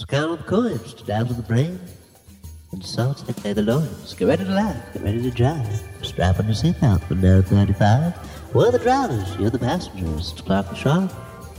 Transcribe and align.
So 0.00 0.06
count 0.06 0.38
the 0.38 0.44
coins 0.44 0.94
to 0.94 1.04
dazzle 1.04 1.34
the 1.34 1.42
brain. 1.42 1.78
And 2.72 2.82
saute 2.82 3.52
the 3.52 3.60
loins. 3.60 4.14
Get 4.14 4.28
ready 4.28 4.44
to 4.46 4.50
laugh. 4.50 4.94
Get 4.94 5.02
ready 5.02 5.20
to 5.20 5.30
drive. 5.30 5.82
Strap 6.00 6.40
on 6.40 6.46
your 6.46 6.54
seatbelt 6.54 7.02
for 7.04 7.16
now 7.16 7.42
35. 7.42 8.54
We're 8.54 8.70
the 8.70 8.78
drivers. 8.78 9.36
You're 9.36 9.50
the 9.50 9.58
passengers. 9.58 10.32
It's 10.32 10.40
Clark 10.40 10.70
the 10.70 10.74
Shark 10.74 11.10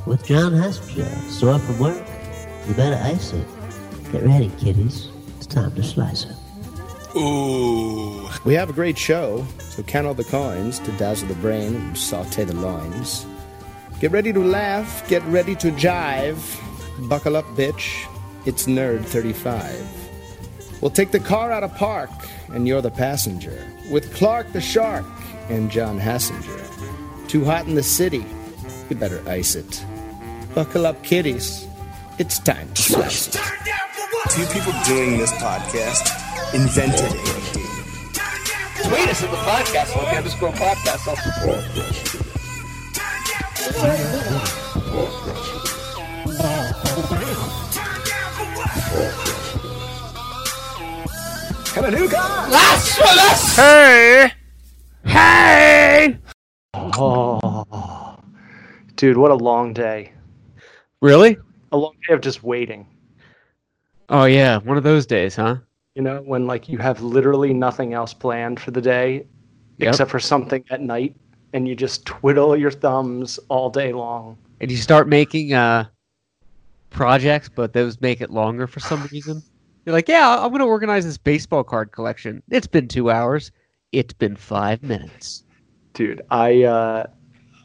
with 0.08 0.26
Jon 0.26 0.54
Hassinger. 0.54 1.30
Sore 1.30 1.60
from 1.60 1.78
work. 1.78 2.04
You 2.68 2.74
better 2.74 3.00
ice 3.04 3.32
it. 3.32 3.46
Get 4.12 4.24
ready, 4.24 4.52
kiddies. 4.58 5.10
It's 5.38 5.46
time 5.46 5.76
to 5.76 5.84
slice 5.84 6.26
it. 6.26 6.36
Ooh. 7.16 8.28
We 8.44 8.56
have 8.56 8.72
a 8.72 8.74
great 8.74 8.98
show, 8.98 9.46
so 9.60 9.84
count 9.84 10.08
all 10.08 10.16
the 10.16 10.24
coins 10.24 10.80
to 10.80 10.92
dazzle 10.94 11.28
the 11.28 11.36
brain 11.36 11.76
and 11.76 11.96
saute 11.96 12.46
the 12.46 12.56
loins. 12.56 13.24
Get 14.00 14.10
ready 14.10 14.34
to 14.34 14.44
laugh, 14.44 15.08
get 15.08 15.22
ready 15.26 15.54
to 15.58 15.70
jive. 15.74 16.40
Buckle 17.08 17.38
up, 17.38 17.46
bitch. 17.56 18.08
It's 18.44 18.66
Nerd 18.66 19.06
35. 19.06 20.82
We'll 20.82 20.90
take 20.90 21.12
the 21.12 21.20
car 21.20 21.52
out 21.52 21.64
of 21.64 21.76
park, 21.76 22.10
and 22.50 22.68
you're 22.68 22.82
the 22.82 22.90
passenger. 22.90 23.68
With 23.92 24.12
Clark 24.16 24.52
the 24.52 24.60
Shark 24.60 25.06
and 25.50 25.70
Jon 25.70 26.00
Hassinger. 26.00 27.28
Too 27.28 27.46
hot 27.46 27.68
in 27.68 27.76
the 27.76 27.84
city. 27.84 28.26
You 28.90 28.96
better 28.96 29.22
ice 29.30 29.54
it. 29.54 29.86
Buckle 30.56 30.88
up, 30.88 31.04
kiddies. 31.04 31.68
It's 32.18 32.40
time 32.40 32.74
to 32.74 32.82
slice 32.82 33.28
it. 33.28 33.34
Two 34.32 34.46
people 34.48 34.74
doing 34.86 35.20
this 35.20 35.32
podcast 35.34 36.10
invented 36.56 37.12
it. 37.14 37.52
Tweet 38.88 39.08
us 39.08 39.22
at 39.22 39.30
the 39.30 39.38
Podcastle, 39.38 40.02
okay? 40.08 40.18
Underscore 40.18 40.52
podcast. 40.54 41.08
And 43.84 44.48
a 44.48 44.61
new 51.76 52.10
guy! 52.10 52.50
That's 52.50 52.96
for 52.98 53.04
us! 53.04 53.56
Hey! 53.56 54.32
Hey! 55.06 56.18
Oh. 56.74 58.18
Dude, 58.96 59.18
what 59.18 59.32
a 59.32 59.36
long 59.36 59.74
day. 59.74 60.12
Really? 61.02 61.38
A 61.72 61.78
long 61.78 61.94
day 62.08 62.14
of 62.14 62.22
just 62.22 62.44
waiting. 62.44 62.86
Oh 64.10 64.26
yeah, 64.26 64.58
one 64.58 64.78
of 64.78 64.84
those 64.84 65.06
days, 65.06 65.36
huh? 65.36 65.58
You 65.96 66.02
know, 66.02 66.22
when 66.22 66.46
like 66.46 66.68
you 66.70 66.78
have 66.78 67.02
literally 67.02 67.54
nothing 67.54 67.94
else 67.94 68.14
planned 68.14 68.60
for 68.60 68.72
the 68.72 68.82
day 68.82 69.26
Yep. 69.78 69.90
except 69.90 70.12
for 70.12 70.20
something 70.20 70.64
at 70.70 70.82
night 70.82 71.16
and 71.54 71.68
you 71.68 71.76
just 71.76 72.06
twiddle 72.06 72.56
your 72.56 72.70
thumbs 72.70 73.40
all 73.50 73.70
day 73.70 73.94
long. 73.94 74.38
And 74.60 74.70
you 74.70 74.78
start 74.78 75.08
making 75.08 75.54
uh 75.54 75.86
projects, 76.92 77.50
but 77.50 77.74
those 77.74 78.00
make 78.00 78.22
it 78.22 78.30
longer 78.30 78.68
for 78.68 78.80
some 78.80 79.04
reason. 79.12 79.42
You're 79.86 79.94
like, 79.94 80.08
yeah, 80.08 80.38
I'm 80.40 80.52
gonna 80.52 80.66
organize 80.66 81.06
this 81.06 81.18
baseball 81.18 81.64
card 81.64 81.92
collection. 81.92 82.44
It's 82.50 82.68
been 82.68 82.88
two 82.88 83.10
hours. 83.10 83.52
It's 83.92 84.14
been 84.14 84.36
five 84.36 84.84
minutes. 84.84 85.44
Dude, 85.94 86.22
I 86.30 86.64
uh 86.64 87.08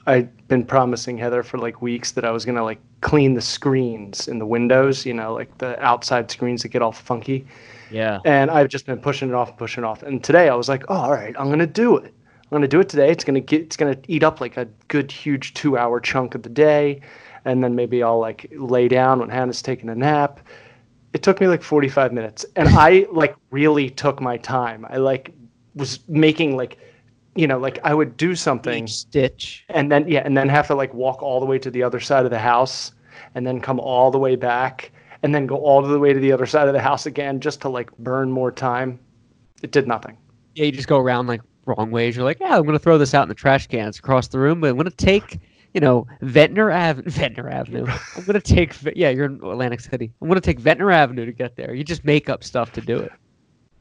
I've 0.06 0.48
been 0.48 0.64
promising 0.64 1.18
Heather 1.18 1.42
for 1.42 1.58
like 1.58 1.82
weeks 1.82 2.12
that 2.12 2.24
I 2.24 2.30
was 2.30 2.44
gonna 2.44 2.64
like 2.64 2.80
clean 3.02 3.34
the 3.34 3.42
screens 3.42 4.28
in 4.28 4.38
the 4.38 4.46
windows, 4.46 5.04
you 5.04 5.12
know, 5.12 5.34
like 5.34 5.58
the 5.58 5.80
outside 5.84 6.30
screens 6.30 6.62
that 6.62 6.68
get 6.68 6.80
all 6.80 6.92
funky. 6.92 7.46
Yeah. 7.90 8.20
And 8.24 8.50
I've 8.50 8.68
just 8.68 8.86
been 8.86 8.98
pushing 8.98 9.28
it 9.28 9.34
off, 9.34 9.56
pushing 9.56 9.84
it 9.84 9.86
off. 9.86 10.02
And 10.02 10.24
today 10.24 10.48
I 10.48 10.54
was 10.54 10.68
like, 10.68 10.84
oh, 10.88 10.94
all 10.94 11.12
right, 11.12 11.34
I'm 11.38 11.50
gonna 11.50 11.66
do 11.66 11.96
it. 11.96 12.14
I'm 12.42 12.50
gonna 12.50 12.66
do 12.66 12.80
it 12.80 12.88
today. 12.88 13.10
It's 13.10 13.24
gonna 13.24 13.40
get, 13.40 13.60
it's 13.60 13.76
gonna 13.76 13.96
eat 14.08 14.22
up 14.22 14.40
like 14.40 14.56
a 14.56 14.66
good, 14.88 15.12
huge 15.12 15.52
two-hour 15.54 16.00
chunk 16.00 16.34
of 16.34 16.42
the 16.42 16.48
day, 16.48 17.00
and 17.44 17.62
then 17.62 17.74
maybe 17.74 18.02
I'll 18.02 18.18
like 18.18 18.50
lay 18.56 18.88
down 18.88 19.18
when 19.18 19.28
Hannah's 19.28 19.60
taking 19.60 19.88
a 19.90 19.94
nap. 19.94 20.40
It 21.16 21.22
took 21.22 21.40
me 21.40 21.46
like 21.48 21.62
45 21.62 22.12
minutes, 22.12 22.44
and 22.56 22.68
I 22.68 23.06
like 23.10 23.34
really 23.50 23.88
took 23.88 24.20
my 24.20 24.36
time. 24.36 24.84
I 24.90 24.98
like 24.98 25.32
was 25.74 26.00
making 26.10 26.58
like, 26.58 26.76
you 27.34 27.46
know, 27.46 27.58
like 27.58 27.78
I 27.84 27.94
would 27.94 28.18
do 28.18 28.34
something 28.34 28.84
Each 28.84 28.96
stitch. 28.96 29.64
and 29.70 29.90
then 29.90 30.06
yeah, 30.06 30.20
and 30.26 30.36
then 30.36 30.46
have 30.50 30.66
to 30.66 30.74
like 30.74 30.92
walk 30.92 31.22
all 31.22 31.40
the 31.40 31.46
way 31.46 31.58
to 31.58 31.70
the 31.70 31.82
other 31.82 32.00
side 32.00 32.26
of 32.26 32.30
the 32.30 32.38
house, 32.38 32.92
and 33.34 33.46
then 33.46 33.62
come 33.62 33.80
all 33.80 34.10
the 34.10 34.18
way 34.18 34.36
back, 34.36 34.92
and 35.22 35.34
then 35.34 35.46
go 35.46 35.56
all 35.56 35.80
the 35.80 35.98
way 35.98 36.12
to 36.12 36.20
the 36.20 36.32
other 36.32 36.44
side 36.44 36.68
of 36.68 36.74
the 36.74 36.82
house 36.82 37.06
again 37.06 37.40
just 37.40 37.62
to 37.62 37.70
like 37.70 37.90
burn 37.96 38.30
more 38.30 38.52
time. 38.52 39.00
It 39.62 39.70
did 39.72 39.88
nothing. 39.88 40.18
Yeah, 40.54 40.66
you 40.66 40.72
just 40.72 40.86
go 40.86 40.98
around 40.98 41.28
like 41.28 41.40
wrong 41.64 41.90
ways. 41.90 42.14
You're 42.14 42.26
like, 42.26 42.40
yeah, 42.40 42.58
I'm 42.58 42.66
gonna 42.66 42.78
throw 42.78 42.98
this 42.98 43.14
out 43.14 43.22
in 43.22 43.30
the 43.30 43.34
trash 43.34 43.68
cans 43.68 43.98
across 43.98 44.28
the 44.28 44.38
room, 44.38 44.60
but 44.60 44.68
I'm 44.68 44.76
gonna 44.76 44.90
take, 44.90 45.38
you 45.76 45.80
know, 45.80 46.06
Ventnor 46.22 46.72
Ave, 46.72 47.02
Ventnor 47.02 47.50
Avenue. 47.50 47.86
I'm 48.16 48.24
gonna 48.24 48.40
take, 48.40 48.74
yeah, 48.96 49.10
you're 49.10 49.26
in 49.26 49.34
Atlantic 49.34 49.80
City. 49.80 50.10
I'm 50.22 50.26
gonna 50.26 50.40
take 50.40 50.58
Ventnor 50.58 50.90
Avenue 50.90 51.26
to 51.26 51.32
get 51.32 51.54
there. 51.54 51.74
You 51.74 51.84
just 51.84 52.02
make 52.02 52.30
up 52.30 52.42
stuff 52.42 52.72
to 52.72 52.80
do 52.80 52.96
it. 52.96 53.12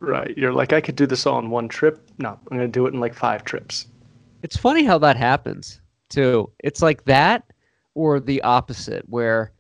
Right. 0.01 0.38
You're 0.38 0.51
like, 0.51 0.73
I 0.73 0.81
could 0.81 0.97
do 0.97 1.07
this 1.07 1.25
all 1.25 1.39
in 1.39 1.50
one 1.50 1.69
trip. 1.69 2.05
No, 2.17 2.38
I'm 2.51 2.57
gonna 2.57 2.67
do 2.67 2.85
it 2.85 2.94
in 2.94 3.00
like 3.00 3.13
five 3.13 3.45
trips. 3.45 3.88
It's 4.44 4.57
funny 4.57 4.84
how 4.84 4.97
that 4.97 5.16
happens 5.16 5.79
too. 6.09 6.51
It's 6.59 6.81
like 6.81 7.05
that 7.05 7.45
or 7.94 8.19
the 8.19 8.41
opposite 8.41 9.07
where 9.07 9.53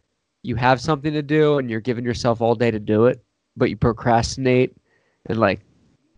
you 0.43 0.57
have 0.57 0.81
something 0.81 1.13
to 1.13 1.21
do 1.21 1.57
and 1.57 1.69
you're 1.69 1.79
giving 1.79 2.03
yourself 2.03 2.41
all 2.41 2.53
day 2.53 2.69
to 2.69 2.81
do 2.81 3.05
it, 3.05 3.23
but 3.55 3.69
you 3.69 3.77
procrastinate 3.77 4.75
and 5.27 5.39
like 5.39 5.61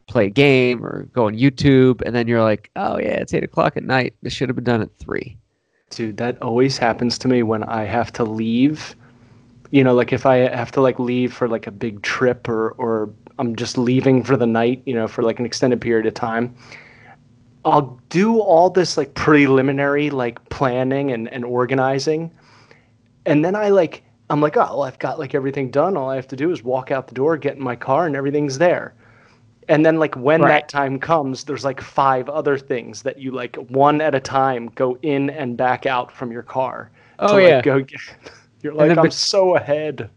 play 0.08 0.26
a 0.26 0.32
game 0.32 0.84
or 0.84 1.04
go 1.14 1.28
on 1.28 1.36
YouTube 1.36 2.02
and 2.08 2.16
then 2.16 2.28
you're 2.28 2.42
like, 2.42 2.72
Oh 2.76 2.98
yeah, 2.98 3.20
it's 3.20 3.36
eight 3.36 3.44
o'clock 3.44 3.78
at 3.78 3.84
night. 3.84 4.16
This 4.24 4.34
should 4.34 4.50
have 4.50 4.56
been 4.56 4.64
done 4.64 4.82
at 4.82 4.98
three. 4.98 5.38
Dude, 5.90 6.18
that 6.18 6.42
always 6.42 6.78
happens 6.78 7.18
to 7.20 7.28
me 7.28 7.44
when 7.44 7.64
I 7.64 7.84
have 7.86 8.12
to 8.14 8.24
leave. 8.24 8.96
You 9.72 9.84
know, 9.84 9.94
like 9.94 10.14
if 10.14 10.26
I 10.26 10.38
have 10.38 10.72
to 10.74 10.82
like 10.82 11.00
leave 11.00 11.34
for 11.34 11.48
like 11.48 11.68
a 11.68 11.72
big 11.72 12.02
trip 12.02 12.48
or 12.48 12.72
or 12.72 13.10
I'm 13.40 13.56
just 13.56 13.78
leaving 13.78 14.24
for 14.24 14.36
the 14.36 14.46
night, 14.46 14.82
you 14.86 14.94
know, 14.94 15.08
for 15.08 15.24
like 15.24 15.40
an 15.40 15.46
extended 15.46 15.82
period 15.82 16.06
of 16.06 16.14
time. 16.14 16.56
I'll 17.66 18.00
do 18.10 18.40
all 18.40 18.70
this 18.70 18.98
like 18.98 19.14
preliminary 19.14 20.10
like 20.10 20.48
planning 20.50 21.12
and, 21.12 21.28
and 21.30 21.44
organizing. 21.44 22.32
And 23.26 23.44
then 23.44 23.56
I 23.56 23.70
like 23.70 24.04
I'm 24.30 24.42
like, 24.42 24.58
oh 24.58 24.62
well, 24.62 24.84
I've 24.84 25.00
got 25.00 25.20
like 25.20 25.36
everything 25.36 25.72
done. 25.72 25.96
All 25.96 26.10
I 26.10 26.16
have 26.16 26.28
to 26.30 26.36
do 26.36 26.52
is 26.52 26.64
walk 26.64 26.92
out 26.92 27.08
the 27.08 27.16
door, 27.16 27.38
get 27.38 27.56
in 27.56 27.64
my 27.64 27.76
car, 27.76 28.06
and 28.06 28.16
everything's 28.16 28.58
there. 28.58 28.94
And 29.70 29.86
then 29.86 29.98
like 30.00 30.16
when 30.16 30.42
Right. 30.42 30.50
that 30.50 30.70
time 30.70 30.98
comes, 31.00 31.44
there's 31.44 31.66
like 31.66 31.82
five 31.82 32.30
other 32.30 32.58
things 32.58 33.02
that 33.04 33.20
you 33.20 33.32
like 33.32 33.56
one 33.70 34.00
at 34.02 34.16
a 34.16 34.20
time 34.20 34.68
go 34.76 34.98
in 35.02 35.30
and 35.32 35.58
back 35.58 35.86
out 35.86 36.12
from 36.12 36.32
your 36.32 36.44
car. 36.44 36.90
Oh, 37.20 37.38
to, 37.38 37.42
yeah. 37.44 37.56
Like, 37.56 37.64
go 37.66 37.80
get. 37.82 38.00
You're 38.64 38.74
like, 38.74 38.88
then 38.90 38.98
I'm 39.00 39.06
bet- 39.06 39.14
so 39.14 39.56
ahead. 39.56 40.10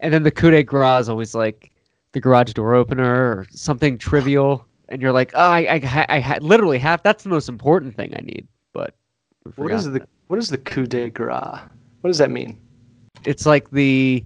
And 0.00 0.12
then 0.14 0.22
the 0.22 0.30
coup 0.30 0.50
de 0.50 0.62
grace 0.62 1.02
is 1.02 1.08
always 1.08 1.34
like 1.34 1.70
the 2.12 2.20
garage 2.20 2.52
door 2.52 2.74
opener 2.74 3.12
or 3.32 3.46
something 3.50 3.98
trivial. 3.98 4.64
And 4.88 5.02
you're 5.02 5.12
like, 5.12 5.32
oh, 5.34 5.40
I, 5.50 5.58
I, 5.82 6.06
I 6.08 6.20
ha- 6.20 6.38
literally 6.40 6.78
have. 6.78 7.02
That's 7.02 7.22
the 7.24 7.28
most 7.28 7.48
important 7.48 7.94
thing 7.96 8.14
I 8.16 8.20
need. 8.22 8.46
But 8.72 8.94
What 9.56 9.72
is 9.72 9.84
the 9.90 10.06
what 10.28 10.38
is 10.38 10.48
the 10.48 10.58
coup 10.58 10.86
de 10.86 11.10
grace? 11.10 11.34
What 12.00 12.08
does 12.10 12.18
that 12.18 12.30
mean? 12.30 12.58
it's 13.24 13.44
like 13.46 13.68
the 13.70 14.24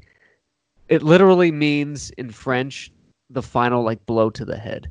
it 0.88 1.02
literally 1.02 1.50
means 1.50 2.10
in 2.18 2.30
french 2.30 2.92
the 3.32 3.42
final 3.42 3.82
like 3.82 4.04
blow 4.06 4.30
to 4.30 4.44
the 4.44 4.56
head 4.56 4.90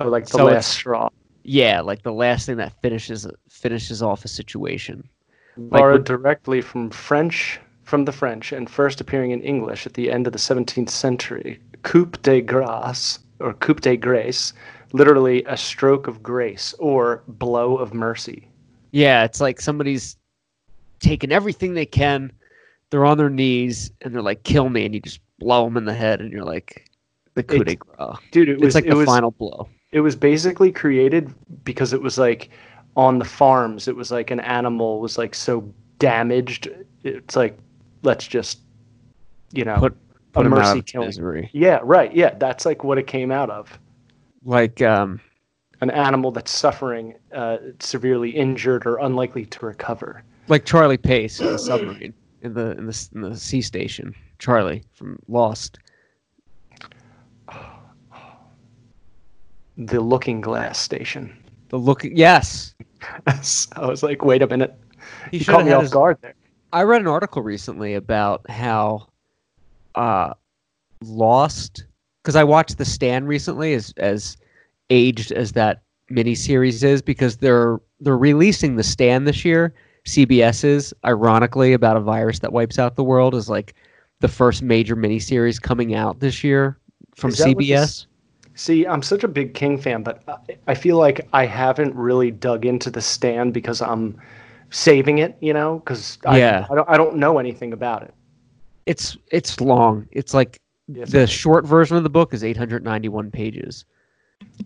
Oh, 0.00 0.08
like 0.08 0.24
the 0.26 0.38
So 0.38 0.44
last 0.44 0.70
straw. 0.70 1.08
yeah 1.44 1.80
like 1.80 2.02
the 2.02 2.12
last 2.12 2.46
thing 2.46 2.56
that 2.56 2.80
finishes 2.82 3.26
finishes 3.48 4.02
off 4.02 4.24
a 4.24 4.28
situation 4.28 5.08
like 5.70 5.80
Borrowed 5.80 6.04
directly 6.04 6.60
from 6.60 6.90
French, 6.90 7.60
from 7.84 8.04
the 8.06 8.12
French, 8.12 8.50
and 8.50 8.68
first 8.68 9.00
appearing 9.00 9.30
in 9.30 9.40
English 9.42 9.86
at 9.86 9.94
the 9.94 10.10
end 10.10 10.26
of 10.26 10.32
the 10.32 10.38
17th 10.38 10.90
century. 10.90 11.60
Coup 11.84 12.06
de 12.22 12.42
grâce, 12.42 13.20
or 13.38 13.52
coup 13.54 13.74
de 13.74 13.96
grace, 13.96 14.52
literally 14.92 15.44
a 15.44 15.56
stroke 15.56 16.08
of 16.08 16.22
grace 16.24 16.74
or 16.80 17.22
blow 17.28 17.76
of 17.76 17.94
mercy. 17.94 18.48
yeah 18.90 19.22
it's 19.24 19.40
like 19.40 19.60
somebody's 19.60 20.16
taken 21.00 21.30
everything 21.32 21.74
they 21.74 21.86
can 21.86 22.32
they're 22.90 23.04
on 23.04 23.18
their 23.18 23.30
knees 23.30 23.90
and 24.02 24.14
they're 24.14 24.22
like 24.22 24.42
kill 24.44 24.68
me 24.70 24.84
and 24.86 24.94
you 24.94 25.00
just 25.00 25.20
blow 25.38 25.64
them 25.64 25.76
in 25.76 25.84
the 25.84 25.94
head 25.94 26.20
and 26.20 26.32
you're 26.32 26.44
like 26.44 26.88
the 27.34 27.42
coup 27.42 27.64
de 27.64 27.74
grace. 27.76 28.16
Dude, 28.30 28.48
it 28.48 28.52
it's 28.54 28.62
was 28.62 28.74
like 28.74 28.86
it 28.86 28.90
the 28.90 28.96
was 28.96 29.06
final 29.06 29.30
blow. 29.30 29.68
it 29.92 30.00
was 30.00 30.16
basically 30.16 30.70
created 30.72 31.32
because 31.64 31.92
it 31.92 32.00
was 32.00 32.18
like 32.18 32.50
on 32.96 33.18
the 33.18 33.24
farms. 33.24 33.88
It 33.88 33.96
was 33.96 34.10
like 34.10 34.30
an 34.30 34.40
animal 34.40 35.00
was 35.00 35.18
like 35.18 35.34
so 35.34 35.68
damaged. 35.98 36.68
It's 37.02 37.36
like 37.36 37.58
let's 38.02 38.26
just 38.26 38.60
you 39.52 39.64
know 39.64 39.76
put 39.78 39.92
a 39.92 39.96
put 40.32 40.46
out 40.46 40.50
mercy 40.50 40.82
killing 40.82 41.08
misery. 41.08 41.50
Yeah 41.52 41.80
right. 41.82 42.14
Yeah 42.14 42.34
that's 42.38 42.64
like 42.66 42.84
what 42.84 42.98
it 42.98 43.06
came 43.06 43.30
out 43.30 43.50
of. 43.50 43.78
Like 44.44 44.82
um 44.82 45.20
an 45.80 45.90
animal 45.90 46.30
that's 46.30 46.50
suffering 46.52 47.14
uh, 47.34 47.58
severely 47.80 48.30
injured 48.30 48.86
or 48.86 48.98
unlikely 48.98 49.44
to 49.44 49.66
recover. 49.66 50.22
Like 50.48 50.64
Charlie 50.64 50.96
Pace 50.96 51.40
in 51.40 51.46
the 51.46 51.58
submarine 51.58 52.14
in 52.42 52.54
the 52.54 52.70
in 52.78 52.86
the 52.86 53.08
in 53.14 53.20
the 53.22 53.36
sea 53.36 53.60
station. 53.60 54.14
Charlie 54.38 54.82
from 54.92 55.18
Lost. 55.28 55.78
The 59.76 60.00
looking 60.00 60.40
glass 60.40 60.78
station 60.78 61.36
The 61.68 61.78
look, 61.78 62.04
yes, 62.04 62.74
i 63.26 63.86
was 63.86 64.02
like 64.02 64.24
wait 64.24 64.42
a 64.42 64.46
minute 64.46 64.74
he 65.30 65.38
you 65.38 65.44
caught 65.44 65.64
me 65.64 65.72
off 65.72 65.82
his, 65.82 65.90
guard 65.90 66.18
there 66.22 66.34
I 66.74 66.82
read 66.82 67.02
an 67.02 67.06
article 67.06 67.40
recently 67.40 67.94
about 67.94 68.50
how 68.50 69.06
uh, 69.94 70.34
Lost 71.04 71.86
because 72.20 72.34
I 72.34 72.42
watched 72.42 72.78
The 72.78 72.84
Stand 72.84 73.28
recently, 73.28 73.74
as 73.74 73.94
as 73.96 74.36
aged 74.90 75.30
as 75.30 75.52
that 75.52 75.82
miniseries 76.10 76.82
is, 76.82 77.00
because 77.00 77.36
they're 77.36 77.78
they're 78.00 78.18
releasing 78.18 78.74
The 78.74 78.82
Stand 78.82 79.28
this 79.28 79.44
year. 79.44 79.72
CBS 80.04 80.64
is 80.64 80.92
ironically 81.04 81.74
about 81.74 81.96
a 81.96 82.00
virus 82.00 82.40
that 82.40 82.52
wipes 82.52 82.76
out 82.76 82.96
the 82.96 83.04
world 83.04 83.36
is 83.36 83.48
like 83.48 83.74
the 84.18 84.28
first 84.28 84.60
major 84.60 84.96
miniseries 84.96 85.62
coming 85.62 85.94
out 85.94 86.18
this 86.18 86.42
year 86.42 86.76
from 87.14 87.30
CBS. 87.30 88.06
See, 88.54 88.86
I'm 88.86 89.02
such 89.02 89.24
a 89.24 89.28
big 89.28 89.54
King 89.54 89.78
fan, 89.78 90.02
but 90.02 90.22
I- 90.68 90.74
feel 90.74 90.96
like 90.96 91.26
I 91.32 91.44
haven't 91.46 91.94
really 91.94 92.30
dug 92.30 92.64
into 92.64 92.90
the 92.90 93.00
stand 93.00 93.52
because 93.52 93.82
I'm 93.82 94.16
saving 94.70 95.18
it, 95.18 95.36
you 95.40 95.52
know, 95.52 95.80
because 95.80 96.18
I, 96.24 96.38
Yeah. 96.38 96.66
I 96.70 96.74
don't 96.74 96.88
I 96.88 96.96
don't 96.96 97.16
know 97.16 97.38
anything 97.38 97.72
about 97.72 98.02
it. 98.02 98.14
It's 98.86 99.16
it's 99.32 99.60
long. 99.60 100.06
It's 100.12 100.34
like 100.34 100.60
Yes. 100.86 101.10
the 101.10 101.26
short 101.26 101.64
version 101.66 101.96
of 101.96 102.02
the 102.02 102.10
book 102.10 102.34
is 102.34 102.44
891 102.44 103.30
pages. 103.30 103.84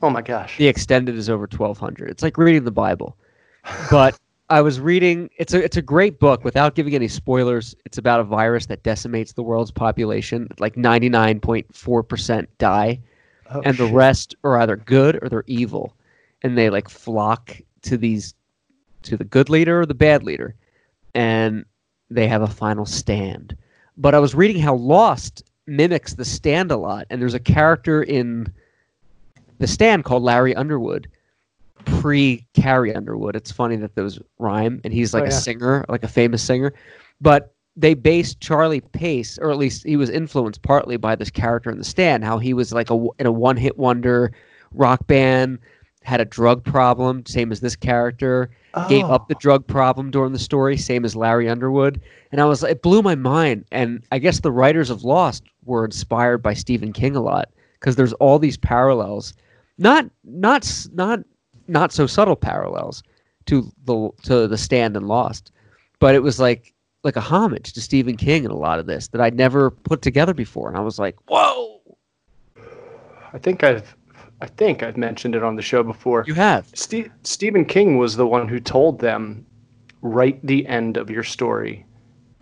Oh 0.02 0.10
my 0.10 0.20
gosh. 0.22 0.58
The 0.58 0.66
extended 0.66 1.14
is 1.16 1.30
over 1.30 1.46
1200. 1.46 2.10
It's 2.10 2.22
like 2.22 2.36
reading 2.36 2.64
the 2.64 2.70
Bible. 2.70 3.16
But 3.90 4.18
I 4.50 4.60
was 4.62 4.80
reading 4.80 5.30
it's 5.38 5.54
a 5.54 5.62
it's 5.64 5.76
a 5.76 5.82
great 5.82 6.18
book 6.20 6.44
without 6.44 6.74
giving 6.74 6.94
any 6.94 7.08
spoilers. 7.08 7.74
It's 7.86 7.98
about 7.98 8.20
a 8.20 8.24
virus 8.24 8.66
that 8.66 8.82
decimates 8.82 9.32
the 9.32 9.42
world's 9.42 9.70
population. 9.70 10.48
Like 10.58 10.74
99.4% 10.76 12.46
die 12.58 13.00
Oh, 13.50 13.62
and 13.64 13.76
the 13.76 13.86
shit. 13.86 13.94
rest 13.94 14.36
are 14.44 14.58
either 14.60 14.76
good 14.76 15.22
or 15.22 15.28
they're 15.28 15.44
evil. 15.46 15.94
And 16.42 16.56
they 16.56 16.70
like 16.70 16.88
flock 16.88 17.56
to 17.82 17.96
these 17.96 18.34
to 19.02 19.16
the 19.16 19.24
good 19.24 19.48
leader 19.48 19.80
or 19.80 19.86
the 19.86 19.94
bad 19.94 20.22
leader. 20.22 20.54
And 21.14 21.64
they 22.10 22.26
have 22.28 22.42
a 22.42 22.46
final 22.46 22.86
stand. 22.86 23.56
But 23.96 24.14
I 24.14 24.18
was 24.18 24.34
reading 24.34 24.60
how 24.60 24.74
Lost 24.74 25.42
mimics 25.66 26.14
the 26.14 26.24
stand 26.24 26.70
a 26.70 26.76
lot, 26.76 27.06
and 27.10 27.20
there's 27.20 27.34
a 27.34 27.40
character 27.40 28.02
in 28.02 28.52
the 29.58 29.66
stand 29.66 30.04
called 30.04 30.22
Larry 30.22 30.54
Underwood, 30.54 31.08
pre 31.84 32.46
Carrie 32.54 32.94
Underwood. 32.94 33.36
It's 33.36 33.52
funny 33.52 33.76
that 33.76 33.94
those 33.94 34.20
rhyme, 34.38 34.80
and 34.84 34.92
he's 34.92 35.12
like 35.12 35.24
Oh, 35.24 35.26
a 35.26 35.32
singer, 35.32 35.84
like 35.88 36.04
a 36.04 36.08
famous 36.08 36.42
singer. 36.42 36.72
But 37.20 37.54
they 37.78 37.94
based 37.94 38.40
Charlie 38.40 38.80
Pace, 38.80 39.38
or 39.38 39.50
at 39.52 39.56
least 39.56 39.86
he 39.86 39.96
was 39.96 40.10
influenced 40.10 40.62
partly 40.62 40.96
by 40.96 41.14
this 41.14 41.30
character 41.30 41.70
in 41.70 41.78
the 41.78 41.84
stand, 41.84 42.24
how 42.24 42.38
he 42.38 42.52
was 42.52 42.72
like 42.72 42.90
a 42.90 43.06
in 43.18 43.26
a 43.26 43.32
one 43.32 43.56
hit 43.56 43.78
wonder 43.78 44.32
rock 44.72 45.06
band, 45.06 45.58
had 46.02 46.20
a 46.20 46.24
drug 46.24 46.64
problem, 46.64 47.24
same 47.24 47.52
as 47.52 47.60
this 47.60 47.76
character, 47.76 48.50
gave 48.88 49.04
Oh. 49.04 49.12
up 49.12 49.28
the 49.28 49.36
oh. 49.36 49.40
drug 49.40 49.66
problem 49.66 50.10
during 50.10 50.32
the 50.32 50.38
story, 50.40 50.76
same 50.76 51.04
as 51.04 51.14
Larry 51.14 51.48
Underwood. 51.48 52.00
And 52.32 52.40
I 52.40 52.46
was 52.46 52.64
it 52.64 52.82
blew 52.82 53.00
my 53.00 53.14
mind. 53.14 53.64
And 53.70 54.02
I 54.10 54.18
guess 54.18 54.40
the 54.40 54.52
writers 54.52 54.90
of 54.90 55.04
Lost 55.04 55.44
were 55.64 55.84
inspired 55.84 56.38
by 56.38 56.54
Stephen 56.54 56.92
King 56.92 57.14
a 57.14 57.22
lot 57.22 57.48
because 57.78 57.94
there's 57.94 58.12
all 58.14 58.40
these 58.40 58.56
parallels, 58.56 59.34
not 59.78 60.04
not 60.24 60.88
not 60.92 61.20
not 61.68 61.92
so 61.92 62.08
subtle 62.08 62.36
parallels 62.36 63.04
to 63.46 63.70
the 63.84 64.10
to 64.24 64.48
the 64.48 64.58
Stand 64.58 64.96
and 64.96 65.06
Lost, 65.06 65.52
but 66.00 66.16
it 66.16 66.24
was 66.24 66.40
like 66.40 66.74
like 67.04 67.16
a 67.16 67.20
homage 67.20 67.72
to 67.74 67.80
Stephen 67.80 68.16
King 68.16 68.44
in 68.44 68.50
a 68.50 68.56
lot 68.56 68.78
of 68.78 68.86
this 68.86 69.08
that 69.08 69.20
I'd 69.20 69.34
never 69.34 69.70
put 69.70 70.02
together 70.02 70.34
before. 70.34 70.68
And 70.68 70.76
I 70.76 70.80
was 70.80 70.98
like, 70.98 71.16
whoa, 71.28 71.80
I 73.32 73.38
think 73.38 73.62
I've 73.62 73.96
I 74.40 74.46
think 74.46 74.82
I've 74.82 74.96
mentioned 74.96 75.34
it 75.34 75.42
on 75.42 75.56
the 75.56 75.62
show 75.62 75.82
before. 75.82 76.24
you 76.26 76.34
have. 76.34 76.70
Ste- 76.74 77.10
Stephen 77.24 77.64
King 77.64 77.98
was 77.98 78.16
the 78.16 78.26
one 78.26 78.46
who 78.46 78.60
told 78.60 79.00
them 79.00 79.44
write 80.00 80.44
the 80.46 80.64
end 80.66 80.96
of 80.96 81.10
your 81.10 81.24
story 81.24 81.84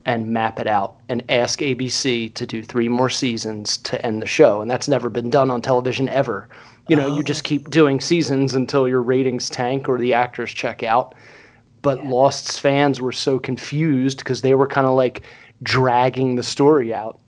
and 0.04 0.28
map 0.28 0.60
it 0.60 0.66
out 0.66 1.00
and 1.08 1.24
ask 1.30 1.60
ABC 1.60 2.32
to 2.34 2.46
do 2.46 2.62
three 2.62 2.88
more 2.88 3.08
seasons 3.08 3.78
to 3.78 4.04
end 4.04 4.20
the 4.20 4.26
show. 4.26 4.60
And 4.60 4.70
that's 4.70 4.88
never 4.88 5.08
been 5.08 5.30
done 5.30 5.50
on 5.50 5.62
television 5.62 6.08
ever. 6.10 6.48
You 6.88 6.96
know, 6.96 7.16
you 7.16 7.22
just 7.22 7.44
oh. 7.46 7.48
keep 7.48 7.70
doing 7.70 8.00
seasons 8.00 8.54
until 8.54 8.86
your 8.86 9.02
ratings 9.02 9.50
tank 9.50 9.88
or 9.88 9.98
the 9.98 10.14
actors 10.14 10.52
check 10.52 10.82
out. 10.82 11.14
But 11.86 12.04
Lost's 12.04 12.58
fans 12.58 13.00
were 13.00 13.12
so 13.12 13.38
confused 13.38 14.18
because 14.18 14.42
they 14.42 14.56
were 14.56 14.66
kind 14.66 14.88
of 14.88 14.96
like 14.96 15.22
dragging 15.62 16.34
the 16.34 16.42
story 16.42 16.92
out. 16.92 17.20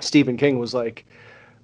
Stephen 0.00 0.36
King 0.36 0.58
was 0.58 0.74
like, 0.74 1.06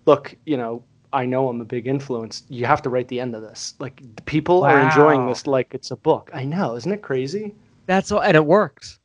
look, 0.06 0.34
you 0.46 0.56
know, 0.56 0.82
I 1.12 1.26
know 1.26 1.50
I'm 1.50 1.61
a 1.61 1.67
big 1.67 1.87
influence. 1.87 2.44
You 2.49 2.64
have 2.64 2.81
to 2.84 2.88
write 2.88 3.08
the 3.08 3.20
end 3.20 3.34
of 3.34 3.43
this. 3.43 3.75
Like 3.81 4.00
people 4.25 4.64
are 4.64 4.81
enjoying 4.81 5.26
this 5.26 5.46
like 5.46 5.75
it's 5.75 5.90
a 5.90 5.96
book. 5.96 6.31
I 6.32 6.46
know, 6.46 6.75
isn't 6.75 6.90
it 6.90 7.02
crazy? 7.02 7.55
That's 7.84 8.11
all, 8.11 8.23
and 8.23 8.34
it 8.34 8.46
works. 8.46 8.99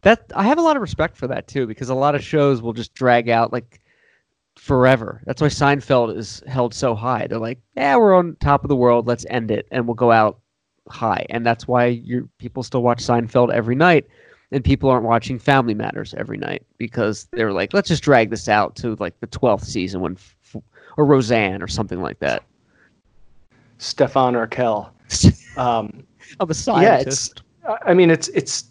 That 0.00 0.32
I 0.34 0.44
have 0.44 0.56
a 0.56 0.62
lot 0.62 0.76
of 0.76 0.80
respect 0.80 1.18
for 1.18 1.26
that 1.26 1.46
too, 1.46 1.66
because 1.66 1.90
a 1.90 1.94
lot 1.94 2.14
of 2.14 2.24
shows 2.24 2.62
will 2.62 2.72
just 2.72 2.94
drag 2.94 3.28
out 3.28 3.52
like 3.52 3.82
forever. 4.56 5.20
That's 5.26 5.42
why 5.42 5.48
Seinfeld 5.48 6.16
is 6.16 6.42
held 6.46 6.72
so 6.72 6.94
high. 6.94 7.26
They're 7.26 7.38
like, 7.38 7.60
yeah, 7.76 7.96
we're 7.96 8.14
on 8.14 8.38
top 8.40 8.64
of 8.64 8.70
the 8.70 8.76
world. 8.76 9.06
Let's 9.06 9.26
end 9.28 9.50
it, 9.50 9.68
and 9.70 9.86
we'll 9.86 9.94
go 9.94 10.10
out 10.10 10.40
high. 10.92 11.26
And 11.30 11.44
that's 11.46 11.66
why 11.68 11.86
you 11.86 12.28
people 12.38 12.62
still 12.62 12.82
watch 12.82 13.02
Seinfeld 13.02 13.52
every 13.52 13.74
night, 13.74 14.06
and 14.52 14.64
people 14.64 14.90
aren't 14.90 15.04
watching 15.04 15.38
Family 15.38 15.74
Matters 15.74 16.14
every 16.16 16.36
night 16.38 16.64
because 16.78 17.26
they're 17.32 17.52
like, 17.52 17.72
let's 17.72 17.88
just 17.88 18.02
drag 18.02 18.30
this 18.30 18.48
out 18.48 18.76
to 18.76 18.96
like 19.00 19.18
the 19.20 19.26
twelfth 19.26 19.64
season 19.64 20.00
when, 20.00 20.16
f- 20.16 20.62
or 20.96 21.04
Roseanne 21.06 21.62
or 21.62 21.68
something 21.68 22.00
like 22.00 22.18
that. 22.20 22.42
Stefan 23.78 24.34
Urkel. 24.34 24.90
Um, 25.56 26.04
I'm 26.38 26.48
a 26.48 26.52
yeah, 26.52 26.52
scientist. 26.52 27.42
it's. 27.64 27.68
I- 27.68 27.90
I 27.90 27.94
mean, 27.94 28.08
it's 28.08 28.28
it's. 28.28 28.64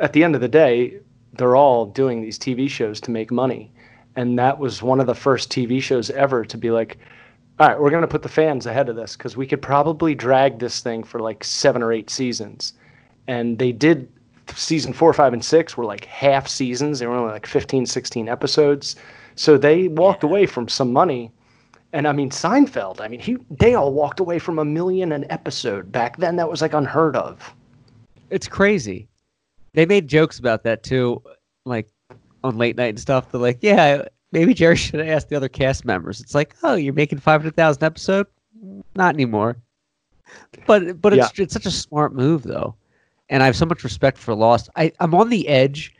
At 0.00 0.14
the 0.14 0.24
end 0.24 0.34
of 0.34 0.40
the 0.40 0.48
day, 0.48 0.98
they're 1.34 1.54
all 1.54 1.84
doing 1.84 2.22
these 2.22 2.38
TV 2.38 2.68
shows 2.68 2.98
to 3.02 3.10
make 3.10 3.30
money, 3.30 3.70
and 4.16 4.38
that 4.38 4.58
was 4.58 4.82
one 4.82 4.98
of 5.00 5.06
the 5.06 5.14
first 5.14 5.50
TV 5.50 5.82
shows 5.82 6.08
ever 6.10 6.46
to 6.46 6.56
be 6.56 6.70
like, 6.70 6.98
all 7.58 7.68
right, 7.68 7.78
we're 7.78 7.90
going 7.90 8.02
to 8.02 8.08
put 8.08 8.22
the 8.22 8.28
fans 8.28 8.66
ahead 8.66 8.88
of 8.88 8.96
this 8.96 9.16
because 9.16 9.36
we 9.36 9.46
could 9.46 9.62
probably 9.62 10.14
drag 10.14 10.58
this 10.58 10.80
thing 10.80 11.04
for 11.04 11.20
like 11.20 11.44
seven 11.44 11.82
or 11.82 11.92
eight 11.92 12.10
seasons, 12.10 12.74
and 13.26 13.58
they 13.58 13.72
did. 13.72 14.08
Season 14.56 14.92
four, 14.92 15.12
five, 15.12 15.32
and 15.32 15.42
six 15.42 15.76
were 15.76 15.84
like 15.84 16.04
half 16.04 16.48
seasons. 16.48 16.98
They 16.98 17.06
were 17.06 17.14
only 17.14 17.32
like 17.32 17.46
15, 17.46 17.86
16 17.86 18.28
episodes. 18.28 18.96
So 19.36 19.56
they 19.56 19.88
walked 19.88 20.24
away 20.24 20.46
from 20.46 20.68
some 20.68 20.92
money. 20.92 21.30
And 21.92 22.08
I 22.08 22.12
mean, 22.12 22.30
Seinfeld, 22.30 23.00
I 23.00 23.08
mean, 23.08 23.20
he 23.20 23.36
they 23.50 23.74
all 23.74 23.92
walked 23.92 24.18
away 24.18 24.38
from 24.38 24.58
a 24.58 24.64
million 24.64 25.12
an 25.12 25.26
episode. 25.30 25.92
Back 25.92 26.16
then, 26.16 26.36
that 26.36 26.50
was 26.50 26.62
like 26.62 26.72
unheard 26.72 27.16
of. 27.16 27.54
It's 28.30 28.48
crazy. 28.48 29.08
They 29.74 29.86
made 29.86 30.08
jokes 30.08 30.38
about 30.38 30.64
that 30.64 30.82
too, 30.82 31.22
like 31.66 31.88
on 32.42 32.56
late 32.56 32.76
night 32.76 32.90
and 32.90 33.00
stuff. 33.00 33.30
They're 33.30 33.40
like, 33.40 33.58
"Yeah, 33.60 34.06
maybe 34.32 34.54
Jerry 34.54 34.76
should 34.76 35.00
have 35.00 35.08
asked 35.08 35.28
the 35.28 35.36
other 35.36 35.48
cast 35.48 35.84
members." 35.84 36.20
It's 36.20 36.34
like, 36.34 36.56
"Oh, 36.62 36.74
you're 36.74 36.94
making 36.94 37.18
five 37.18 37.40
hundred 37.40 37.56
thousand 37.56 37.84
episode? 37.84 38.26
Not 38.94 39.14
anymore." 39.14 39.56
But 40.66 41.00
but 41.00 41.12
it's 41.12 41.38
it's 41.38 41.52
such 41.52 41.66
a 41.66 41.70
smart 41.70 42.14
move 42.14 42.42
though, 42.42 42.74
and 43.28 43.42
I 43.42 43.46
have 43.46 43.56
so 43.56 43.66
much 43.66 43.84
respect 43.84 44.18
for 44.18 44.34
Lost. 44.34 44.68
I 44.76 44.92
I'm 45.00 45.14
on 45.14 45.28
the 45.28 45.48
edge 45.48 45.94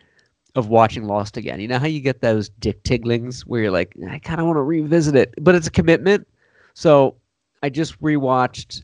of 0.55 0.69
watching 0.69 1.05
Lost 1.05 1.37
again. 1.37 1.61
You 1.61 1.69
know 1.69 1.79
how 1.79 1.87
you 1.87 2.01
get 2.01 2.21
those 2.21 2.49
dick 2.49 2.83
tigglings 2.83 3.43
where 3.43 3.63
you're 3.63 3.71
like, 3.71 3.95
I 4.11 4.19
kind 4.19 4.41
of 4.41 4.47
want 4.47 4.57
to 4.59 4.63
revisit 4.63 5.17
it, 5.17 5.35
but 5.41 5.55
it's 5.55 5.67
a 5.67 5.71
commitment. 5.71 6.27
So 6.75 7.17
I 7.63 7.71
just 7.71 8.01
rewatched 8.03 8.83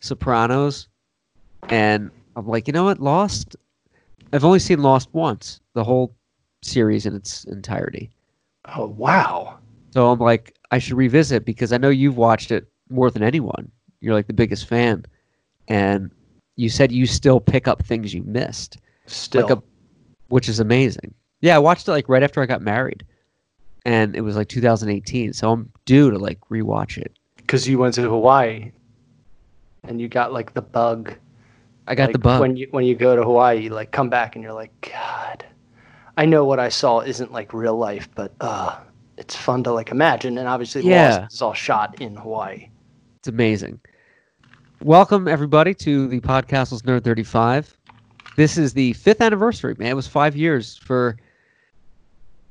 Sopranos, 0.00 0.88
and 1.68 2.10
I'm 2.36 2.46
like, 2.46 2.66
you 2.66 2.72
know 2.72 2.84
what, 2.84 3.00
Lost. 3.00 3.56
I've 4.32 4.44
only 4.44 4.58
seen 4.58 4.82
Lost 4.82 5.08
once, 5.12 5.60
the 5.74 5.84
whole 5.84 6.14
series 6.62 7.06
in 7.06 7.14
its 7.14 7.44
entirety. 7.44 8.10
Oh 8.74 8.86
wow! 8.86 9.58
So 9.92 10.10
I'm 10.10 10.18
like, 10.18 10.56
I 10.70 10.78
should 10.78 10.94
revisit 10.96 11.44
because 11.44 11.72
I 11.72 11.78
know 11.78 11.88
you've 11.90 12.16
watched 12.16 12.50
it 12.50 12.66
more 12.90 13.10
than 13.10 13.22
anyone. 13.22 13.70
You're 14.00 14.14
like 14.14 14.26
the 14.26 14.32
biggest 14.32 14.66
fan, 14.68 15.04
and 15.68 16.10
you 16.56 16.68
said 16.68 16.90
you 16.92 17.06
still 17.06 17.40
pick 17.40 17.68
up 17.68 17.84
things 17.84 18.12
you 18.14 18.22
missed, 18.24 18.78
Still, 19.06 19.42
like 19.42 19.50
a, 19.58 19.62
which 20.28 20.48
is 20.48 20.58
amazing. 20.60 21.14
Yeah, 21.40 21.56
I 21.56 21.58
watched 21.58 21.86
it 21.86 21.90
like 21.92 22.08
right 22.08 22.22
after 22.22 22.42
I 22.42 22.46
got 22.46 22.62
married, 22.62 23.04
and 23.84 24.16
it 24.16 24.22
was 24.22 24.36
like 24.36 24.48
2018. 24.48 25.32
So 25.32 25.52
I'm 25.52 25.70
due 25.84 26.10
to 26.10 26.18
like 26.18 26.40
rewatch 26.50 26.98
it. 26.98 27.16
because 27.36 27.68
you 27.68 27.78
went 27.78 27.94
to 27.94 28.02
Hawaii, 28.02 28.72
and 29.84 30.00
you 30.00 30.08
got 30.08 30.32
like 30.32 30.54
the 30.54 30.62
bug. 30.62 31.14
I 31.86 31.94
got 31.94 32.04
Like, 32.06 32.12
the 32.14 32.18
bug. 32.18 32.40
when 32.40 32.56
you 32.56 32.66
when 32.72 32.84
you 32.84 32.96
go 32.96 33.14
to 33.14 33.22
Hawaii. 33.22 33.62
You 33.62 33.70
like 33.70 33.92
come 33.92 34.08
back 34.10 34.34
and 34.34 34.42
you're 34.42 34.52
like, 34.52 34.72
God, 34.92 35.44
I 36.18 36.24
know 36.24 36.44
what 36.46 36.58
I 36.58 36.70
saw 36.70 37.00
isn't 37.00 37.30
like 37.30 37.52
real 37.52 37.76
life, 37.76 38.08
but 38.14 38.32
uh, 38.40 38.78
it's 39.18 39.36
fun 39.36 39.62
to 39.64 39.72
like 39.72 39.90
imagine. 39.90 40.38
And 40.38 40.48
obviously, 40.48 40.82
Yeah. 40.82 41.18
Lost 41.18 41.34
is 41.34 41.42
all 41.42 41.52
shot 41.52 42.00
in 42.00 42.16
Hawaii. 42.16 42.70
It's 43.18 43.28
amazing. 43.28 43.80
Welcome 44.82 45.28
everybody 45.28 45.74
to 45.74 46.08
the 46.08 46.20
Podcastles 46.20 46.82
Nerd 46.82 47.04
35. 47.04 47.76
This 48.36 48.56
is 48.56 48.72
the 48.72 48.94
fifth 48.94 49.20
anniversary, 49.20 49.74
man. 49.78 49.90
It 49.90 49.94
was 49.94 50.06
five 50.06 50.34
years 50.34 50.78
for 50.78 51.18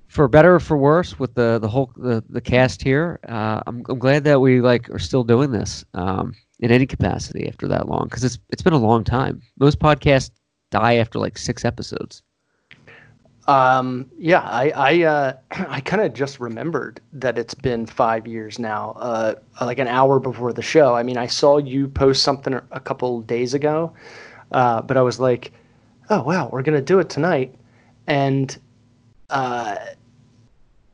for 0.09 0.27
better 0.27 0.55
or 0.55 0.59
for 0.59 0.77
worse 0.77 1.17
with 1.17 1.33
the 1.33 1.57
the 1.59 1.67
whole 1.67 1.91
the, 1.97 2.23
the 2.29 2.41
cast 2.41 2.83
here. 2.83 3.19
Uh, 3.27 3.61
I'm 3.65 3.83
I'm 3.89 3.97
glad 3.97 4.25
that 4.25 4.41
we 4.41 4.61
like 4.61 4.91
are 4.91 4.99
still 4.99 5.23
doing 5.23 5.51
this 5.51 5.83
um, 5.95 6.35
in 6.59 6.71
any 6.71 6.85
capacity 6.85 7.47
after 7.47 7.67
that 7.69 7.89
long 7.89 8.05
because 8.05 8.23
it's 8.23 8.37
it's 8.51 8.61
been 8.61 8.73
a 8.73 8.77
long 8.77 9.03
time. 9.03 9.41
Most 9.57 9.79
podcasts 9.79 10.29
die 10.69 10.95
after 10.97 11.17
like 11.17 11.39
six 11.39 11.65
episodes. 11.65 12.21
Um, 13.47 14.09
yeah, 14.17 14.41
I 14.41 14.69
I, 14.75 15.03
uh, 15.03 15.33
I 15.69 15.79
kind 15.81 16.01
of 16.01 16.13
just 16.13 16.39
remembered 16.39 16.99
that 17.13 17.37
it's 17.37 17.53
been 17.53 17.85
five 17.85 18.25
years 18.27 18.57
now. 18.59 18.91
Uh, 18.97 19.35
like 19.61 19.79
an 19.79 19.87
hour 19.87 20.19
before 20.19 20.51
the 20.53 20.61
show. 20.61 20.95
I 20.95 21.03
mean, 21.03 21.17
I 21.17 21.27
saw 21.27 21.57
you 21.57 21.87
post 21.87 22.23
something 22.23 22.53
a 22.71 22.79
couple 22.79 23.21
days 23.21 23.53
ago, 23.53 23.93
uh, 24.51 24.81
but 24.81 24.97
I 24.97 25.01
was 25.01 25.19
like, 25.19 25.51
oh 26.09 26.23
wow, 26.23 26.49
we're 26.51 26.63
gonna 26.63 26.81
do 26.81 26.99
it 26.99 27.09
tonight, 27.09 27.53
and 28.07 28.57
uh, 29.29 29.75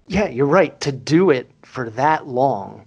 yeah, 0.08 0.28
you're 0.28 0.46
right. 0.46 0.80
To 0.82 0.92
do 0.92 1.30
it 1.30 1.50
for 1.64 1.90
that 1.92 2.28
long 2.28 2.86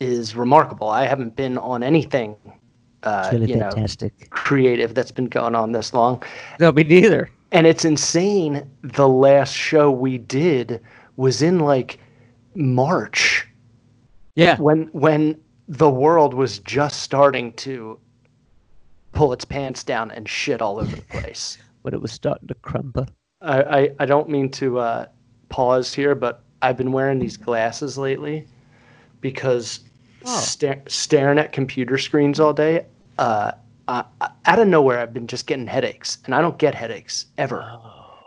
is 0.00 0.34
remarkable. 0.34 0.88
I 0.88 1.06
haven't 1.06 1.36
been 1.36 1.58
on 1.58 1.82
anything, 1.82 2.36
uh, 3.02 3.22
It's 3.24 3.32
really 3.32 3.46
you 3.48 3.56
know, 3.56 3.70
fantastic. 3.70 4.30
creative 4.30 4.94
that's 4.94 5.10
been 5.12 5.26
going 5.26 5.54
on 5.54 5.72
this 5.72 5.92
long. 5.94 6.22
No, 6.60 6.72
me 6.72 6.84
neither. 6.84 7.30
And 7.52 7.66
it's 7.66 7.84
insane. 7.84 8.68
The 8.82 9.08
last 9.08 9.52
show 9.54 9.90
we 9.90 10.18
did 10.18 10.80
was 11.16 11.42
in 11.42 11.60
like 11.60 11.98
March 12.54 13.46
Yeah. 14.34 14.56
when 14.58 14.88
when 14.92 15.40
the 15.68 15.90
world 15.90 16.34
was 16.34 16.58
just 16.60 17.00
starting 17.02 17.52
to 17.54 17.98
pull 19.12 19.32
its 19.32 19.44
pants 19.44 19.82
down 19.82 20.10
and 20.10 20.28
shit 20.28 20.60
all 20.60 20.78
over 20.78 20.94
the 20.94 21.02
place. 21.10 21.58
When 21.82 21.94
it 21.94 22.00
was 22.02 22.12
starting 22.12 22.48
to 22.48 22.54
crumble. 22.54 23.06
I, 23.40 23.62
I, 23.62 23.90
I 24.00 24.06
don't 24.06 24.28
mean 24.28 24.50
to 24.52 24.78
uh, 24.78 25.06
pause 25.48 25.94
here, 25.94 26.14
but 26.14 26.42
I've 26.62 26.76
been 26.76 26.92
wearing 26.92 27.18
these 27.18 27.36
glasses 27.36 27.96
lately 27.98 28.46
because 29.20 29.80
Oh. 30.28 30.40
sta- 30.40 30.82
staring 30.88 31.38
at 31.38 31.52
computer 31.52 31.96
screens 31.98 32.40
all 32.40 32.52
day, 32.52 32.84
uh, 33.18 33.52
uh, 33.88 34.02
out 34.46 34.58
of 34.58 34.68
nowhere, 34.68 34.98
I've 34.98 35.12
been 35.14 35.26
just 35.26 35.46
getting 35.46 35.66
headaches, 35.66 36.18
and 36.24 36.34
I 36.34 36.40
don't 36.40 36.58
get 36.58 36.74
headaches 36.74 37.26
ever. 37.38 37.62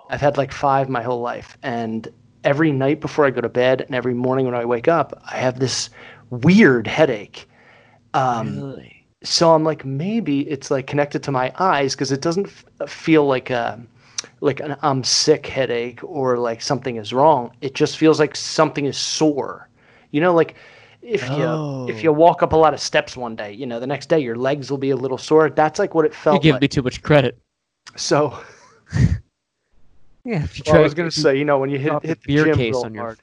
I've 0.09 0.21
had 0.21 0.37
like 0.37 0.51
five 0.51 0.89
my 0.89 1.01
whole 1.03 1.21
life, 1.21 1.57
and 1.63 2.07
every 2.43 2.71
night 2.71 3.01
before 3.01 3.25
I 3.25 3.31
go 3.31 3.41
to 3.41 3.49
bed 3.49 3.81
and 3.81 3.95
every 3.95 4.13
morning 4.13 4.45
when 4.45 4.55
I 4.55 4.65
wake 4.65 4.87
up, 4.87 5.21
I 5.31 5.37
have 5.37 5.59
this 5.59 5.89
weird 6.29 6.87
headache. 6.87 7.49
Um, 8.13 8.65
so 9.23 9.53
I'm 9.53 9.63
like, 9.63 9.85
maybe 9.85 10.49
it's 10.49 10.71
like 10.71 10.87
connected 10.87 11.23
to 11.23 11.31
my 11.31 11.51
eyes 11.59 11.95
because 11.95 12.11
it 12.11 12.21
doesn't 12.21 12.47
f- 12.47 12.89
feel 12.89 13.25
like 13.25 13.49
a 13.49 13.79
like 14.41 14.59
an 14.59 14.75
I'm 14.81 15.03
sick 15.03 15.47
headache 15.47 16.03
or 16.03 16.37
like 16.37 16.61
something 16.61 16.95
is 16.95 17.13
wrong. 17.13 17.51
It 17.61 17.73
just 17.73 17.97
feels 17.97 18.19
like 18.19 18.35
something 18.35 18.85
is 18.85 18.97
sore. 18.97 19.69
You 20.11 20.21
know, 20.21 20.33
like 20.33 20.55
if 21.01 21.27
you 21.29 21.87
if 21.89 22.03
you 22.03 22.11
walk 22.13 22.43
up 22.43 22.53
a 22.53 22.57
lot 22.57 22.73
of 22.73 22.79
steps 22.79 23.15
one 23.17 23.35
day, 23.35 23.51
you 23.53 23.65
know, 23.65 23.79
the 23.79 23.87
next 23.87 24.07
day 24.09 24.19
your 24.19 24.35
legs 24.35 24.69
will 24.69 24.77
be 24.77 24.89
a 24.89 24.95
little 24.95 25.17
sore. 25.17 25.49
That's 25.49 25.79
like 25.79 25.95
what 25.95 26.05
it 26.05 26.13
felt. 26.13 26.35
You 26.35 26.37
felt 26.37 26.43
give 26.43 26.53
like. 26.55 26.61
me 26.61 26.67
too 26.67 26.81
much 26.81 27.01
credit. 27.01 27.37
so 27.95 28.37
Yeah, 30.25 30.43
if 30.43 30.57
you 30.57 30.63
well, 30.67 30.77
I 30.77 30.79
was 30.81 30.93
gonna 30.93 31.11
say, 31.11 31.37
you 31.37 31.45
know, 31.45 31.57
when 31.57 31.69
you 31.69 31.79
hit 31.79 32.01
the 32.01 32.07
hit 32.09 32.21
the 32.23 32.27
beer 32.27 32.45
gym 32.45 32.55
case 32.55 32.73
real 32.73 32.83
on 32.85 32.93
your- 32.93 33.03
hard. 33.03 33.19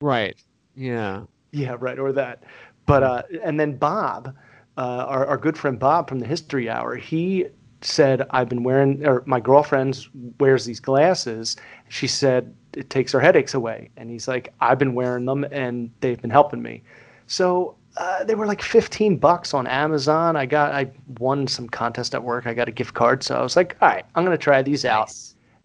right. 0.00 0.36
Yeah. 0.76 1.22
Yeah, 1.52 1.76
right, 1.78 1.98
or 1.98 2.12
that. 2.12 2.42
But 2.86 3.02
uh, 3.04 3.22
and 3.44 3.58
then 3.60 3.76
Bob, 3.76 4.34
uh, 4.76 4.80
our 5.08 5.24
our 5.26 5.36
good 5.38 5.56
friend 5.56 5.78
Bob 5.78 6.08
from 6.08 6.18
the 6.18 6.26
History 6.26 6.68
Hour, 6.68 6.96
he 6.96 7.46
said 7.80 8.26
I've 8.30 8.48
been 8.48 8.64
wearing, 8.64 9.06
or 9.06 9.22
my 9.26 9.38
girlfriend 9.38 10.06
wears 10.40 10.64
these 10.64 10.80
glasses. 10.80 11.56
She 11.88 12.08
said 12.08 12.52
it 12.72 12.90
takes 12.90 13.12
her 13.12 13.20
headaches 13.20 13.54
away, 13.54 13.90
and 13.96 14.10
he's 14.10 14.26
like, 14.26 14.52
I've 14.60 14.78
been 14.78 14.94
wearing 14.94 15.26
them, 15.26 15.44
and 15.52 15.90
they've 16.00 16.20
been 16.20 16.30
helping 16.30 16.60
me. 16.60 16.82
So 17.26 17.76
uh, 17.96 18.24
they 18.24 18.34
were 18.34 18.46
like 18.46 18.62
fifteen 18.62 19.16
bucks 19.16 19.54
on 19.54 19.66
Amazon. 19.66 20.36
I 20.36 20.46
got, 20.46 20.72
I 20.72 20.90
won 21.18 21.46
some 21.46 21.68
contest 21.68 22.14
at 22.14 22.22
work. 22.22 22.46
I 22.46 22.54
got 22.54 22.68
a 22.68 22.72
gift 22.72 22.94
card, 22.94 23.22
so 23.22 23.36
I 23.36 23.42
was 23.42 23.56
like, 23.56 23.76
all 23.80 23.88
right, 23.88 24.04
I'm 24.14 24.24
gonna 24.24 24.36
try 24.36 24.62
these 24.62 24.84
out, 24.84 25.12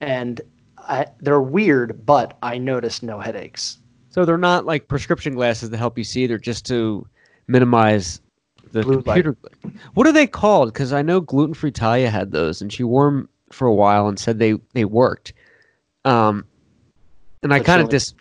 and 0.02 0.40
I, 0.78 1.06
they're 1.20 1.42
weird, 1.42 2.06
but 2.06 2.38
I 2.42 2.58
noticed 2.58 3.04
no 3.04 3.20
headaches. 3.20 3.80
So 4.10 4.26
they're 4.26 4.38
not 4.38 4.66
like 4.66 4.88
prescription 4.88 5.36
glasses 5.36 5.70
to 5.70 5.78
help 5.78 5.98
you 5.98 6.04
see. 6.04 6.28
They're 6.28 6.38
just 6.38 6.66
to 6.68 7.06
minimize 7.48 8.22
the 8.72 8.84
Blue 8.84 8.96
light. 8.98 9.24
computer. 9.24 9.38
What 9.96 10.08
are 10.08 10.12
they 10.12 10.28
called? 10.28 10.72
Because 10.74 10.94
I 10.94 11.02
know 11.02 11.20
gluten 11.22 11.54
free 11.54 11.72
Talia 11.72 12.10
had 12.10 12.32
those, 12.32 12.62
and 12.62 12.72
she 12.72 12.84
wore 12.84 13.06
them 13.06 13.30
for 13.52 13.68
a 13.68 13.74
while 13.74 14.08
and 14.08 14.18
said 14.20 14.40
they 14.40 14.54
they 14.74 14.86
worked. 14.86 15.34
Um, 16.06 16.46
and 17.44 17.52
I 17.54 17.58
But 17.58 17.64
she 17.64 17.66
kind 17.66 17.82
of 17.82 17.86
only- 17.86 17.92
just 17.92 18.16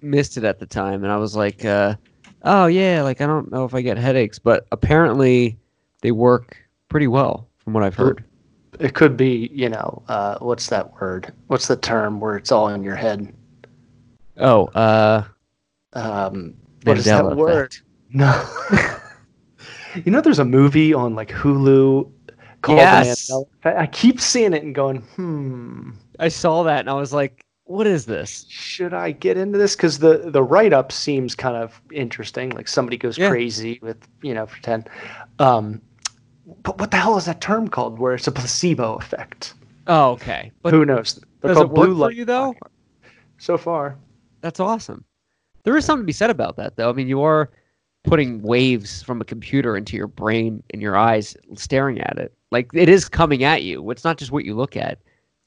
missed 0.00 0.36
it 0.36 0.44
at 0.44 0.58
the 0.58 0.66
time, 0.66 1.02
and 1.04 1.12
I 1.12 1.16
was 1.16 1.36
like, 1.36 1.64
uh, 1.64 1.96
oh 2.44 2.66
yeah, 2.66 3.02
like 3.02 3.20
I 3.20 3.26
don't 3.26 3.50
know 3.50 3.64
if 3.64 3.74
I 3.74 3.80
get 3.80 3.96
headaches, 3.96 4.38
but 4.38 4.66
apparently 4.72 5.58
they 6.00 6.12
work 6.12 6.56
pretty 6.88 7.06
well 7.08 7.48
from 7.58 7.72
what 7.72 7.82
I've 7.82 7.94
heard. 7.94 8.24
It 8.80 8.94
could 8.94 9.16
be, 9.16 9.50
you 9.52 9.68
know, 9.68 10.02
uh, 10.08 10.38
what's 10.38 10.68
that 10.68 10.92
word? 11.00 11.32
What's 11.46 11.68
the 11.68 11.76
term 11.76 12.20
where 12.20 12.36
it's 12.36 12.50
all 12.50 12.68
in 12.68 12.82
your 12.82 12.96
head? 12.96 13.32
Oh, 14.38 14.66
uh, 14.68 15.24
Um, 15.92 16.54
what 16.84 16.98
is 16.98 17.04
that 17.04 17.22
Mandela 17.22 17.36
word? 17.36 17.76
No. 18.12 18.44
you 20.04 20.10
know, 20.10 20.20
there's 20.20 20.38
a 20.38 20.44
movie 20.44 20.94
on 20.94 21.14
like 21.14 21.28
Hulu 21.28 22.10
called 22.62 22.78
Yes. 22.78 23.30
Mandela 23.30 23.44
Effect? 23.58 23.78
I 23.78 23.86
keep 23.86 24.20
seeing 24.20 24.52
it 24.54 24.62
and 24.62 24.74
going, 24.74 25.02
hmm, 25.16 25.90
I 26.18 26.28
saw 26.28 26.62
that 26.64 26.80
and 26.80 26.90
I 26.90 26.94
was 26.94 27.12
like, 27.12 27.44
what 27.72 27.86
is 27.86 28.04
this? 28.04 28.44
should 28.50 28.92
I 28.92 29.12
get 29.12 29.38
into 29.38 29.56
this? 29.56 29.74
Because 29.74 29.98
the 29.98 30.30
the 30.30 30.42
write 30.42 30.74
up 30.74 30.92
seems 30.92 31.34
kind 31.34 31.56
of 31.56 31.80
interesting. 31.90 32.50
Like 32.50 32.68
somebody 32.68 32.98
goes 32.98 33.16
Yeah. 33.16 33.30
crazy 33.30 33.78
with, 33.80 33.96
you 34.20 34.34
know, 34.34 34.46
pretend. 34.46 34.90
Um, 35.38 35.80
but 36.62 36.78
what 36.78 36.90
the 36.90 36.98
hell 36.98 37.16
is 37.16 37.24
that 37.24 37.40
term 37.40 37.68
called? 37.68 37.98
Where 37.98 38.14
it's 38.14 38.26
a 38.26 38.32
placebo 38.32 38.96
effect? 38.96 39.54
Oh, 39.86 40.10
okay. 40.10 40.52
But 40.62 40.74
Who 40.74 40.84
knows? 40.84 41.18
They're 41.40 41.54
does 41.54 41.62
it 41.62 41.70
work 41.70 41.74
blue 41.74 41.94
for 41.94 42.08
light 42.08 42.16
you 42.16 42.26
though? 42.26 42.54
So 43.38 43.56
far. 43.56 43.96
That's 44.42 44.60
awesome. 44.60 45.04
There 45.64 45.76
is 45.76 45.84
something 45.84 46.02
to 46.02 46.06
be 46.06 46.12
said 46.12 46.30
about 46.30 46.56
that, 46.56 46.76
though. 46.76 46.90
I 46.90 46.92
mean, 46.92 47.08
you 47.08 47.22
are 47.22 47.50
putting 48.04 48.42
waves 48.42 49.02
from 49.02 49.20
a 49.20 49.24
computer 49.24 49.76
into 49.76 49.96
your 49.96 50.08
brain 50.08 50.62
and 50.70 50.82
your 50.82 50.96
eyes, 50.96 51.36
staring 51.54 52.00
at 52.00 52.18
it. 52.18 52.34
Like 52.50 52.68
it 52.74 52.88
is 52.88 53.08
coming 53.08 53.44
at 53.44 53.62
you. 53.62 53.90
It's 53.90 54.04
not 54.04 54.18
just 54.18 54.30
what 54.32 54.44
you 54.44 54.54
look 54.54 54.76
at. 54.76 54.98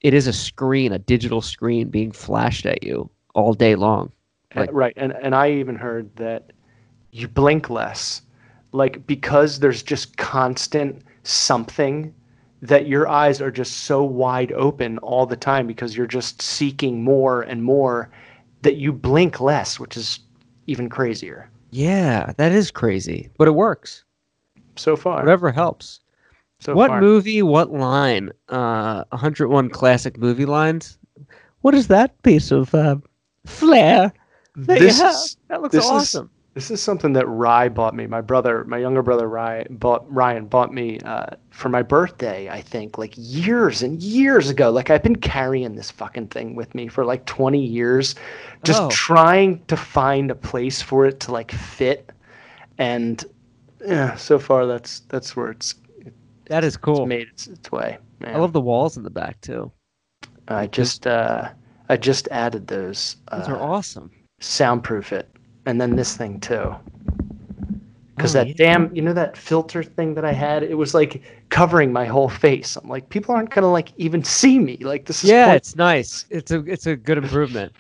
It 0.05 0.13
is 0.13 0.27
a 0.27 0.33
screen, 0.33 0.91
a 0.91 0.99
digital 0.99 1.41
screen 1.41 1.89
being 1.89 2.11
flashed 2.11 2.67
at 2.67 2.83
you 2.83 3.09
all 3.33 3.53
day 3.55 3.73
long. 3.75 4.11
Like- 4.55 4.69
right 4.71 4.93
and 4.95 5.11
and 5.21 5.33
i 5.35 5.51
even 5.51 5.75
heard 5.75 6.15
that 6.15 6.53
you 7.11 7.27
blink 7.27 7.69
less 7.69 8.21
like 8.71 9.05
because 9.07 9.59
there's 9.59 9.83
just 9.83 10.15
constant 10.17 11.01
something 11.23 12.13
that 12.61 12.87
your 12.87 13.07
eyes 13.07 13.41
are 13.41 13.51
just 13.51 13.73
so 13.83 14.03
wide 14.03 14.51
open 14.53 14.97
all 14.99 15.25
the 15.25 15.35
time 15.35 15.65
because 15.67 15.97
you're 15.97 16.05
just 16.19 16.41
seeking 16.41 17.03
more 17.03 17.41
and 17.41 17.63
more 17.63 18.09
that 18.61 18.75
you 18.77 18.93
blink 18.93 19.41
less 19.41 19.77
which 19.79 19.97
is 19.97 20.19
even 20.67 20.87
crazier 20.87 21.49
Yeah, 21.71 22.31
that 22.37 22.51
is 22.53 22.71
crazy, 22.71 23.29
but 23.37 23.47
it 23.49 23.55
works. 23.55 24.05
so 24.77 24.95
far 24.95 25.19
Whatever 25.19 25.51
helps. 25.51 25.99
So 26.65 26.73
what 26.73 26.89
far. 26.89 27.01
movie? 27.01 27.41
What 27.41 27.71
line? 27.71 28.31
Uh, 28.49 29.03
101 29.09 29.69
classic 29.69 30.17
movie 30.17 30.45
lines. 30.45 30.97
What 31.61 31.73
is 31.75 31.87
that 31.87 32.21
piece 32.23 32.51
of 32.51 32.73
uh, 32.75 32.97
flair 33.45 34.11
that 34.55 34.79
this 34.79 34.99
is, 35.01 35.37
That 35.47 35.61
looks 35.61 35.73
this 35.73 35.85
is- 35.85 35.91
awesome. 35.91 36.29
This 36.53 36.71
is 36.71 36.81
something 36.81 37.11
that 37.11 37.27
Rye 37.27 37.67
bought 37.67 37.93
me. 37.95 38.07
My 38.07 38.21
brother, 38.21 38.63
my 38.63 38.77
younger 38.77 39.01
brother 39.03 39.27
Ryan 39.27 39.75
bought 39.75 40.09
Ryan 40.09 40.45
bought 40.45 40.73
me 40.73 40.99
uh, 41.01 41.25
for 41.49 41.67
my 41.67 41.81
birthday. 41.81 42.47
I 42.49 42.61
think 42.61 42.97
like 42.97 43.13
years 43.17 43.83
and 43.83 44.01
years 44.01 44.49
ago. 44.49 44.71
Like 44.71 44.89
I've 44.89 45.03
been 45.03 45.17
carrying 45.17 45.75
this 45.75 45.91
fucking 45.91 46.27
thing 46.27 46.55
with 46.55 46.73
me 46.73 46.87
for 46.87 47.03
like 47.03 47.25
20 47.25 47.59
years, 47.61 48.15
just 48.63 48.81
Oh. 48.83 48.89
trying 48.89 49.65
to 49.65 49.75
find 49.75 50.31
a 50.31 50.35
place 50.35 50.81
for 50.81 51.05
it 51.05 51.19
to 51.21 51.33
like 51.33 51.51
fit. 51.51 52.13
And 52.77 53.21
yeah, 53.85 54.15
so 54.15 54.39
far 54.39 54.65
that's 54.65 55.01
that's 55.09 55.35
where 55.35 55.49
it's, 55.51 55.75
that 56.47 56.63
is 56.63 56.77
cool. 56.77 57.05
made 57.05 57.27
its, 57.27 57.47
its 57.47 57.71
way. 57.71 57.97
Man. 58.19 58.35
I 58.35 58.39
love 58.39 58.53
the 58.53 58.61
walls 58.61 58.97
in 58.97 59.03
the 59.03 59.09
back 59.09 59.39
too. 59.41 59.71
I 60.47 60.67
just 60.67 61.07
uh, 61.07 61.49
I 61.89 61.97
just 61.97 62.27
added 62.29 62.67
those. 62.67 63.17
Those 63.31 63.47
uh, 63.47 63.53
are 63.53 63.61
awesome. 63.61 64.11
soundproof 64.39 65.11
it 65.13 65.29
and 65.65 65.79
then 65.81 65.95
this 65.95 66.15
thing 66.15 66.39
too 66.39 66.75
because 68.15 68.35
Oh, 68.35 68.39
that 68.39 68.47
yeah. 68.49 68.53
damn 68.55 68.95
you 68.95 69.01
know 69.01 69.13
that 69.13 69.35
filter 69.35 69.81
thing 69.83 70.13
that 70.15 70.23
i 70.23 70.31
had 70.31 70.63
it 70.63 70.75
was 70.75 70.93
like 70.93 71.21
covering 71.49 71.91
my 71.91 72.05
whole 72.05 72.29
face 72.29 72.75
i'm 72.75 72.87
like 72.89 73.09
people 73.09 73.33
aren't 73.35 73.49
gonna 73.49 73.71
like 73.71 73.91
even 73.97 74.23
see 74.23 74.59
me 74.59 74.77
like 74.81 75.05
this 75.05 75.23
is 75.23 75.29
Yeah, 75.31 75.53
it's 75.53 75.75
nice. 75.75 76.25
It's 76.29 76.51
a 76.51 76.59
it's 76.65 76.85
a 76.85 76.95
good 76.95 77.17
improvement. 77.17 77.73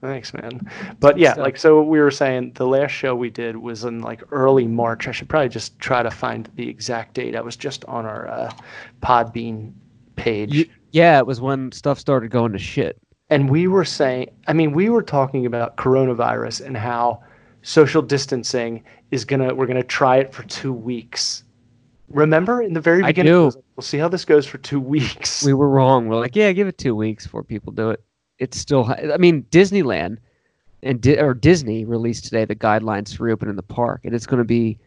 Thanks 0.00 0.32
man 0.32 0.60
but 0.98 1.18
yeah 1.18 1.34
like 1.34 1.56
so 1.58 1.82
we 1.82 1.98
were 2.00 2.10
saying 2.10 2.52
the 2.54 2.66
last 2.66 2.90
show 2.90 3.14
we 3.14 3.28
did 3.30 3.56
was 3.56 3.84
in 3.84 4.00
like 4.00 4.22
early 4.32 4.66
march 4.66 5.06
i 5.08 5.12
should 5.12 5.28
probably 5.28 5.48
just 5.48 5.78
try 5.78 6.02
to 6.02 6.10
find 6.10 6.48
the 6.56 6.68
exact 6.68 7.14
date 7.14 7.36
i 7.36 7.40
was 7.40 7.56
just 7.56 7.84
on 7.84 8.06
our 8.06 8.26
uh, 8.28 8.50
podbean 9.02 9.72
page 10.16 10.52
You- 10.54 10.66
yeah, 10.92 11.18
it 11.18 11.26
was 11.26 11.40
when 11.40 11.70
stuff 11.70 12.00
started 12.00 12.32
going 12.32 12.50
to 12.52 12.58
shit. 12.58 12.98
and 13.28 13.48
we 13.48 13.68
were 13.68 13.84
saying 13.84 14.30
i 14.48 14.52
mean 14.52 14.72
we 14.72 14.88
were 14.88 15.02
talking 15.02 15.46
about 15.46 15.76
coronavirus 15.76 16.64
and 16.66 16.76
how 16.76 17.22
social 17.62 18.00
distancing 18.02 18.82
is 19.10 19.24
gonna 19.24 19.54
we're 19.54 19.66
gonna 19.66 19.82
try 19.82 20.16
it 20.16 20.32
for 20.32 20.42
two 20.44 20.72
weeks 20.72 21.44
remember 22.08 22.62
in 22.62 22.72
the 22.72 22.80
very 22.80 23.02
beginning 23.02 23.32
it 23.32 23.36
do. 23.36 23.44
like, 23.44 23.54
we'll 23.76 23.82
see 23.82 23.98
how 23.98 24.08
this 24.08 24.24
goes 24.24 24.46
for 24.46 24.58
two 24.58 24.80
weeks 24.94 25.44
We 25.44 25.52
were 25.54 25.68
wrong. 25.68 26.08
We're 26.08 26.16
like, 26.18 26.34
yeah, 26.34 26.50
give 26.52 26.66
it 26.68 26.78
two 26.78 26.96
weeks 26.96 27.24
before 27.24 27.44
people 27.44 27.72
do 27.72 27.90
it. 27.90 28.02
It's 28.40 28.58
still. 28.58 28.86
I 28.86 29.16
mean, 29.18 29.44
Disneyland 29.50 30.18
and 30.82 31.00
Di- 31.00 31.18
or 31.18 31.34
Disney 31.34 31.84
released 31.84 32.24
today 32.24 32.44
the 32.44 32.56
guidelines 32.56 33.14
for 33.16 33.24
reopening 33.24 33.54
the 33.54 33.62
park, 33.62 34.00
and 34.04 34.14
it's 34.14 34.26
going 34.26 34.38
to 34.38 34.44
be 34.44 34.78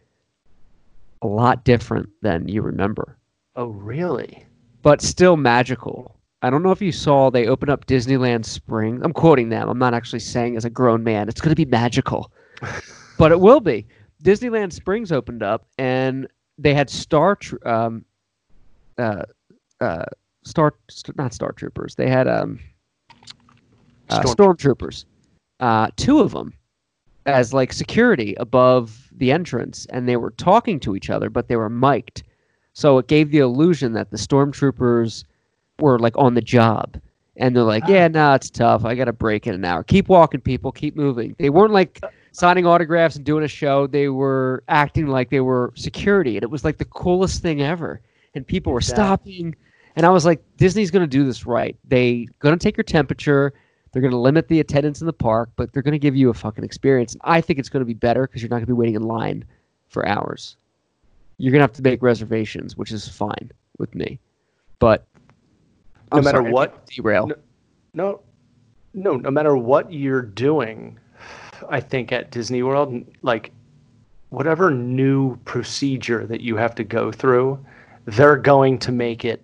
a 1.22 1.26
lot 1.26 1.64
different 1.64 2.08
than 2.20 2.48
you 2.48 2.60
remember, 2.60 3.16
Oh, 3.56 3.66
really? 3.68 4.44
but 4.82 5.00
still 5.00 5.36
magical. 5.38 6.14
I 6.42 6.50
don't 6.50 6.62
know 6.62 6.72
if 6.72 6.82
you 6.82 6.92
saw 6.92 7.30
they 7.30 7.46
opened 7.46 7.70
up 7.70 7.86
Disneyland 7.86 8.44
Spring. 8.44 9.00
I'm 9.02 9.14
quoting 9.14 9.48
them. 9.48 9.66
I'm 9.70 9.78
not 9.78 9.94
actually 9.94 10.18
saying 10.18 10.58
as 10.58 10.66
a 10.66 10.70
grown 10.70 11.02
man 11.02 11.28
it's 11.30 11.40
going 11.40 11.52
to 11.52 11.56
be 11.56 11.64
magical, 11.64 12.30
but 13.18 13.32
it 13.32 13.40
will 13.40 13.60
be. 13.60 13.86
Disneyland 14.22 14.72
Springs 14.72 15.10
opened 15.12 15.42
up, 15.42 15.66
and 15.78 16.26
they 16.58 16.74
had 16.74 16.90
Star 16.90 17.38
um, 17.64 18.04
uh, 18.98 19.22
uh, 19.80 20.04
Star 20.44 20.74
st- 20.90 21.16
not 21.16 21.32
Star 21.32 21.52
Troopers. 21.52 21.94
They 21.94 22.08
had 22.10 22.28
um, 22.28 22.58
uh, 24.10 24.22
Storm- 24.22 24.56
Stormtroopers, 24.56 25.04
uh, 25.60 25.88
two 25.96 26.20
of 26.20 26.32
them, 26.32 26.52
as 27.26 27.52
like 27.54 27.72
security 27.72 28.34
above 28.38 29.08
the 29.16 29.32
entrance, 29.32 29.86
and 29.90 30.08
they 30.08 30.16
were 30.16 30.30
talking 30.32 30.78
to 30.80 30.94
each 30.96 31.10
other, 31.10 31.30
but 31.30 31.48
they 31.48 31.56
were 31.56 31.70
mic'd, 31.70 32.22
so 32.72 32.98
it 32.98 33.06
gave 33.06 33.30
the 33.30 33.38
illusion 33.38 33.92
that 33.92 34.10
the 34.10 34.16
Stormtroopers 34.16 35.24
were 35.78 35.98
like 35.98 36.16
on 36.16 36.34
the 36.34 36.40
job. 36.40 37.00
And 37.36 37.56
they're 37.56 37.64
like, 37.64 37.88
yeah, 37.88 38.06
nah, 38.06 38.36
it's 38.36 38.48
tough. 38.48 38.84
I 38.84 38.94
got 38.94 39.06
to 39.06 39.12
break 39.12 39.48
in 39.48 39.54
an 39.56 39.64
hour. 39.64 39.82
Keep 39.82 40.08
walking, 40.08 40.40
people. 40.40 40.70
Keep 40.70 40.94
moving. 40.94 41.34
They 41.38 41.50
weren't 41.50 41.72
like 41.72 42.00
signing 42.30 42.64
autographs 42.64 43.16
and 43.16 43.24
doing 43.24 43.42
a 43.42 43.48
show. 43.48 43.88
They 43.88 44.08
were 44.08 44.62
acting 44.68 45.08
like 45.08 45.30
they 45.30 45.40
were 45.40 45.72
security. 45.74 46.36
And 46.36 46.44
it 46.44 46.50
was 46.50 46.62
like 46.64 46.78
the 46.78 46.84
coolest 46.84 47.42
thing 47.42 47.60
ever. 47.60 48.00
And 48.36 48.46
people 48.46 48.72
were 48.72 48.80
stopping. 48.80 49.56
And 49.96 50.06
I 50.06 50.10
was 50.10 50.24
like, 50.24 50.44
Disney's 50.58 50.92
going 50.92 51.02
to 51.02 51.08
do 51.08 51.24
this 51.24 51.44
right. 51.44 51.76
They're 51.84 52.24
going 52.38 52.56
to 52.56 52.62
take 52.62 52.76
your 52.76 52.84
temperature. 52.84 53.52
They're 53.94 54.02
going 54.02 54.10
to 54.10 54.18
limit 54.18 54.48
the 54.48 54.58
attendance 54.58 55.00
in 55.00 55.06
the 55.06 55.12
park, 55.12 55.50
but 55.54 55.72
they're 55.72 55.82
going 55.82 55.92
to 55.92 56.00
give 56.00 56.16
you 56.16 56.28
a 56.28 56.34
fucking 56.34 56.64
experience. 56.64 57.12
And 57.12 57.22
I 57.24 57.40
think 57.40 57.60
it's 57.60 57.68
going 57.68 57.80
to 57.80 57.86
be 57.86 57.94
better 57.94 58.26
because 58.26 58.42
you're 58.42 58.48
not 58.50 58.56
going 58.56 58.64
to 58.66 58.66
be 58.66 58.72
waiting 58.72 58.96
in 58.96 59.02
line 59.02 59.44
for 59.88 60.06
hours. 60.08 60.56
You're 61.38 61.52
going 61.52 61.60
to 61.60 61.62
have 61.62 61.72
to 61.74 61.82
make 61.82 62.02
reservations, 62.02 62.76
which 62.76 62.90
is 62.90 63.08
fine 63.08 63.52
with 63.78 63.94
me. 63.94 64.18
But 64.80 65.06
No 66.12 66.18
I'm 66.18 66.24
matter 66.24 66.38
sorry, 66.38 66.50
what- 66.52 66.86
derail. 66.86 67.28
No- 67.28 67.36
No, 67.94 68.20
no, 68.94 69.16
no 69.16 69.30
matter 69.30 69.56
what 69.56 69.92
you're 69.92 70.22
doing, 70.22 70.98
I 71.70 71.78
think 71.80 72.10
at 72.10 72.32
Disney 72.32 72.64
World, 72.64 73.04
like 73.22 73.52
whatever 74.30 74.72
new 74.72 75.36
procedure 75.44 76.26
that 76.26 76.40
you 76.40 76.56
have 76.56 76.74
to 76.74 76.82
go 76.84 77.12
through, 77.12 77.64
they're 78.06 78.36
going 78.36 78.78
to 78.80 78.90
make 78.90 79.24
it, 79.24 79.40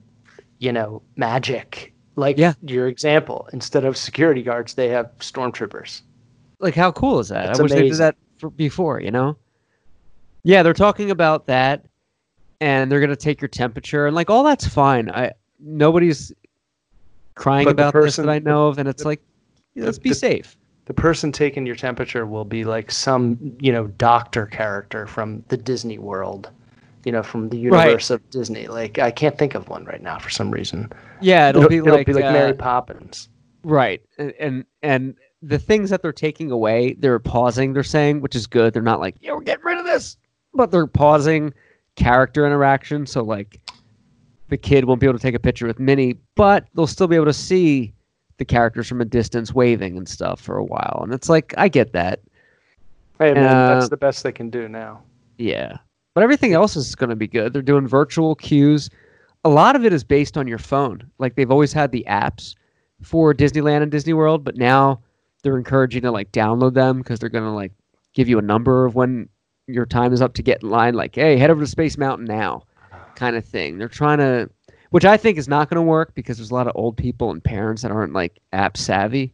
you 0.58 0.72
know, 0.72 1.02
magic. 1.14 1.92
Like 2.16 2.36
Yeah. 2.38 2.54
your 2.62 2.86
example, 2.88 3.48
instead 3.52 3.84
of 3.84 3.96
security 3.96 4.42
guards, 4.42 4.74
they 4.74 4.88
have 4.88 5.10
stormtroopers. 5.20 6.02
like 6.62 6.74
how 6.74 6.92
cool 6.92 7.18
is 7.20 7.28
that? 7.28 7.58
I 7.58 7.62
wish 7.62 7.72
they 7.72 7.88
did 7.88 7.94
that 7.98 8.16
for 8.38 8.50
before, 8.50 9.00
you 9.00 9.10
know? 9.10 9.36
Yeah, 10.42 10.62
they're 10.62 10.74
talking 10.74 11.10
about 11.10 11.46
that 11.46 11.86
and 12.60 12.92
they're 12.92 13.00
gonna 13.00 13.16
take 13.16 13.40
your 13.40 13.48
temperature 13.48 14.06
and 14.06 14.14
like 14.14 14.28
all 14.28 14.44
that's 14.44 14.66
fine. 14.66 15.10
I 15.10 15.32
nobody's 15.58 16.32
crying 17.34 17.64
But 17.64 17.70
about 17.72 17.92
person- 17.94 18.06
this 18.06 18.16
that 18.26 18.28
I 18.28 18.38
know 18.40 18.68
of, 18.68 18.78
and 18.78 18.88
it's 18.88 19.02
the- 19.02 19.08
like 19.08 19.22
yeah, 19.74 19.84
let's 19.86 19.98
be 19.98 20.10
the- 20.10 20.14
safe. 20.14 20.56
The 20.86 20.94
person 20.94 21.30
taking 21.32 21.64
your 21.66 21.76
temperature 21.76 22.26
will 22.26 22.44
be 22.44 22.64
like 22.64 22.90
some, 22.90 23.38
you 23.60 23.70
know, 23.72 23.86
doctor 23.86 24.44
character 24.46 25.06
from 25.06 25.44
the 25.48 25.56
Disney 25.56 25.98
World, 25.98 26.50
you 27.04 27.12
know, 27.12 27.22
from 27.22 27.48
the 27.48 27.58
universe 27.58 28.10
of 28.10 28.28
Disney. 28.30 28.66
Like 28.68 28.98
I 28.98 29.10
can't 29.10 29.38
think 29.38 29.54
of 29.54 29.68
one 29.68 29.84
right 29.84 30.02
now 30.02 30.18
for 30.18 30.30
some 30.30 30.50
reason. 30.50 30.92
Yeah, 31.20 31.48
it'll, 31.48 31.68
be 31.68 31.80
like, 31.80 32.08
uh, 32.08 32.32
Mary 32.32 32.54
Poppins. 32.54 33.28
right, 33.62 34.02
and, 34.18 34.32
and 34.38 34.64
and 34.82 35.14
the 35.42 35.58
things 35.58 35.90
that 35.90 36.02
they're 36.02 36.12
taking 36.12 36.50
away, 36.50 36.94
they're 36.98 37.18
pausing. 37.18 37.72
They're 37.72 37.82
saying, 37.82 38.20
which 38.20 38.36
is 38.36 38.46
good. 38.46 38.74
They're 38.74 38.82
not 38.82 39.00
like, 39.00 39.16
yeah, 39.20 39.32
we're 39.32 39.40
getting 39.40 39.64
rid 39.64 39.78
of 39.78 39.86
this, 39.86 40.16
but 40.54 40.70
they're 40.70 40.86
pausing 40.86 41.52
character 41.96 42.46
interaction. 42.46 43.06
So 43.06 43.22
like, 43.22 43.60
the 44.48 44.58
kid 44.58 44.84
won't 44.84 45.00
be 45.00 45.06
able 45.06 45.18
to 45.18 45.22
take 45.22 45.34
a 45.34 45.40
picture 45.40 45.66
with 45.66 45.78
Minnie, 45.78 46.16
but 46.34 46.66
they'll 46.74 46.86
still 46.86 47.06
be 47.06 47.16
able 47.16 47.26
to 47.26 47.32
see 47.32 47.94
the 48.36 48.44
characters 48.44 48.88
from 48.88 49.00
a 49.00 49.04
distance 49.04 49.54
waving 49.54 49.96
and 49.96 50.08
stuff 50.08 50.40
for 50.40 50.56
a 50.56 50.64
while. 50.64 51.00
And 51.02 51.12
it's 51.12 51.28
like, 51.28 51.54
I 51.56 51.68
get 51.68 51.92
that. 51.92 52.20
Hey 53.18 53.34
man, 53.34 53.46
Uh, 53.46 53.74
that's 53.74 53.90
the 53.90 53.96
best 53.96 54.22
they 54.22 54.32
can 54.32 54.50
do 54.50 54.68
now. 54.68 55.02
Yeah. 55.38 55.76
But 56.14 56.24
everything 56.24 56.52
else 56.52 56.76
is 56.76 56.94
going 56.94 57.10
to 57.10 57.16
be 57.16 57.28
good. 57.28 57.52
They're 57.52 57.62
doing 57.62 57.86
virtual 57.86 58.34
queues. 58.34 58.90
A 59.44 59.48
lot 59.48 59.76
of 59.76 59.84
it 59.84 59.92
is 59.92 60.04
based 60.04 60.36
on 60.36 60.48
your 60.48 60.58
phone. 60.58 61.08
Like 61.18 61.36
they've 61.36 61.50
always 61.50 61.72
had 61.72 61.92
the 61.92 62.04
apps 62.08 62.54
for 63.02 63.32
Disneyland 63.32 63.82
and 63.82 63.90
Disney 63.90 64.12
World, 64.12 64.44
but 64.44 64.56
now 64.56 65.00
they're 65.42 65.56
encouraging 65.56 66.02
to 66.02 66.10
like 66.10 66.32
download 66.32 66.74
them 66.74 66.98
because 66.98 67.18
they're 67.18 67.28
going 67.28 67.44
to 67.44 67.50
like 67.50 67.72
give 68.14 68.28
you 68.28 68.38
a 68.38 68.42
number 68.42 68.84
of 68.84 68.94
when 68.94 69.28
your 69.66 69.86
time 69.86 70.12
is 70.12 70.20
up 70.20 70.34
to 70.34 70.42
get 70.42 70.62
in 70.62 70.70
line. 70.70 70.94
Like, 70.94 71.14
hey, 71.14 71.36
head 71.36 71.50
over 71.50 71.60
to 71.60 71.66
Space 71.66 71.96
Mountain 71.96 72.26
now, 72.26 72.64
uh-huh. 72.92 73.04
kind 73.14 73.36
of 73.36 73.44
thing. 73.44 73.78
They're 73.78 73.88
trying 73.88 74.18
to, 74.18 74.50
which 74.90 75.04
I 75.04 75.16
think 75.16 75.38
is 75.38 75.48
not 75.48 75.70
going 75.70 75.76
to 75.76 75.82
work 75.82 76.14
because 76.14 76.36
there's 76.36 76.50
a 76.50 76.54
lot 76.54 76.66
of 76.66 76.72
old 76.74 76.96
people 76.96 77.30
and 77.30 77.42
parents 77.42 77.82
that 77.82 77.92
aren't 77.92 78.12
like 78.12 78.40
app 78.52 78.76
savvy. 78.76 79.32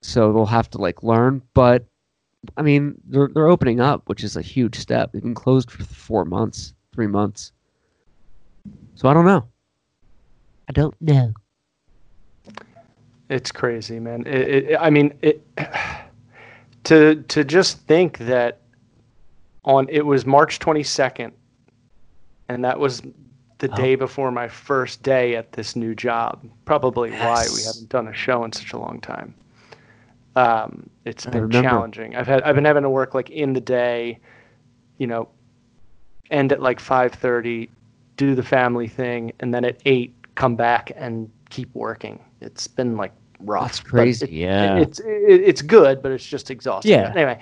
So 0.00 0.32
they'll 0.32 0.46
have 0.46 0.70
to 0.70 0.78
like 0.78 1.02
learn. 1.02 1.42
But 1.54 1.86
I 2.56 2.62
mean, 2.62 3.00
they're 3.06 3.28
they're 3.32 3.48
opening 3.48 3.80
up, 3.80 4.08
which 4.08 4.24
is 4.24 4.36
a 4.36 4.42
huge 4.42 4.76
step. 4.78 5.12
They've 5.12 5.22
been 5.22 5.34
closed 5.34 5.70
for 5.70 5.82
four 5.84 6.24
months, 6.24 6.74
three 6.92 7.06
months. 7.06 7.52
So 8.94 9.08
I 9.08 9.14
don't 9.14 9.24
know. 9.26 9.46
I 10.68 10.72
don't 10.72 10.94
know. 11.00 11.32
It's 13.28 13.50
crazy, 13.50 13.98
man. 13.98 14.26
It, 14.26 14.70
it, 14.70 14.76
I 14.78 14.90
mean, 14.90 15.14
it, 15.22 15.42
to 16.84 17.16
to 17.16 17.44
just 17.44 17.78
think 17.86 18.18
that 18.18 18.60
on 19.64 19.86
it 19.88 20.04
was 20.04 20.26
March 20.26 20.58
22nd, 20.58 21.32
and 22.48 22.64
that 22.64 22.78
was 22.78 23.02
the 23.58 23.70
Oh. 23.72 23.76
day 23.76 23.94
before 23.94 24.30
my 24.30 24.48
first 24.48 25.02
day 25.02 25.36
at 25.36 25.52
this 25.52 25.74
new 25.74 25.94
job. 25.94 26.44
Probably 26.64 27.10
why 27.10 27.46
we 27.54 27.62
haven't 27.62 27.88
done 27.88 28.08
a 28.08 28.12
show 28.12 28.44
in 28.44 28.52
such 28.52 28.72
a 28.72 28.78
long 28.78 29.00
time. 29.00 29.34
Um, 30.36 30.90
it's 31.04 31.26
been 31.26 31.48
challenging. 31.62 32.16
I've 32.16 32.26
had 32.26 32.42
I've 32.42 32.54
been 32.54 32.64
having 32.64 32.82
to 32.82 32.90
work 32.90 33.14
like 33.14 33.30
in 33.30 33.52
the 33.52 33.60
day, 33.60 34.18
you 34.98 35.06
know, 35.06 35.28
end 36.30 36.52
at 36.52 36.60
like 36.60 36.80
5:30, 36.80 37.68
do 38.16 38.34
the 38.34 38.42
family 38.42 38.88
thing, 38.88 39.32
and 39.40 39.52
then 39.54 39.64
at 39.64 39.80
eight 39.84 40.14
come 40.34 40.56
back 40.56 40.90
and 40.96 41.30
keep 41.50 41.72
working. 41.74 42.18
It's 42.40 42.66
been 42.66 42.96
like 42.96 43.12
rough. 43.40 43.62
That's 43.68 43.80
crazy, 43.80 44.24
it- 44.26 44.32
yeah. 44.32 44.76
it's 44.78 44.98
it, 45.00 45.06
it's 45.44 45.62
good, 45.62 46.02
but 46.02 46.10
it's 46.12 46.26
just 46.26 46.50
exhausting. 46.50 46.92
Yeah. 46.92 47.10
Anyway, 47.14 47.38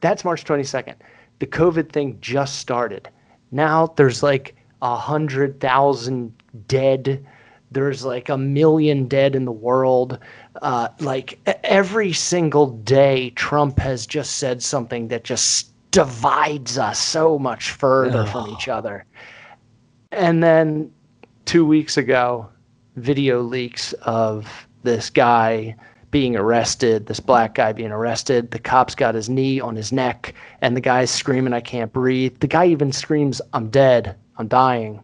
that's 0.00 0.24
March 0.24 0.44
22nd. 0.44 0.94
The 1.40 1.46
COVID 1.46 1.90
thing 1.90 2.18
just 2.20 2.58
started. 2.60 3.08
Now 3.50 3.92
there's 3.96 4.22
like 4.22 4.54
a 4.82 4.94
hundred 4.96 5.58
thousand 5.60 6.32
dead. 6.68 7.26
There's 7.72 8.04
like 8.04 8.28
a 8.28 8.38
million 8.38 9.08
dead 9.08 9.34
in 9.34 9.44
the 9.44 9.52
world. 9.52 10.18
Uh, 10.62 10.88
like 11.00 11.38
every 11.64 12.12
single 12.12 12.68
day, 12.68 13.30
Trump 13.30 13.78
has 13.78 14.06
just 14.06 14.36
said 14.36 14.62
something 14.62 15.08
that 15.08 15.24
just 15.24 15.72
divides 15.90 16.78
us 16.78 16.98
so 16.98 17.38
much 17.38 17.70
further 17.72 18.26
from 18.26 18.48
each 18.50 18.68
other. 18.68 19.04
And 20.12 20.42
then 20.42 20.90
two 21.44 21.64
weeks 21.66 21.96
ago, 21.96 22.48
video 22.96 23.40
leaks 23.42 23.92
of 24.02 24.66
this 24.82 25.10
guy 25.10 25.74
being 26.10 26.36
arrested, 26.36 27.06
this 27.06 27.20
black 27.20 27.54
guy 27.54 27.72
being 27.72 27.90
arrested. 27.90 28.50
The 28.50 28.58
cop's 28.58 28.94
got 28.94 29.14
his 29.14 29.28
knee 29.28 29.60
on 29.60 29.76
his 29.76 29.92
neck, 29.92 30.34
and 30.62 30.76
the 30.76 30.80
guy's 30.80 31.10
screaming, 31.10 31.52
I 31.52 31.60
can't 31.60 31.92
breathe. 31.92 32.38
The 32.40 32.46
guy 32.46 32.66
even 32.66 32.92
screams, 32.92 33.42
I'm 33.52 33.68
dead. 33.68 34.16
I'm 34.38 34.48
dying. 34.48 35.02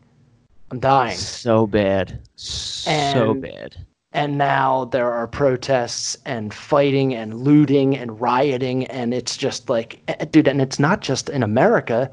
I'm 0.71 0.79
dying. 0.81 1.17
So 1.17 1.67
bad. 1.67 2.21
So 2.37 2.91
And- 3.33 3.43
bad. 3.43 3.77
And 4.15 4.37
now 4.37 4.85
there 4.87 5.11
are 5.11 5.27
protests 5.27 6.19
and 6.27 6.53
fighting 6.53 7.15
and 7.15 7.35
looting 7.41 7.97
and 7.97 8.21
rioting. 8.21 8.87
And 8.89 9.15
it's 9.15 9.37
just 9.39 9.71
like, 9.71 10.01
eh, 10.09 10.25
dude, 10.27 10.49
and 10.49 10.61
it's 10.61 10.79
not 10.79 11.01
just 11.01 11.31
in 11.31 11.43
America. 11.43 12.11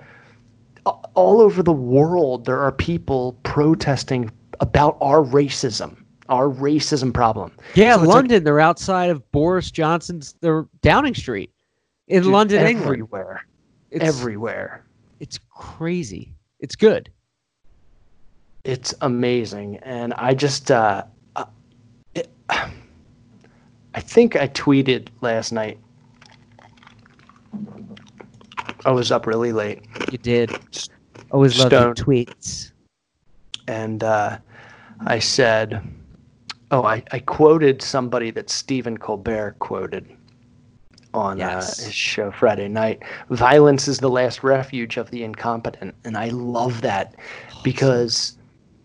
All 0.86 1.42
over 1.42 1.62
the 1.62 1.74
world, 1.74 2.46
there 2.46 2.60
are 2.62 2.72
people 2.72 3.38
protesting 3.44 4.32
about 4.62 4.98
our 5.02 5.22
racism, 5.22 5.98
our 6.30 6.48
racism 6.50 7.14
problem. 7.14 7.52
Yeah, 7.76 7.96
So 7.96 8.02
it's 8.02 8.08
like- 8.08 8.16
London. 8.16 8.44
they're 8.46 8.60
outside 8.62 9.10
of 9.10 9.30
Boris 9.32 9.70
Johnson's. 9.70 10.36
They're 10.40 10.66
Downing 10.82 11.16
Street 11.16 11.52
in 12.08 12.24
Dude, 12.24 12.32
London, 12.32 12.66
England. 12.66 12.86
everywhere. 12.86 13.46
It's, 13.92 14.06
everywhere. 14.06 14.86
It's 15.20 15.38
crazy. 15.54 16.34
It's 16.62 16.76
good. 16.78 17.10
It's 18.64 18.94
amazing, 19.02 19.78
and 19.84 20.14
I 20.14 20.34
just, 20.34 20.70
uh, 20.72 21.04
I 22.50 24.02
think 24.02 24.36
I 24.36 24.48
tweeted 24.50 25.08
last 25.22 25.52
night. 25.52 25.80
I 28.86 28.92
was 28.92 29.12
up 29.12 29.28
really 29.28 29.52
late, 29.52 29.82
You 30.12 30.18
did. 30.18 30.58
Always 31.32 31.60
love 31.60 31.72
your 31.72 31.94
tweets. 31.94 32.72
and 33.68 34.04
uh, 34.04 34.38
I 35.06 35.20
said, 35.20 35.82
Oh, 36.72 36.84
I, 36.84 37.04
I 37.12 37.20
quoted 37.20 37.82
somebody 37.82 38.32
that 38.32 38.50
Stephen 38.50 38.98
Colbert 38.98 39.56
quoted 39.60 40.06
on 41.14 41.40
Yes. 41.40 41.80
uh, 41.82 41.86
his 41.86 41.94
show 41.96 42.32
Friday 42.32 42.68
night. 42.68 43.02
Violence 43.32 43.88
is 43.88 43.98
the 44.00 44.10
last 44.10 44.44
refuge 44.44 44.98
of 44.98 45.10
the 45.12 45.24
incompetent, 45.24 45.96
and 46.06 46.16
I 46.16 46.30
love 46.30 46.82
that 46.82 47.16
because 47.64 48.38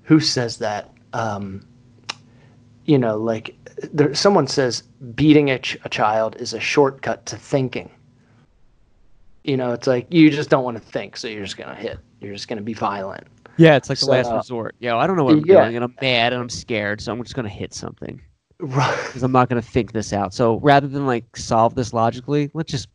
who 0.02 0.18
says 0.18 0.58
that? 0.58 0.90
Um, 1.12 1.66
you 2.84 2.98
know, 2.98 3.16
like 3.16 3.54
there, 3.92 4.14
someone 4.14 4.46
says 4.46 4.82
beating 5.14 5.50
a, 5.50 5.58
ch- 5.58 5.78
a 5.84 5.88
child 5.88 6.36
is 6.38 6.52
a 6.52 6.60
shortcut 6.60 7.26
to 7.26 7.36
thinking. 7.36 7.90
You 9.42 9.56
know, 9.56 9.72
it's 9.72 9.86
like 9.86 10.06
you 10.10 10.30
just 10.30 10.48
don't 10.50 10.64
want 10.64 10.76
to 10.76 10.82
think, 10.82 11.16
so 11.16 11.28
you're 11.28 11.44
just 11.44 11.56
gonna 11.56 11.74
hit. 11.74 11.98
You're 12.20 12.32
just 12.32 12.48
gonna 12.48 12.62
be 12.62 12.74
violent. 12.74 13.26
Yeah, 13.56 13.76
it's 13.76 13.88
like 13.88 13.98
the 13.98 14.06
last 14.06 14.32
resort. 14.32 14.74
Yeah, 14.80 14.96
I 14.96 15.06
don't 15.06 15.16
know 15.16 15.24
what 15.24 15.34
I'm 15.34 15.44
yeah. 15.46 15.62
doing, 15.62 15.76
and 15.76 15.84
I'm 15.84 15.94
mad, 16.00 16.32
and 16.32 16.42
I'm 16.42 16.48
scared, 16.48 17.00
so 17.00 17.12
I'm 17.12 17.22
just 17.22 17.34
gonna 17.34 17.48
hit 17.48 17.74
something 17.74 18.20
Right. 18.58 18.98
because 19.06 19.22
I'm 19.22 19.32
not 19.32 19.48
gonna 19.48 19.62
think 19.62 19.92
this 19.92 20.12
out. 20.12 20.32
So 20.32 20.58
rather 20.60 20.88
than 20.88 21.06
like 21.06 21.36
solve 21.36 21.74
this 21.74 21.92
logically, 21.92 22.50
let's 22.54 22.70
just 22.70 22.88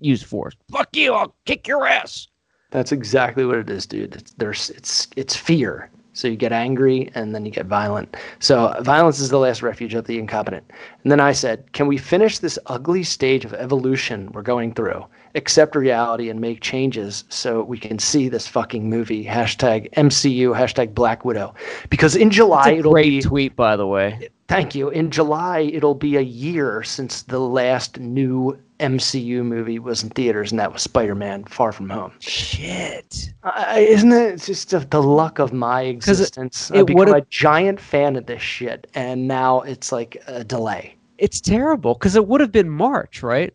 use 0.00 0.22
force. 0.22 0.54
Fuck 0.70 0.96
you! 0.96 1.14
I'll 1.14 1.34
kick 1.46 1.68
your 1.68 1.86
ass. 1.86 2.28
That's 2.70 2.90
exactly 2.90 3.44
what 3.44 3.58
it 3.58 3.70
is, 3.70 3.86
dude. 3.86 4.16
It's 4.16 4.32
there's 4.34 4.70
it's 4.70 5.08
it's 5.16 5.36
fear. 5.36 5.90
So 6.14 6.28
you 6.28 6.36
get 6.36 6.52
angry 6.52 7.10
and 7.14 7.34
then 7.34 7.46
you 7.46 7.50
get 7.50 7.66
violent. 7.66 8.16
So 8.38 8.74
violence 8.80 9.18
is 9.18 9.30
the 9.30 9.38
last 9.38 9.62
refuge 9.62 9.94
of 9.94 10.06
the 10.06 10.18
incompetent. 10.18 10.70
And 11.02 11.10
then 11.10 11.20
I 11.20 11.32
said, 11.32 11.72
can 11.72 11.86
we 11.86 11.96
finish 11.96 12.38
this 12.38 12.58
ugly 12.66 13.02
stage 13.02 13.44
of 13.44 13.54
evolution 13.54 14.30
we're 14.32 14.42
going 14.42 14.74
through, 14.74 15.04
accept 15.34 15.74
reality 15.74 16.28
and 16.28 16.40
make 16.40 16.60
changes 16.60 17.24
so 17.28 17.62
we 17.62 17.78
can 17.78 17.98
see 17.98 18.28
this 18.28 18.46
fucking 18.46 18.88
movie? 18.88 19.24
Hashtag 19.24 19.90
MCU, 19.94 20.54
hashtag 20.54 20.94
Black 20.94 21.24
Widow. 21.24 21.54
Because 21.88 22.14
in 22.14 22.30
July 22.30 22.72
it'll 22.72 22.92
great 22.92 23.08
be 23.08 23.22
tweet, 23.22 23.56
by 23.56 23.76
the 23.76 23.86
way. 23.86 24.28
Thank 24.48 24.74
you. 24.74 24.90
In 24.90 25.10
July, 25.10 25.60
it'll 25.60 25.94
be 25.94 26.16
a 26.16 26.20
year 26.20 26.82
since 26.82 27.22
the 27.22 27.38
last 27.38 27.98
new 27.98 28.58
MCU 28.82 29.44
movie 29.44 29.78
was 29.78 30.02
in 30.02 30.10
theaters, 30.10 30.50
and 30.50 30.58
that 30.58 30.72
was 30.72 30.82
Spider 30.82 31.14
Man 31.14 31.44
Far 31.44 31.72
From 31.72 31.88
Home. 31.88 32.12
Shit. 32.18 33.32
I, 33.44 33.78
isn't 33.80 34.12
it 34.12 34.42
just 34.42 34.70
the, 34.90 35.00
luck 35.02 35.38
of 35.38 35.52
my 35.52 35.82
existence? 35.82 36.70
it 36.70 36.78
I've 36.80 36.86
become 36.86 36.98
would've- 36.98 37.14
a 37.16 37.26
giant 37.30 37.80
fan 37.80 38.16
of 38.16 38.26
this 38.26 38.42
shit, 38.42 38.88
and 38.94 39.26
now 39.28 39.60
it's 39.60 39.92
like 39.92 40.22
a 40.26 40.44
delay. 40.44 40.96
It's 41.18 41.40
terrible 41.40 41.94
because 41.94 42.16
it 42.16 42.26
would 42.26 42.40
have 42.40 42.52
been 42.52 42.68
March, 42.68 43.22
right? 43.22 43.54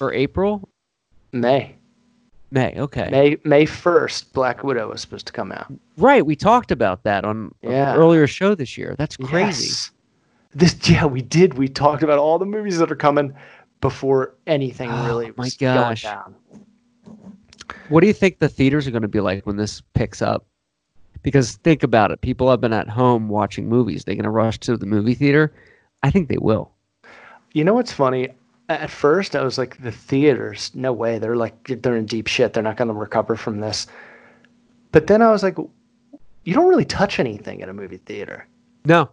Or 0.00 0.12
April, 0.14 0.68
May. 1.32 1.76
May. 2.50 2.74
Okay. 2.78 3.08
May 3.10 3.36
May 3.44 3.64
1st, 3.66 4.32
Black 4.32 4.62
Widow 4.64 4.88
was 4.90 5.00
supposed 5.00 5.26
to 5.26 5.32
come 5.32 5.52
out. 5.52 5.72
Right. 5.96 6.24
We 6.24 6.36
talked 6.36 6.70
about 6.70 7.02
that 7.04 7.24
on 7.24 7.54
an 7.62 7.70
Yeah. 7.70 7.94
earlier 7.94 8.26
show 8.26 8.54
this 8.54 8.76
year. 8.76 8.94
That's 8.98 9.16
crazy. 9.16 9.66
Yes. 9.68 9.90
This 10.54 10.76
yeah, 10.88 11.06
we 11.06 11.22
did. 11.22 11.54
We 11.54 11.66
talked 11.68 12.02
about 12.02 12.18
all 12.18 12.38
the 12.38 12.44
movies 12.44 12.76
that 12.78 12.92
are 12.92 12.96
coming 12.96 13.32
before 13.82 14.34
anything 14.46 14.88
Oh, 14.90 15.04
really 15.06 15.32
my 15.36 15.50
gosh. 15.58 16.04
going 16.04 16.14
down. 16.14 16.34
What 17.90 18.00
do 18.00 18.06
you 18.06 18.12
think 18.14 18.38
the 18.38 18.48
theaters 18.48 18.86
are 18.86 18.90
going 18.90 19.02
to 19.02 19.08
be 19.08 19.20
like 19.20 19.44
when 19.44 19.56
this 19.56 19.82
picks 19.92 20.22
up? 20.22 20.46
Because 21.22 21.56
think 21.56 21.82
about 21.82 22.10
it. 22.10 22.22
People 22.22 22.48
have 22.50 22.60
been 22.60 22.72
at 22.72 22.88
home 22.88 23.28
watching 23.28 23.68
movies. 23.68 24.04
They're 24.04 24.14
going 24.14 24.24
to 24.24 24.30
rush 24.30 24.58
to 24.60 24.76
the 24.78 24.86
movie 24.86 25.14
theater. 25.14 25.52
I 26.02 26.10
think 26.10 26.28
they 26.28 26.38
will. 26.38 26.72
You 27.52 27.64
know 27.64 27.74
what's 27.74 27.92
funny? 27.92 28.28
At 28.68 28.90
first, 28.90 29.36
I 29.36 29.44
was 29.44 29.58
like, 29.58 29.80
the 29.82 29.92
theaters, 29.92 30.70
no 30.74 30.92
way. 30.92 31.18
They're 31.18 31.36
like, 31.36 31.64
they're 31.82 31.96
in 31.96 32.06
deep 32.06 32.26
shit. 32.26 32.54
They're 32.54 32.62
not 32.62 32.76
going 32.76 32.88
to 32.88 32.94
recover 32.94 33.36
from 33.36 33.60
this. 33.60 33.86
But 34.90 35.06
then 35.06 35.20
I 35.22 35.30
was 35.30 35.42
like, 35.42 35.56
you 35.58 36.54
don't 36.54 36.68
really 36.68 36.84
touch 36.84 37.20
anything 37.20 37.62
at 37.62 37.68
a 37.68 37.72
movie 37.74 37.98
theater. 37.98 38.46
No. 38.84 39.10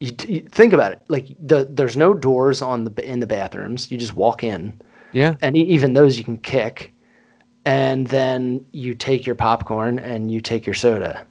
You, 0.00 0.12
you 0.28 0.40
think 0.42 0.72
about 0.72 0.92
it. 0.92 1.00
Like 1.08 1.26
the 1.44 1.66
there's 1.68 1.96
no 1.96 2.14
doors 2.14 2.62
on 2.62 2.84
the 2.84 3.04
in 3.10 3.20
the 3.20 3.26
bathrooms. 3.26 3.90
You 3.90 3.98
just 3.98 4.14
walk 4.14 4.44
in, 4.44 4.80
Yeah. 5.12 5.34
and 5.42 5.56
even 5.56 5.94
those 5.94 6.16
you 6.18 6.24
can 6.24 6.38
kick. 6.38 6.92
And 7.64 8.06
then 8.06 8.64
you 8.72 8.94
take 8.94 9.26
your 9.26 9.34
popcorn 9.34 9.98
and 9.98 10.30
you 10.30 10.40
take 10.40 10.64
your 10.64 10.74
soda. 10.74 11.26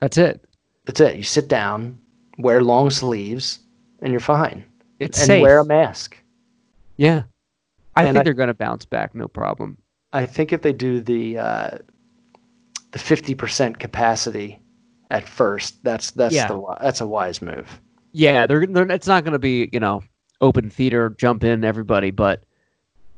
That's 0.00 0.18
it. 0.18 0.42
That's 0.86 0.98
it. 1.00 1.16
You 1.16 1.22
sit 1.22 1.46
down, 1.46 1.98
wear 2.38 2.62
long 2.64 2.90
sleeves, 2.90 3.60
and 4.00 4.10
you're 4.10 4.18
fine. 4.20 4.64
It's 4.98 5.18
and 5.20 5.26
safe. 5.26 5.42
wear 5.42 5.58
a 5.58 5.64
mask. 5.64 6.16
yeah. 6.96 7.22
I 7.94 8.04
And 8.04 8.14
think 8.14 8.20
I- 8.20 8.24
they're 8.24 8.32
going 8.34 8.48
to 8.48 8.54
bounce 8.54 8.86
back. 8.86 9.14
No 9.14 9.28
problem. 9.28 9.76
I 10.14 10.24
think 10.26 10.52
if 10.52 10.62
they 10.62 10.72
do 10.72 11.00
the 11.02 11.38
uh, 11.38 11.78
the 12.92 12.98
fifty 12.98 13.34
percent 13.34 13.78
capacity 13.78 14.58
at 15.12 15.28
first, 15.28 15.82
that's 15.84 16.10
that's 16.12 16.34
Yeah. 16.34 16.48
the 16.48 16.76
that's 16.80 17.00
a 17.00 17.06
wise 17.06 17.40
move. 17.40 17.80
Yeah. 18.12 18.46
They're, 18.46 18.66
they're 18.66 18.90
it's 18.90 19.06
not 19.06 19.22
going 19.24 19.32
to 19.34 19.38
be, 19.38 19.68
you 19.72 19.78
know, 19.80 20.02
open 20.40 20.68
theater, 20.70 21.14
jump 21.18 21.44
in, 21.44 21.64
everybody, 21.64 22.10
but 22.10 22.42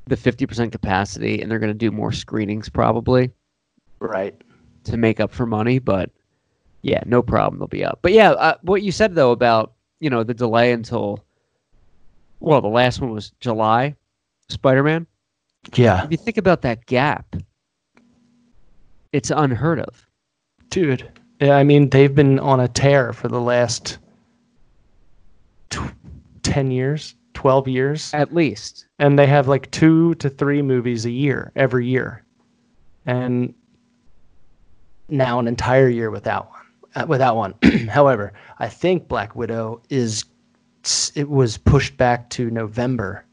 the 0.06 0.16
50% 0.16 0.70
capacity, 0.70 1.40
and 1.40 1.50
they're 1.50 1.58
going 1.58 1.72
to 1.72 1.78
do 1.78 1.90
more 1.90 2.12
screenings 2.12 2.68
probably. 2.68 3.30
Right. 4.00 4.34
to 4.84 4.98
make 4.98 5.18
up 5.20 5.32
for 5.32 5.46
money, 5.46 5.78
but 5.78 6.10
yeah, 6.82 7.02
no 7.06 7.22
problem. 7.22 7.58
They'll 7.58 7.68
be 7.68 7.82
up. 7.84 8.00
But 8.02 8.12
yeah, 8.12 8.32
uh, 8.32 8.56
what 8.60 8.82
you 8.82 8.92
said 8.92 9.14
though 9.14 9.30
about 9.30 9.72
you 10.00 10.10
know 10.10 10.22
the 10.22 10.34
delay 10.34 10.72
until 10.72 11.24
well, 12.40 12.60
the 12.60 12.68
last 12.68 13.00
one 13.00 13.10
was 13.10 13.30
July, 13.40 13.94
Spider 14.50 14.82
Man. 14.82 15.06
Yeah, 15.74 16.04
If 16.04 16.10
you 16.10 16.18
think 16.18 16.36
about 16.36 16.60
that 16.62 16.84
gap, 16.84 17.34
it's 19.12 19.30
unheard 19.30 19.80
of. 19.80 20.06
dude. 20.68 21.08
Yeah, 21.44 21.56
I 21.56 21.62
mean 21.62 21.90
they've 21.90 22.14
been 22.14 22.38
on 22.38 22.60
a 22.60 22.68
tear 22.68 23.12
for 23.12 23.28
the 23.28 23.40
last 23.40 23.98
tw- 25.68 25.92
ten 26.42 26.70
years, 26.70 27.16
twelve 27.34 27.68
years, 27.68 28.14
At 28.14 28.34
least, 28.34 28.86
and 28.98 29.18
they 29.18 29.26
have 29.26 29.46
like 29.46 29.70
two 29.70 30.14
to 30.14 30.30
three 30.30 30.62
movies 30.62 31.04
a 31.04 31.10
year 31.10 31.52
every 31.54 31.86
year, 31.86 32.24
and 33.04 33.52
now 35.10 35.38
an 35.38 35.46
entire 35.46 35.88
year 35.88 36.10
without 36.10 36.48
one. 36.48 36.60
Uh, 36.94 37.04
without 37.06 37.36
one. 37.36 37.54
However, 37.90 38.32
I 38.58 38.68
think 38.68 39.06
Black 39.06 39.36
Widow 39.36 39.82
is 39.90 40.24
it 41.14 41.28
was 41.28 41.58
pushed 41.58 41.98
back 41.98 42.30
to 42.30 42.50
November, 42.50 43.26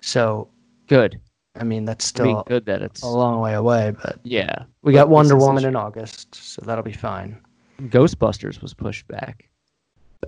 so 0.00 0.48
good. 0.88 1.20
I 1.58 1.64
mean 1.64 1.84
that's 1.84 2.04
still 2.04 2.44
good 2.46 2.66
that 2.66 2.82
it's 2.82 3.02
a 3.02 3.08
long 3.08 3.40
way 3.40 3.54
away. 3.54 3.94
But 4.02 4.20
yeah. 4.22 4.64
we 4.82 4.92
got 4.92 5.08
Wonder 5.08 5.36
Woman 5.36 5.64
in 5.64 5.76
August, 5.76 6.34
so 6.34 6.62
that'll 6.64 6.84
be 6.84 6.92
fine. 6.92 7.38
Ghostbusters 7.82 8.60
was 8.62 8.74
pushed 8.74 9.06
back. 9.08 9.48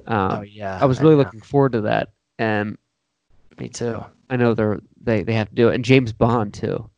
Um, 0.06 0.32
oh 0.32 0.42
yeah, 0.42 0.78
I 0.80 0.84
was 0.84 1.00
really 1.00 1.14
know. 1.14 1.22
looking 1.22 1.40
forward 1.40 1.72
to 1.72 1.80
that, 1.82 2.10
and 2.38 2.78
Me 3.58 3.68
too. 3.68 4.04
I 4.28 4.36
know 4.36 4.54
they're 4.54 4.80
they 5.00 5.22
they 5.22 5.34
have 5.34 5.48
to 5.48 5.54
do 5.54 5.68
it, 5.68 5.74
and 5.74 5.84
James 5.84 6.12
Bond 6.12 6.54
too, 6.54 6.88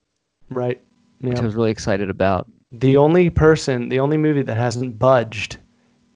Right. 0.51 0.81
which 1.21 1.39
I 1.39 1.43
was 1.45 1.55
really 1.55 1.71
excited 1.71 2.11
about. 2.11 2.49
The 2.71 2.97
only 2.97 3.31
person, 3.31 3.89
the 3.89 4.01
only 4.01 4.17
movie 4.17 4.43
that 4.43 4.57
hasn't 4.57 4.99
budged 4.99 5.59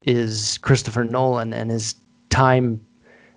is 0.03 0.59
Christopher 0.59 1.05
Nolan 1.05 1.53
and 1.53 1.71
his 1.71 1.95
time, 2.31 2.81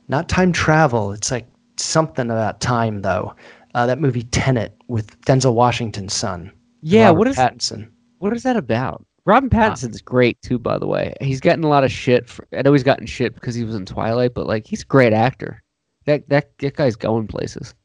not 0.07 0.29
time 0.29 0.51
travel. 0.51 1.11
It's 1.11 1.31
like 1.31 1.47
something 1.77 2.29
about 2.29 2.59
time 2.59 3.01
though. 3.01 3.33
Uh, 3.75 3.85
that 3.85 3.99
movie 3.99 4.23
Tenet 4.23 4.75
with 4.87 5.19
Denzel 5.21 5.53
Washington's 5.53 6.13
son. 6.13 6.51
Yeah, 6.81 7.07
Robert 7.07 7.17
what 7.19 7.27
is 7.27 7.37
Pattinson? 7.37 7.89
What 8.19 8.33
is 8.33 8.43
that 8.43 8.57
about? 8.57 9.05
Robin 9.25 9.49
Pattinson's 9.49 10.01
great 10.01 10.41
too, 10.41 10.57
by 10.57 10.77
the 10.79 10.87
way. 10.87 11.13
He's 11.21 11.39
gotten 11.39 11.63
a 11.63 11.67
lot 11.69 11.83
of 11.83 11.91
shit. 11.91 12.27
For, 12.27 12.47
I 12.57 12.63
know 12.63 12.73
he's 12.73 12.83
gotten 12.83 13.05
shit 13.05 13.35
because 13.35 13.53
he 13.53 13.63
was 13.63 13.75
in 13.75 13.85
Twilight, 13.85 14.33
but 14.33 14.47
like 14.47 14.65
he's 14.65 14.81
a 14.81 14.85
great 14.85 15.13
actor. 15.13 15.61
That 16.05 16.27
that 16.29 16.57
that 16.59 16.75
guy's 16.75 16.95
going 16.95 17.27
places. 17.27 17.75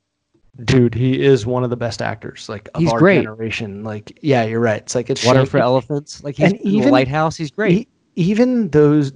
Dude, 0.65 0.95
he 0.95 1.21
is 1.21 1.45
one 1.45 1.65
of 1.65 1.71
the 1.71 1.77
best 1.77 2.01
actors 2.01 2.49
like 2.49 2.69
of 2.75 2.81
He's 2.81 2.93
our 2.93 2.99
great. 2.99 3.23
generation. 3.25 3.83
Like, 3.83 4.17
yeah, 4.23 4.45
you're 4.45 4.61
right. 4.61 4.81
It's 4.81 4.95
like 4.95 5.11
it's 5.11 5.27
Water 5.27 5.41
shame- 5.41 5.47
for 5.47 5.59
Elephants. 5.59 6.23
Like 6.23 6.37
he's 6.37 6.53
and 6.53 6.61
in 6.61 6.71
the 6.71 6.77
even- 6.79 6.91
Lighthouse. 6.93 7.37
He's 7.37 7.51
great. 7.51 7.73
E- 7.73 7.89
even 8.15 8.69
those 8.71 9.13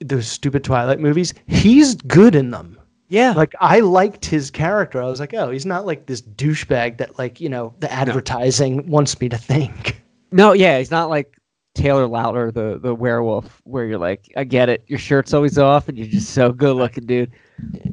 those 0.00 0.26
stupid 0.28 0.62
Twilight 0.62 1.00
movies, 1.00 1.34
he's 1.48 1.94
good 1.96 2.34
in 2.36 2.50
them. 2.52 2.75
Yeah, 3.08 3.32
like 3.32 3.54
I 3.60 3.80
liked 3.80 4.24
his 4.24 4.50
character. 4.50 5.02
I 5.02 5.06
was 5.06 5.20
like, 5.20 5.34
oh, 5.34 5.50
he's 5.50 5.66
not 5.66 5.86
like 5.86 6.06
this 6.06 6.22
douchebag 6.22 6.98
that 6.98 7.18
like 7.18 7.40
you 7.40 7.48
know 7.48 7.74
the 7.80 7.92
advertising 7.92 8.86
wants 8.88 9.20
me 9.20 9.28
to 9.28 9.38
think. 9.38 10.02
no, 10.32 10.52
yeah, 10.52 10.78
he's 10.78 10.90
not 10.90 11.08
like 11.08 11.36
Taylor 11.76 12.08
Lautner, 12.08 12.52
the 12.52 12.78
the 12.80 12.94
werewolf, 12.94 13.60
where 13.64 13.84
you're 13.84 13.98
like, 13.98 14.32
I 14.36 14.44
get 14.44 14.68
it. 14.68 14.82
Your 14.88 14.98
shirt's 14.98 15.34
always 15.34 15.58
off, 15.58 15.88
and 15.88 15.96
you're 15.96 16.08
just 16.08 16.30
so 16.30 16.50
good 16.50 16.74
looking, 16.74 17.06
dude. 17.06 17.30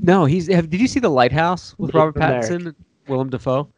No, 0.02 0.26
he's. 0.26 0.47
Have, 0.47 0.69
did 0.69 0.82
you 0.82 0.88
see 0.88 0.99
the 0.99 1.10
Lighthouse 1.10 1.78
with 1.78 1.93
Robert 1.93 2.15
Pattinson, 2.15 2.67
and 2.67 2.76
Willem 3.08 3.30
Dafoe? 3.30 3.69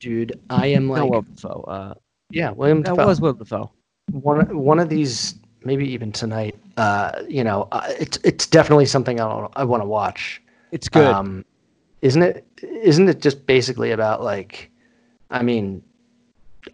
Dude, 0.00 0.40
I 0.48 0.66
am 0.68 0.86
no, 0.86 0.92
like, 0.94 1.10
Willem 1.10 1.26
Dafoe. 1.34 1.64
Uh, 1.68 1.94
yeah, 2.30 2.50
William 2.50 2.82
that 2.82 2.96
Dafoe. 2.96 3.06
was 3.06 3.20
Willem 3.20 3.38
Dafoe. 3.38 3.70
one 4.10 4.56
one 4.56 4.80
of 4.80 4.88
these, 4.88 5.34
maybe 5.62 5.86
even 5.86 6.10
tonight. 6.10 6.58
Uh, 6.76 7.22
you 7.28 7.44
know, 7.44 7.68
uh, 7.70 7.86
it's 7.98 8.18
it's 8.24 8.46
definitely 8.46 8.86
something 8.86 9.20
I 9.20 9.28
don't, 9.28 9.52
I 9.54 9.64
want 9.64 9.82
to 9.82 9.88
watch. 9.88 10.42
It's 10.72 10.88
good. 10.88 11.06
Um, 11.06 11.44
isn't 12.02 12.22
it? 12.22 12.46
Isn't 12.62 13.08
it 13.08 13.20
just 13.20 13.46
basically 13.46 13.90
about 13.90 14.22
like, 14.22 14.70
I 15.30 15.42
mean, 15.42 15.82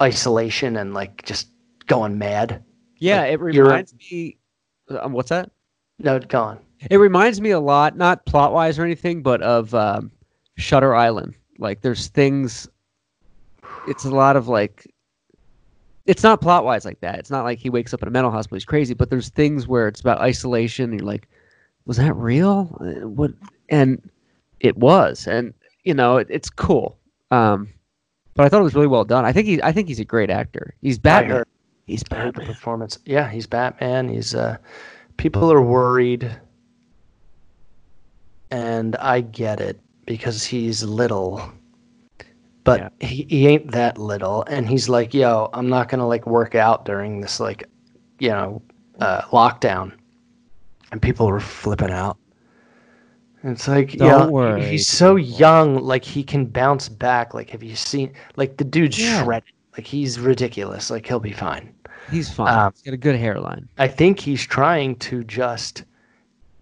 isolation 0.01 0.77
and 0.77 0.95
like 0.95 1.25
just 1.25 1.49
going 1.87 2.19
mad? 2.19 2.63
yeah, 2.99 3.21
like, 3.23 3.33
it 3.33 3.41
reminds 3.41 3.95
me. 3.95 4.37
Um, 4.89 5.13
what's 5.13 5.31
that? 5.31 5.51
No, 5.99 6.19
go 6.19 6.41
on. 6.41 6.59
It 6.91 6.99
reminds 6.99 7.41
me 7.41 7.51
a 7.51 7.61
lot, 7.61 7.97
not 7.97 8.25
plot 8.27 8.53
wise 8.53 8.79
or 8.79 8.85
anything, 8.85 9.23
but 9.23 9.43
of 9.43 9.75
um, 9.75 10.11
Shutter 10.57 10.95
Island. 10.95 11.35
Like 11.59 11.81
there's 11.81 12.09
things. 12.09 12.69
It's 13.89 14.05
a 14.05 14.11
lot 14.11 14.37
of 14.37 14.49
like. 14.49 14.91
It's 16.05 16.23
not 16.23 16.41
plot 16.41 16.65
wise 16.65 16.85
like 16.85 17.01
that. 17.01 17.19
It's 17.19 17.31
not 17.31 17.43
like 17.43 17.59
he 17.59 17.69
wakes 17.69 17.93
up 17.93 18.01
in 18.03 18.07
a 18.07 18.13
mental 18.13 18.31
hospital. 18.31 18.55
He's 18.57 18.65
crazy, 18.65 18.95
but 18.95 19.11
there's 19.11 19.31
things 19.31 19.67
where 19.67 19.89
it's 19.89 20.01
about 20.01 20.21
isolation. 20.21 20.91
And 20.91 21.01
you're 21.01 21.07
like, 21.07 21.29
was 21.85 21.97
that 21.97 22.15
real? 22.15 22.77
Uh, 22.81 23.09
What? 23.09 23.33
And 23.69 24.09
it 24.61 24.77
was, 24.77 25.27
and 25.27 25.53
you 25.85 25.95
know, 25.95 26.17
it, 26.17 26.27
it's 26.31 26.51
cool. 26.51 26.97
Um, 27.31 27.69
but 28.35 28.45
I 28.45 28.49
thought 28.49 28.61
it 28.61 28.65
was 28.65 28.75
really 28.75 28.87
well 28.87 29.05
done. 29.05 29.25
I 29.25 29.33
think 29.33 29.47
he, 29.47 29.63
I 29.63 29.73
think 29.73 29.89
he's 29.89 30.01
a 30.01 30.05
great 30.05 30.31
actor. 30.31 30.75
He's 30.83 30.99
Batman. 30.99 31.45
He's 31.87 32.03
Batman. 32.03 32.47
performance. 32.47 32.99
Yeah, 33.05 33.29
he's 33.31 33.47
Batman. 33.47 34.09
He's 34.09 34.35
uh 34.35 34.57
people 35.17 35.51
are 35.53 35.63
worried 35.63 36.31
and 38.51 38.97
I 38.97 39.21
get 39.21 39.61
it 39.61 39.81
because 40.07 40.45
he's 40.45 40.83
little. 40.83 41.43
But 42.65 42.81
Yeah. 43.01 43.09
he, 43.09 43.23
he 43.29 43.47
ain't 43.49 43.71
that 43.73 43.99
little 43.99 44.43
and 44.49 44.69
he's 44.69 44.89
like, 44.89 45.15
"Yo, 45.15 45.49
I'm 45.53 45.69
not 45.69 45.89
going 45.89 46.01
to 46.01 46.05
like 46.07 46.27
work 46.27 46.55
out 46.55 46.85
during 46.85 47.21
this 47.21 47.39
like, 47.41 47.65
you 48.19 48.31
know, 48.31 48.63
uh 49.01 49.23
lockdown." 49.31 49.93
And 50.93 51.01
people 51.03 51.27
were 51.27 51.41
flipping 51.41 51.91
out. 51.91 52.17
It's 53.47 53.69
like, 53.69 53.93
Don't 53.93 54.07
yeah, 54.09 54.27
worry, 54.27 54.65
he's 54.67 54.87
so 54.89 55.17
people. 55.17 55.39
young. 55.39 55.77
Like 55.83 56.05
he 56.05 56.23
can 56.25 56.47
bounce 56.47 56.89
back. 56.89 57.35
Like, 57.35 57.51
have 57.51 57.63
you 57.63 57.77
seen? 57.77 58.13
Like 58.37 58.57
the 58.57 58.65
dude's 58.65 58.99
Yeah. 58.99 59.23
shredded. 59.23 59.51
Like 59.77 59.87
he's 59.87 60.19
ridiculous. 60.19 60.91
Like 60.91 61.07
he'll 61.07 61.21
be 61.21 61.33
fine. 61.33 61.73
He's 62.11 62.33
fine. 62.33 62.57
Um, 62.57 62.73
he's 62.73 62.83
got 62.83 62.95
a 62.95 62.97
good 62.99 63.17
hairline. 63.17 63.69
I 63.79 63.89
think 63.89 64.19
he's 64.21 64.43
trying 64.47 64.97
to 64.97 65.23
just 65.25 65.85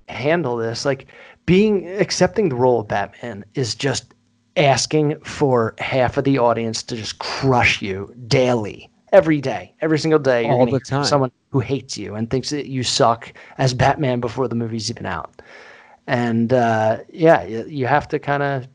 handle 0.09 0.57
this. 0.57 0.85
Like 0.85 1.07
being 1.47 1.89
accepting 1.89 2.49
the 2.49 2.57
role 2.57 2.81
of 2.81 2.89
Batman 2.89 3.45
is 3.55 3.75
just 3.75 4.15
asking 4.57 5.19
for 5.21 5.75
half 5.79 6.17
of 6.17 6.25
the 6.25 6.39
audience 6.39 6.83
to 6.85 6.97
just 6.97 7.19
crush 7.19 7.83
you 7.83 8.15
daily, 8.29 8.89
every 9.13 9.41
day, 9.41 9.73
every 9.81 9.99
single 9.99 10.19
day. 10.19 10.49
All 10.49 10.67
the 10.67 10.81
time. 10.81 11.05
Someone 11.05 11.31
who 11.51 11.61
hates 11.61 11.97
you 11.99 12.15
and 12.15 12.29
thinks 12.31 12.51
that 12.51 12.67
you 12.67 12.83
suck 12.83 13.33
as 13.59 13.75
Batman 13.75 14.21
before 14.21 14.49
the 14.49 14.55
movie's 14.55 14.91
even 14.91 15.07
out. 15.07 15.41
And 16.07 16.53
uh, 16.53 16.99
yeah, 17.11 17.45
you, 17.45 17.65
you 17.67 17.87
have 17.87 18.09
to 18.09 18.19
kind 18.19 18.43
of 18.43 18.69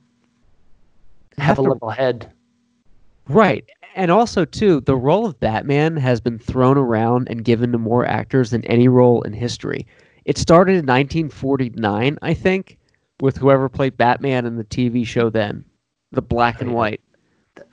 have, 1.38 1.58
have 1.58 1.60
a 1.60 1.64
to- 1.64 1.70
level 1.70 1.90
head. 1.90 2.32
Right. 3.28 3.64
And 3.96 4.12
also, 4.12 4.46
too, 4.46 4.82
the 4.82 4.96
role 4.96 5.26
of 5.26 5.40
Batman 5.40 5.98
has 5.98 6.22
been 6.22 6.40
thrown 6.40 6.78
around 6.78 7.28
and 7.30 7.44
given 7.44 7.72
to 7.72 7.78
more 7.78 8.06
actors 8.06 8.52
than 8.52 8.64
any 8.66 8.88
role 8.88 9.22
in 9.24 9.34
history. 9.34 9.86
It 10.26 10.38
started 10.38 10.74
in 10.74 10.86
1949, 10.86 12.18
I 12.22 12.34
think, 12.34 12.78
with 13.20 13.38
whoever 13.38 13.68
played 13.68 13.98
Batman 13.98 14.46
in 14.46 14.58
the 14.58 14.64
TV 14.64 15.06
show 15.06 15.30
then, 15.30 15.66
the 16.12 16.22
black 16.22 16.62
and 16.62 16.74
white, 16.74 17.02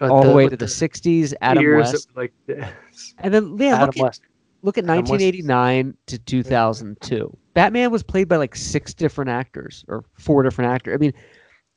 all 0.00 0.22
the, 0.22 0.32
way 0.32 0.48
to 0.48 0.56
the, 0.56 0.66
60s, 0.66 1.34
Adam 1.42 1.76
West. 1.76 2.08
like. 2.16 2.32
And 3.18 3.32
then, 3.32 3.56
yeah, 3.58 3.74
Adam 3.74 3.86
look, 3.86 3.96
at, 3.96 4.02
West. 4.02 4.22
look 4.62 4.78
at 4.78 4.84
Adam 4.84 4.96
West. 5.00 5.10
1989 5.10 5.96
to 6.06 6.18
2002. 6.18 7.36
Batman 7.56 7.90
was 7.90 8.04
played 8.04 8.28
by 8.28 8.36
like 8.36 8.54
six 8.56 8.94
different 8.94 9.30
actors 9.30 9.84
or 9.88 10.04
four 10.14 10.44
different 10.44 10.72
actors. 10.72 10.94
I 10.94 10.98
mean, 10.98 11.14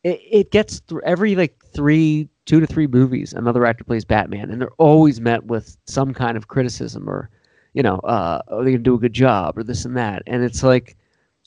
it, 0.04 0.22
it 0.32 0.52
gets 0.52 0.80
through 0.82 1.02
every 1.04 1.36
like 1.36 1.64
three, 1.74 2.30
two 2.46 2.60
to 2.60 2.68
three 2.68 2.88
movies, 2.88 3.34
another 3.34 3.66
actor 3.66 3.86
plays 3.86 4.06
Batman, 4.06 4.52
and 4.52 4.62
they're 4.62 4.72
always 4.78 5.22
met 5.22 5.46
with 5.46 5.78
some 5.88 6.14
kind 6.14 6.38
of 6.38 6.50
criticism 6.50 7.10
or, 7.10 7.30
you 7.74 7.84
know, 7.84 7.98
uh, 8.00 8.42
are 8.50 8.64
they 8.66 8.72
gonna 8.72 8.84
do 8.84 8.96
a 8.96 9.00
good 9.00 9.14
job 9.14 9.58
or 9.58 9.64
this 9.64 9.86
and 9.86 9.98
that? 9.98 10.24
And 10.28 10.44
it's 10.44 10.64
like, 10.64 10.98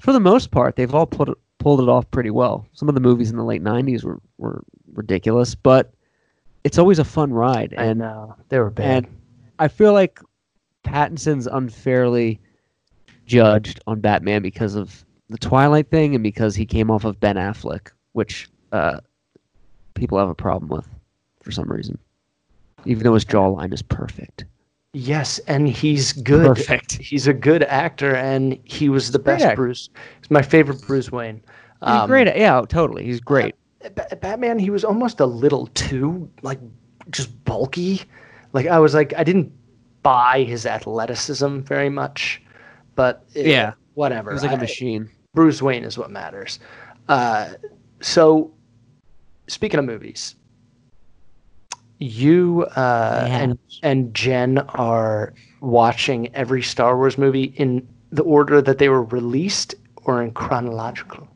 for 0.02 0.12
the 0.12 0.20
most 0.20 0.50
part, 0.50 0.76
they've 0.76 0.94
all 0.94 1.06
put 1.06 1.28
it, 1.28 1.38
pulled 1.58 1.80
it 1.80 1.88
off 1.90 2.10
pretty 2.10 2.30
well. 2.30 2.66
Some 2.72 2.88
of 2.88 2.94
the 2.96 3.00
movies 3.02 3.30
in 3.30 3.36
the 3.38 3.44
late 3.44 3.62
'90s 3.62 4.04
were 4.04 4.20
were 4.38 4.64
ridiculous, 4.94 5.54
but 5.54 5.94
it's 6.64 6.78
always 6.78 6.98
a 7.00 7.04
fun 7.04 7.32
ride. 7.34 7.74
I 7.76 7.90
And 7.90 7.94
know 7.94 8.36
they 8.48 8.58
were 8.60 8.70
bad. 8.70 9.06
and 9.06 9.08
I 9.58 9.68
feel 9.68 9.92
like 9.92 10.20
Pattinson's 10.84 11.46
unfairly 11.46 12.41
judged 13.26 13.80
on 13.86 14.00
Batman 14.00 14.42
because 14.42 14.74
of 14.74 15.04
the 15.28 15.38
Twilight 15.38 15.90
thing 15.90 16.14
and 16.14 16.22
because 16.22 16.54
he 16.54 16.66
came 16.66 16.90
off 16.90 17.04
of 17.04 17.18
Ben 17.20 17.36
Affleck, 17.36 17.90
which 18.12 18.48
uh, 18.72 19.00
people 19.94 20.18
have 20.18 20.28
a 20.28 20.34
problem 20.34 20.68
with 20.68 20.88
for 21.42 21.50
some 21.50 21.70
reason. 21.70 21.98
Even 22.84 23.04
though 23.04 23.14
his 23.14 23.24
jawline 23.24 23.72
is 23.72 23.82
perfect. 23.82 24.44
Yes, 24.94 25.38
and 25.46 25.68
he's 25.68 26.12
good. 26.12 26.44
Perfect. 26.46 26.98
He's 26.98 27.26
a 27.26 27.32
good 27.32 27.62
actor, 27.62 28.14
and 28.14 28.58
he 28.64 28.88
was 28.88 29.12
the 29.12 29.18
best 29.18 29.44
actor. 29.44 29.56
Bruce. 29.56 29.88
He's 30.20 30.30
my 30.30 30.42
favorite 30.42 30.82
Bruce 30.86 31.10
Wayne. 31.10 31.36
He's 31.84 31.90
Um, 31.94 32.08
great. 32.08 32.26
Yeah, 32.36 32.60
totally. 32.68 33.04
He's 33.04 33.20
great. 33.20 33.54
Ba- 33.94 34.16
Batman, 34.20 34.58
he 34.58 34.68
was 34.70 34.84
almost 34.84 35.18
a 35.20 35.26
little 35.26 35.66
too 35.68 36.28
like 36.42 36.58
just 37.10 37.44
bulky. 37.44 38.02
Like 38.52 38.66
I 38.66 38.78
was 38.78 38.94
like 38.94 39.14
I 39.16 39.24
didn't 39.24 39.50
buy 40.02 40.42
his 40.42 40.66
athleticism 40.66 41.60
very 41.60 41.88
much, 41.88 42.42
but 42.94 43.24
it- 43.34 43.46
Yeah. 43.46 43.72
whatever. 43.94 44.32
He's 44.32 44.42
like 44.42 44.52
a 44.52 44.56
I- 44.56 44.60
machine. 44.60 45.08
Bruce 45.34 45.62
Wayne 45.62 45.84
is 45.84 45.96
what 45.96 46.10
matters. 46.10 46.58
Uh, 47.08 47.48
so, 48.00 48.50
speaking 49.48 49.78
of 49.78 49.84
movies, 49.86 50.34
you 51.98 52.66
uh, 52.76 53.26
and 53.30 53.58
and 53.82 54.12
Jen 54.14 54.58
are 54.58 55.32
watching 55.60 56.34
every 56.34 56.62
Star 56.62 56.96
Wars 56.96 57.16
movie 57.16 57.44
in 57.56 57.86
the 58.10 58.22
order 58.22 58.60
that 58.60 58.78
they 58.78 58.88
were 58.88 59.04
released 59.04 59.74
or 60.04 60.22
in 60.22 60.32
chronological. 60.32 61.28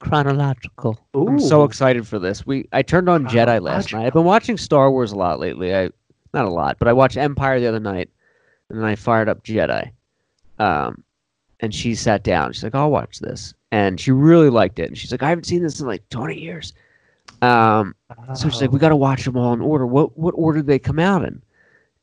Chronological. 0.00 0.98
I'm 1.14 1.40
so 1.40 1.64
excited 1.64 2.06
for 2.06 2.18
this. 2.18 2.46
We 2.46 2.68
I 2.72 2.82
turned 2.82 3.08
on 3.08 3.26
Jedi 3.26 3.60
last 3.60 3.92
night. 3.92 4.06
I've 4.06 4.12
been 4.12 4.24
watching 4.24 4.56
Star 4.56 4.90
Wars 4.90 5.12
a 5.12 5.16
lot 5.16 5.40
lately. 5.40 5.74
I 5.74 5.90
not 6.32 6.44
a 6.44 6.50
lot, 6.50 6.76
but 6.78 6.86
I 6.88 6.92
watched 6.92 7.16
Empire 7.16 7.58
the 7.60 7.66
other 7.66 7.80
night, 7.80 8.10
and 8.68 8.78
then 8.78 8.84
I 8.86 8.94
fired 8.94 9.28
up 9.28 9.42
Jedi. 9.42 9.90
Um, 10.60 11.02
and 11.60 11.74
she 11.74 11.94
sat 11.94 12.22
down. 12.22 12.52
She's 12.52 12.62
like, 12.62 12.74
"I'll 12.74 12.90
watch 12.90 13.18
this," 13.18 13.54
and 13.72 13.98
she 13.98 14.12
really 14.12 14.50
liked 14.50 14.78
it. 14.78 14.88
And 14.88 14.96
she's 14.96 15.10
like, 15.10 15.22
"I 15.22 15.28
haven't 15.30 15.44
seen 15.44 15.62
this 15.62 15.80
in 15.80 15.86
like 15.86 16.08
20 16.10 16.38
years." 16.38 16.72
Um, 17.42 17.94
so 18.34 18.48
she's 18.48 18.60
like, 18.60 18.72
"We 18.72 18.78
got 18.78 18.90
to 18.90 18.96
watch 18.96 19.24
them 19.24 19.36
all 19.36 19.52
in 19.52 19.60
order. 19.60 19.86
What 19.86 20.16
what 20.18 20.34
order 20.36 20.58
did 20.58 20.66
they 20.66 20.78
come 20.78 20.98
out 20.98 21.24
in?" 21.24 21.42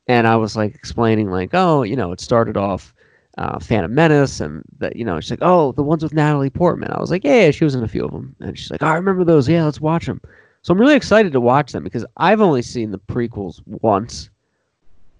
And 0.06 0.26
I 0.26 0.36
was 0.36 0.56
like 0.56 0.74
explaining, 0.74 1.30
like, 1.30 1.50
"Oh, 1.54 1.82
you 1.82 1.96
know, 1.96 2.12
it 2.12 2.20
started 2.20 2.56
off." 2.56 2.94
Uh, 3.36 3.60
Phantom 3.60 3.94
Menace, 3.94 4.40
and 4.40 4.64
that 4.78 4.96
you 4.96 5.04
know, 5.04 5.20
she's 5.20 5.30
like, 5.30 5.38
"Oh, 5.42 5.70
the 5.70 5.82
ones 5.82 6.02
with 6.02 6.12
Natalie 6.12 6.50
Portman." 6.50 6.90
I 6.90 6.98
was 6.98 7.12
like, 7.12 7.22
"Yeah, 7.22 7.44
yeah, 7.44 7.50
she 7.52 7.62
was 7.62 7.76
in 7.76 7.84
a 7.84 7.88
few 7.88 8.04
of 8.04 8.10
them." 8.10 8.34
And 8.40 8.58
she's 8.58 8.68
like, 8.68 8.82
"I 8.82 8.94
remember 8.96 9.22
those. 9.22 9.48
Yeah, 9.48 9.64
let's 9.64 9.80
watch 9.80 10.06
them." 10.06 10.20
So 10.62 10.74
I'm 10.74 10.80
really 10.80 10.96
excited 10.96 11.30
to 11.32 11.40
watch 11.40 11.70
them 11.70 11.84
because 11.84 12.04
I've 12.16 12.40
only 12.40 12.62
seen 12.62 12.90
the 12.90 12.98
prequels 12.98 13.60
once, 13.64 14.28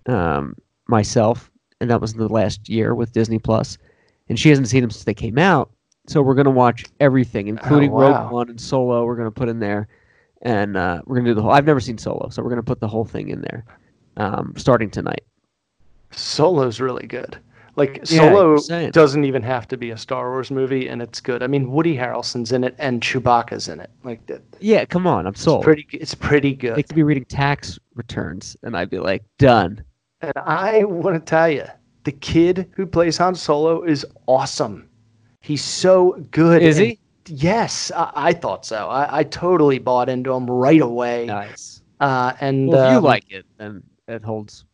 um, 0.07 0.57
myself, 0.89 1.49
and 1.81 1.91
that 1.91 2.01
was 2.01 2.13
in 2.13 2.19
the 2.19 2.29
last 2.29 2.69
year 2.69 2.95
with 2.95 3.13
Disney 3.13 3.39
Plus, 3.39 3.79
and 4.29 4.39
she 4.39 4.49
hasn't 4.49 4.69
seen 4.69 4.81
them 4.81 4.91
since 4.91 5.05
they 5.05 5.15
came 5.15 5.39
out. 5.39 5.71
So 6.07 6.23
we're 6.23 6.35
gonna 6.35 6.51
watch 6.51 6.85
everything, 7.01 7.49
including 7.49 7.91
wow. 7.91 8.23
Rogue 8.23 8.33
One 8.33 8.51
and 8.51 8.61
Solo. 8.61 9.05
We're 9.05 9.17
gonna 9.17 9.31
put 9.31 9.49
in 9.49 9.59
there, 9.59 9.89
and 10.43 10.77
uh, 10.77 11.03
we're 11.05 11.17
gonna 11.17 11.31
do 11.31 11.35
the 11.35 11.43
whole. 11.43 11.53
I've 11.53 11.67
never 11.67 11.81
seen 11.81 11.99
Solo, 11.99 12.29
so 12.31 12.43
we're 12.43 12.51
gonna 12.51 12.63
put 12.63 12.81
the 12.81 12.89
whole 12.89 13.05
thing 13.05 13.29
in 13.29 13.43
there, 13.43 13.65
um, 14.17 14.55
starting 14.57 14.91
tonight. 14.91 15.25
Solo's 16.11 16.81
really 16.81 17.07
good. 17.07 17.39
Like 17.77 18.05
Solo 18.05 18.59
you're 18.69 18.91
doesn't 18.91 19.25
even 19.25 19.43
have 19.45 19.69
to 19.69 19.77
be 19.77 19.91
a 19.91 19.97
Star 19.97 20.31
Wars 20.31 20.51
movie, 20.51 20.89
and 20.89 21.01
it's 21.01 21.21
good. 21.21 21.45
I 21.45 21.47
mean, 21.47 21.71
Woody 21.71 21.97
Harrelson's 21.97 22.51
in 22.51 22.65
it, 22.65 22.75
and 22.79 23.01
Chewbacca's 23.01 23.69
in 23.69 23.79
it. 23.79 23.89
Like 24.03 24.27
that, 24.27 24.43
Yeah, 24.59 24.85
come 24.85 25.07
on, 25.07 25.27
I'm 25.27 25.33
it's 25.33 25.43
sold. 25.43 25.63
pretty. 25.63 25.87
It's 25.93 26.15
pretty 26.15 26.55
good. 26.55 26.75
They 26.75 26.83
could 26.83 26.97
be 26.97 27.05
reading 27.05 27.25
tax 27.27 27.79
returns, 27.95 28.57
and 28.65 28.77
I'd 28.77 28.91
be 28.91 28.99
like, 28.99 29.23
done. 29.39 29.85
And 30.21 30.33
I 30.37 30.85
want 30.85 31.15
to 31.17 31.21
tell 31.21 31.49
you, 31.49 31.65
the 32.05 32.13
kid 32.13 32.69
who 32.75 32.87
plays 32.87 33.17
Han 33.19 33.35
Solo 33.35 33.83
is 33.85 34.05
awesome. 34.27 34.89
He's 35.41 35.63
so 35.63 36.13
good. 36.31 36.63
Is 36.63 36.79
and- 36.79 36.89
he? 36.89 36.99
Yes, 37.31 37.93
I, 37.95 38.11
I 38.15 38.33
thought 38.33 38.65
so. 38.65 38.89
I, 38.89 39.19
I 39.19 39.23
totally 39.23 39.79
bought 39.79 40.09
into 40.09 40.33
him 40.33 40.47
right 40.51 40.81
away. 40.81 41.27
Nice. 41.27 41.83
Uh, 42.01 42.33
and 42.41 42.69
Well, 42.69 42.87
if 42.87 42.93
you 42.93 42.99
um, 42.99 43.05
like 43.05 43.31
it, 43.31 43.45
then 43.59 43.83
it 44.07 44.23
holds 44.23 44.65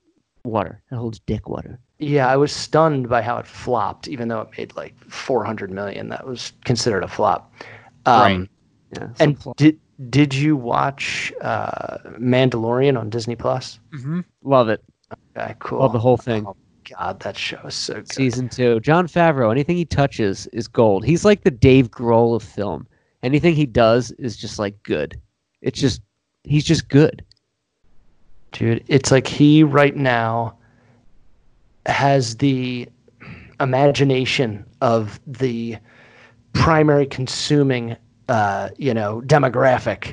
water. 0.44 0.80
It 0.92 0.94
holds 0.94 1.18
dick 1.18 1.48
water. 1.48 1.80
yeah, 1.98 2.28
I 2.28 2.36
was 2.36 2.52
stunned 2.52 3.08
by 3.08 3.22
how 3.22 3.38
it 3.38 3.46
flopped, 3.48 4.06
even 4.06 4.28
though 4.28 4.40
it 4.42 4.48
made 4.56 4.76
like 4.76 4.94
400 5.10 5.72
million. 5.72 6.10
That 6.10 6.24
was 6.24 6.52
considered 6.64 7.02
a 7.02 7.08
flop. 7.08 7.52
Um, 8.06 8.20
Right. 8.40 8.48
Yeah. 8.96 9.08
And 9.18 9.36
did 9.56 9.80
did 10.10 10.32
you 10.32 10.54
watch 10.56 11.32
uh, 11.40 11.98
Mandalorian 12.20 12.96
on 12.96 13.10
Disney 13.10 13.34
Plus? 13.34 13.80
hmm 13.92 14.20
Love 14.44 14.68
it. 14.68 14.80
Okay, 15.36 15.54
cool. 15.58 15.80
Love 15.80 15.92
the 15.92 15.98
whole 15.98 16.16
thing. 16.16 16.46
Oh, 16.46 16.56
God, 16.98 17.20
that 17.20 17.36
show 17.36 17.60
is 17.64 17.74
so 17.74 17.94
good. 17.94 18.12
Season 18.12 18.48
two. 18.48 18.80
Jon 18.80 19.06
Favreau. 19.06 19.50
Anything 19.50 19.76
he 19.76 19.84
touches 19.84 20.46
is 20.48 20.68
gold. 20.68 21.04
He's 21.04 21.24
like 21.24 21.42
the 21.42 21.50
Dave 21.50 21.90
Grohl 21.90 22.34
of 22.36 22.42
film. 22.42 22.86
Anything 23.22 23.54
he 23.54 23.66
does 23.66 24.10
is 24.12 24.36
just 24.36 24.58
like 24.58 24.80
good. 24.82 25.18
It's 25.62 25.80
just 25.80 26.02
he's 26.44 26.64
just 26.64 26.88
good. 26.88 27.24
dude 28.52 28.84
it's 28.86 29.10
like 29.10 29.26
he 29.26 29.62
right 29.62 29.96
now 29.96 30.54
has 31.86 32.36
the 32.36 32.86
imagination 33.60 34.64
of 34.82 35.18
the 35.26 35.76
primary 36.52 37.06
consuming, 37.06 37.96
uh, 38.28 38.68
you 38.76 38.92
know, 38.94 39.22
demographic. 39.26 40.08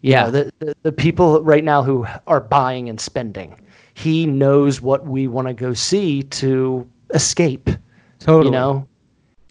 You 0.00 0.12
Yeah. 0.12 0.24
know, 0.24 0.30
the, 0.30 0.52
the 0.60 0.74
the 0.82 0.92
people 0.92 1.42
right 1.42 1.64
now 1.64 1.82
who 1.82 2.06
are 2.26 2.40
buying 2.40 2.88
and 2.88 2.98
spending. 3.00 3.60
He 3.96 4.26
knows 4.26 4.82
what 4.82 5.06
we 5.06 5.26
want 5.26 5.48
to 5.48 5.54
go 5.54 5.72
see 5.72 6.22
to 6.24 6.86
escape. 7.14 7.70
Totally. 8.18 8.46
You 8.46 8.50
know, 8.50 8.88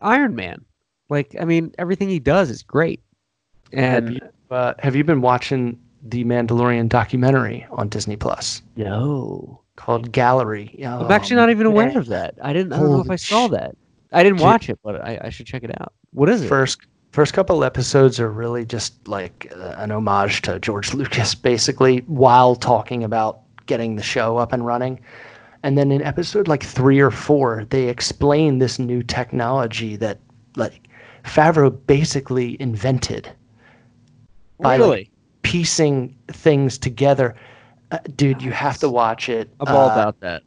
Iron 0.03 0.35
Man. 0.35 0.63
Like, 1.09 1.35
I 1.41 1.45
mean, 1.45 1.73
everything 1.79 2.09
he 2.09 2.19
does 2.19 2.51
is 2.51 2.61
great. 2.61 3.01
have 3.73 4.05
And 4.05 4.13
you, 4.13 4.21
uh, 4.51 4.75
have 4.77 4.95
you 4.95 5.03
been 5.03 5.21
watching 5.21 5.79
the 6.03 6.23
Mandalorian 6.25 6.89
documentary 6.89 7.65
on 7.71 7.89
Disney 7.89 8.17
Plus 8.17 8.61
no, 8.75 9.61
called 9.77 10.11
Gallery? 10.11 10.79
Oh, 10.83 11.05
I'm 11.05 11.11
actually 11.11 11.37
not 11.37 11.49
even 11.49 11.65
aware 11.65 11.87
man. 11.87 11.97
of 11.97 12.05
that. 12.07 12.35
I 12.39 12.53
didn't. 12.53 12.73
I 12.73 12.77
don't 12.77 12.91
know 12.91 13.01
if 13.01 13.09
I 13.09 13.15
saw 13.15 13.47
that. 13.47 13.75
I 14.11 14.21
didn't 14.21 14.41
watch 14.41 14.69
it, 14.69 14.77
but 14.83 15.01
I, 15.01 15.19
I 15.23 15.29
should 15.29 15.47
check 15.47 15.63
it 15.63 15.71
out. 15.81 15.91
What 16.11 16.29
is 16.29 16.43
it? 16.43 16.47
first 16.47 16.79
first 17.13 17.33
couple 17.33 17.63
episodes 17.63 18.19
are 18.19 18.29
really 18.29 18.63
just 18.63 19.07
like 19.07 19.51
uh, 19.55 19.73
an 19.77 19.89
homage 19.89 20.43
to 20.43 20.59
George 20.59 20.93
Lucas 20.93 21.33
basically 21.33 21.99
while 22.05 22.55
talking 22.55 23.03
about 23.03 23.39
getting 23.65 23.95
the 23.95 24.03
show 24.03 24.37
up 24.37 24.53
and 24.53 24.65
running 24.65 24.99
and 25.63 25.77
then 25.77 25.91
in 25.91 26.01
episode 26.01 26.47
like 26.47 26.63
3 26.63 26.99
or 26.99 27.11
4 27.11 27.65
they 27.69 27.87
explain 27.89 28.59
this 28.59 28.77
new 28.79 29.01
technology 29.03 29.95
that 29.95 30.19
like 30.55 30.87
Favreau 31.23 31.75
basically 31.87 32.55
invented 32.61 33.27
by, 34.59 34.77
like, 34.77 35.09
piecing 35.41 36.15
things 36.27 36.77
together 36.77 37.35
uh, 37.91 37.99
dude 38.15 38.41
you 38.41 38.51
have 38.51 38.77
to 38.79 38.89
watch 38.89 39.29
it 39.29 39.49
I'm 39.59 39.75
all 39.75 39.89
Uh, 39.89 39.93
about 39.93 40.19
that. 40.21 40.43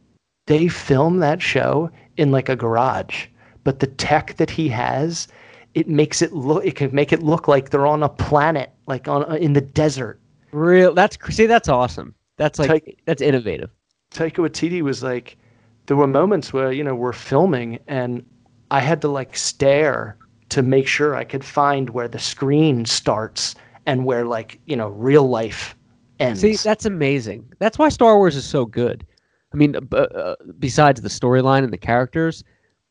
they 0.47 0.67
film 0.67 1.19
that 1.19 1.41
show 1.41 1.89
in 2.17 2.31
like 2.31 2.49
a 2.49 2.55
garage 2.55 3.27
but 3.63 3.79
the 3.79 3.87
tech 3.87 4.35
that 4.37 4.49
he 4.49 4.67
has 4.69 5.27
it 5.75 5.87
makes 5.87 6.21
it 6.21 6.33
look 6.33 6.65
it 6.65 6.75
can 6.75 6.93
make 6.93 7.13
it 7.13 7.21
look 7.23 7.47
like 7.47 7.69
they're 7.69 7.87
on 7.87 8.03
a 8.03 8.09
planet 8.09 8.71
like 8.87 9.07
on 9.07 9.29
uh, 9.31 9.35
in 9.35 9.53
the 9.53 9.61
desert 9.61 10.19
Real. 10.51 10.95
That's 10.95 11.15
see. 11.29 11.45
That's 11.45 11.69
awesome. 11.69 12.15
That's 12.39 12.57
like 12.57 12.69
Take- 12.71 12.99
that's 13.05 13.21
innovative. 13.21 13.69
Taika 14.11 14.37
Waititi 14.37 14.81
was 14.81 15.03
like 15.03 15.37
there 15.85 15.97
were 15.97 16.07
moments 16.07 16.51
where 16.53 16.71
you 16.71 16.83
know 16.83 16.95
we're 16.95 17.13
filming 17.13 17.79
and 17.87 18.25
I 18.71 18.79
had 18.79 19.01
to 19.01 19.07
like 19.09 19.37
stare 19.37 20.17
to 20.49 20.63
make 20.63 20.87
sure 20.87 21.15
I 21.15 21.25
could 21.25 21.43
find 21.43 21.91
where 21.91 22.07
the 22.07 22.17
screen 22.17 22.85
starts 22.85 23.55
and 23.85 24.05
where 24.05 24.25
like 24.25 24.59
you 24.65 24.75
know 24.75 24.87
real 24.89 25.27
life 25.27 25.75
ends 26.19 26.41
See, 26.41 26.55
that's 26.55 26.85
amazing. 26.85 27.51
That's 27.59 27.77
why 27.77 27.89
Star 27.89 28.17
Wars 28.17 28.35
is 28.35 28.45
so 28.45 28.65
good. 28.65 29.05
I 29.53 29.57
mean, 29.57 29.73
b- 29.73 29.97
uh, 29.97 30.35
besides 30.59 31.01
the 31.01 31.09
storyline 31.09 31.63
and 31.63 31.73
the 31.73 31.77
characters, 31.77 32.43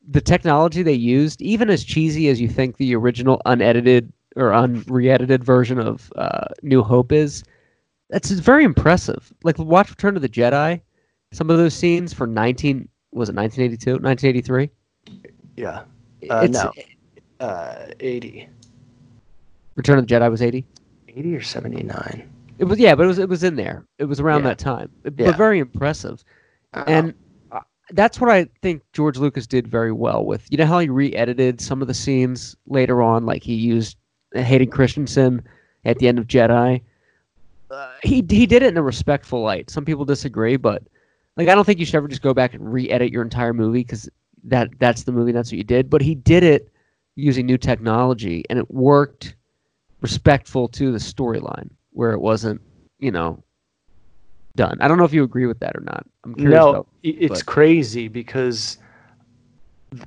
the 0.08 0.20
technology 0.20 0.82
they 0.82 0.92
used, 0.92 1.40
even 1.40 1.70
as 1.70 1.84
cheesy 1.84 2.28
as 2.28 2.40
you 2.40 2.48
think 2.48 2.76
the 2.76 2.94
original 2.94 3.40
unedited 3.46 4.12
or 4.36 4.50
unre-edited 4.50 5.42
version 5.44 5.78
of 5.78 6.12
uh, 6.16 6.46
New 6.62 6.82
Hope 6.82 7.12
is, 7.12 7.44
that's 8.10 8.30
it's 8.30 8.40
very 8.40 8.64
impressive. 8.64 9.32
Like 9.44 9.58
watch 9.58 9.90
Return 9.90 10.16
of 10.16 10.22
the 10.22 10.28
Jedi, 10.28 10.80
some 11.32 11.50
of 11.50 11.58
those 11.58 11.74
scenes 11.74 12.12
for 12.12 12.26
19 12.26 12.88
was 13.12 13.28
it 13.30 13.34
1982, 13.34 14.02
1983? 14.02 14.70
yeah 15.56 15.82
uh, 16.30 16.42
It's- 16.44 16.50
no 16.52 16.72
uh 17.44 17.86
80 18.00 18.48
Return 19.76 19.98
of 19.98 20.06
the 20.06 20.14
Jedi 20.14 20.30
was 20.30 20.42
80. 20.42 20.66
80 21.08 21.36
or 21.36 21.40
79 21.40 22.28
It 22.58 22.64
was 22.64 22.78
yeah, 22.78 22.94
but 22.94 23.04
it 23.04 23.06
was 23.06 23.18
it 23.18 23.28
was 23.28 23.44
in 23.44 23.56
there. 23.56 23.84
It 23.98 24.04
was 24.04 24.20
around 24.20 24.40
Yeah. 24.42 24.48
that 24.48 24.58
time. 24.58 24.90
But 25.02 25.14
Yeah. 25.18 25.36
very 25.36 25.58
impressive. 25.58 26.22
and 26.74 27.14
uh, 27.52 27.60
that's 27.92 28.20
what 28.20 28.30
I 28.30 28.46
think 28.62 28.82
George 28.92 29.16
Lucas 29.18 29.46
did 29.46 29.66
very 29.68 29.92
well 29.92 30.24
with. 30.24 30.46
You 30.50 30.58
know 30.58 30.66
how 30.66 30.78
he 30.80 30.88
re-edited 30.88 31.60
some 31.60 31.80
of 31.80 31.88
the 31.88 31.94
scenes 31.94 32.56
later 32.66 33.00
on, 33.02 33.24
like 33.24 33.42
he 33.42 33.54
used 33.54 33.96
Hayden 34.34 34.68
Christensen 34.70 35.42
at 35.84 35.98
the 35.98 36.08
end 36.08 36.18
of 36.18 36.26
Jedi. 36.26 36.82
Uh, 37.70 37.92
he 38.02 38.24
he 38.28 38.46
did 38.46 38.62
it 38.62 38.68
in 38.68 38.76
a 38.76 38.82
respectful 38.82 39.42
light. 39.42 39.70
Some 39.70 39.84
people 39.84 40.04
disagree, 40.04 40.56
but 40.56 40.82
like 41.36 41.48
I 41.48 41.54
don't 41.54 41.64
think 41.64 41.78
you 41.78 41.84
should 41.86 41.96
ever 41.96 42.08
just 42.08 42.22
go 42.22 42.32
back 42.34 42.54
and 42.54 42.72
re-edit 42.72 43.12
your 43.12 43.22
entire 43.22 43.52
movie 43.52 43.80
because 43.80 44.08
that 44.44 44.70
that's 44.78 45.04
the 45.04 45.12
movie. 45.12 45.32
That's 45.32 45.50
what 45.52 45.58
you 45.58 45.64
did. 45.64 45.90
But 45.90 46.00
he 46.02 46.14
did 46.14 46.42
it 46.42 46.72
using 47.16 47.46
new 47.46 47.58
technology, 47.58 48.44
and 48.48 48.58
it 48.58 48.70
worked 48.70 49.34
respectful 50.00 50.68
to 50.68 50.92
the 50.92 50.98
storyline, 50.98 51.68
where 51.90 52.12
it 52.12 52.20
wasn't, 52.20 52.60
you 53.00 53.10
know, 53.10 53.42
done. 54.56 54.78
I 54.80 54.88
don't 54.88 54.96
know 54.98 55.04
if 55.04 55.12
you 55.12 55.24
agree 55.24 55.46
with 55.46 55.58
that 55.60 55.76
or 55.76 55.80
not. 55.80 56.06
I'm 56.24 56.34
curious. 56.34 56.54
no 56.56 56.68
about- 56.70 56.88
it's 57.02 57.40
but- 57.40 57.46
crazy 57.46 58.08
because 58.08 58.78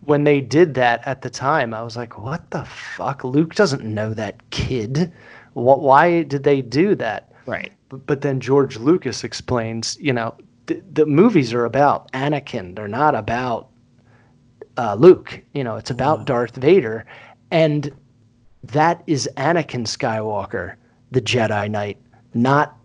when 0.05 0.23
they 0.23 0.41
did 0.41 0.75
that 0.75 1.01
at 1.07 1.23
the 1.23 1.29
time 1.29 1.73
i 1.73 1.81
was 1.81 1.97
like 1.97 2.19
what 2.19 2.51
the 2.51 2.63
fuck 2.65 3.23
luke 3.23 3.55
doesn't 3.55 3.83
know 3.83 4.13
that 4.13 4.47
kid 4.51 5.11
what, 5.53 5.81
why 5.81 6.21
did 6.21 6.43
they 6.43 6.61
do 6.61 6.93
that 6.93 7.30
right. 7.45 7.71
but, 7.89 8.05
but 8.05 8.21
then 8.21 8.39
george 8.39 8.77
lucas 8.77 9.23
explains 9.23 9.97
you 9.99 10.13
know 10.13 10.35
the, 10.67 10.81
the 10.93 11.05
movies 11.05 11.53
are 11.53 11.65
about 11.65 12.11
anakin 12.11 12.75
they're 12.75 12.87
not 12.87 13.15
about 13.15 13.69
uh, 14.77 14.95
luke 14.95 15.41
you 15.53 15.63
know 15.63 15.75
it's 15.75 15.91
about 15.91 16.25
darth 16.25 16.55
vader 16.55 17.05
and 17.51 17.91
that 18.63 19.03
is 19.07 19.29
anakin 19.37 19.85
skywalker 19.85 20.75
the 21.11 21.21
jedi 21.21 21.69
knight 21.69 21.97
not 22.33 22.77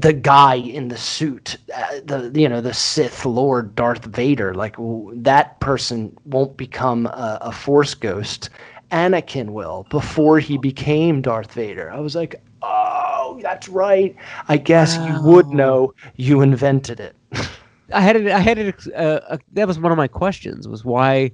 the 0.00 0.12
guy 0.12 0.56
in 0.56 0.88
the 0.88 0.96
suit, 0.98 1.56
uh, 1.74 2.00
the 2.04 2.30
you 2.34 2.48
know 2.48 2.60
the 2.60 2.74
Sith 2.74 3.24
Lord 3.24 3.74
Darth 3.74 4.04
Vader, 4.04 4.54
like 4.54 4.76
w- 4.76 5.10
that 5.22 5.58
person 5.60 6.14
won't 6.26 6.56
become 6.58 7.06
a, 7.06 7.38
a 7.40 7.52
Force 7.52 7.94
ghost. 7.94 8.50
Anakin 8.92 9.50
will 9.50 9.86
before 9.88 10.38
he 10.38 10.58
became 10.58 11.22
Darth 11.22 11.52
Vader. 11.52 11.90
I 11.90 12.00
was 12.00 12.14
like, 12.14 12.40
oh, 12.66 13.38
that's 13.42 13.68
right. 13.68 14.14
I 14.48 14.56
guess 14.56 14.96
you 14.96 15.22
would 15.22 15.46
know. 15.48 15.92
You 16.16 16.40
invented 16.40 17.00
it. 17.00 17.14
I 17.92 18.00
had 18.00 18.16
it. 18.16 18.26
I 18.30 18.40
had 18.40 18.58
it. 18.58 18.74
Uh, 18.94 19.20
uh, 19.28 19.36
that 19.52 19.68
was 19.68 19.78
one 19.78 19.92
of 19.92 19.98
my 19.98 20.08
questions. 20.08 20.66
Was 20.66 20.84
why 20.84 21.30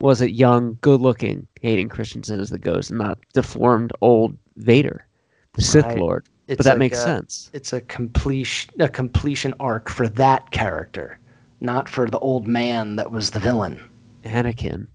was 0.00 0.20
it 0.20 0.32
young, 0.32 0.76
good-looking 0.82 1.46
Hayden 1.62 1.88
Christensen 1.88 2.38
as 2.38 2.50
the 2.50 2.58
ghost, 2.58 2.90
and 2.90 2.98
not 2.98 3.18
deformed 3.32 3.92
old 4.02 4.36
Vader, 4.56 5.06
the 5.54 5.62
Sith 5.62 5.86
Right. 5.86 5.98
Lord? 5.98 6.26
It's 6.48 6.58
but 6.58 6.64
that 6.64 6.72
like 6.72 6.78
makes 6.78 6.98
a- 6.98 7.02
sense. 7.02 7.50
It's 7.54 7.72
a 7.72 7.80
completion 7.80 8.72
a 8.80 8.88
completion 8.88 9.54
arc 9.58 9.88
for 9.88 10.06
that 10.08 10.50
character, 10.50 11.18
not 11.60 11.88
for 11.88 12.08
the 12.10 12.18
old 12.18 12.46
man 12.46 12.96
that 12.96 13.10
was 13.10 13.30
the 13.30 13.40
villain. 13.40 13.80
Anakin, 14.24 14.86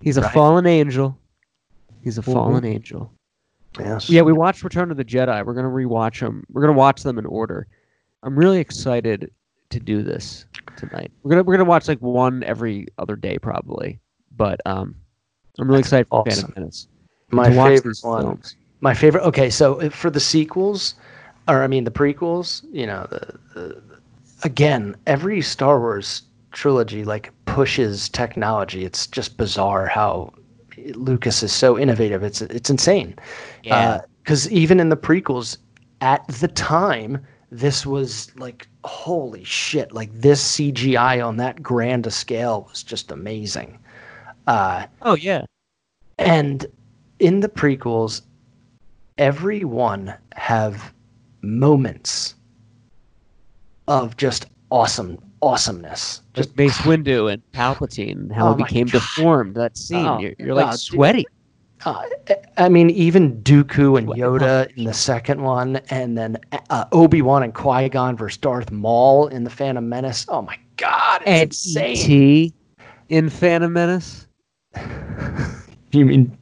he's 0.00 0.16
a 0.16 0.22
Right. 0.22 0.32
fallen 0.32 0.66
angel. 0.66 1.18
He's 2.02 2.16
a 2.18 2.22
Mhm. 2.22 2.32
fallen 2.32 2.64
angel. 2.64 3.10
Yes. 3.78 4.08
Yeah, 4.08 4.22
we 4.22 4.32
watched 4.32 4.62
Return 4.62 4.90
of 4.90 4.96
the 4.96 5.04
Jedi. 5.04 5.44
We're 5.44 5.54
gonna 5.54 5.68
rewatch 5.68 6.20
them. 6.20 6.44
We're 6.50 6.62
gonna 6.62 6.74
watch 6.74 7.02
them 7.02 7.18
in 7.18 7.26
order. 7.26 7.66
I'm 8.22 8.38
really 8.38 8.58
excited 8.58 9.30
to 9.70 9.80
do 9.80 10.02
this 10.02 10.46
tonight. 10.76 11.10
We're 11.22 11.30
gonna 11.30 11.42
we're 11.42 11.54
gonna 11.54 11.68
watch 11.68 11.88
like 11.88 12.00
one 12.00 12.42
every 12.44 12.86
other 12.98 13.16
day 13.16 13.38
probably. 13.38 14.00
But 14.36 14.60
um, 14.66 14.94
I'm 15.58 15.68
really 15.68 15.78
That's 15.78 15.88
excited 15.88 16.06
for 16.08 16.20
awesome. 16.20 16.46
Phantom 16.46 16.62
Menace. 16.62 16.88
My 17.30 17.50
favorite 17.50 17.98
one. 18.02 18.22
films. 18.22 18.56
My 18.80 18.94
favorite. 18.94 19.24
Okay, 19.24 19.50
so 19.50 19.90
for 19.90 20.10
the 20.10 20.20
sequels, 20.20 20.94
or 21.48 21.62
I 21.62 21.66
mean 21.66 21.84
the 21.84 21.90
prequels, 21.90 22.62
you 22.72 22.86
know, 22.86 23.06
the, 23.10 23.38
the 23.54 23.82
again, 24.42 24.96
every 25.06 25.40
Star 25.40 25.80
Wars 25.80 26.22
trilogy 26.52 27.04
like 27.04 27.32
pushes 27.46 28.08
technology. 28.08 28.84
It's 28.84 29.06
just 29.06 29.36
bizarre 29.36 29.86
how 29.86 30.32
Lucas 30.94 31.42
is 31.42 31.52
so 31.52 31.78
innovative. 31.78 32.22
It's 32.22 32.42
it's 32.42 32.70
insane. 32.70 33.14
Yeah. 33.62 34.00
Because 34.22 34.50
even 34.50 34.80
in 34.80 34.88
the 34.88 34.96
prequels, 34.96 35.58
at 36.00 36.26
the 36.28 36.48
time, 36.48 37.24
this 37.50 37.84
was 37.84 38.34
like 38.36 38.66
holy 38.84 39.44
shit. 39.44 39.92
Like 39.92 40.12
this 40.12 40.56
CGI 40.56 41.24
on 41.24 41.36
that 41.36 41.62
grand 41.62 42.06
a 42.06 42.10
scale 42.10 42.66
was 42.70 42.82
just 42.82 43.10
amazing. 43.10 43.78
Uh, 44.46 44.86
Oh 45.02 45.14
yeah. 45.14 45.44
and 46.18 46.66
in 47.18 47.40
the 47.40 47.48
prequels, 47.48 48.22
every 49.18 49.64
one 49.64 50.14
have 50.34 50.92
moments 51.42 52.34
of 53.88 54.16
just 54.16 54.46
awesome 54.70 55.18
awesomeness. 55.44 56.22
Just 56.34 56.56
Mace 56.56 56.78
Windu 56.78 57.32
and 57.32 57.42
Palpatine, 57.52 58.12
and 58.12 58.32
how 58.32 58.48
Oh 58.50 58.54
he 58.54 58.62
became 58.64 58.86
God. 58.86 58.92
deformed. 59.00 59.54
That 59.54 59.76
scene, 59.76 60.06
Oh, 60.06 60.18
you're, 60.18 60.34
you're 60.38 60.54
like 60.54 60.76
sweaty. 60.76 61.26
uh, 61.84 62.02
I 62.56 62.68
mean, 62.68 62.90
even 62.90 63.42
Dooku 63.42 63.98
and 63.98 64.08
Yoda 64.08 64.74
in 64.76 64.84
the 64.84 64.94
second 64.94 65.42
one, 65.42 65.76
and 65.90 66.16
then 66.16 66.38
uh, 66.70 66.84
Obi 66.92 67.20
Wan 67.22 67.42
and 67.42 67.52
Qui 67.54 67.88
Gon 67.90 68.16
versus 68.16 68.38
Darth 68.38 68.70
Maul 68.70 69.28
in 69.28 69.44
the 69.44 69.50
Phantom 69.50 69.86
Menace. 69.88 70.24
Oh 70.28 70.42
my 70.42 70.56
God, 70.76 71.22
it's 71.26 71.76
And 71.76 71.86
insane. 71.86 71.96
E.T. 71.96 72.54
in 73.10 73.28
Phantom 73.28 73.72
Menace. 73.72 74.26
You 75.92 76.04
mean 76.04 76.36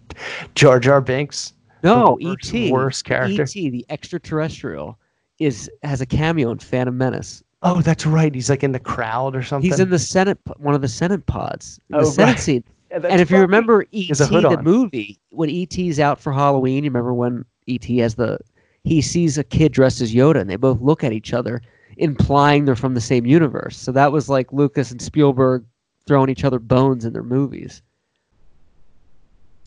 Jar 0.55 0.81
Jar 0.81 1.03
Binks? 1.03 1.53
No, 1.83 2.17
E.T. 2.21 2.73
worst 2.73 3.05
character. 3.05 3.43
E.T. 3.43 3.69
the 3.71 3.85
extraterrestrial 3.91 4.99
is 5.39 5.69
has 5.83 6.01
a 6.01 6.07
cameo 6.07 6.51
in 6.53 6.59
Phantom 6.59 6.97
Menace. 6.97 7.43
Oh, 7.63 7.81
that's 7.81 8.05
right. 8.05 8.35
He's 8.35 8.51
like 8.51 8.65
in 8.65 8.73
the 8.73 8.81
crowd 8.81 9.37
or 9.37 9.43
something. 9.43 9.71
He's 9.71 9.79
in 9.79 9.91
the 9.91 9.99
Senate, 9.99 10.39
one 10.57 10.75
of 10.75 10.81
the 10.81 10.89
Senate 10.89 11.25
pods. 11.27 11.79
Oh, 11.93 12.01
the 12.01 12.07
Senate 12.07 12.33
right. 12.33 12.41
scene, 12.41 12.65
that's 12.91 13.05
and 13.05 13.21
if 13.21 13.31
you 13.31 13.39
remember 13.39 13.85
E.T. 13.93 14.09
has 14.09 14.21
a 14.21 14.27
hood 14.27 14.45
the 14.45 14.59
on. 14.59 14.65
movie, 14.65 15.19
when 15.31 15.49
E.T.'s 15.49 16.01
out 16.01 16.21
for 16.21 16.33
Halloween, 16.33 16.85
you 16.85 16.91
remember 16.91 17.15
when 17.15 17.45
E.T. 17.67 17.99
has 17.99 18.17
the 18.17 18.39
he 18.85 19.01
sees 19.01 19.39
a 19.39 19.45
kid 19.45 19.73
dressed 19.73 20.01
as 20.01 20.13
Yoda, 20.13 20.41
and 20.41 20.51
they 20.51 20.57
both 20.57 20.81
look 20.81 21.05
at 21.05 21.13
each 21.13 21.33
other, 21.33 21.63
implying 21.99 22.65
they're 22.65 22.75
from 22.75 22.95
the 22.95 23.01
same 23.01 23.25
universe. 23.25 23.77
So 23.77 23.93
that 23.93 24.11
was 24.11 24.29
like 24.29 24.53
Lucas 24.53 24.91
and 24.91 25.01
Spielberg 25.01 25.65
throwing 26.05 26.31
each 26.31 26.45
other 26.45 26.59
bones 26.59 27.05
in 27.05 27.13
their 27.13 27.23
movies. 27.23 27.81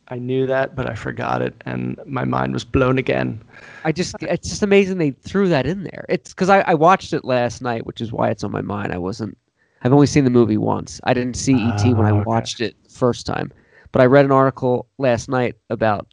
I 0.08 0.20
knew 0.20 0.46
that, 0.48 0.76
but 0.76 0.90
I 0.90 0.96
forgot 0.96 1.42
it, 1.42 1.56
and 1.66 2.00
my 2.06 2.26
mind 2.26 2.54
was 2.54 2.64
blown 2.64 2.98
again. 2.98 3.42
I 3.84 3.92
just 3.92 4.16
it's 4.22 4.50
just 4.50 4.62
amazing 4.64 4.98
they 4.98 5.12
threw 5.12 5.48
that 5.50 5.66
in 5.66 5.84
there. 5.84 6.06
It's 6.10 6.32
because 6.34 6.50
I, 6.50 6.62
I 6.62 6.74
watched 6.76 7.14
it 7.14 7.26
last 7.26 7.62
night, 7.62 7.86
which 7.86 8.02
is 8.02 8.12
why 8.12 8.30
it's 8.30 8.44
on 8.44 8.52
my 8.52 8.62
mind. 8.62 8.92
I 8.94 8.98
wasn't 8.98 9.38
I've 9.84 9.94
only 9.94 10.08
seen 10.08 10.24
the 10.24 10.30
movie 10.30 10.58
once. 10.58 11.00
I 11.04 11.14
didn't 11.14 11.36
see 11.36 11.56
E.T. 11.56 11.94
when 11.94 12.08
I 12.08 12.12
Ah, 12.12 12.16
okay. 12.16 12.26
watched 12.26 12.62
it 12.62 12.76
first 12.90 13.26
time. 13.26 13.52
But 13.92 14.02
I 14.02 14.06
read 14.06 14.26
an 14.26 14.32
article 14.32 14.88
last 14.98 15.30
night 15.30 15.56
about 15.70 16.08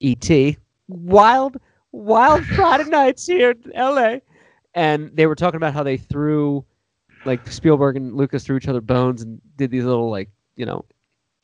E.T. 0.00 0.56
Wild 0.88 1.56
wild 1.92 2.46
Friday 2.54 2.84
nights 2.84 3.26
here 3.26 3.50
in 3.50 3.70
LA. 3.74 4.16
And 4.74 5.10
they 5.14 5.26
were 5.26 5.34
talking 5.36 5.56
about 5.56 5.74
how 5.74 5.82
they 5.82 5.96
threw 5.96 6.64
like 7.24 7.46
Spielberg 7.50 7.96
and 7.96 8.14
Lucas 8.16 8.44
threw 8.44 8.56
each 8.56 8.68
other 8.68 8.80
bones 8.80 9.22
and 9.22 9.40
did 9.56 9.70
these 9.70 9.84
little 9.84 10.10
like, 10.10 10.30
you 10.56 10.66
know, 10.66 10.84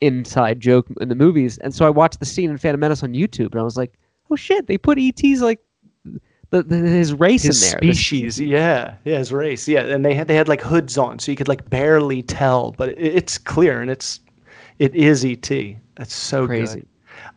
inside 0.01 0.59
joke 0.59 0.87
in 1.01 1.09
the 1.09 1.15
movies. 1.15 1.57
And 1.59 1.73
so 1.73 1.85
I 1.85 1.89
watched 1.89 2.19
the 2.19 2.25
scene 2.25 2.49
in 2.49 2.57
Phantom 2.57 2.79
Menace 2.79 3.03
on 3.03 3.13
YouTube 3.13 3.51
and 3.51 3.59
I 3.59 3.63
was 3.63 3.77
like, 3.77 3.93
oh 4.31 4.35
shit, 4.35 4.67
they 4.67 4.77
put 4.77 4.97
ET's 4.97 5.41
like 5.41 5.59
the, 6.51 6.63
the, 6.63 6.77
his 6.77 7.13
race 7.13 7.43
His 7.43 7.63
in 7.63 7.69
there. 7.69 7.79
The- 7.81 7.93
species, 7.93 8.39
yeah, 8.39 8.95
yeah, 9.05 9.17
his 9.19 9.31
race, 9.31 9.67
yeah, 9.67 9.81
and 9.81 10.03
they 10.03 10.15
had 10.15 10.27
they 10.27 10.35
had 10.35 10.47
like 10.47 10.61
hoods 10.61 10.97
on, 10.97 11.19
so 11.19 11.31
you 11.31 11.35
could 11.35 11.47
like 11.47 11.69
barely 11.69 12.23
tell, 12.23 12.71
but 12.71 12.89
it, 12.89 12.97
it's 12.99 13.37
clear 13.37 13.81
and 13.81 13.91
it's 13.91 14.19
it 14.79 14.95
is 14.95 15.23
ET. 15.23 15.47
That's 15.95 16.13
so 16.13 16.47
Crazy. 16.47 16.79
good. 16.79 16.87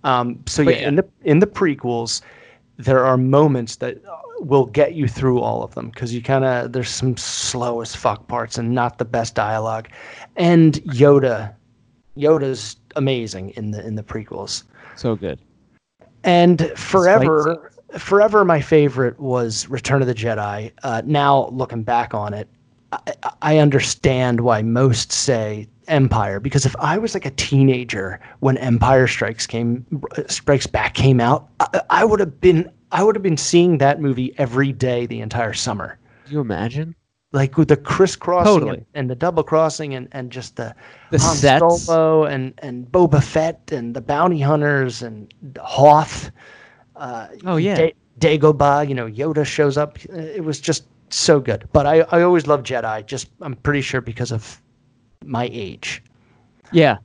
Um, 0.04 0.42
so 0.46 0.62
yeah, 0.62 0.70
yeah. 0.70 0.88
in 0.88 0.96
the 0.96 1.08
in 1.22 1.38
the 1.40 1.46
prequels, 1.46 2.22
there 2.78 3.04
are 3.04 3.16
moments 3.16 3.76
that 3.76 4.02
uh, 4.06 4.16
will 4.40 4.66
get 4.66 4.94
you 4.94 5.06
through 5.06 5.40
all 5.40 5.62
of 5.62 5.74
them 5.74 5.90
because 5.90 6.14
you 6.14 6.22
kind 6.22 6.44
of 6.44 6.72
there's 6.72 6.88
some 6.88 7.16
slow 7.16 7.80
as 7.82 7.94
fuck 7.94 8.26
parts 8.28 8.56
and 8.56 8.72
not 8.72 8.96
the 8.98 9.04
best 9.04 9.34
dialogue, 9.34 9.88
and 10.36 10.74
Yoda, 10.84 11.54
Yoda's 12.16 12.76
amazing 12.96 13.50
in 13.50 13.70
the 13.70 13.84
in 13.86 13.94
the 13.94 14.02
prequels. 14.02 14.64
so 14.96 15.16
good. 15.16 15.38
And 16.24 16.70
forever, 16.76 17.72
forever, 17.98 18.44
my 18.44 18.60
favorite 18.60 19.18
was 19.18 19.68
Return 19.68 20.02
of 20.02 20.08
the 20.08 20.14
Jedi. 20.14 20.70
Uh, 20.82 21.02
now 21.04 21.48
looking 21.48 21.82
back 21.82 22.14
on 22.14 22.32
it, 22.32 22.48
I, 22.92 22.98
I 23.40 23.58
understand 23.58 24.40
why 24.40 24.62
most 24.62 25.10
say 25.10 25.68
Empire 25.88 26.38
because 26.38 26.64
if 26.64 26.76
I 26.78 26.98
was 26.98 27.14
like 27.14 27.26
a 27.26 27.30
teenager 27.32 28.20
when 28.40 28.56
Empire 28.58 29.06
Strikes 29.08 29.46
came, 29.46 29.84
Strikes 30.28 30.66
Back 30.66 30.94
came 30.94 31.20
out, 31.20 31.48
I, 31.60 31.80
I 31.90 32.04
would 32.04 32.20
have 32.20 32.40
been, 32.40 32.70
I 32.92 33.02
would 33.02 33.16
have 33.16 33.22
been 33.22 33.36
seeing 33.36 33.78
that 33.78 34.00
movie 34.00 34.34
every 34.38 34.72
day 34.72 35.06
the 35.06 35.20
entire 35.20 35.52
summer 35.52 35.98
Do 36.26 36.34
you 36.34 36.40
imagine? 36.40 36.94
Like 37.32 37.56
with 37.56 37.68
the 37.68 37.76
crisscrossing 37.76 38.44
Totally. 38.52 38.76
and, 38.78 38.86
and 38.94 39.10
the 39.10 39.14
double 39.14 39.42
crossing 39.42 39.94
and, 39.94 40.08
and 40.12 40.30
just 40.30 40.56
the, 40.56 40.74
The 41.10 41.18
Han 41.18 41.36
sets. 41.36 41.82
Solo 41.84 42.24
and, 42.24 42.52
and 42.58 42.86
Boba 42.92 43.22
Fett 43.22 43.72
and 43.72 43.94
the 43.94 44.00
bounty 44.02 44.40
hunters 44.40 45.02
and 45.02 45.32
Hoth. 45.60 46.30
Uh, 46.96 47.28
Oh, 47.46 47.56
yeah. 47.56 47.74
Da- 47.74 47.94
Dagobah, 48.38 48.86
you 48.88 48.94
know, 48.94 49.06
Yoda 49.08 49.44
shows 49.46 49.76
up. 49.78 49.98
Uh, 50.12 50.18
It 50.18 50.44
was 50.44 50.60
just 50.60 50.84
so 51.08 51.40
good. 51.40 51.66
But 51.72 51.86
I, 51.86 52.00
I 52.10 52.22
always 52.22 52.46
loved 52.46 52.66
Jedi. 52.66 53.04
Just 53.06 53.30
I'm 53.40 53.54
pretty 53.56 53.80
sure 53.80 54.00
because 54.02 54.30
of 54.30 54.60
my 55.24 55.48
age. 55.52 56.02
Yeah. 56.70 56.98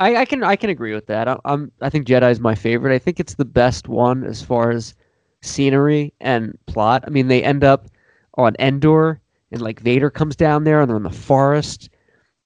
I, 0.00 0.16
I 0.16 0.24
can 0.24 0.42
I 0.42 0.56
can 0.56 0.70
agree 0.70 0.92
with 0.92 1.06
that. 1.06 1.28
I, 1.28 1.38
I'm 1.44 1.70
I 1.80 1.88
think 1.88 2.06
Jedi's 2.06 2.40
my 2.40 2.54
favorite. 2.54 2.94
I 2.94 2.98
think 2.98 3.18
it's 3.20 3.34
the 3.34 3.44
best 3.44 3.88
one 3.88 4.24
as 4.24 4.42
far 4.42 4.70
as 4.72 4.94
scenery 5.40 6.12
and 6.20 6.58
plot. 6.66 7.04
I 7.06 7.10
mean, 7.10 7.28
they 7.28 7.42
end 7.44 7.62
up 7.64 7.86
on 8.34 8.56
Endor, 8.58 9.20
and 9.54 9.62
like 9.62 9.80
Vader 9.80 10.10
comes 10.10 10.36
down 10.36 10.64
there, 10.64 10.80
and 10.80 10.88
they're 10.90 10.96
in 10.96 11.02
the 11.04 11.10
forest, 11.10 11.88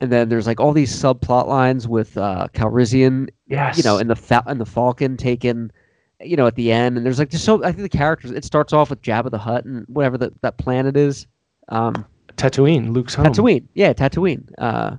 and 0.01 0.13
then 0.13 0.29
there's 0.29 0.47
like 0.47 0.61
all 0.61 0.73
these 0.73 0.95
subplot 0.95 1.49
lines 1.49 1.89
with 1.89 2.17
uh, 2.17 2.47
Calrissian, 2.55 3.29
Yes. 3.49 3.77
you 3.77 3.83
know, 3.83 3.99
and 3.99 4.09
the 4.09 4.17
Fa- 4.17 4.45
and 4.47 4.61
the 4.61 4.67
Falcon 4.67 5.17
taken, 5.17 5.73
you 6.21 6.37
know, 6.37 6.47
at 6.47 6.55
the 6.55 6.71
end, 6.71 6.97
and 6.97 7.05
there's 7.07 7.19
like 7.19 7.31
just 7.31 7.45
so 7.45 7.65
I 7.65 7.73
think 7.73 7.91
the 7.91 7.99
characters. 7.99 8.31
It 8.31 8.45
starts 8.45 8.73
off 8.73 8.91
with 8.91 9.03
Jabba 9.03 9.31
the 9.31 9.39
Hutt 9.39 9.65
and 9.65 9.85
whatever 9.89 10.17
that 10.19 10.41
that 10.43 10.59
planet 10.59 10.97
is, 10.97 11.27
um, 11.71 12.05
Tatooine, 12.37 12.93
Luke's 12.93 13.15
home. 13.15 13.27
Tatooine. 13.27 13.65
Yeah, 13.75 13.93
Tatooine. 13.93 14.49
Uh, 14.59 14.97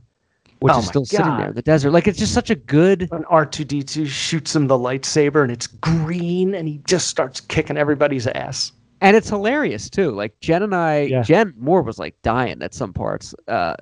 which 0.62 0.74
Oh 0.74 0.80
is 0.80 0.88
still 0.88 1.06
sitting 1.06 1.38
there 1.38 1.48
in 1.50 1.56
the 1.56 1.62
desert. 1.62 1.92
Like 1.92 2.06
it's 2.06 2.20
just 2.20 2.34
such 2.34 2.50
a 2.50 2.56
good. 2.56 3.08
When 3.12 3.24
R2D2 3.24 4.08
shoots 4.08 4.54
him 4.54 4.68
the 4.68 4.78
lightsaber 4.78 5.42
and 5.42 5.52
it's 5.54 5.68
green 5.68 6.54
and 6.54 6.68
he 6.68 6.80
just 6.86 7.08
starts 7.08 7.40
kicking 7.40 7.78
everybody's 7.78 8.28
ass. 8.28 8.74
And 9.02 9.16
it's 9.16 9.30
hilarious 9.30 9.90
too. 9.90 10.12
Like 10.12 10.40
Jen 10.40 10.64
and 10.64 10.76
I, 10.76 11.02
Yeah. 11.02 11.22
Jen 11.22 11.54
Moore 11.58 11.82
was 11.82 12.00
like 12.00 12.22
dying 12.22 12.62
at 12.62 12.74
some 12.74 12.94
parts. 12.94 13.34
Uh, 13.48 13.76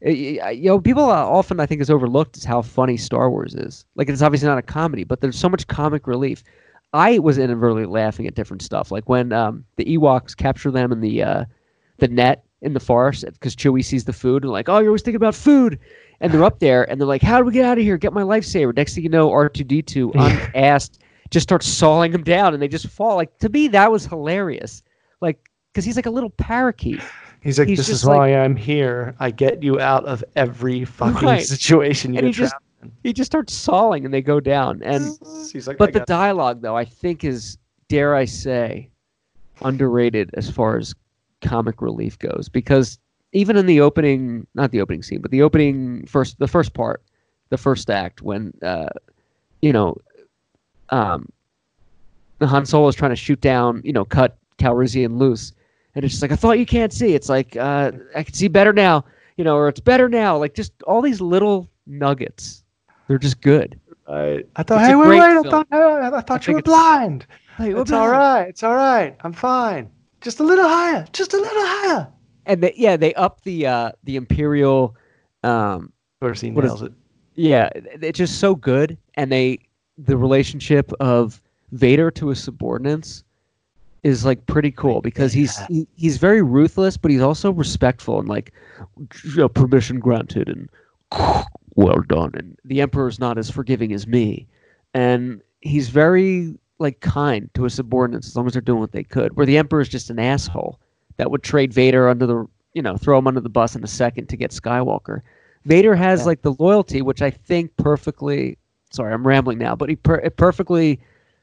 you 0.00 0.40
know, 0.62 0.80
people 0.80 1.04
uh, 1.04 1.24
often 1.24 1.60
I 1.60 1.66
think 1.66 1.80
is 1.80 1.90
overlooked 1.90 2.36
is 2.36 2.44
how 2.44 2.62
funny 2.62 2.96
Star 2.96 3.30
Wars 3.30 3.54
is. 3.54 3.84
Like 3.94 4.08
it's 4.08 4.22
obviously 4.22 4.48
not 4.48 4.58
a 4.58 4.62
comedy, 4.62 5.04
but 5.04 5.20
there's 5.20 5.38
so 5.38 5.48
much 5.48 5.66
comic 5.68 6.06
relief. 6.06 6.42
I 6.92 7.18
was 7.18 7.38
inadvertently 7.38 7.86
laughing 7.86 8.26
at 8.26 8.34
different 8.34 8.62
stuff, 8.62 8.92
like 8.92 9.08
when 9.08 9.32
um, 9.32 9.64
the 9.76 9.84
Ewoks 9.84 10.36
capture 10.36 10.70
them 10.70 10.92
in 10.92 11.00
the 11.00 11.22
uh, 11.22 11.44
the 11.98 12.08
net 12.08 12.44
in 12.64 12.72
the 12.72 12.80
forest 12.80 13.24
because 13.32 13.54
Chewie 13.54 13.84
sees 13.84 14.04
the 14.04 14.12
food 14.12 14.42
and 14.42 14.52
like, 14.52 14.68
oh, 14.68 14.78
you're 14.78 14.88
always 14.88 15.02
thinking 15.02 15.16
about 15.16 15.34
food. 15.34 15.78
And 16.20 16.32
they're 16.32 16.44
up 16.44 16.60
there 16.60 16.88
and 16.90 17.00
they're 17.00 17.08
like, 17.08 17.22
how 17.22 17.38
do 17.38 17.44
we 17.44 17.52
get 17.52 17.64
out 17.64 17.76
of 17.78 17.84
here? 17.84 17.98
Get 17.98 18.12
my 18.12 18.22
lightsaber. 18.22 18.74
Next 18.74 18.94
thing 18.94 19.02
you 19.04 19.10
know, 19.10 19.30
R2D2 19.30 20.12
unasked 20.54 20.98
just 21.34 21.44
starts 21.44 21.66
sawing 21.66 22.12
them 22.12 22.22
down 22.22 22.54
and 22.54 22.62
they 22.62 22.68
just 22.68 22.86
fall. 22.86 23.16
Like 23.16 23.36
to 23.40 23.48
me, 23.50 23.68
that 23.68 23.90
was 23.92 24.06
hilarious. 24.06 24.82
Like 25.20 25.50
because 25.72 25.84
he's 25.84 25.96
like 25.96 26.06
a 26.06 26.10
little 26.10 26.30
parakeet. 26.30 27.00
He's 27.42 27.58
like, 27.58 27.68
He's 27.68 27.76
this 27.78 27.88
is 27.90 28.04
like- 28.06 28.16
why 28.16 28.34
I'm 28.36 28.56
here. 28.56 29.14
I 29.20 29.30
get 29.30 29.62
you 29.62 29.78
out 29.80 30.04
of 30.06 30.24
every 30.36 30.84
fucking 30.86 31.28
Right. 31.28 31.44
situation 31.44 32.14
you 32.14 32.18
And 32.18 32.26
he 32.28 32.32
get 32.32 32.38
just 32.38 32.52
trapped 32.52 32.64
he 33.02 33.12
just 33.14 33.30
starts 33.30 33.52
sawing 33.54 34.04
and 34.04 34.12
they 34.14 34.20
go 34.22 34.40
down. 34.40 34.80
And. 34.82 35.18
He's 35.52 35.66
like, 35.66 35.76
but 35.78 35.92
the 35.92 36.00
dialogue 36.00 36.60
though, 36.62 36.76
I 36.76 36.84
think 36.84 37.24
is 37.24 37.58
dare 37.88 38.14
I 38.14 38.24
say, 38.26 38.90
underrated 39.62 40.30
as 40.34 40.50
far 40.50 40.76
as 40.78 40.94
comic 41.40 41.80
relief 41.82 42.18
goes. 42.18 42.48
Because 42.48 42.98
even 43.32 43.56
in 43.56 43.66
the 43.66 43.80
opening 43.80 44.46
not 44.54 44.70
the 44.70 44.80
opening 44.80 45.02
scene, 45.02 45.20
but 45.20 45.30
the 45.30 45.42
opening 45.42 46.06
first 46.06 46.38
the 46.38 46.46
first 46.48 46.74
part, 46.74 47.02
the 47.50 47.58
first 47.58 47.90
act, 47.90 48.22
when 48.22 48.52
uh 48.62 48.88
you 49.62 49.72
know 49.72 49.96
um 50.90 51.28
Han 52.40 52.66
Solo 52.66 52.88
is 52.88 52.94
trying 52.94 53.10
to 53.12 53.16
shoot 53.16 53.40
down, 53.40 53.80
you 53.84 53.92
know, 53.92 54.04
cut 54.04 54.36
Calrissian 54.58 55.18
loose. 55.18 55.52
And 55.94 56.04
it's 56.04 56.14
just 56.14 56.22
like, 56.22 56.32
I 56.32 56.36
thought 56.36 56.58
you 56.58 56.66
can't 56.66 56.92
see. 56.92 57.14
It's 57.14 57.28
like, 57.28 57.56
uh, 57.56 57.92
I 58.14 58.22
can 58.24 58.34
see 58.34 58.48
better 58.48 58.72
now, 58.72 59.04
you 59.36 59.44
know, 59.44 59.56
or 59.56 59.68
it's 59.68 59.80
better 59.80 60.08
now. 60.08 60.36
Like 60.36 60.54
just 60.54 60.72
all 60.82 61.00
these 61.00 61.20
little 61.20 61.70
nuggets. 61.86 62.62
They're 63.08 63.18
just 63.18 63.40
good. 63.40 63.80
I, 64.08 64.42
I 64.56 64.62
thought, 64.64 64.80
It's 64.80 64.88
hey, 64.88 64.94
wait, 64.96 65.04
great 65.06 65.20
wait, 65.20 65.46
I 65.46 65.50
thought, 65.50 65.66
I, 65.70 66.06
I 66.08 66.20
thought 66.20 66.26
think 66.44 66.46
you 66.48 66.52
were 66.54 66.58
it's- 66.58 66.74
blind. 66.74 67.26
Hey, 67.56 67.72
It's 67.72 67.92
all 67.92 68.08
right. 68.08 68.48
It's 68.48 68.62
all 68.64 68.74
right. 68.74 69.16
I'm 69.20 69.32
fine. 69.32 69.88
Just 70.20 70.40
a 70.40 70.42
little 70.42 70.68
higher. 70.68 71.06
Just 71.12 71.32
a 71.34 71.36
little 71.36 71.62
higher. 71.64 72.08
And 72.46 72.62
they, 72.62 72.74
yeah, 72.76 72.96
they 72.96 73.14
up 73.14 73.42
the 73.44 73.66
uh 73.66 73.92
the 74.02 74.16
Imperial 74.16 74.96
um 75.44 75.92
Of 76.20 76.26
course, 76.26 76.40
he 76.40 76.50
What 76.50 76.64
is- 76.64 76.70
nails 76.72 76.82
it. 76.82 76.92
yeah, 77.36 77.68
it's 77.74 78.18
just 78.18 78.40
so 78.40 78.54
good 78.56 78.98
and 79.14 79.30
they 79.30 79.60
the 79.98 80.16
relationship 80.16 80.90
of 81.00 81.40
Vader 81.72 82.10
to 82.12 82.28
his 82.28 82.42
subordinates 82.42 83.24
is 84.02 84.24
like 84.24 84.44
pretty 84.46 84.70
cool 84.70 85.00
because 85.00 85.32
he's 85.32 85.58
Yeah. 85.60 85.66
he, 85.68 85.88
he's 85.96 86.16
very 86.18 86.42
ruthless 86.42 86.96
but 86.96 87.10
he's 87.10 87.22
also 87.22 87.50
respectful 87.52 88.18
and 88.18 88.28
like 88.28 88.52
you 89.24 89.36
know, 89.36 89.48
permission 89.48 89.98
granted 89.98 90.48
and 90.48 90.68
well 91.74 92.00
done 92.06 92.32
and 92.34 92.56
the 92.64 92.80
emperor's 92.80 93.18
not 93.18 93.38
as 93.38 93.50
forgiving 93.50 93.92
as 93.92 94.06
me 94.06 94.46
and 94.92 95.40
he's 95.60 95.88
very 95.88 96.54
like 96.78 97.00
kind 97.00 97.48
to 97.54 97.62
his 97.64 97.74
subordinates 97.74 98.26
as 98.28 98.36
long 98.36 98.46
as 98.46 98.52
they're 98.52 98.60
doing 98.62 98.80
what 98.80 98.92
they 98.92 99.04
could 99.04 99.36
where 99.36 99.46
the 99.46 99.56
emperor's 99.58 99.88
just 99.88 100.10
an 100.10 100.18
asshole 100.18 100.78
that 101.16 101.30
would 101.30 101.42
trade 101.42 101.72
Vader 101.72 102.08
under 102.08 102.26
the 102.26 102.46
you 102.74 102.82
know 102.82 102.96
throw 102.96 103.16
him 103.18 103.26
under 103.26 103.40
the 103.40 103.48
bus 103.48 103.74
in 103.74 103.82
a 103.84 103.88
second 103.88 104.28
to 104.28 104.36
get 104.36 104.50
Skywalker 104.50 105.22
Vader 105.64 105.94
has 105.94 106.20
Yeah. 106.20 106.26
like 106.26 106.42
the 106.42 106.52
loyalty 106.58 107.00
which 107.00 107.22
I 107.22 107.30
think 107.30 107.74
perfectly 107.78 108.58
sorry 108.94 109.12
I'm 109.12 109.26
rambling 109.26 109.58
now 109.58 109.74
but 109.74 109.88
he 109.88 109.96
per- 109.96 110.20
it 110.20 110.36
perfectly 110.36 111.00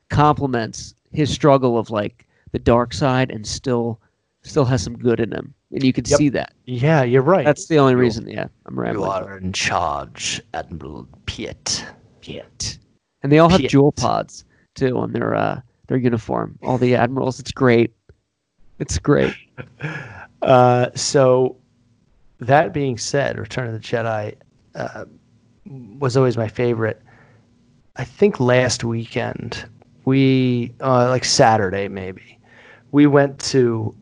complements 0.09 0.95
his 1.11 1.29
struggle 1.31 1.77
of 1.77 1.89
like 1.89 2.25
the 2.53 2.59
dark 2.59 2.93
side 2.93 3.29
and 3.31 3.45
still 3.45 3.99
still 4.43 4.65
has 4.65 4.81
some 4.83 4.97
good 4.97 5.19
in 5.19 5.31
him 5.31 5.53
and 5.71 5.83
you 5.83 5.93
can 5.93 6.05
Yep. 6.07 6.17
see 6.17 6.29
that 6.29 6.53
Yeah, 6.65 7.03
you're 7.03 7.21
right. 7.21 7.45
that's 7.45 7.67
the 7.67 7.77
only 7.77 7.95
reason 7.95 8.27
yeah 8.27 8.47
I'm 8.65 8.79
rambling. 8.79 9.05
you 9.05 9.11
are 9.11 9.37
in 9.37 9.53
charge, 9.53 10.41
Admiral 10.53 11.07
Piet. 11.25 11.85
Piet. 12.21 12.77
and 13.23 13.31
they 13.31 13.39
all 13.39 13.49
have 13.49 13.59
Piet. 13.59 13.71
jewel 13.71 13.91
pods 13.91 14.45
too 14.75 14.97
on 14.97 15.11
their 15.11 15.35
uh 15.35 15.59
their 15.87 15.97
uniform 15.97 16.57
all 16.63 16.77
the 16.77 16.95
admirals 16.95 17.39
it's 17.39 17.51
great 17.51 17.93
it's 18.79 18.97
great 18.97 19.33
Uh, 20.41 20.89
so, 20.95 21.55
that 22.39 22.73
being 22.73 22.97
said, 22.97 23.37
Return 23.37 23.67
of 23.67 23.73
the 23.73 23.79
Jedi, 23.79 24.33
uh, 24.73 25.05
was 25.99 26.17
always 26.17 26.35
my 26.35 26.47
favorite. 26.47 26.99
I 27.95 28.03
think 28.03 28.39
last 28.39 28.83
weekend 28.83 29.65
we 30.05 30.73
uh, 30.81 31.09
like 31.09 31.25
Saturday 31.25 31.87
maybe 31.87 32.39
we 32.91 33.07
went 33.07 33.39
to 33.39 33.95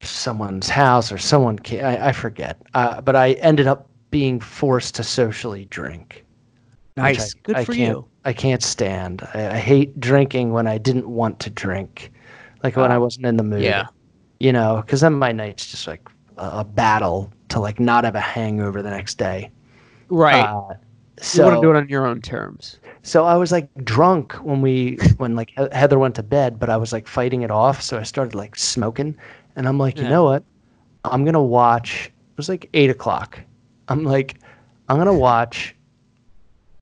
someone's 0.00 0.68
house 0.68 1.12
or 1.12 1.18
someone 1.18 1.58
came, 1.58 1.84
I, 1.84 2.08
I 2.08 2.12
forget, 2.12 2.60
uh, 2.74 3.00
but 3.00 3.14
I 3.14 3.32
ended 3.34 3.66
up 3.66 3.88
being 4.10 4.40
forced 4.40 4.96
to 4.96 5.04
socially 5.04 5.66
drink. 5.66 6.24
Nice. 6.96 7.34
I- 7.34 7.38
Good 7.44 7.56
I 7.56 7.64
for 7.64 7.74
you. 7.74 8.04
I 8.24 8.32
can't 8.32 8.62
stand. 8.62 9.26
I, 9.34 9.50
I 9.50 9.56
hate 9.58 9.98
drinking 9.98 10.52
when 10.52 10.66
I 10.66 10.78
didn't 10.78 11.08
want 11.08 11.40
to 11.40 11.50
drink, 11.50 12.12
like 12.62 12.76
when 12.76 12.92
I 12.92 12.98
wasn't 12.98 13.26
in 13.26 13.36
the 13.36 13.42
mood. 13.42 13.62
yeah. 13.62 13.86
You 14.40 14.52
know, 14.52 14.82
because 14.84 15.00
then 15.00 15.14
my 15.14 15.30
night's 15.30 15.70
just 15.70 15.86
like 15.86 16.08
a, 16.36 16.60
a 16.60 16.64
battle 16.64 17.32
to 17.50 17.60
like 17.60 17.78
not 17.78 18.04
have 18.04 18.16
a 18.16 18.20
hangover 18.20 18.82
the 18.82 18.90
next 18.90 19.18
day. 19.18 19.50
Right. 20.08 20.40
Uh, 20.44 20.74
you 21.18 21.22
so 21.22 21.44
want 21.44 21.56
to 21.56 21.62
do 21.62 21.70
it 21.70 21.76
on 21.76 21.88
your 21.88 22.06
own 22.06 22.20
terms. 22.20 22.78
So 23.02 23.24
I 23.24 23.36
was 23.36 23.50
like 23.52 23.68
drunk 23.84 24.32
when 24.44 24.60
we 24.62 24.96
when 25.18 25.34
like 25.36 25.52
Heather 25.72 25.98
went 25.98 26.14
to 26.16 26.22
bed, 26.22 26.58
but 26.58 26.70
I 26.70 26.76
was 26.76 26.92
like 26.92 27.06
fighting 27.08 27.42
it 27.42 27.50
off. 27.50 27.82
So 27.82 27.98
I 27.98 28.02
started 28.04 28.34
like 28.34 28.56
smoking, 28.56 29.16
and 29.56 29.66
I'm 29.68 29.78
like, 29.78 29.98
you 29.98 30.08
know 30.08 30.24
what? 30.24 30.44
I'm 31.04 31.24
gonna 31.24 31.42
watch. 31.42 32.06
It 32.06 32.36
was 32.36 32.48
like 32.48 32.68
eight 32.74 32.90
o'clock. 32.90 33.40
I'm 33.88 34.04
like, 34.04 34.38
I'm 34.88 34.98
gonna 34.98 35.12
watch 35.12 35.74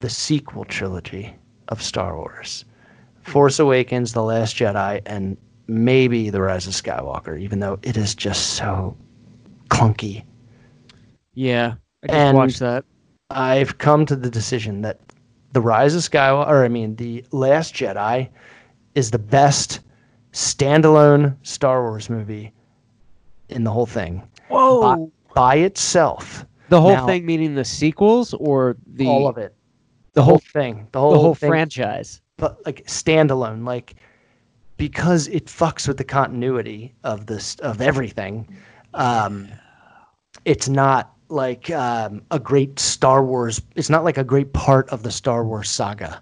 the 0.00 0.10
sequel 0.10 0.64
trilogy 0.64 1.34
of 1.68 1.82
Star 1.82 2.16
Wars, 2.16 2.64
Force 3.22 3.58
Awakens, 3.58 4.12
The 4.12 4.22
Last 4.22 4.56
Jedi, 4.56 5.00
and 5.06 5.36
maybe 5.68 6.30
The 6.30 6.40
Rise 6.40 6.66
of 6.66 6.72
Skywalker. 6.74 7.40
Even 7.40 7.60
though 7.60 7.78
it 7.82 7.96
is 7.96 8.14
just 8.14 8.54
so 8.54 8.96
clunky. 9.68 10.24
Yeah. 11.34 11.74
I 12.02 12.06
just 12.06 12.18
And- 12.18 12.36
watched 12.36 12.58
that. 12.60 12.84
I've 13.30 13.78
come 13.78 14.04
to 14.06 14.16
the 14.16 14.28
decision 14.30 14.82
that 14.82 14.98
The 15.52 15.60
Rise 15.60 15.94
of 15.94 16.02
Skywalker, 16.02 16.46
or 16.48 16.64
I 16.64 16.68
mean, 16.68 16.96
The 16.96 17.24
Last 17.32 17.74
Jedi, 17.74 18.28
is 18.94 19.10
the 19.10 19.18
best 19.18 19.80
standalone 20.32 21.36
Star 21.42 21.82
Wars 21.82 22.08
movie 22.08 22.52
in 23.48 23.64
the 23.64 23.70
whole 23.70 23.86
thing. 23.86 24.22
Whoa. 24.48 25.10
By 25.34 25.56
itself, 25.56 26.44
The 26.68 26.80
whole 26.80 26.92
Now- 26.92 27.06
thing, 27.06 27.26
meaning 27.26 27.54
the 27.56 27.64
sequels 27.64 28.32
or 28.34 28.76
the 28.86 29.06
all 29.08 29.26
of 29.26 29.38
it, 29.38 29.54
the 30.12 30.22
whole 30.22 30.38
thing, 30.52 30.86
the 30.92 30.98
the 30.98 31.00
whole, 31.00 31.14
whole 31.20 31.34
thing, 31.34 31.50
franchise. 31.50 32.20
but 32.36 32.64
like 32.64 32.84
standalone, 32.86 33.66
like 33.66 33.96
because 34.76 35.26
it 35.28 35.46
fucks 35.46 35.88
with 35.88 35.96
the 35.96 36.04
continuity 36.04 36.94
of 37.02 37.26
this 37.26 37.56
of 37.56 37.80
everything. 37.80 38.46
Um, 38.94 39.48
it's 40.44 40.68
not 40.68 41.12
like 41.30 41.70
um, 41.70 42.22
a 42.30 42.38
great 42.38 42.78
Star 42.78 43.24
Wars. 43.24 43.60
It's 43.76 43.90
not 43.90 44.04
like 44.04 44.18
a 44.18 44.24
great 44.24 44.52
part 44.52 44.88
of 44.90 45.02
the 45.02 45.10
Star 45.10 45.44
Wars 45.44 45.70
saga. 45.70 46.20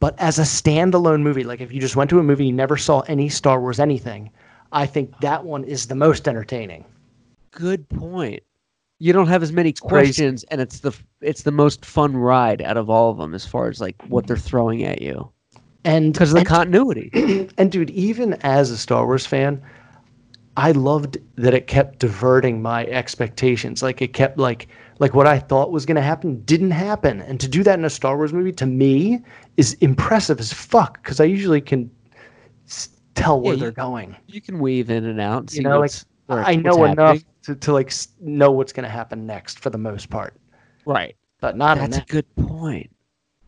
But 0.00 0.18
as 0.18 0.38
a 0.38 0.42
standalone 0.42 1.22
movie, 1.22 1.44
like 1.44 1.60
if 1.60 1.72
you 1.72 1.80
just 1.80 1.96
went 1.96 2.10
to 2.10 2.18
a 2.18 2.22
movie, 2.22 2.46
you 2.46 2.52
never 2.52 2.76
saw 2.76 3.00
any 3.00 3.28
Star 3.28 3.60
Wars 3.60 3.80
anything, 3.80 4.30
I 4.72 4.86
think 4.86 5.18
that 5.20 5.44
one 5.44 5.64
is 5.64 5.86
the 5.86 5.94
most 5.94 6.28
entertaining. 6.28 6.84
Good 7.52 7.88
point. 7.88 8.42
You 8.98 9.12
don't 9.12 9.28
have 9.28 9.42
as 9.42 9.52
many 9.52 9.72
crazy. 9.72 9.88
questions, 9.88 10.44
and 10.44 10.60
it's 10.60 10.80
the 10.80 10.92
it's 11.20 11.42
the 11.42 11.50
most 11.52 11.84
fun 11.84 12.16
ride 12.16 12.62
out 12.62 12.76
of 12.76 12.90
all 12.90 13.10
of 13.10 13.18
them 13.18 13.34
as 13.34 13.44
far 13.46 13.68
as 13.68 13.80
like 13.80 14.00
what 14.08 14.26
they're 14.26 14.36
throwing 14.36 14.84
at 14.84 15.00
you 15.02 15.30
And 15.84 16.12
because 16.12 16.30
of 16.30 16.34
the 16.34 16.40
and- 16.40 16.48
continuity. 16.48 17.48
and 17.58 17.70
dude, 17.72 17.90
even 17.90 18.34
as 18.42 18.70
a 18.70 18.76
Star 18.78 19.04
Wars 19.06 19.26
fan, 19.26 19.60
I 20.56 20.70
loved 20.72 21.18
that 21.36 21.52
it 21.54 21.66
kept 21.66 21.98
diverting 21.98 22.62
my 22.62 22.86
expectations. 22.86 23.82
Like 23.82 24.00
it 24.02 24.12
kept 24.12 24.38
like 24.38 24.68
like 25.00 25.12
what 25.14 25.26
I 25.26 25.38
thought 25.40 25.72
was 25.72 25.84
going 25.84 25.96
to 25.96 26.02
happen 26.02 26.40
didn't 26.44 26.70
happen. 26.70 27.20
And 27.22 27.40
to 27.40 27.48
do 27.48 27.64
that 27.64 27.78
in 27.78 27.84
a 27.84 27.90
Star 27.90 28.16
Wars 28.16 28.32
movie 28.32 28.52
to 28.52 28.66
me 28.66 29.20
is 29.56 29.74
impressive 29.74 30.38
as 30.38 30.52
fuck 30.52 31.02
because 31.02 31.18
I 31.20 31.24
usually 31.24 31.60
can 31.60 31.90
tell 33.14 33.40
where 33.40 33.54
Yeah, 33.54 33.60
they're 33.60 33.70
going. 33.72 34.16
you 34.28 34.40
can 34.40 34.58
weave 34.60 34.90
in 34.90 35.04
and 35.04 35.20
out. 35.20 35.50
See 35.50 35.58
You 35.58 35.64
know, 35.64 35.80
like 35.80 35.92
where- 36.26 36.44
I 36.44 36.54
know 36.54 36.84
enough 36.84 37.22
to, 37.42 37.54
to 37.56 37.72
like 37.72 37.92
know 38.20 38.50
what's 38.52 38.72
going 38.72 38.84
to 38.84 38.90
happen 38.90 39.26
next 39.26 39.58
for 39.58 39.70
the 39.70 39.78
most 39.78 40.08
part, 40.10 40.34
Right. 40.86 41.16
but 41.40 41.56
not 41.56 41.78
That's 41.78 41.98
a 41.98 42.02
good 42.02 42.26
point. 42.36 42.90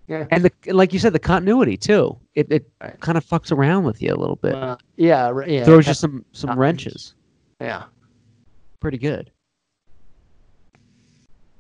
Yeah. 0.09 0.27
And 0.31 0.45
the 0.45 0.53
and 0.67 0.77
like 0.77 0.93
you 0.93 0.99
said, 0.99 1.13
the 1.13 1.19
continuity 1.19 1.77
too. 1.77 2.17
It 2.35 2.51
it 2.51 2.71
Right. 2.81 2.99
kind 3.01 3.19
of 3.19 3.25
fucks 3.25 3.51
around 3.51 3.85
with 3.85 4.01
you 4.01 4.13
a 4.13 4.17
little 4.17 4.37
bit. 4.37 4.55
Uh, 4.55 4.77
yeah, 4.97 5.33
yeah, 5.47 5.65
Throws 5.65 5.87
you 5.89 5.95
some 5.95 6.25
some 6.33 6.59
wrenches. 6.59 7.15
yeah. 7.61 7.85
Pretty 8.81 8.99
good. 8.99 9.31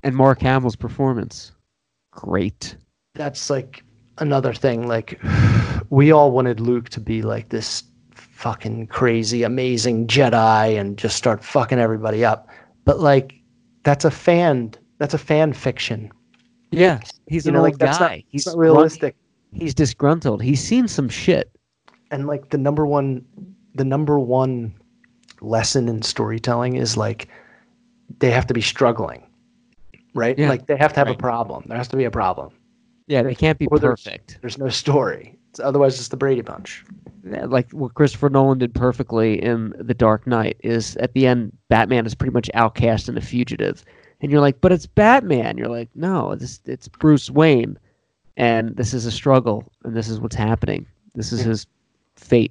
And 0.02 0.14
Mark 0.14 0.40
Hamill's 0.40 0.76
performance, 0.76 1.52
great. 2.12 2.76
that's 3.14 3.50
like 3.50 3.82
another 4.18 4.52
thing 4.54 4.86
like 4.86 5.20
we 5.90 6.10
all 6.12 6.30
wanted 6.30 6.58
luke 6.60 6.88
to 6.90 7.00
be 7.00 7.20
like 7.22 7.48
this 7.50 7.82
fucking 8.14 8.86
crazy 8.86 9.42
amazing 9.42 10.06
jedi 10.06 10.78
and 10.78 10.96
just 10.98 11.16
start 11.16 11.42
fucking 11.44 11.78
everybody 11.78 12.24
up 12.24 12.48
but 12.86 12.98
like 13.00 13.34
that's 13.82 14.04
a 14.06 14.10
fan 14.10 14.72
that's 14.98 15.12
a 15.14 15.18
fan 15.18 15.52
fiction 15.52 16.10
Yeah, 16.70 17.00
he's 17.26 17.46
you 17.46 17.50
an 17.50 17.54
know 17.54 17.60
old 17.60 17.70
like 17.70 17.78
that's 17.78 17.98
guy. 17.98 18.16
not, 18.16 18.24
he's 18.28 18.46
not 18.46 18.56
realistic 18.58 19.16
He's 19.52 19.74
disgruntled. 19.74 20.42
He's 20.42 20.62
seen 20.62 20.86
some 20.88 21.08
shit. 21.08 21.50
and 22.10 22.26
like 22.26 22.50
the 22.50 22.58
number 22.58 22.84
one 22.86 23.24
the 23.74 23.84
number 23.84 24.18
one 24.18 24.74
lesson 25.40 25.88
in 25.88 26.02
storytelling 26.02 26.76
is 26.76 26.96
like 26.96 27.28
they 28.18 28.30
have 28.30 28.46
to 28.46 28.54
be 28.54 28.60
struggling 28.60 29.22
right 30.14 30.38
Yeah, 30.38 30.48
like 30.48 30.66
they 30.66 30.76
have 30.76 30.92
to 30.94 31.00
have 31.00 31.06
right. 31.08 31.16
a 31.16 31.18
problem 31.18 31.64
there 31.66 31.76
has 31.76 31.88
to 31.88 31.96
be 31.96 32.04
a 32.04 32.10
problem 32.10 32.52
Yeah, 33.06 33.22
they 33.22 33.34
can't 33.34 33.58
be 33.58 33.66
Or 33.66 33.78
there's- 33.78 34.02
perfect. 34.04 34.38
there's 34.40 34.58
no 34.58 34.68
story 34.68 35.38
it's, 35.50 35.60
otherwise 35.60 35.98
it's 35.98 36.08
the 36.08 36.16
brady 36.16 36.40
bunch 36.42 36.84
Yeah, 37.30 37.44
Like 37.46 37.70
what 37.72 37.94
Christopher 37.94 38.28
Nolan 38.30 38.58
did 38.58 38.74
perfectly 38.74 39.42
in 39.42 39.74
The 39.78 39.94
Dark 39.94 40.26
Knight 40.26 40.56
is 40.62 40.96
at 40.96 41.12
the 41.14 41.26
end, 41.26 41.52
Batman 41.68 42.06
is 42.06 42.14
pretty 42.14 42.32
much 42.32 42.48
outcast 42.54 43.08
and 43.08 43.18
a 43.18 43.20
fugitive, 43.20 43.84
and 44.26 44.32
you're 44.32 44.40
like, 44.40 44.60
but 44.60 44.72
it's 44.72 44.86
Batman. 44.86 45.56
You're 45.56 45.68
like, 45.68 45.88
no, 45.94 46.34
this 46.34 46.58
it's 46.64 46.88
Bruce 46.88 47.30
Wayne, 47.30 47.78
and 48.36 48.74
this 48.76 48.92
is 48.92 49.06
a 49.06 49.12
struggle, 49.12 49.62
and 49.84 49.94
this 49.96 50.08
is 50.08 50.18
what's 50.18 50.34
happening. 50.34 50.84
This 51.14 51.30
is 51.32 51.42
his 51.42 51.64
fate. 52.16 52.50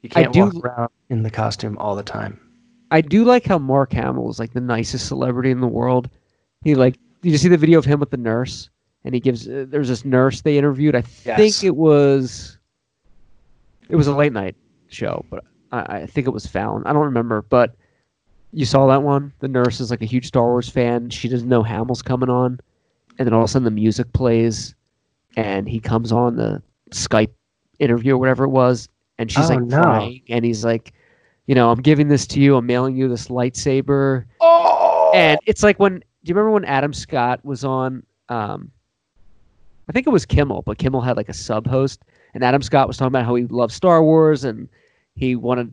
you 0.00 0.08
can't 0.08 0.32
do- 0.32 0.44
walk 0.46 0.64
around 0.64 0.88
in 1.10 1.24
the 1.24 1.30
costume 1.30 1.76
all 1.76 1.94
the 1.94 2.02
time 2.02 2.40
I 2.90 3.02
do 3.02 3.22
like 3.24 3.44
how 3.44 3.58
Mark 3.58 3.92
Hamill 3.92 4.30
is 4.30 4.38
like 4.38 4.54
the 4.54 4.62
nicest 4.62 5.08
celebrity 5.08 5.50
in 5.50 5.60
the 5.60 5.66
world. 5.66 6.08
He 6.62 6.74
like, 6.74 6.96
did 7.20 7.32
you 7.32 7.38
see 7.38 7.48
the 7.48 7.58
video 7.58 7.78
of 7.78 7.84
him 7.84 8.00
with 8.00 8.10
the 8.10 8.16
nurse? 8.16 8.70
And 9.04 9.12
he 9.14 9.20
gives 9.20 9.46
uh, 9.46 9.66
there's 9.68 9.88
this 9.88 10.06
nurse 10.06 10.40
they 10.40 10.56
interviewed. 10.56 10.94
I 10.96 11.02
Yes. 11.26 11.36
think 11.36 11.64
it 11.64 11.76
was 11.76 12.56
it 13.90 13.96
was 13.96 14.06
a 14.06 14.14
late 14.16 14.32
night 14.32 14.56
show, 14.88 15.22
but 15.28 15.44
I, 15.70 15.80
I 15.98 16.06
think 16.06 16.26
it 16.26 16.30
was 16.30 16.46
Fallon. 16.46 16.82
I 16.86 16.94
don't 16.94 17.04
remember, 17.04 17.42
but 17.42 17.74
you 18.52 18.64
saw 18.64 18.86
that 18.88 19.02
one. 19.02 19.32
The 19.40 19.48
nurse 19.48 19.80
is 19.80 19.90
like 19.90 20.02
a 20.02 20.06
huge 20.06 20.26
Star 20.26 20.44
Wars 20.44 20.68
fan. 20.68 21.10
She 21.10 21.28
doesn't 21.28 21.48
know 21.48 21.62
Hamill's 21.62 22.02
coming 22.02 22.28
on, 22.30 22.60
and 23.18 23.26
then 23.26 23.32
all 23.32 23.40
of 23.42 23.44
a 23.46 23.48
sudden 23.48 23.64
the 23.64 23.70
music 23.70 24.12
plays, 24.12 24.74
and 25.36 25.68
he 25.68 25.80
comes 25.80 26.12
on 26.12 26.36
the 26.36 26.62
Skype 26.90 27.30
interview 27.78 28.14
or 28.14 28.18
whatever 28.18 28.44
it 28.44 28.50
was, 28.50 28.88
and 29.18 29.30
she's 29.32 29.50
Oh, 29.50 29.54
like 29.54 29.62
no. 29.62 29.80
crying, 29.82 30.22
and 30.28 30.44
he's 30.44 30.64
like, 30.64 30.92
you 31.46 31.54
know, 31.54 31.70
I'm 31.70 31.80
giving 31.80 32.08
this 32.08 32.26
to 32.28 32.40
you. 32.40 32.56
I'm 32.56 32.66
mailing 32.66 32.94
you 32.96 33.08
this 33.08 33.28
lightsaber. 33.28 34.24
Oh, 34.40 35.10
And 35.14 35.38
it's 35.46 35.62
like 35.62 35.78
when 35.80 35.94
do 35.98 36.02
you 36.24 36.34
remember 36.34 36.52
when 36.52 36.64
Adam 36.64 36.92
Scott 36.92 37.44
was 37.44 37.64
on? 37.64 38.04
Um, 38.28 38.70
I 39.88 39.92
think 39.92 40.06
it 40.06 40.10
was 40.10 40.24
Kimmel, 40.24 40.62
but 40.62 40.78
Kimmel 40.78 41.00
had 41.00 41.16
like 41.16 41.28
a 41.28 41.34
sub 41.34 41.66
host, 41.66 42.04
and 42.34 42.44
Adam 42.44 42.62
Scott 42.62 42.86
was 42.86 42.96
talking 42.96 43.08
about 43.08 43.24
how 43.24 43.34
he 43.34 43.44
loved 43.46 43.72
Star 43.72 44.02
Wars 44.04 44.44
and 44.44 44.68
he 45.16 45.34
wanted 45.36 45.72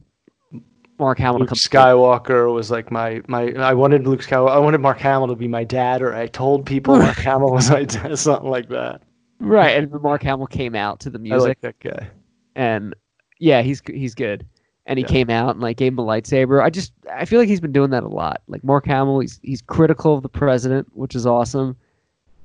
Mark 0.99 1.17
Hamill 1.19 1.39
Luke. 1.39 1.49
Skywalker 1.51 2.53
was 2.53 2.69
like 2.69 2.91
my 2.91 3.21
my. 3.27 3.53
I 3.53 3.73
wanted 3.73 4.05
Luke 4.05 4.21
Skywalker. 4.21 4.51
I 4.51 4.59
wanted 4.59 4.79
Mark 4.81 4.99
Hamill 4.99 5.27
to 5.27 5.35
be 5.35 5.47
my 5.47 5.63
dad, 5.63 6.01
or 6.01 6.13
I 6.13 6.27
told 6.27 6.65
people 6.65 6.97
Mark 6.99 7.17
Hamill 7.17 7.51
was 7.51 7.69
my 7.71 7.85
dad, 7.85 8.17
something 8.19 8.49
like 8.49 8.69
that. 8.69 9.01
Right, 9.39 9.77
and 9.77 9.89
Mark 10.01 10.21
Hamill 10.23 10.47
came 10.47 10.75
out 10.75 10.99
to 11.01 11.09
the 11.09 11.17
I 11.17 11.21
music, 11.21 11.47
like 11.47 11.61
that 11.61 11.79
guy. 11.79 12.09
and 12.55 12.93
yeah, 13.39 13.61
he's 13.61 13.81
he's 13.87 14.13
good. 14.13 14.45
And 14.85 14.97
he 14.97 15.03
Yeah. 15.03 15.09
came 15.09 15.29
out 15.29 15.51
and 15.51 15.61
like 15.61 15.77
gave 15.77 15.93
him 15.93 15.99
a 15.99 16.03
lightsaber. 16.03 16.61
I 16.63 16.69
just 16.71 16.91
I 17.13 17.23
feel 17.25 17.39
like 17.39 17.47
he's 17.47 17.61
been 17.61 17.71
doing 17.71 17.91
that 17.91 18.03
a 18.03 18.07
lot. 18.07 18.41
Like 18.47 18.63
Mark 18.63 18.85
Hamill, 18.87 19.19
he's 19.19 19.39
he's 19.43 19.61
critical 19.61 20.15
of 20.15 20.23
the 20.23 20.29
president, 20.29 20.87
which 20.93 21.15
is 21.15 21.25
awesome, 21.25 21.77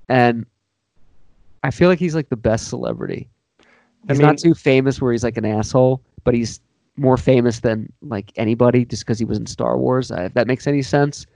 and 0.09 0.45
I 1.63 1.71
feel 1.71 1.89
like 1.89 1.99
he's 1.99 2.15
like 2.15 2.29
the 2.29 2.37
best 2.37 2.69
celebrity. 2.69 3.29
I 3.61 3.65
He's 4.13 4.19
mean- 4.19 4.27
not 4.27 4.39
too 4.39 4.55
famous 4.55 5.01
where 5.01 5.11
he's 5.13 5.25
like 5.25 5.39
an 5.39 5.47
asshole, 5.47 6.03
but 6.25 6.35
he's 6.35 6.61
more 6.97 7.17
famous 7.17 7.61
than 7.61 7.93
like 8.03 8.33
anybody 8.37 8.85
just 8.85 9.05
because 9.05 9.19
he 9.19 9.25
was 9.25 9.39
in 9.39 9.47
Star 9.47 9.77
Wars. 9.79 10.11
uh, 10.13 10.23
If 10.23 10.35
that 10.35 10.47
makes 10.47 10.67
any 10.67 10.83
sense, 10.83 11.27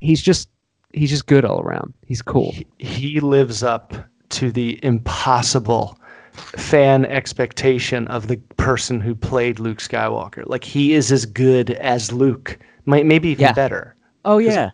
he's 0.00 0.22
just 0.22 0.48
he's 0.92 1.10
just 1.10 1.26
good 1.26 1.44
all 1.44 1.60
around. 1.60 1.92
He's 2.06 2.22
cool. 2.22 2.52
He, 2.52 2.66
he 2.78 3.20
lives 3.20 3.62
up 3.62 3.94
to 4.30 4.50
the 4.50 4.78
impossible 4.82 5.98
fan 6.32 7.04
expectation 7.06 8.06
of 8.08 8.28
the 8.28 8.36
person 8.56 9.00
who 9.00 9.14
played 9.14 9.58
Luke 9.58 9.78
Skywalker. 9.78 10.42
Like 10.46 10.64
he 10.64 10.92
is 10.94 11.10
as 11.12 11.24
good 11.26 11.70
as 11.70 12.12
Luke, 12.12 12.58
might 12.84 13.06
maybe 13.06 13.28
even 13.30 13.42
Yeah. 13.44 13.52
better. 13.52 13.94
Oh 14.24 14.38
yeah, 14.38 14.70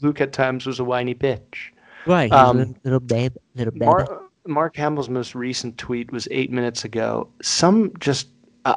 Luke 0.00 0.20
at 0.20 0.32
times 0.32 0.66
was 0.66 0.78
a 0.80 0.84
whiny 0.84 1.14
bitch. 1.14 1.70
Right. 2.06 2.30
Um, 2.30 2.60
a 2.60 2.66
little 2.84 3.00
babe, 3.00 3.34
little 3.56 3.72
baby. 3.72 3.86
Mar- 3.86 4.22
Mark 4.46 4.76
Hamill's 4.76 5.08
most 5.08 5.34
recent 5.34 5.76
tweet 5.76 6.12
was 6.12 6.28
eight 6.30 6.52
minutes 6.52 6.84
ago. 6.84 7.28
Some 7.42 7.92
just, 7.98 8.28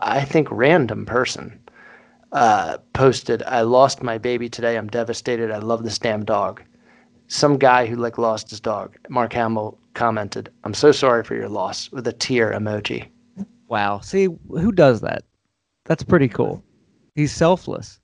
I 0.01 0.23
think, 0.23 0.47
random 0.51 1.05
person 1.05 1.59
uh, 2.31 2.77
posted, 2.93 3.43
"I 3.43 3.61
lost 3.61 4.03
my 4.03 4.17
baby 4.17 4.49
today. 4.49 4.77
I'm 4.77 4.87
devastated. 4.87 5.51
I 5.51 5.57
love 5.59 5.83
this 5.83 5.99
damn 5.99 6.25
dog." 6.25 6.61
Some 7.27 7.57
guy 7.57 7.85
who 7.85 7.95
like 7.95 8.17
lost 8.17 8.49
his 8.49 8.59
dog. 8.59 8.95
Mark 9.09 9.33
Hamill 9.33 9.77
commented, 9.93 10.51
"I'm 10.63 10.73
so 10.73 10.91
sorry 10.91 11.23
for 11.23 11.35
your 11.35 11.49
loss" 11.49 11.91
with 11.91 12.07
a 12.07 12.13
tear 12.13 12.51
emoji. 12.51 13.07
Wow. 13.67 13.99
See, 13.99 14.27
who 14.49 14.71
does 14.71 15.01
that? 15.01 15.23
That's 15.85 16.03
pretty 16.03 16.27
cool. 16.27 16.63
He's 17.15 17.31
selfless. 17.31 17.99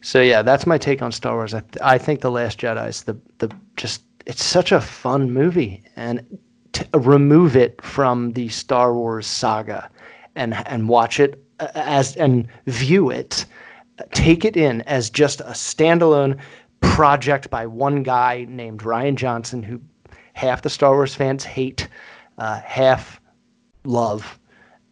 So 0.00 0.20
yeah, 0.20 0.42
that's 0.42 0.66
my 0.66 0.76
take 0.76 1.00
on 1.00 1.12
Star 1.12 1.34
Wars. 1.34 1.54
I, 1.54 1.60
th- 1.60 1.82
I 1.82 1.96
think 1.96 2.20
the 2.20 2.30
Last 2.30 2.60
Jedi 2.60 2.88
is 2.88 3.04
the 3.04 3.18
the 3.38 3.50
just 3.76 4.02
it's 4.26 4.44
such 4.44 4.72
a 4.72 4.80
fun 4.80 5.30
movie, 5.30 5.82
and 5.96 6.38
to 6.72 6.86
remove 6.98 7.56
it 7.56 7.80
from 7.82 8.32
the 8.32 8.48
Star 8.48 8.94
Wars 8.94 9.26
saga, 9.26 9.90
and 10.36 10.54
and 10.66 10.88
watch 10.88 11.20
it 11.20 11.42
uh, 11.60 11.68
as 11.74 12.16
and 12.16 12.48
view 12.66 13.10
it, 13.10 13.44
take 14.12 14.44
it 14.44 14.56
in 14.56 14.82
as 14.82 15.10
just 15.10 15.40
a 15.40 15.54
standalone 15.54 16.38
project 16.80 17.50
by 17.50 17.66
one 17.66 18.02
guy 18.02 18.46
named 18.48 18.80
Rian 18.80 19.14
Johnson, 19.16 19.62
who 19.62 19.80
half 20.34 20.62
the 20.62 20.70
Star 20.70 20.92
Wars 20.92 21.14
fans 21.14 21.44
hate, 21.44 21.88
uh, 22.38 22.60
half 22.60 23.20
love 23.84 24.38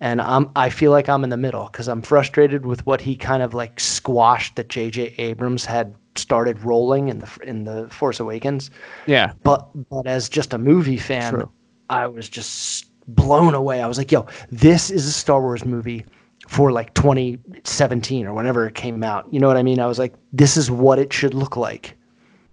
and 0.03 0.21
I'm 0.21 0.51
I 0.57 0.69
feel 0.69 0.91
like 0.91 1.09
I'm 1.09 1.23
in 1.23 1.31
the 1.31 1.37
middle 1.37 1.67
because 1.67 1.89
I'm 1.89 2.03
frustrated 2.03 2.67
with 2.67 2.85
what 2.85 3.01
he 3.01 3.15
kind 3.15 3.43
of 3.43 3.55
like 3.55 3.79
squashed 3.79 4.57
that 4.57 4.69
J.J. 4.69 5.15
Abrams 5.17 5.65
had 5.65 5.95
started 6.17 6.63
rolling 6.65 7.09
in 7.09 7.21
the 7.21 7.39
in 7.45 7.65
the 7.65 7.89
Force 7.89 8.19
Awakens. 8.19 8.71
Yeah. 9.07 9.33
But 9.45 9.69
but 9.89 10.09
as 10.09 10.29
just 10.29 10.53
a 10.53 10.59
movie 10.59 10.97
fan, 10.97 11.35
True. 11.35 11.51
I 11.89 12.09
was 12.09 12.29
just 12.29 12.87
blown 13.15 13.55
away. 13.55 13.83
I 13.83 13.87
was 13.87 13.99
like, 13.99 14.13
yo, 14.13 14.27
this 14.51 14.91
is 14.91 15.07
a 15.07 15.13
Star 15.13 15.41
Wars 15.41 15.65
movie 15.65 16.05
for 16.49 16.73
like 16.73 16.93
2017 16.95 18.27
or 18.27 18.35
whenever 18.35 18.67
it 18.67 18.75
came 18.75 19.03
out. 19.03 19.33
You 19.33 19.41
know 19.41 19.47
what 19.49 19.57
I 19.57 19.63
mean? 19.63 19.79
I 19.81 19.87
was 19.87 19.99
like, 19.99 20.15
this 20.33 20.57
is 20.57 20.71
what 20.71 20.99
it 20.99 21.13
should 21.13 21.35
look 21.35 21.57
like, 21.57 21.97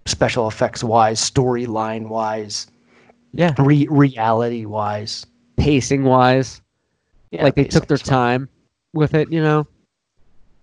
special 0.06 0.48
effects 0.48 0.82
wise, 0.84 1.20
storyline 1.20 2.08
wise, 2.08 2.66
Yeah. 3.32 3.54
re- 3.58 3.88
reality 3.90 4.64
wise. 4.64 5.26
Pacing 5.56 6.04
wise. 6.04 6.62
Yeah, 7.30 7.42
like 7.44 7.54
they 7.54 7.64
took 7.64 7.86
their 7.86 7.96
time 7.98 8.48
with 8.92 9.14
it, 9.14 9.30
you 9.30 9.42
know? 9.42 9.66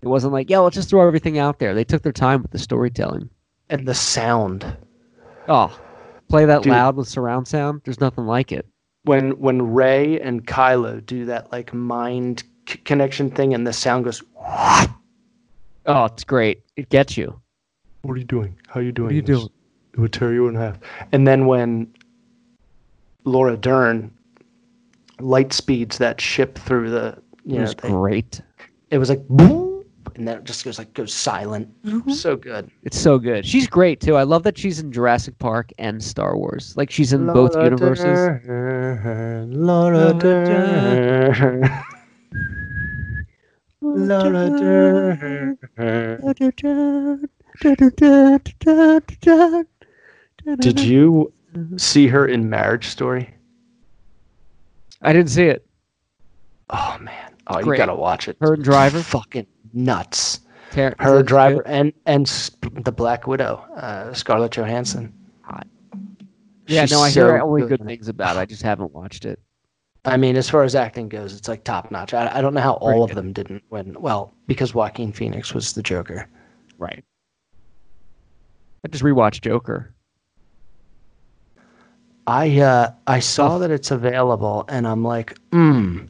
It 0.02 0.08
wasn't 0.08 0.34
like, 0.34 0.50
yeah, 0.50 0.60
let's 0.60 0.76
just 0.76 0.90
throw 0.90 1.06
everything 1.08 1.38
out 1.38 1.60
there. 1.60 1.74
They 1.74 1.84
took 1.84 2.02
their 2.04 2.12
time 2.12 2.42
with 2.42 2.52
the 2.52 2.60
storytelling. 2.60 3.30
and 3.70 3.86
the 3.88 3.94
sound. 3.94 4.66
Oh, 5.50 5.78
play 6.30 6.46
that 6.46 6.64
Dude. 6.64 6.72
loud 6.72 6.96
with 6.96 7.08
surround 7.08 7.48
sound. 7.48 7.82
There's 7.84 8.00
nothing 8.00 8.26
like 8.26 8.52
it. 8.52 8.66
When 9.08 9.32
when 9.40 9.74
Rey 9.74 10.20
and 10.20 10.46
Kylo 10.46 11.04
do 11.06 11.26
that 11.26 11.52
like 11.52 11.74
mind 11.74 12.44
c- 12.68 12.78
connection 12.80 13.32
thing, 13.32 13.54
and 13.54 13.66
the 13.66 13.74
sound 13.74 14.06
goes. 14.06 14.22
Oh, 15.90 16.04
it's 16.04 16.26
great. 16.26 16.64
It 16.76 16.90
gets 16.90 17.16
you. 17.16 17.40
What 18.02 18.16
are 18.16 18.18
you 18.18 18.26
doing? 18.26 18.58
How 18.68 18.82
are 18.82 18.84
you 18.84 18.92
doing? 18.92 19.06
What 19.06 19.12
are 19.14 19.16
you 19.16 19.22
this? 19.22 19.38
doing? 19.40 19.50
It 19.94 20.00
would 20.02 20.12
tear 20.12 20.34
you 20.34 20.50
in 20.50 20.56
half. 20.56 20.78
And 21.14 21.26
then 21.26 21.46
when 21.46 21.88
Laura 23.24 23.56
Dern 23.56 24.12
light 25.22 25.54
speeds 25.54 25.98
that 26.00 26.20
ship 26.20 26.58
through 26.58 26.90
the, 26.90 27.18
you 27.46 27.54
It 27.54 27.56
know, 27.56 27.62
was 27.62 27.76
they- 27.76 27.88
great. 27.90 28.42
it 28.92 28.98
was 28.98 29.08
like, 29.10 29.26
boom, 29.30 29.67
and 30.18 30.28
then 30.28 30.38
it 30.38 30.44
just 30.44 30.66
goes 30.66 30.78
like 30.78 30.94
goes 30.94 31.14
silent. 31.14 31.70
Mm-hmm. 31.84 32.12
So 32.12 32.36
good. 32.36 32.70
It's 32.84 33.00
so 33.00 33.20
good. 33.20 33.46
She's 33.46 33.68
great 33.68 34.02
too. 34.02 34.16
I 34.16 34.24
love 34.24 34.44
that 34.44 34.58
she's 34.58 34.80
in 34.80 34.92
Jurassic 34.92 35.38
Park 35.40 35.72
and 35.78 36.04
Star 36.04 36.36
Wars. 36.36 36.74
Like 36.76 36.92
she's 36.92 37.14
in 37.14 37.28
both 37.28 37.56
universes. 37.56 38.06
Dern, 38.46 39.52
Laura 39.66 40.14
Dern. 40.14 41.84
Laura 43.82 44.50
Dern. 44.50 45.58
Did 50.60 50.80
you 50.80 51.34
see 51.78 52.08
her 52.08 52.28
in 52.28 52.50
Marriage 52.50 52.88
Story? 52.88 53.34
I 55.02 55.14
didn't 55.14 55.30
see 55.30 55.46
it. 55.46 55.66
Oh 56.70 56.98
man, 57.00 57.34
oh 57.48 57.60
you 57.60 57.78
gotta 57.78 57.96
watch 57.96 58.28
it. 58.28 58.36
Her 58.42 58.56
and 58.56 58.64
Driver? 58.64 59.00
fucking 59.00 59.48
nuts. 59.78 60.42
Ter- 60.72 60.96
Her 61.00 61.18
that 61.18 61.26
driver 61.26 61.58
good? 61.64 61.68
and 61.68 61.94
and 62.06 62.28
Sp- 62.28 62.84
the 62.84 62.92
Black 62.92 63.28
Widow, 63.28 63.64
uh, 63.76 64.14
Scarlett 64.14 64.52
Johansson. 64.52 65.14
Yeah, 66.68 66.82
She's 66.82 66.92
no, 66.92 67.00
I 67.00 67.10
so 67.10 67.28
hear 67.28 67.40
only 67.40 67.66
good 67.66 67.80
in 67.80 67.88
things 67.88 68.10
about 68.10 68.36
it. 68.36 68.40
I 68.40 68.46
just 68.46 68.62
haven't 68.62 68.94
watched 68.94 69.24
it. 69.24 69.40
I 70.04 70.18
mean, 70.18 70.36
as 70.36 70.50
far 70.50 70.64
as 70.64 70.76
acting 70.76 71.08
goes, 71.08 71.34
it's 71.34 71.48
like 71.48 71.64
top 71.64 71.92
notch. 71.92 72.14
I, 72.14 72.38
I 72.38 72.42
don't 72.42 72.54
know 72.54 72.60
how 72.62 72.74
all 72.74 72.90
Very 72.90 73.02
of 73.04 73.08
good. 73.10 73.16
them 73.18 73.34
didn't 73.34 73.64
win. 73.70 73.96
Well, 74.00 74.34
because 74.48 74.74
Joaquin 74.74 75.14
Phoenix 75.14 75.54
was 75.54 75.74
the 75.74 75.82
Joker. 75.82 76.28
Right. 76.78 77.04
I 78.84 78.88
just 78.90 79.04
rewatched 79.04 79.42
Joker. 79.42 79.94
I 82.28 82.60
uh, 82.60 82.92
I 83.08 83.20
saw 83.20 83.58
that 83.60 83.72
it's 83.72 83.92
available, 83.92 84.66
and 84.68 84.86
I'm 84.86 85.04
like, 85.04 85.38
hmm. 85.52 86.06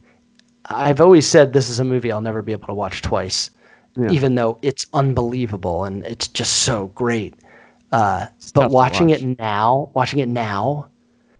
I've 0.66 1.00
always 1.00 1.26
said 1.26 1.52
this 1.52 1.70
is 1.70 1.78
a 1.78 1.84
movie 1.84 2.10
I'll 2.12 2.20
never 2.20 2.42
be 2.42 2.52
able 2.52 2.66
to 2.66 2.74
watch 2.74 3.00
twice, 3.02 3.50
Yeah. 3.98 4.10
even 4.10 4.34
though 4.36 4.58
it's 4.62 4.86
unbelievable 4.94 5.84
and 5.84 6.04
it's 6.06 6.28
just 6.28 6.58
so 6.62 6.86
great. 6.88 7.34
Uh, 7.90 8.26
but 8.54 8.70
watching 8.70 9.08
watch. 9.08 9.22
it 9.22 9.38
now, 9.38 9.90
watching 9.94 10.18
it 10.20 10.28
now, 10.28 10.88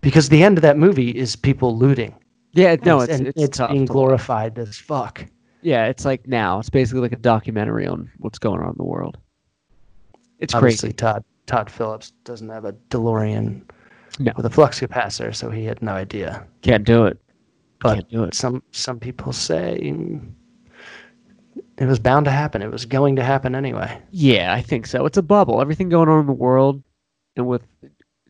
because 0.01 0.29
the 0.29 0.43
end 0.43 0.59
of 0.59 0.63
that 0.63 0.77
movie 0.77 1.11
is 1.11 1.37
people 1.37 1.77
looting. 1.77 2.15
Yeah, 2.53 2.77
no, 2.85 3.01
it's 3.01 3.21
it's, 3.21 3.33
it's 3.43 3.59
tough 3.59 3.71
being 3.71 3.85
glorified 3.85 4.59
as 4.59 4.77
fuck. 4.77 5.25
Yeah, 5.63 5.87
it's 5.87 6.05
like 6.05 6.27
now. 6.27 6.59
It's 6.59 6.71
basically 6.71 7.03
like 7.03 7.13
a 7.13 7.17
documentary 7.17 7.87
on 7.87 8.11
what's 8.19 8.39
going 8.39 8.61
on 8.61 8.69
in 8.71 8.75
the 8.79 8.85
world. 8.85 9.19
It's 10.39 10.55
Obviously, 10.55 10.89
crazy. 10.89 10.95
Todd 10.97 11.25
Todd 11.47 11.71
Phillips 11.71 12.13
doesn't 12.25 12.49
have 12.49 12.65
a 12.65 12.73
DeLorean 12.91 13.63
No. 14.19 14.33
with 14.37 14.47
a 14.47 14.51
flux 14.51 14.81
capacitor, 14.81 15.35
so 15.35 15.51
he 15.51 15.65
had 15.65 15.83
no 15.83 15.93
idea. 15.93 16.47
Can't 16.63 16.85
do 16.85 17.05
it. 17.07 17.19
But 17.81 17.95
Can't 17.95 18.11
do 18.11 18.25
it. 18.25 18.35
some 18.35 18.63
some 18.73 18.99
people 18.99 19.33
say 19.33 19.79
it 21.79 21.87
was 21.87 21.99
bound 21.99 22.25
to 22.25 22.31
happen. 22.31 22.63
It 22.63 22.71
was 22.71 22.85
going 22.85 23.17
to 23.17 23.25
happen 23.25 23.55
anyway. 23.55 24.01
Yeah, 24.11 24.53
I 24.53 24.63
think 24.63 24.87
so. 24.87 25.07
It's 25.07 25.19
a 25.19 25.23
bubble. 25.23 25.61
Everything 25.61 25.89
going 25.89 26.09
on 26.09 26.21
in 26.21 26.27
the 26.27 26.33
world, 26.33 26.83
and 27.37 27.47
with 27.47 27.63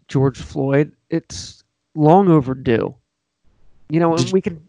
George 0.08 0.38
Floyd, 0.38 0.92
it's 1.10 1.64
long 1.94 2.28
overdue. 2.28 2.94
You 3.88 4.00
know, 4.00 4.16
we 4.32 4.40
can. 4.40 4.62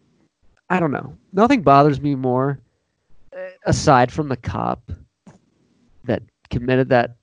I 0.70 0.80
don't 0.80 0.92
know. 0.92 1.16
Nothing 1.32 1.62
bothers 1.62 2.00
me 2.00 2.14
more, 2.14 2.60
uh, 3.36 3.50
aside 3.66 4.10
from 4.10 4.28
the 4.28 4.36
cop 4.36 4.90
that 6.04 6.22
committed 6.48 6.88
that 6.88 7.16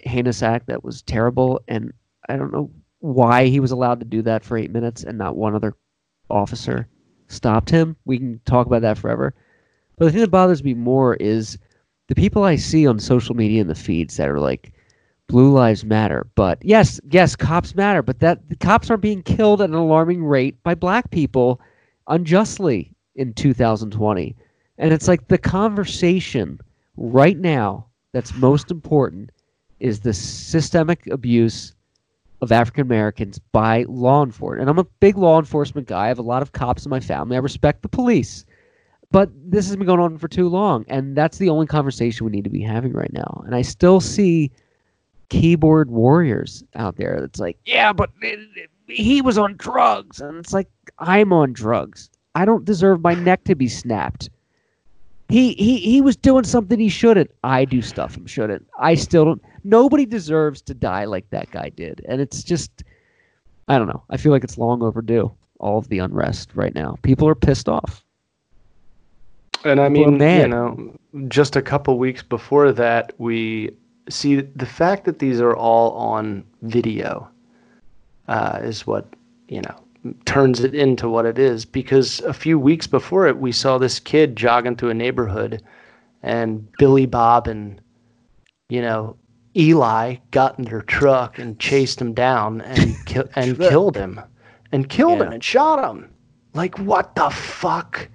heinous 0.00 0.42
act 0.42 0.66
that 0.66 0.82
was 0.82 1.02
terrible, 1.02 1.60
and 1.68 1.92
I 2.28 2.36
don't 2.36 2.52
know 2.52 2.70
why 3.00 3.46
he 3.46 3.60
was 3.60 3.70
allowed 3.70 4.00
to 4.00 4.06
do 4.06 4.22
that 4.22 4.42
for 4.42 4.56
eight 4.56 4.70
minutes 4.70 5.04
and 5.04 5.18
not 5.18 5.36
one 5.36 5.54
other 5.54 5.76
officer 6.30 6.88
stopped 7.28 7.68
him. 7.70 7.96
We 8.06 8.18
can 8.18 8.40
talk 8.46 8.66
about 8.66 8.82
that 8.82 8.98
forever. 8.98 9.34
But 9.96 10.06
the 10.06 10.10
thing 10.12 10.20
that 10.20 10.30
bothers 10.30 10.64
me 10.64 10.74
more 10.74 11.14
is 11.14 11.58
the 12.08 12.14
people 12.14 12.42
I 12.42 12.56
see 12.56 12.86
on 12.86 12.98
social 12.98 13.34
media 13.34 13.60
in 13.60 13.68
the 13.68 13.74
feeds 13.74 14.16
that 14.16 14.28
are 14.28 14.40
like, 14.40 14.72
"Blue 15.28 15.52
lives 15.52 15.84
matter," 15.84 16.26
but 16.34 16.58
yes, 16.64 17.00
yes, 17.10 17.36
cops 17.36 17.74
matter, 17.74 18.02
but 18.02 18.20
that 18.20 18.48
the 18.48 18.56
cops 18.56 18.90
are 18.90 18.96
being 18.96 19.22
killed 19.22 19.62
at 19.62 19.70
an 19.70 19.74
alarming 19.74 20.24
rate 20.24 20.62
by 20.62 20.74
black 20.74 21.10
people 21.10 21.60
unjustly 22.08 22.92
in 23.14 23.32
2020, 23.32 24.36
and 24.78 24.92
it's 24.92 25.08
like 25.08 25.28
the 25.28 25.38
conversation 25.38 26.58
right 26.96 27.38
now 27.38 27.86
that's 28.12 28.36
most 28.36 28.70
important 28.70 29.30
is 29.80 30.00
the 30.00 30.12
systemic 30.12 31.06
abuse 31.08 31.74
of 32.42 32.52
African 32.52 32.82
Americans 32.82 33.38
by 33.52 33.84
law 33.88 34.22
enforcement. 34.22 34.62
And 34.62 34.70
I'm 34.70 34.78
a 34.78 34.88
big 35.00 35.16
law 35.16 35.38
enforcement 35.38 35.86
guy. 35.88 36.04
I 36.04 36.08
have 36.08 36.18
a 36.18 36.22
lot 36.22 36.42
of 36.42 36.52
cops 36.52 36.84
in 36.84 36.90
my 36.90 37.00
family. 37.00 37.36
I 37.36 37.40
respect 37.40 37.82
the 37.82 37.88
police. 37.88 38.44
But 39.14 39.30
this 39.48 39.68
has 39.68 39.76
been 39.76 39.86
going 39.86 40.00
on 40.00 40.18
for 40.18 40.26
too 40.26 40.48
long. 40.48 40.84
And 40.88 41.16
that's 41.16 41.38
the 41.38 41.48
only 41.48 41.68
conversation 41.68 42.26
we 42.26 42.32
need 42.32 42.42
to 42.42 42.50
be 42.50 42.60
having 42.60 42.92
right 42.92 43.12
now. 43.12 43.44
And 43.46 43.54
I 43.54 43.62
still 43.62 44.00
see 44.00 44.50
keyboard 45.28 45.88
warriors 45.88 46.64
out 46.74 46.96
there 46.96 47.18
that's 47.20 47.38
like, 47.38 47.56
yeah, 47.64 47.92
but 47.92 48.10
it- 48.20 48.40
it- 48.56 48.70
he 48.88 49.22
was 49.22 49.38
on 49.38 49.54
drugs. 49.56 50.20
And 50.20 50.36
it's 50.36 50.52
like, 50.52 50.68
I'm 50.98 51.32
on 51.32 51.52
drugs. 51.52 52.10
I 52.34 52.44
don't 52.44 52.64
deserve 52.64 53.02
my 53.02 53.14
neck 53.14 53.44
to 53.44 53.54
be 53.54 53.68
snapped. 53.68 54.30
He, 55.28 55.52
he 55.54 55.78
he 55.78 56.00
was 56.00 56.16
doing 56.16 56.42
something 56.42 56.80
he 56.80 56.88
shouldn't. 56.88 57.30
I 57.44 57.64
do 57.66 57.82
stuff 57.82 58.16
he 58.16 58.26
shouldn't. 58.26 58.66
I 58.80 58.96
still 58.96 59.24
don't. 59.24 59.42
Nobody 59.62 60.06
deserves 60.06 60.60
to 60.62 60.74
die 60.74 61.04
like 61.04 61.30
that 61.30 61.52
guy 61.52 61.68
did, 61.70 62.04
and 62.08 62.20
it's 62.20 62.42
just, 62.42 62.82
I 63.68 63.78
don't 63.78 63.86
know. 63.88 64.02
I 64.10 64.16
feel 64.16 64.32
like 64.32 64.42
it's 64.44 64.58
long 64.58 64.82
overdue. 64.82 65.32
All 65.60 65.78
of 65.78 65.88
the 65.88 66.00
unrest 66.00 66.50
right 66.54 66.74
now. 66.74 66.98
People 67.02 67.28
are 67.28 67.34
pissed 67.36 67.68
off. 67.68 68.03
And 69.64 69.80
I 69.80 69.88
mean, 69.88 70.18
you 70.42 70.48
know, 70.48 70.94
just 71.28 71.56
a 71.56 71.62
couple 71.62 71.98
weeks 71.98 72.22
before 72.22 72.70
that, 72.72 73.12
we 73.18 73.70
see 74.08 74.40
the 74.40 74.66
fact 74.66 75.04
that 75.06 75.18
these 75.18 75.40
are 75.40 75.56
all 75.56 75.92
on 75.92 76.44
video 76.62 77.28
uh, 78.28 78.58
is 78.62 78.86
what 78.86 79.06
you 79.48 79.62
know 79.62 80.14
turns 80.26 80.60
it 80.60 80.74
into 80.74 81.08
what 81.08 81.24
it 81.26 81.38
is. 81.38 81.64
Because 81.64 82.20
a 82.20 82.34
few 82.34 82.58
weeks 82.58 82.86
before 82.86 83.26
it, 83.26 83.38
we 83.38 83.52
saw 83.52 83.78
this 83.78 83.98
kid 83.98 84.36
jogging 84.36 84.76
through 84.76 84.90
a 84.90 84.94
neighborhood, 84.94 85.62
and 86.22 86.70
Billy 86.78 87.06
Bob 87.06 87.48
and 87.48 87.80
you 88.68 88.82
know 88.82 89.16
Eli 89.56 90.16
got 90.30 90.58
in 90.58 90.64
their 90.66 90.82
truck 90.82 91.38
and 91.38 91.58
chased 91.58 92.00
him 92.00 92.12
down 92.12 92.60
and 92.60 92.96
ki- 93.06 93.22
and 93.34 93.58
killed 93.70 93.96
him, 93.96 94.20
and 94.72 94.88
killed 94.88 95.22
him 95.22 95.32
and 95.32 95.42
shot 95.42 95.88
him. 95.88 96.10
Like 96.52 96.78
what 96.78 97.14
the 97.14 97.30
fuck? 97.30 98.08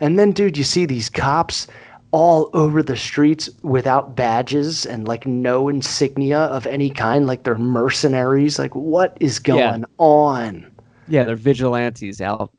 And 0.00 0.18
then, 0.18 0.32
dude, 0.32 0.56
you 0.58 0.64
see 0.64 0.84
these 0.86 1.08
cops 1.08 1.66
all 2.12 2.50
over 2.54 2.82
the 2.82 2.96
streets 2.96 3.50
without 3.62 4.14
badges 4.16 4.86
and 4.86 5.06
like 5.08 5.26
no 5.26 5.68
insignia 5.68 6.38
of 6.40 6.66
any 6.66 6.88
kind, 6.90 7.26
like 7.26 7.42
they're 7.42 7.58
mercenaries. 7.58 8.58
Like, 8.58 8.74
what 8.74 9.16
is 9.20 9.40
Yeah. 9.44 9.54
going 9.54 9.84
on? 9.98 10.70
Yeah, 11.08 11.24
they're 11.24 11.36
vigilantes 11.36 12.20
out 12.20 12.50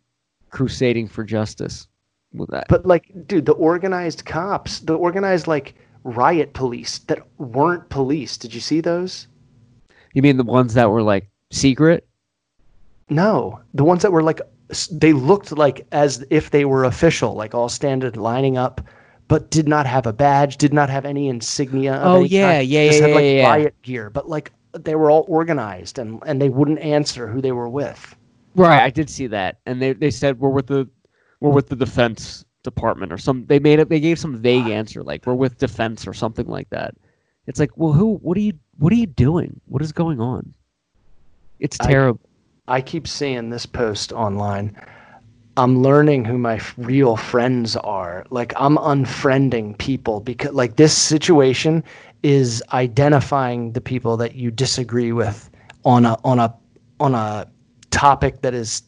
crusading 0.49 1.07
for 1.07 1.23
justice. 1.23 1.87
With 2.33 2.49
that, 2.49 2.67
But 2.67 2.85
like, 2.85 3.09
dude, 3.25 3.45
the 3.45 3.53
organized 3.53 4.25
cops, 4.25 4.79
the 4.81 4.95
organized 4.95 5.47
like 5.47 5.75
riot 6.03 6.53
police 6.53 6.99
that 7.07 7.19
weren't 7.37 7.87
police. 7.89 8.37
Did 8.37 8.53
you 8.53 8.59
see 8.59 8.81
those? 8.81 9.27
you 10.13 10.21
mean 10.21 10.37
the 10.37 10.43
ones 10.43 10.73
that 10.73 10.89
were 10.91 11.01
like 11.01 11.29
secret? 11.51 12.05
No, 13.09 13.61
the 13.73 13.85
ones 13.85 14.01
that 14.01 14.11
were 14.11 14.21
like 14.23 14.41
they 14.91 15.13
looked 15.13 15.51
like 15.51 15.85
as 15.91 16.25
if 16.29 16.51
they 16.51 16.65
were 16.65 16.83
official, 16.83 17.33
like 17.33 17.55
all 17.55 17.69
standing 17.69 18.13
lining 18.13 18.57
up, 18.57 18.81
but 19.27 19.49
did 19.49 19.67
not 19.67 19.85
have 19.85 20.05
a 20.05 20.13
badge, 20.13 20.57
did 20.57 20.73
not 20.73 20.89
have 20.89 21.05
any 21.05 21.27
insignia. 21.27 22.01
Oh, 22.03 22.17
any 22.17 22.27
yeah, 22.27 22.57
kind, 22.57 22.67
yeah, 22.67 22.87
just 22.87 22.99
yeah, 22.99 23.07
had 23.07 23.15
like 23.15 23.23
yeah, 23.23 23.31
yeah. 23.31 23.49
riot 23.49 23.81
gear, 23.81 24.09
but 24.09 24.29
like 24.29 24.51
they 24.73 24.95
were 24.95 25.09
all 25.09 25.25
organized 25.27 25.99
and 25.99 26.21
and 26.25 26.41
they 26.41 26.49
wouldn't 26.49 26.79
answer 26.79 27.27
who 27.27 27.41
they 27.41 27.51
were 27.51 27.69
with. 27.69 28.15
Right, 28.55 28.81
I 28.81 28.89
did 28.89 29.09
see 29.09 29.27
that, 29.27 29.59
and 29.65 29.81
they 29.81 29.93
they 29.93 30.11
said 30.11 30.39
we're 30.39 30.49
with 30.49 30.67
the 30.67 30.89
we're 31.39 31.51
with 31.51 31.69
the 31.69 31.75
defense 31.75 32.43
department 32.63 33.13
or 33.13 33.17
some. 33.17 33.45
They 33.45 33.59
made 33.59 33.79
it. 33.79 33.89
They 33.89 33.99
gave 33.99 34.19
some 34.19 34.37
vague 34.37 34.67
answer 34.67 35.03
like 35.03 35.25
we're 35.25 35.33
with 35.33 35.57
defense 35.57 36.07
or 36.07 36.13
something 36.13 36.47
like 36.47 36.69
that. 36.71 36.95
It's 37.45 37.59
like, 37.59 37.71
well, 37.77 37.93
who? 37.93 38.15
What 38.17 38.37
are 38.37 38.41
you? 38.41 38.53
What 38.77 38.91
are 38.91 38.97
you 38.97 39.05
doing? 39.05 39.59
What 39.67 39.81
is 39.81 39.91
going 39.91 40.19
on? 40.19 40.53
It's 41.59 41.77
I- 41.79 41.87
terrible. 41.87 42.26
I 42.67 42.81
keep 42.81 43.07
seeing 43.07 43.49
this 43.49 43.65
post 43.65 44.11
online. 44.11 44.75
I'm 45.55 45.81
learning 45.81 46.25
who 46.25 46.37
my 46.37 46.61
real 46.77 47.15
friends 47.15 47.75
are. 47.77 48.25
Like 48.29 48.53
I'm 48.57 48.77
unfriending 48.77 49.77
people 49.77 50.19
because 50.19 50.53
like 50.53 50.75
this 50.75 50.95
situation 50.95 51.83
is 52.23 52.61
identifying 52.73 53.71
the 53.71 53.81
people 53.81 54.17
that 54.17 54.35
you 54.35 54.51
disagree 54.51 55.11
with 55.11 55.49
on 55.85 56.05
a 56.05 56.17
on 56.23 56.39
a 56.39 56.53
on 56.99 57.15
a 57.15 57.47
topic 57.89 58.41
that 58.41 58.53
is 58.53 58.83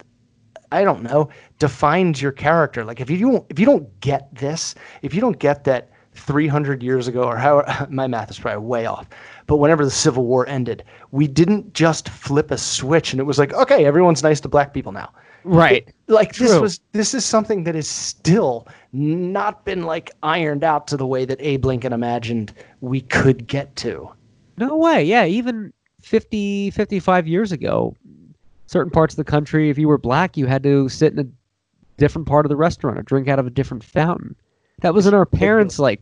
I 0.71 0.83
don't 0.83 1.01
know, 1.01 1.29
defines 1.57 2.21
your 2.21 2.31
character. 2.31 2.85
Like 2.85 2.99
if 2.99 3.09
you 3.09 3.17
don't 3.17 3.45
if 3.49 3.57
you 3.59 3.65
don't 3.65 3.99
get 4.01 4.33
this, 4.35 4.75
if 5.01 5.13
you 5.13 5.21
don't 5.21 5.39
get 5.39 5.63
that 5.63 5.89
300 6.19 6.83
years 6.83 7.07
ago 7.07 7.23
or 7.23 7.37
how 7.37 7.87
my 7.89 8.07
math 8.07 8.29
is 8.29 8.39
probably 8.39 8.65
way 8.65 8.85
off, 8.85 9.07
but 9.47 9.57
whenever 9.57 9.83
the 9.85 9.91
Civil 9.91 10.25
War 10.25 10.47
ended, 10.47 10.83
we 11.11 11.27
didn't 11.27 11.73
just 11.73 12.09
flip 12.09 12.51
a 12.51 12.57
switch 12.57 13.13
and 13.13 13.19
it 13.19 13.23
was 13.25 13.39
like, 13.39 13.53
okay, 13.53 13.85
everyone's 13.85 14.23
nice 14.23 14.39
to 14.41 14.47
black 14.49 14.73
people 14.73 14.91
now. 14.91 15.09
right. 15.43 15.87
It- 15.87 15.95
like 16.07 16.33
this 16.33 16.59
was 16.59 16.79
this 16.91 17.13
is 17.13 17.23
something 17.23 17.65
that 17.65 17.75
is 17.75 17.87
still 17.87 18.67
not 18.93 19.63
been 19.63 19.83
like 19.83 20.09
ironed 20.23 20.63
out 20.63 20.87
to 20.87 20.97
the 20.97 21.05
way 21.05 21.23
that 21.25 21.37
Abe 21.39 21.65
Lincoln 21.65 21.93
imagined 21.93 22.51
we 22.81 23.01
could 23.01 23.45
get 23.45 23.75
to. 23.75 24.09
No 24.57 24.75
way. 24.75 25.03
Yeah, 25.03 25.25
even 25.25 25.71
50, 26.01 26.71
55 26.71 27.27
years 27.27 27.51
ago, 27.51 27.95
certain 28.65 28.89
parts 28.89 29.13
of 29.13 29.17
the 29.17 29.23
country, 29.23 29.69
if 29.69 29.77
you 29.77 29.87
were 29.87 29.99
black, 29.99 30.35
you 30.35 30.47
had 30.47 30.63
to 30.63 30.89
sit 30.89 31.13
in 31.13 31.19
a 31.19 31.27
different 31.99 32.27
part 32.27 32.43
of 32.45 32.49
the 32.49 32.55
restaurant 32.55 32.97
or 32.97 33.03
drink 33.03 33.27
out 33.27 33.37
of 33.37 33.45
a 33.45 33.51
different 33.51 33.83
fountain. 33.83 34.35
That 34.81 34.95
was 34.95 35.05
in 35.05 35.13
our 35.13 35.27
parents' 35.27 35.77
like 35.77 36.01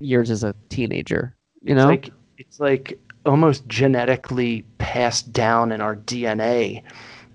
years 0.00 0.30
as 0.30 0.44
a 0.44 0.54
teenager. 0.68 1.34
You 1.62 1.74
know, 1.74 1.88
It's 1.90 2.06
like 2.06 2.10
it's 2.38 2.60
like 2.60 2.98
almost 3.26 3.66
genetically 3.68 4.64
passed 4.78 5.32
down 5.32 5.72
in 5.72 5.80
our 5.80 5.96
DNA, 5.96 6.82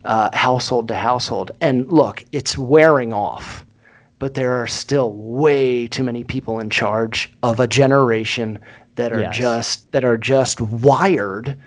uh, 0.06 0.30
household 0.36 0.88
to 0.90 0.96
household. 0.96 1.52
And 1.62 1.92
look, 1.92 2.24
it's 2.32 2.58
wearing 2.58 3.12
off, 3.14 3.66
but 4.20 4.36
there 4.36 4.54
are 4.62 4.68
still 4.68 5.14
way 5.14 5.88
too 5.88 6.04
many 6.04 6.24
people 6.24 6.60
in 6.60 6.70
charge 6.70 7.32
of 7.44 7.60
a 7.60 7.68
generation 7.68 8.60
that 8.96 9.12
are 9.14 9.22
Yes. 9.22 9.36
just 9.38 9.92
that 9.94 10.04
are 10.06 10.18
just 10.18 10.62
wired 10.62 11.58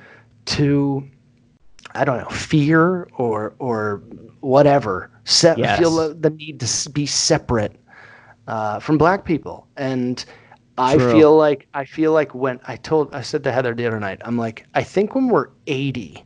to 0.46 1.02
I 1.94 2.04
don't 2.06 2.18
know, 2.18 2.28
fear 2.30 3.06
or 3.18 3.54
or 3.58 4.02
whatever. 4.40 5.10
Se- 5.24 5.54
Yes. 5.58 5.78
Feel 5.78 5.96
the- 5.96 6.14
the 6.14 6.30
need 6.30 6.58
to 6.60 6.90
be 6.90 7.04
separate 7.06 7.76
uh, 8.48 8.78
from 8.80 8.98
black 8.98 9.24
people, 9.24 9.66
and 9.76 10.24
I 10.78 10.96
True. 10.96 11.12
feel 11.12 11.36
like 11.36 11.68
I 11.74 11.84
feel 11.84 12.12
like 12.12 12.34
when 12.34 12.58
I 12.66 12.76
told 12.76 13.14
I 13.14 13.22
said 13.22 13.44
to 13.44 13.52
Heather 13.52 13.74
the 13.74 13.86
other 13.86 14.00
night, 14.00 14.22
I'm 14.24 14.38
like, 14.38 14.66
I 14.74 14.82
think 14.82 15.14
when 15.14 15.28
we're 15.28 15.48
80, 15.66 16.24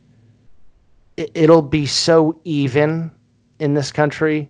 it, 1.17 1.31
it'll 1.33 1.61
be 1.61 1.85
so 1.85 2.39
even 2.43 3.11
in 3.59 3.73
this 3.73 3.91
country, 3.91 4.49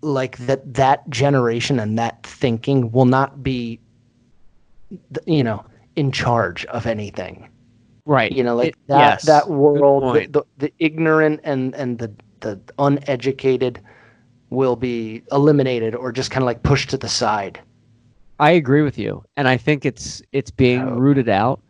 like 0.00 0.38
that 0.38 0.72
that 0.74 1.08
generation 1.10 1.78
and 1.78 1.98
that 1.98 2.22
thinking 2.24 2.90
will 2.92 3.04
not 3.04 3.42
be, 3.42 3.80
you 5.26 5.44
know, 5.44 5.64
in 5.96 6.10
charge 6.12 6.64
of 6.66 6.86
anything 6.86 7.48
right? 8.06 8.32
you 8.32 8.42
know 8.42 8.54
like 8.56 8.68
It- 8.68 8.76
that 8.88 9.00
yes, 9.00 9.24
that 9.24 9.50
world 9.50 10.14
the, 10.14 10.26
the, 10.26 10.42
the 10.58 10.72
ignorant 10.78 11.40
and 11.44 11.74
and 11.74 11.98
the 11.98 12.10
the 12.40 12.60
uneducated 12.78 13.80
will 14.50 14.76
be 14.76 15.22
eliminated 15.32 15.94
or 15.94 16.12
just 16.12 16.30
kind 16.30 16.42
of 16.42 16.46
like 16.46 16.62
pushed 16.62 16.88
to 16.90 16.96
the 16.96 17.08
side 17.08 17.60
I 18.38 18.52
agree 18.52 18.82
with 18.82 18.98
you, 18.98 19.24
and 19.36 19.48
I 19.48 19.56
think 19.56 19.84
it's 19.84 20.22
it's 20.32 20.50
being 20.50 20.82
Oh. 20.82 20.94
rooted 20.96 21.28
out 21.28 21.60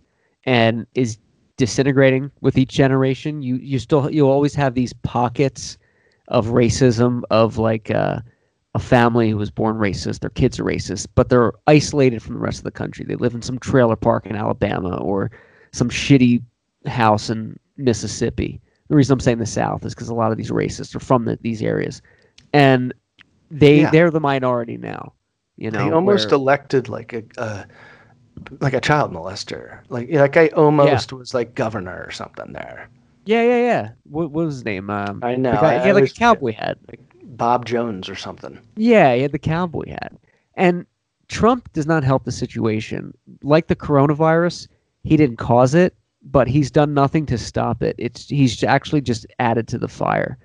and 0.44 0.86
is 0.94 1.18
disintegrating 1.56 2.30
with 2.40 2.58
each 2.58 2.70
generation. 2.72 3.42
You 3.42 3.56
you 3.56 3.78
still 3.78 4.10
you 4.10 4.28
always 4.28 4.54
have 4.54 4.74
these 4.74 4.92
pockets 4.92 5.78
of 6.28 6.48
racism 6.48 7.22
of 7.30 7.56
like 7.56 7.90
uh, 7.90 8.20
a 8.74 8.78
family 8.78 9.30
who 9.30 9.38
was 9.38 9.50
born 9.50 9.76
racist, 9.76 10.20
their 10.20 10.30
kids 10.30 10.60
are 10.60 10.64
racist, 10.64 11.06
but 11.14 11.30
they're 11.30 11.52
isolated 11.66 12.22
from 12.22 12.34
the 12.34 12.40
rest 12.40 12.58
of 12.58 12.64
the 12.64 12.70
country. 12.70 13.04
They 13.08 13.14
live 13.16 13.34
in 13.34 13.40
some 13.42 13.58
trailer 13.58 13.96
park 13.96 14.26
in 14.26 14.36
Alabama 14.36 14.96
or 14.98 15.30
some 15.72 15.88
shitty 15.88 16.42
house 16.86 17.30
in 17.30 17.58
Mississippi. 17.78 18.60
The 18.88 18.96
reason 18.96 19.14
I'm 19.14 19.20
saying 19.20 19.38
the 19.38 19.46
South 19.46 19.84
is 19.86 19.94
because 19.94 20.08
a 20.10 20.14
lot 20.14 20.32
of 20.32 20.36
these 20.38 20.50
racists 20.50 20.94
are 20.94 21.00
from 21.00 21.24
the, 21.24 21.38
these 21.40 21.62
areas, 21.62 22.02
and 22.52 22.92
they 23.50 23.80
Yeah. 23.80 23.90
they're 23.90 24.10
the 24.10 24.20
minority 24.20 24.76
now. 24.76 25.14
You 25.58 25.70
know, 25.72 25.84
they 25.84 25.90
almost 25.90 26.28
where- 26.30 26.36
elected 26.36 26.88
like 26.88 27.12
a, 27.12 27.22
a 27.36 27.66
like 28.60 28.72
a 28.72 28.80
child 28.80 29.12
molester 29.12 29.80
like 29.88 30.08
that 30.12 30.30
guy 30.32 30.46
almost 30.48 31.12
was 31.12 31.34
like 31.34 31.56
governor 31.56 32.04
or 32.06 32.12
something 32.12 32.52
there 32.52 32.88
Yeah, 33.26 33.42
yeah, 33.42 33.58
yeah. 33.58 33.90
What, 34.04 34.30
what 34.30 34.46
was 34.46 34.54
his 34.56 34.64
name? 34.64 34.88
Um, 34.90 35.18
I 35.24 35.34
know, 35.34 35.52
guy- 35.54 35.74
I 35.74 35.80
he 35.80 35.86
had 35.88 35.94
like 35.94 35.94
a 35.94 35.94
always 35.96 36.10
forget. 36.12 36.18
cowboy 36.20 36.52
hat. 36.52 36.78
bob 37.24 37.66
jones 37.66 38.08
or 38.08 38.14
something 38.14 38.56
Yeah, 38.76 39.14
he 39.16 39.22
had 39.22 39.32
the 39.32 39.38
cowboy 39.40 39.88
hat. 39.90 40.12
And 40.54 40.86
Trump 41.26 41.72
does 41.72 41.86
not 41.86 42.04
help 42.04 42.24
the 42.24 42.32
situation. 42.32 43.12
Like 43.42 43.66
the 43.66 43.76
coronavirus, 43.76 44.68
he 45.02 45.16
didn't 45.16 45.36
cause 45.38 45.74
it, 45.74 45.94
but 46.22 46.46
he's 46.48 46.70
done 46.70 46.94
nothing 46.94 47.26
to 47.26 47.36
stop 47.38 47.82
it. 47.82 47.96
It's 47.98 48.28
he's 48.28 48.62
actually 48.62 49.00
just 49.00 49.26
added 49.40 49.66
to 49.68 49.78
the 49.78 49.88
fire. 49.88 50.38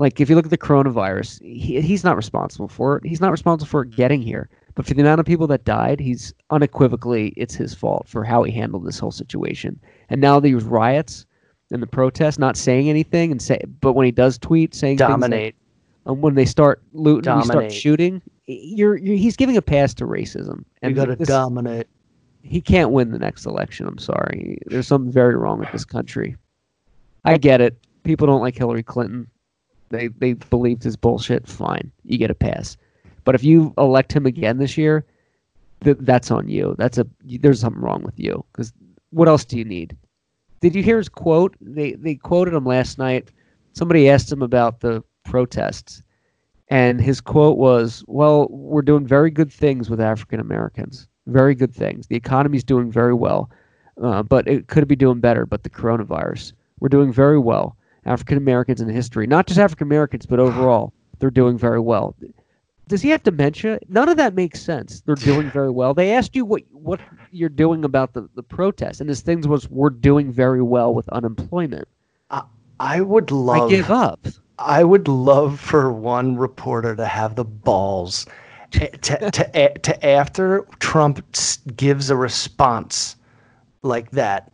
Like 0.00 0.20
if 0.20 0.30
you 0.30 0.36
look 0.36 0.46
at 0.46 0.50
the 0.50 0.58
coronavirus, 0.58 1.42
he, 1.42 1.80
he's 1.80 2.04
not 2.04 2.16
responsible 2.16 2.68
for 2.68 2.96
it. 2.96 3.04
He's 3.04 3.20
not 3.20 3.30
responsible 3.30 3.68
for 3.68 3.82
it 3.82 3.90
getting 3.90 4.22
here. 4.22 4.48
But 4.74 4.86
for 4.86 4.94
the 4.94 5.02
amount 5.02 5.20
of 5.20 5.26
people 5.26 5.46
that 5.48 5.64
died, 5.64 6.00
he's 6.00 6.32
unequivocally 6.50 7.34
it's 7.36 7.54
his 7.54 7.74
fault 7.74 8.08
for 8.08 8.24
how 8.24 8.42
he 8.42 8.52
handled 8.52 8.86
this 8.86 8.98
whole 8.98 9.10
situation. 9.10 9.78
And 10.08 10.20
now 10.20 10.40
these 10.40 10.64
riots 10.64 11.26
and 11.70 11.82
the 11.82 11.86
protests, 11.86 12.38
not 12.38 12.56
saying 12.56 12.88
anything 12.88 13.30
and 13.30 13.42
say, 13.42 13.60
but 13.80 13.92
when 13.92 14.06
he 14.06 14.12
does 14.12 14.38
tweet 14.38 14.74
saying 14.74 14.98
things 14.98 15.10
like- 15.10 15.10
dominate 15.10 15.54
and 16.06 16.22
when 16.22 16.34
they 16.34 16.46
start 16.46 16.82
looting, 16.94 17.36
we 17.36 17.42
start 17.42 17.56
Dominate. 17.56 17.72
shooting. 17.72 18.22
You're, 18.46 18.96
you're 18.96 19.16
he's 19.16 19.36
giving 19.36 19.56
a 19.58 19.62
pass 19.62 19.92
to 19.94 20.06
racism, 20.06 20.64
you 20.82 20.92
gotta 20.94 21.14
dominate 21.16 21.86
he 22.42 22.60
can't 22.60 22.90
win 22.90 23.10
the 23.10 23.18
next 23.18 23.46
election. 23.46 23.86
I'm 23.86 23.98
sorry. 23.98 24.58
There's 24.66 24.86
something 24.86 25.12
very 25.12 25.36
wrong 25.36 25.58
with 25.58 25.70
this 25.72 25.84
country. 25.84 26.36
I 27.24 27.36
get 27.36 27.60
it. 27.60 27.76
People 28.02 28.26
don't 28.26 28.40
like 28.40 28.56
Hillary 28.56 28.82
Clinton. 28.82 29.26
They 29.90 30.08
they 30.08 30.34
believed 30.34 30.82
his 30.82 30.96
bullshit. 30.96 31.46
Fine, 31.46 31.90
you 32.04 32.18
get 32.18 32.30
a 32.30 32.34
pass. 32.34 32.76
But 33.24 33.34
if 33.34 33.44
you 33.44 33.74
elect 33.76 34.12
him 34.12 34.26
again 34.26 34.58
this 34.58 34.78
year, 34.78 35.04
th- 35.82 35.98
that's 36.00 36.30
on 36.30 36.48
you. 36.48 36.74
That's 36.78 36.98
a 36.98 37.06
there's 37.24 37.60
something 37.60 37.82
wrong 37.82 38.02
with 38.02 38.18
you. 38.18 38.44
Because 38.52 38.72
what 39.10 39.28
else 39.28 39.44
do 39.44 39.58
you 39.58 39.64
need? 39.64 39.96
Did 40.60 40.74
you 40.74 40.82
hear 40.82 40.98
his 40.98 41.08
quote? 41.08 41.56
They 41.60 41.92
they 41.92 42.14
quoted 42.14 42.54
him 42.54 42.64
last 42.64 42.98
night. 42.98 43.30
Somebody 43.72 44.08
asked 44.08 44.30
him 44.30 44.42
about 44.42 44.80
the 44.80 45.02
protests, 45.24 46.02
and 46.68 47.00
his 47.00 47.20
quote 47.20 47.58
was, 47.58 48.04
"Well, 48.06 48.48
we're 48.50 48.82
doing 48.82 49.06
very 49.06 49.30
good 49.30 49.52
things 49.52 49.90
with 49.90 50.00
African 50.00 50.40
Americans. 50.40 51.08
Very 51.26 51.54
good 51.54 51.74
things. 51.74 52.06
The 52.06 52.16
economy's 52.16 52.64
doing 52.64 52.90
very 52.90 53.14
well, 53.14 53.50
uh, 54.02 54.22
but 54.22 54.46
it 54.48 54.68
could 54.68 54.86
be 54.88 54.96
doing 54.96 55.20
better. 55.20 55.46
But 55.46 55.62
the 55.62 55.70
coronavirus, 55.70 56.52
we're 56.80 56.88
doing 56.88 57.12
very 57.12 57.38
well, 57.38 57.76
African 58.06 58.38
Americans 58.38 58.80
in 58.80 58.88
history. 58.88 59.26
Not 59.26 59.46
just 59.46 59.60
African 59.60 59.86
Americans, 59.86 60.26
but 60.26 60.38
overall, 60.38 60.92
they're 61.18 61.30
doing 61.30 61.58
very 61.58 61.80
well. 61.80 62.14
Does 62.88 63.02
he 63.02 63.10
have 63.10 63.22
dementia? 63.22 63.78
None 63.88 64.08
of 64.08 64.16
that 64.16 64.34
makes 64.34 64.60
sense. 64.60 65.02
They're 65.02 65.14
doing 65.14 65.50
very 65.52 65.70
well. 65.70 65.94
They 65.94 66.12
asked 66.12 66.34
you 66.34 66.44
what 66.44 66.62
what 66.72 67.00
you're 67.30 67.48
doing 67.48 67.84
about 67.84 68.14
the, 68.14 68.28
the 68.34 68.42
protest, 68.42 69.00
and 69.00 69.08
his 69.08 69.20
things 69.20 69.46
was 69.46 69.70
we're 69.70 69.90
doing 69.90 70.32
very 70.32 70.62
well 70.62 70.92
with 70.92 71.08
unemployment. 71.10 71.86
I 72.30 72.42
I 72.80 73.00
would 73.00 73.30
love. 73.30 73.70
I 73.70 73.74
give 73.74 73.90
up. 73.90 74.26
I 74.58 74.84
would 74.84 75.08
love 75.08 75.58
for 75.60 75.92
one 75.92 76.36
reporter 76.36 76.96
to 76.96 77.06
have 77.06 77.36
the 77.36 77.44
balls 77.44 78.26
to 78.72 78.90
to 78.90 79.30
to, 79.30 79.78
to 79.78 80.06
after 80.06 80.66
Trump 80.78 81.24
gives 81.76 82.10
a 82.10 82.16
response 82.16 83.16
like 83.82 84.10
that, 84.10 84.52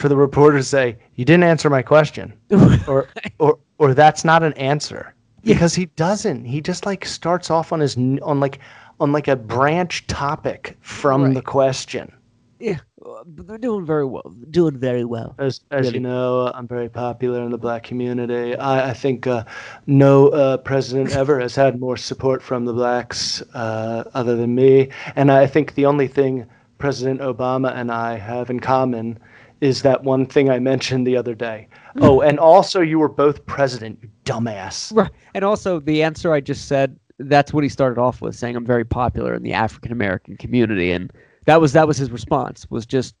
for 0.00 0.08
the 0.08 0.16
reporter 0.16 0.56
to 0.58 0.64
say, 0.64 0.96
"You 1.14 1.24
didn't 1.24 1.44
answer 1.44 1.68
my 1.70 1.82
question," 1.82 2.32
or 2.88 3.08
or 3.38 3.58
or 3.78 3.94
that's 3.94 4.24
not 4.24 4.42
an 4.42 4.54
answer 4.54 5.14
because 5.44 5.74
he 5.74 5.86
doesn't. 5.96 6.44
He 6.44 6.60
just 6.60 6.86
like 6.86 7.04
starts 7.04 7.50
off 7.50 7.72
on 7.72 7.80
his 7.80 7.96
on 7.96 8.40
like 8.40 8.58
on 8.98 9.12
like 9.12 9.28
a 9.28 9.36
branch 9.36 10.06
topic 10.06 10.76
from 10.80 11.34
the 11.34 11.42
question. 11.42 12.12
Yeah, 12.58 12.78
they're 13.26 13.56
doing 13.56 13.86
very 13.86 14.04
well. 14.04 14.34
Doing 14.50 14.78
very 14.78 15.04
well. 15.04 15.34
As, 15.38 15.60
as 15.70 15.86
Really? 15.86 15.94
you 15.94 16.00
know, 16.00 16.52
I'm 16.54 16.68
very 16.68 16.90
popular 16.90 17.42
in 17.42 17.50
the 17.50 17.58
black 17.58 17.84
community. 17.84 18.54
I, 18.54 18.90
I 18.90 18.92
think 18.92 19.26
uh, 19.26 19.44
no 19.86 20.28
uh, 20.28 20.58
president 20.58 21.12
ever 21.16 21.40
has 21.40 21.54
had 21.54 21.80
more 21.80 21.96
support 21.96 22.42
from 22.42 22.66
the 22.66 22.74
blacks 22.74 23.42
uh, 23.54 24.04
other 24.12 24.36
than 24.36 24.54
me. 24.54 24.90
And 25.16 25.32
I 25.32 25.46
think 25.46 25.74
the 25.74 25.86
only 25.86 26.06
thing 26.06 26.46
President 26.76 27.20
Obama 27.20 27.74
and 27.74 27.90
I 27.90 28.16
have 28.18 28.50
in 28.50 28.60
common 28.60 29.18
is 29.60 29.82
that 29.82 30.04
one 30.04 30.26
thing 30.26 30.50
I 30.50 30.58
mentioned 30.58 31.06
the 31.06 31.16
other 31.16 31.34
day. 31.34 31.68
Oh, 32.00 32.20
and 32.20 32.38
also 32.38 32.80
you 32.80 32.98
were 32.98 33.08
both 33.08 33.44
president, 33.46 33.98
you 34.02 34.08
dumbass. 34.24 34.94
Right. 34.94 35.10
And 35.34 35.44
also 35.44 35.80
the 35.80 36.02
answer 36.02 36.32
I 36.32 36.40
just 36.40 36.66
said, 36.66 36.98
that's 37.18 37.52
what 37.52 37.62
he 37.62 37.68
started 37.68 38.00
off 38.00 38.22
with, 38.22 38.34
saying 38.34 38.56
I'm 38.56 38.64
very 38.64 38.84
popular 38.84 39.34
in 39.34 39.42
the 39.42 39.52
African 39.52 39.92
American 39.92 40.36
community, 40.36 40.90
and 40.90 41.12
that 41.44 41.60
was 41.60 41.72
that 41.74 41.86
was 41.86 41.98
his 41.98 42.10
response. 42.10 42.66
Was 42.70 42.86
just 42.86 43.14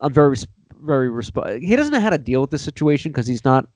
I'm 0.00 0.12
very 0.12 0.36
very 0.82 1.08
resp- 1.08 1.60
He 1.60 1.74
doesn't 1.74 1.92
know 1.92 2.00
how 2.00 2.10
to 2.10 2.18
deal 2.18 2.40
with 2.40 2.50
this 2.50 2.62
situation 2.62 3.10
because 3.10 3.26
he's 3.26 3.44
not 3.44 3.66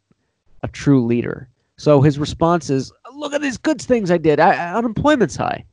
a 0.62 0.68
true 0.68 1.04
leader. 1.04 1.48
So 1.76 2.00
his 2.00 2.20
response 2.20 2.70
is, 2.70 2.92
"Look 3.16 3.32
at 3.34 3.40
these 3.42 3.58
good 3.58 3.80
things 3.80 4.12
I 4.12 4.18
did. 4.18 4.38
I, 4.38 4.52
I- 4.54 4.74
unemployment's 4.74 5.34
high." 5.34 5.64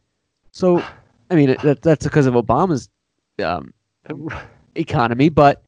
So, 0.51 0.83
I 1.29 1.35
mean, 1.35 1.49
it, 1.49 1.61
that, 1.61 1.83
that's 1.83 2.03
because 2.03 2.25
of 2.25 2.33
Obama's 2.33 2.89
um, 3.43 3.71
economy, 4.75 5.29
but 5.29 5.63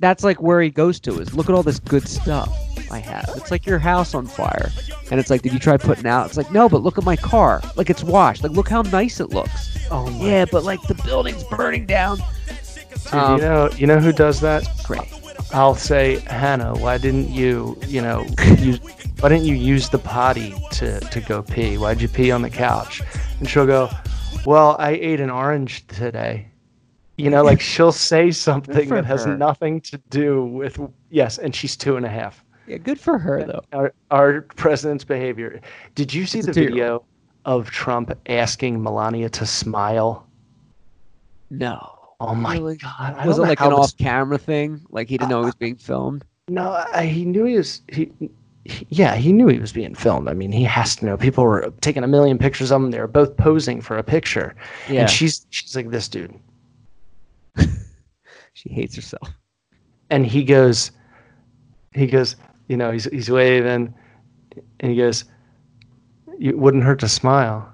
that's 0.00 0.24
like 0.24 0.40
where 0.42 0.60
he 0.60 0.70
goes 0.70 1.00
to 1.00 1.20
is 1.20 1.34
look 1.34 1.48
at 1.48 1.54
all 1.54 1.62
this 1.62 1.78
good 1.78 2.06
stuff 2.08 2.52
I 2.90 2.98
have. 2.98 3.30
It's 3.36 3.50
like 3.50 3.66
your 3.66 3.78
house 3.78 4.14
on 4.14 4.26
fire. 4.26 4.70
And 5.10 5.18
it's 5.18 5.30
like, 5.30 5.42
did 5.42 5.52
you 5.52 5.58
try 5.58 5.76
putting 5.76 6.06
out? 6.06 6.26
It's 6.26 6.36
like, 6.36 6.52
no, 6.52 6.68
but 6.68 6.82
look 6.82 6.98
at 6.98 7.04
my 7.04 7.16
car. 7.16 7.60
Like 7.76 7.90
it's 7.90 8.02
washed. 8.04 8.42
Like 8.42 8.52
look 8.52 8.68
how 8.68 8.82
nice 8.82 9.20
it 9.20 9.30
looks. 9.30 9.88
Oh 9.90 10.08
my 10.10 10.26
Yeah, 10.26 10.44
but 10.50 10.64
like 10.64 10.82
the 10.82 10.94
building's 10.94 11.44
burning 11.44 11.86
down. 11.86 12.18
Dude, 13.04 13.14
Um, 13.14 13.38
you 13.38 13.44
know, 13.44 13.70
you 13.76 13.86
know 13.86 13.98
who 14.00 14.12
does 14.12 14.40
that? 14.40 14.66
Great. 14.84 15.12
I'll 15.52 15.74
say, 15.74 16.18
Hannah, 16.20 16.74
why 16.76 16.98
didn't 16.98 17.30
you, 17.30 17.78
you 17.86 18.00
know, 18.02 18.26
use, 18.58 18.80
why 19.20 19.28
didn't 19.28 19.44
you 19.44 19.54
use 19.54 19.88
the 19.88 19.98
potty 19.98 20.54
to, 20.72 21.00
to 21.00 21.20
go 21.20 21.42
pee? 21.42 21.78
Why'd 21.78 22.00
you 22.00 22.08
pee 22.08 22.30
on 22.30 22.42
the 22.42 22.50
couch? 22.50 23.02
And 23.38 23.48
she'll 23.48 23.66
go, 23.66 23.90
well, 24.46 24.76
I 24.78 24.90
ate 24.90 25.20
an 25.20 25.30
orange 25.30 25.86
today. 25.86 26.46
You 27.16 27.30
know, 27.30 27.42
like 27.44 27.60
she'll 27.60 27.92
say 27.92 28.30
something 28.48 28.88
that 28.88 29.04
has 29.04 29.24
her. 29.24 29.36
nothing 29.36 29.80
to 29.82 29.98
do 30.10 30.44
with, 30.46 30.80
yes, 31.10 31.38
and 31.38 31.54
she's 31.54 31.76
two 31.76 31.96
and 31.96 32.04
a 32.04 32.08
half. 32.08 32.44
Yeah, 32.66 32.78
good 32.78 32.98
for 32.98 33.18
her 33.18 33.44
though. 33.44 33.60
Our, 33.72 33.92
our 34.10 34.40
president's 34.42 35.04
behavior. 35.04 35.60
Did 35.94 36.12
you 36.14 36.26
see 36.26 36.38
It's 36.38 36.46
the 36.46 36.52
video 36.52 37.04
of 37.44 37.70
Trump 37.70 38.16
asking 38.26 38.82
Melania 38.82 39.28
to 39.30 39.44
smile? 39.46 40.26
No. 41.50 41.90
Oh 42.20 42.34
my 42.34 42.54
Really? 42.54 42.76
God. 42.76 43.14
I 43.18 43.26
Was 43.26 43.38
it 43.38 43.42
like 43.42 43.60
an 43.60 43.70
this- 43.70 43.78
off-camera 43.78 44.38
thing? 44.38 44.80
Like 44.90 45.08
he 45.08 45.18
didn't 45.18 45.30
know 45.30 45.40
he 45.40 45.46
was 45.46 45.54
uh, 45.54 45.58
being 45.58 45.76
filmed? 45.76 46.24
No, 46.48 46.70
I, 46.92 47.06
he 47.06 47.24
knew 47.24 47.44
he 47.44 47.56
was. 47.56 47.82
He, 47.92 48.10
he, 48.64 48.86
yeah, 48.88 49.14
he 49.16 49.32
knew 49.32 49.46
he 49.48 49.58
was 49.58 49.72
being 49.72 49.94
filmed. 49.94 50.28
I 50.28 50.32
mean, 50.34 50.52
he 50.52 50.62
has 50.64 50.96
to 50.96 51.06
know. 51.06 51.16
People 51.16 51.44
were 51.44 51.70
taking 51.80 52.02
a 52.04 52.06
million 52.06 52.38
pictures 52.38 52.70
of 52.72 52.82
him. 52.82 52.90
They 52.90 52.98
were 53.00 53.06
both 53.06 53.36
posing 53.36 53.80
for 53.80 53.96
a 53.98 54.02
picture, 54.02 54.54
Yeah. 54.88 55.02
and 55.02 55.10
she's 55.10 55.46
she's 55.50 55.74
like 55.76 55.90
this 55.90 56.08
dude, 56.08 56.34
She 58.56 58.68
hates 58.68 58.94
herself. 58.94 59.28
and 60.10 60.24
he 60.24 60.44
goes, 60.44 60.92
he 61.92 62.06
goes, 62.06 62.36
you 62.68 62.76
know, 62.76 62.92
he's 62.92 63.04
he's 63.04 63.28
waving, 63.30 63.92
and 64.80 64.90
he 64.92 64.96
goes, 64.96 65.24
"You 66.38 66.56
wouldn't 66.56 66.84
hurt 66.84 67.00
to 67.00 67.08
smile." 67.08 67.68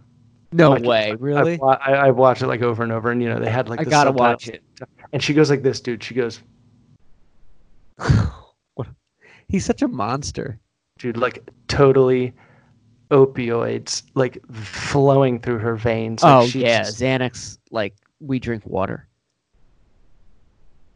No 0.53 0.71
Like, 0.71 0.85
way, 0.85 1.17
really? 1.21 1.61
I've, 1.63 1.79
I, 1.87 2.09
I've 2.09 2.17
watched 2.17 2.43
it 2.43 2.47
like 2.49 2.63
over 2.63 2.83
and 2.83 2.91
over, 2.93 3.11
and 3.11 3.23
you 3.23 3.29
know, 3.29 3.39
they 3.39 3.51
had 3.51 3.69
like 3.69 3.81
I 3.81 3.85
gotta 3.85 4.11
watch 4.11 4.49
it. 4.49 4.63
And 5.13 5.23
she 5.23 5.35
goes 5.35 5.51
like 5.51 5.63
this, 5.63 5.81
dude. 5.81 6.03
She 6.03 6.15
goes, 6.15 6.41
What- 8.75 8.89
He's 9.49 9.65
such 9.65 9.83
a 9.83 9.89
monster. 9.89 10.59
dude, 10.99 11.17
like 11.17 11.49
totally 11.69 12.33
opioids 13.11 14.03
like 14.15 14.39
flowing 14.53 15.41
through 15.41 15.59
her 15.59 15.77
veins. 15.77 16.23
Like 16.23 16.33
oh 16.43 16.47
she's 16.47 16.63
yeah, 16.63 16.83
just- 16.85 17.01
Xanax. 17.01 17.59
Like 17.71 17.95
we 18.21 18.39
drink 18.39 18.65
water. 18.67 19.07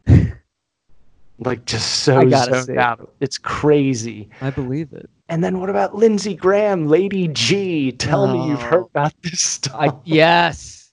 like 1.39 1.65
just 1.65 1.99
so 2.03 2.19
I 2.19 2.29
zoned 2.29 2.65
see 2.65 2.71
it. 2.73 2.77
out. 2.77 3.13
It's 3.19 3.37
crazy. 3.37 4.29
I 4.41 4.49
believe 4.49 4.93
it. 4.93 5.09
And 5.29 5.43
then 5.43 5.59
what 5.59 5.69
about 5.69 5.95
Lindsey 5.95 6.35
Graham, 6.35 6.87
Lady 6.87 7.27
G? 7.29 7.91
Tell 7.91 8.27
me 8.27 8.47
you've 8.47 8.61
heard 8.61 8.83
Oh. 8.83 8.89
about 8.93 9.13
this 9.23 9.41
stuff. 9.41 9.75
I 9.79 9.91
yes. 10.03 10.91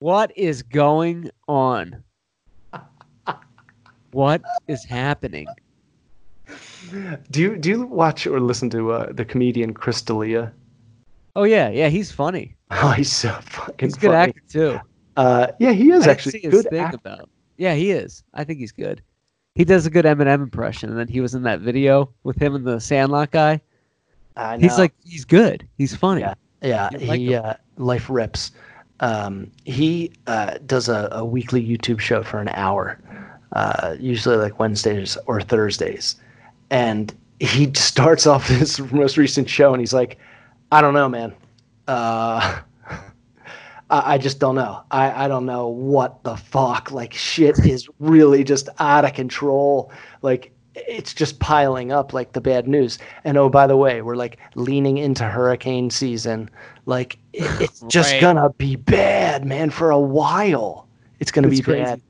What 0.00 0.36
is 0.36 0.62
going 0.62 1.30
on? 1.48 2.02
What 4.12 4.42
is 4.66 4.84
happening? 4.84 5.46
do 7.30 7.40
you 7.40 7.56
do 7.56 7.68
you 7.68 7.86
watch 7.86 8.26
or 8.26 8.40
listen 8.40 8.68
to 8.70 8.90
uh, 8.92 9.12
the 9.12 9.24
comedian 9.24 9.72
Chris 9.72 10.02
D'Elia? 10.02 10.52
Oh 11.36 11.44
yeah, 11.44 11.68
yeah, 11.70 11.88
he's 11.88 12.10
funny. 12.10 12.56
Oh, 12.72 12.90
he's 12.92 13.10
so 13.12 13.30
fucking 13.42 13.88
He's 13.88 13.96
a 13.96 14.00
good 14.00 14.10
funny. 14.12 14.28
actor 14.30 14.42
too. 14.48 14.80
Uh, 15.16 15.48
yeah, 15.58 15.72
he 15.72 15.90
is 15.90 16.06
I 16.06 16.12
actually 16.12 16.32
see 16.32 16.38
his 16.40 16.50
good 16.52 16.70
thing 16.70 16.78
actor. 16.80 16.98
about. 17.04 17.28
Yeah, 17.60 17.74
he 17.74 17.90
is. 17.90 18.24
I 18.32 18.42
think 18.44 18.58
he's 18.58 18.72
good. 18.72 19.02
He 19.54 19.66
does 19.66 19.84
a 19.84 19.90
good 19.90 20.06
Eminem 20.06 20.42
impression, 20.42 20.88
and 20.88 20.98
then 20.98 21.08
he 21.08 21.20
was 21.20 21.34
in 21.34 21.42
that 21.42 21.60
video 21.60 22.08
with 22.22 22.40
him 22.40 22.54
and 22.54 22.64
the 22.64 22.80
Sandlot 22.80 23.32
guy. 23.32 23.60
I 24.34 24.56
He's 24.56 24.78
like, 24.78 24.94
he's 25.04 25.26
good. 25.26 25.68
He's 25.76 25.94
funny. 25.94 26.22
Yeah. 26.22 26.34
Yeah, 26.62 26.88
You 26.92 27.06
like 27.06 27.18
he 27.18 27.32
him. 27.34 27.44
uh, 27.44 27.54
life 27.76 28.08
rips. 28.08 28.52
Um, 29.00 29.50
he 29.66 30.10
uh, 30.26 30.54
does 30.64 30.88
a, 30.88 31.10
a 31.12 31.22
weekly 31.22 31.62
YouTube 31.62 32.00
show 32.00 32.22
for 32.22 32.40
an 32.40 32.48
hour, 32.48 32.98
uh, 33.54 33.94
usually 34.00 34.36
like 34.36 34.58
Wednesdays 34.58 35.18
or 35.26 35.42
Thursdays, 35.42 36.16
and 36.70 37.14
he 37.40 37.70
starts 37.74 38.26
off 38.26 38.46
his 38.48 38.78
most 38.90 39.18
recent 39.18 39.50
show 39.50 39.72
and 39.74 39.80
he's 39.80 39.92
like, 39.92 40.18
"I 40.72 40.80
don't 40.80 40.94
know, 40.94 41.10
man. 41.10 41.34
Uh, 41.88 42.60
I, 43.90 44.14
I 44.14 44.18
just 44.18 44.38
don't 44.38 44.54
know. 44.54 44.82
I, 44.90 45.24
I 45.24 45.28
don't 45.28 45.46
know 45.46 45.68
what 45.68 46.22
the 46.24 46.36
fuck. 46.36 46.90
Like 46.90 47.12
shit 47.12 47.58
is 47.66 47.88
really 47.98 48.44
just 48.44 48.68
out 48.78 49.04
of 49.04 49.12
control. 49.14 49.92
Like." 50.22 50.52
It's 50.76 51.12
just 51.12 51.40
piling 51.40 51.90
up 51.90 52.12
like 52.12 52.32
the 52.32 52.40
bad 52.40 52.68
news. 52.68 52.98
And 53.24 53.36
oh, 53.36 53.48
by 53.48 53.66
the 53.66 53.76
way, 53.76 54.02
we're 54.02 54.14
like 54.14 54.38
leaning 54.54 54.98
into 54.98 55.24
hurricane 55.24 55.90
season. 55.90 56.48
Like 56.86 57.18
it- 57.32 57.60
it's 57.60 57.80
just 57.88 58.12
Right. 58.12 58.20
gonna 58.20 58.50
be 58.50 58.76
bad, 58.76 59.44
man, 59.44 59.70
for 59.70 59.90
a 59.90 59.98
while. 59.98 60.86
It's 61.18 61.32
gonna 61.32 61.48
It's 61.48 61.58
be 61.58 61.64
crazy. 61.64 61.82
bad. 61.82 62.00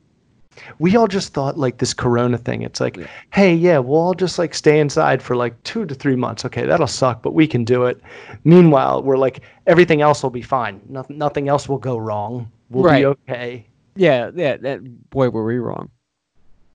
We 0.78 0.96
all 0.96 1.06
just 1.08 1.32
thought 1.32 1.58
like 1.58 1.78
this 1.78 1.94
corona 1.94 2.38
thing. 2.38 2.62
It's 2.62 2.80
like, 2.80 2.96
Yeah. 2.96 3.06
hey, 3.32 3.54
yeah, 3.54 3.78
we'll 3.78 3.98
all 3.98 4.14
just 4.14 4.38
like 4.38 4.54
stay 4.54 4.80
inside 4.80 5.22
for 5.22 5.36
like 5.36 5.60
two 5.64 5.84
to 5.86 5.94
three 5.94 6.16
months. 6.16 6.44
Okay, 6.44 6.66
that'll 6.66 6.86
suck, 6.86 7.22
but 7.22 7.34
we 7.34 7.46
can 7.46 7.64
do 7.64 7.84
it. 7.84 8.00
Meanwhile, 8.44 9.02
we're 9.02 9.16
like 9.18 9.40
everything 9.66 10.00
else 10.02 10.22
will 10.22 10.30
be 10.30 10.42
fine. 10.42 10.80
Nothing 10.88 11.18
nothing 11.18 11.48
else 11.48 11.68
will 11.68 11.78
go 11.78 11.96
wrong. 11.96 12.50
We'll 12.70 12.84
Right. 12.84 13.00
be 13.00 13.06
okay. 13.06 13.66
Yeah, 13.96 14.30
yeah. 14.34 14.56
That 14.56 15.10
boy, 15.10 15.30
were 15.30 15.44
we 15.44 15.58
wrong. 15.58 15.90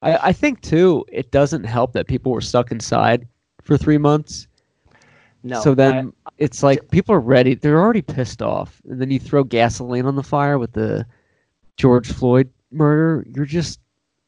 I, 0.02 0.30
I 0.30 0.34
think 0.34 0.62
too, 0.62 1.06
it 1.12 1.32
doesn't 1.32 1.64
help 1.64 1.94
that 1.94 2.08
people 2.08 2.32
were 2.32 2.42
stuck 2.42 2.72
inside 2.72 3.28
for 3.64 3.78
three 3.78 3.98
months. 3.98 4.48
No. 5.44 5.62
so 5.62 5.72
I- 5.72 5.76
then 5.76 6.14
it's 6.40 6.64
like 6.64 6.90
people 6.92 7.14
are 7.16 7.20
ready. 7.20 7.54
They're 7.56 7.80
already 7.80 8.02
pissed 8.02 8.42
off, 8.42 8.82
and 8.90 9.00
then 9.00 9.12
you 9.12 9.20
throw 9.20 9.44
gasoline 9.44 10.06
on 10.06 10.16
the 10.16 10.24
fire 10.24 10.58
with 10.60 10.74
the 10.74 11.06
George 11.78 12.12
Floyd 12.12 12.50
murder. 12.76 13.26
You're 13.34 13.45
just, 13.45 13.80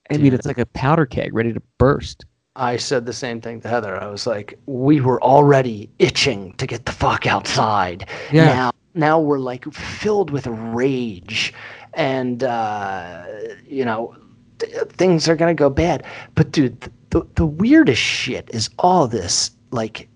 I 0.10 0.18
mean, 0.18 0.34
it's 0.34 0.48
like 0.48 0.58
a 0.58 0.66
powder 0.66 1.06
keg 1.06 1.34
ready 1.34 1.54
to 1.54 1.62
burst. 1.78 2.26
I 2.56 2.78
said 2.78 3.06
the 3.06 3.14
same 3.14 3.40
thing 3.40 3.62
to 3.62 3.68
Heather. 3.68 4.02
I 4.02 4.08
was 4.08 4.26
like, 4.26 4.58
we 4.66 5.00
were 5.00 5.22
already 5.22 5.92
itching 6.00 6.54
to 6.54 6.66
get 6.66 6.86
the 6.86 6.92
fuck 6.92 7.28
outside. 7.28 8.10
Yeah. 8.32 8.46
Now, 8.46 8.72
now 8.96 9.20
we're 9.20 9.38
like 9.38 9.72
filled 9.72 10.32
with 10.32 10.48
rage, 10.48 11.54
and 11.94 12.44
uh, 12.44 13.26
you 13.68 13.86
know, 13.86 14.16
th- 14.58 14.74
things 14.88 15.30
are 15.30 15.36
gonna 15.36 15.54
go 15.54 15.70
bad. 15.70 16.04
But 16.34 16.52
dude, 16.52 16.92
the 17.12 17.28
the 17.36 17.46
weirdest 17.46 18.02
shit 18.02 18.50
is 18.52 18.72
all 18.80 19.08
this 19.08 19.52
like 19.70 20.10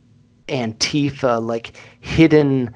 Antifa, 0.48 1.46
like 1.46 1.78
hidden 2.00 2.74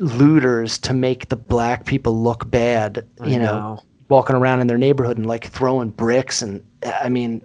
looters 0.00 0.78
to 0.78 0.92
make 0.92 1.28
the 1.28 1.36
black 1.36 1.86
people 1.86 2.20
look 2.20 2.50
bad, 2.50 3.06
you 3.24 3.38
know, 3.38 3.82
walking 4.08 4.36
around 4.36 4.60
in 4.60 4.66
their 4.66 4.78
neighborhood 4.78 5.16
and 5.16 5.26
like 5.26 5.46
throwing 5.48 5.90
bricks 5.90 6.42
and 6.42 6.62
I 6.84 7.08
mean 7.08 7.42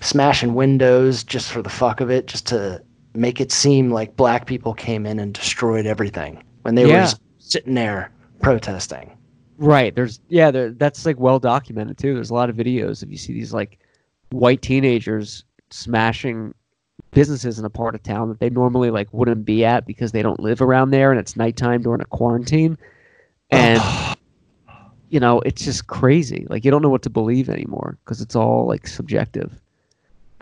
smashing 0.00 0.54
windows 0.54 1.24
just 1.24 1.50
for 1.50 1.62
the 1.62 1.68
fuck 1.70 2.00
of 2.00 2.10
it, 2.10 2.26
just 2.26 2.46
to 2.48 2.82
make 3.14 3.40
it 3.40 3.50
seem 3.50 3.90
like 3.90 4.16
black 4.16 4.46
people 4.46 4.74
came 4.74 5.06
in 5.06 5.18
and 5.18 5.34
destroyed 5.34 5.86
everything 5.86 6.42
when 6.62 6.74
they 6.76 6.84
were 6.84 6.92
Yeah. 6.92 7.00
just 7.02 7.20
sitting 7.38 7.74
there 7.74 8.12
protesting. 8.40 9.10
Right. 9.56 9.92
There's 9.94 10.20
yeah, 10.28 10.50
there, 10.52 10.70
that's 10.70 11.04
like 11.04 11.18
well 11.18 11.40
documented 11.40 11.98
too. 11.98 12.14
There's 12.14 12.30
a 12.30 12.34
lot 12.34 12.48
of 12.48 12.56
videos 12.56 13.02
if 13.02 13.10
you 13.10 13.16
see 13.16 13.32
these 13.32 13.52
like 13.52 13.78
white 14.30 14.62
teenagers 14.62 15.44
smashing 15.70 16.54
businesses 17.10 17.58
in 17.58 17.64
a 17.64 17.70
part 17.70 17.94
of 17.94 18.02
town 18.02 18.28
that 18.28 18.38
they 18.38 18.50
normally 18.50 18.90
like 18.90 19.08
wouldn't 19.12 19.44
be 19.44 19.64
at 19.64 19.86
because 19.86 20.12
they 20.12 20.22
don't 20.22 20.38
live 20.40 20.60
around 20.62 20.90
there 20.90 21.10
and 21.10 21.18
it's 21.18 21.36
nighttime 21.36 21.82
during 21.82 22.00
a 22.00 22.04
quarantine. 22.06 22.78
And 23.50 23.80
you 25.10 25.20
know, 25.20 25.40
it's 25.40 25.64
just 25.64 25.86
crazy. 25.86 26.46
Like 26.48 26.64
you 26.64 26.70
don't 26.70 26.82
know 26.82 26.88
what 26.88 27.02
to 27.02 27.10
believe 27.10 27.48
anymore 27.48 27.98
because 28.04 28.20
it's 28.20 28.36
all 28.36 28.66
like 28.66 28.86
subjective 28.86 29.58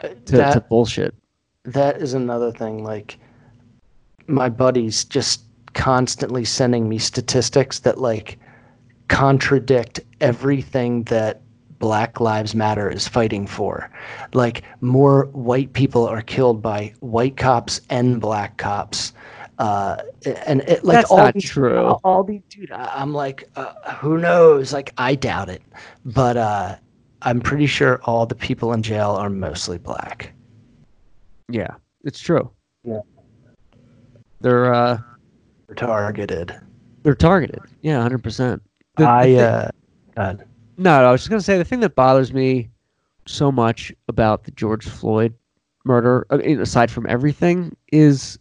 uh, 0.03 0.09
to, 0.27 0.37
to 0.37 0.65
bullshit. 0.69 1.15
that 1.65 2.01
is 2.01 2.15
another 2.15 2.53
thing 2.53 2.85
like 2.85 3.19
my 4.29 4.49
buddies 4.49 5.05
just 5.05 5.43
constantly 5.75 6.45
sending 6.45 6.89
me 6.89 6.99
statistics 6.99 7.81
that 7.81 7.99
like 7.99 8.39
contradict 9.09 10.01
everything 10.21 11.03
that 11.05 11.43
black 11.79 12.21
lives 12.21 12.55
matter 12.55 12.91
is 12.91 13.07
fighting 13.07 13.47
for 13.47 13.91
like 14.33 14.63
more 14.81 15.27
white 15.33 15.73
people 15.75 16.07
are 16.07 16.23
killed 16.23 16.63
by 16.63 16.93
white 17.01 17.37
cops 17.37 17.81
and 17.91 18.21
black 18.21 18.57
cops 18.57 19.13
uh 19.59 19.97
and 20.47 20.61
it 20.63 20.85
like 20.85 20.97
That's 20.97 21.11
all 21.11 21.19
not 21.19 21.35
these, 21.35 21.45
true. 21.45 21.79
all, 21.79 22.01
all 22.05 22.23
these 22.25 22.43
dude 22.51 22.71
I, 22.71 22.91
i'm 22.95 23.15
like 23.15 23.49
uh, 23.57 23.73
who 23.97 24.19
knows 24.19 24.73
like 24.73 24.93
i 24.99 25.15
doubt 25.15 25.49
it 25.49 25.63
but 26.05 26.37
uh 26.37 26.77
i'm 27.23 27.41
pretty 27.41 27.67
sure 27.67 28.01
all 28.05 28.27
the 28.27 28.35
people 28.35 28.73
in 28.75 28.83
jail 28.83 29.13
are 29.13 29.31
mostly 29.31 29.79
black 29.79 30.33
Yeah, 31.49 31.75
it's 32.05 32.21
true. 32.21 32.51
Yeah. 32.85 33.01
They're 34.41 34.73
uh 34.75 34.99
they're 35.67 35.75
targeted 35.77 36.55
they're 37.03 37.15
targeted. 37.15 37.61
Yeah, 37.83 38.03
hundred 38.03 38.23
percent. 38.25 38.61
I 38.99 39.35
uh, 39.37 39.71
God. 40.17 40.45
No, 40.77 41.01
no, 41.01 41.09
I 41.09 41.13
was 41.13 41.21
just 41.21 41.31
gonna 41.31 41.41
say 41.41 41.57
the 41.57 41.65
thing 41.65 41.81
that 41.81 41.95
bothers 41.95 42.33
me 42.33 42.69
so 43.27 43.51
much 43.53 43.93
about 44.09 44.43
the 44.45 44.51
George 44.51 44.85
Floyd 44.87 45.33
murder, 45.85 46.27
aside 46.31 46.91
from 46.91 47.07
everything, 47.09 47.77
is 47.93 48.39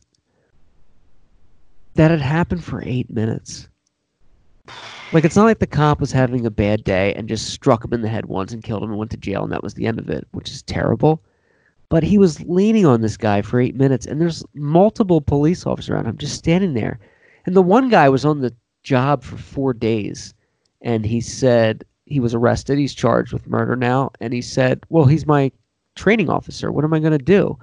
that 1.95 2.11
had 2.11 2.21
happened 2.21 2.63
for 2.63 2.83
eight 2.83 3.09
minutes. 3.09 3.67
Like 5.11 5.23
it's 5.23 5.35
not 5.35 5.45
like 5.45 5.59
the 5.59 5.67
cop 5.67 5.99
was 5.99 6.11
having 6.11 6.45
a 6.45 6.51
bad 6.51 6.83
day 6.83 7.13
and 7.13 7.29
just 7.29 7.49
struck 7.49 7.83
him 7.85 7.93
in 7.93 8.01
the 8.01 8.09
head 8.09 8.25
once 8.25 8.51
and 8.51 8.63
killed 8.63 8.83
him 8.83 8.89
and 8.89 8.99
went 8.99 9.11
to 9.11 9.17
jail 9.17 9.43
and 9.43 9.51
that 9.51 9.63
was 9.63 9.75
the 9.75 9.87
end 9.87 9.99
of 9.99 10.09
it, 10.09 10.27
which 10.31 10.49
is 10.49 10.61
terrible. 10.63 11.21
But 11.89 12.03
he 12.03 12.17
was 12.17 12.41
leaning 12.41 12.85
on 12.85 13.01
this 13.01 13.15
guy 13.15 13.41
for 13.41 13.59
eight 13.59 13.75
minutes 13.75 14.05
and 14.05 14.19
there's 14.19 14.43
multiple 14.53 15.21
police 15.21 15.65
officers 15.65 15.89
around 15.89 16.07
him 16.07 16.17
just 16.17 16.35
standing 16.35 16.73
there. 16.73 16.99
And 17.45 17.55
the 17.55 17.61
one 17.61 17.89
guy 17.89 18.09
was 18.09 18.25
on 18.25 18.41
the 18.41 18.53
job 18.83 19.23
for 19.23 19.37
four 19.37 19.73
days 19.73 20.33
and 20.81 21.05
he 21.05 21.21
said 21.21 21.85
he 22.05 22.19
was 22.19 22.33
arrested. 22.33 22.77
He's 22.77 22.93
charged 22.93 23.31
with 23.33 23.47
murder 23.47 23.75
now. 23.75 24.11
And 24.19 24.33
he 24.33 24.41
said, 24.41 24.83
Well, 24.89 25.05
he's 25.05 25.25
my 25.25 25.51
training 25.95 26.29
officer. 26.29 26.71
What 26.71 26.83
am 26.83 26.93
I 26.93 26.99
going 26.99 27.11
to 27.11 27.17
do? 27.17 27.57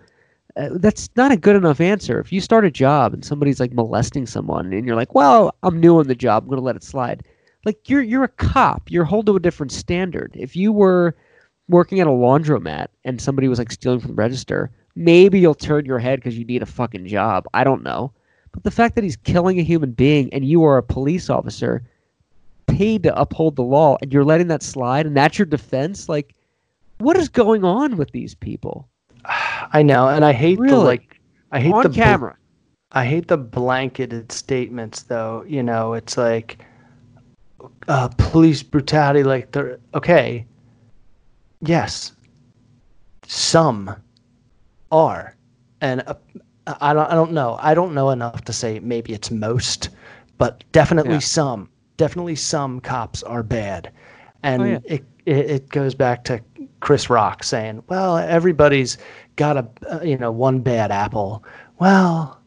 Uh, 0.56 0.68
that's 0.72 1.08
not 1.16 1.32
a 1.32 1.36
good 1.36 1.56
enough 1.56 1.80
answer. 1.80 2.20
If 2.20 2.30
you 2.32 2.40
start 2.40 2.64
a 2.64 2.70
job 2.70 3.14
and 3.14 3.24
somebody's 3.24 3.60
like 3.60 3.72
molesting 3.72 4.26
someone 4.26 4.72
and 4.72 4.86
you're 4.86 4.96
like, 4.96 5.14
Well, 5.14 5.54
I'm 5.62 5.80
new 5.80 5.98
on 5.98 6.08
the 6.08 6.14
job. 6.14 6.42
I'm 6.42 6.48
going 6.48 6.58
to 6.58 6.64
let 6.64 6.76
it 6.76 6.82
slide. 6.82 7.24
Like 7.64 7.88
you're 7.88 8.02
you're 8.02 8.24
a 8.24 8.28
cop. 8.28 8.90
You're 8.90 9.04
held 9.04 9.26
to 9.26 9.36
a 9.36 9.40
different 9.40 9.72
standard. 9.72 10.32
If 10.34 10.56
you 10.56 10.72
were 10.72 11.16
working 11.68 12.00
at 12.00 12.06
a 12.06 12.10
laundromat 12.10 12.88
and 13.04 13.20
somebody 13.20 13.48
was 13.48 13.58
like 13.58 13.72
stealing 13.72 14.00
from 14.00 14.10
the 14.10 14.14
register, 14.14 14.70
maybe 14.94 15.38
you'll 15.38 15.54
turn 15.54 15.86
your 15.86 15.98
head 15.98 16.18
because 16.18 16.36
you 16.36 16.44
need 16.44 16.62
a 16.62 16.66
fucking 16.66 17.06
job. 17.06 17.46
I 17.54 17.64
don't 17.64 17.82
know. 17.82 18.12
But 18.52 18.64
the 18.64 18.70
fact 18.70 18.94
that 18.96 19.04
he's 19.04 19.16
killing 19.16 19.58
a 19.58 19.62
human 19.62 19.92
being 19.92 20.32
and 20.34 20.44
you 20.44 20.64
are 20.64 20.76
a 20.76 20.82
police 20.82 21.30
officer 21.30 21.82
paid 22.66 23.02
to 23.04 23.18
uphold 23.18 23.56
the 23.56 23.62
law 23.62 23.96
and 24.02 24.12
you're 24.12 24.24
letting 24.24 24.48
that 24.48 24.62
slide 24.62 25.06
and 25.06 25.16
that's 25.16 25.38
your 25.38 25.46
defense, 25.46 26.08
like 26.08 26.34
what 26.98 27.16
is 27.16 27.28
going 27.28 27.64
on 27.64 27.96
with 27.96 28.10
these 28.10 28.34
people? 28.34 28.88
I 29.72 29.82
know, 29.82 30.08
and 30.08 30.24
I 30.24 30.32
hate 30.32 30.58
the 30.58 30.76
like. 30.76 31.18
I 31.50 31.60
hate 31.60 31.72
On 31.72 31.82
the 31.82 31.88
bl- 31.88 31.94
camera. 31.94 32.36
I 32.92 33.04
hate 33.06 33.28
the 33.28 33.38
blanketed 33.38 34.32
statements, 34.32 35.02
though. 35.02 35.44
You 35.46 35.62
know, 35.62 35.94
it's 35.94 36.16
like 36.16 36.64
uh, 37.88 38.08
police 38.18 38.62
brutality. 38.62 39.22
Like 39.22 39.52
they're 39.52 39.78
okay. 39.94 40.46
Yes, 41.60 42.12
some 43.26 43.94
are, 44.90 45.36
and 45.80 46.02
uh, 46.06 46.14
I 46.80 46.92
don't. 46.92 47.10
I 47.10 47.14
don't 47.14 47.32
know. 47.32 47.58
I 47.60 47.74
don't 47.74 47.94
know 47.94 48.10
enough 48.10 48.42
to 48.44 48.52
say 48.52 48.80
maybe 48.80 49.12
it's 49.12 49.30
most, 49.30 49.90
but 50.38 50.64
definitely 50.72 51.12
Yeah. 51.14 51.18
some. 51.20 51.68
Definitely 51.96 52.36
some 52.36 52.80
cops 52.80 53.22
are 53.22 53.42
bad, 53.42 53.92
and 54.42 54.62
Oh, 54.62 54.66
yeah. 54.66 54.78
it, 54.84 55.04
it 55.26 55.50
it 55.50 55.68
goes 55.68 55.94
back 55.94 56.24
to 56.24 56.40
Chris 56.82 57.08
Rock 57.08 57.44
saying, 57.44 57.82
"Well, 57.88 58.18
everybody's 58.18 58.98
got 59.36 59.56
a 59.56 59.66
uh, 59.90 60.00
you 60.02 60.18
know 60.18 60.30
one 60.30 60.58
bad 60.58 60.90
apple." 60.90 61.42
Well, 61.78 62.38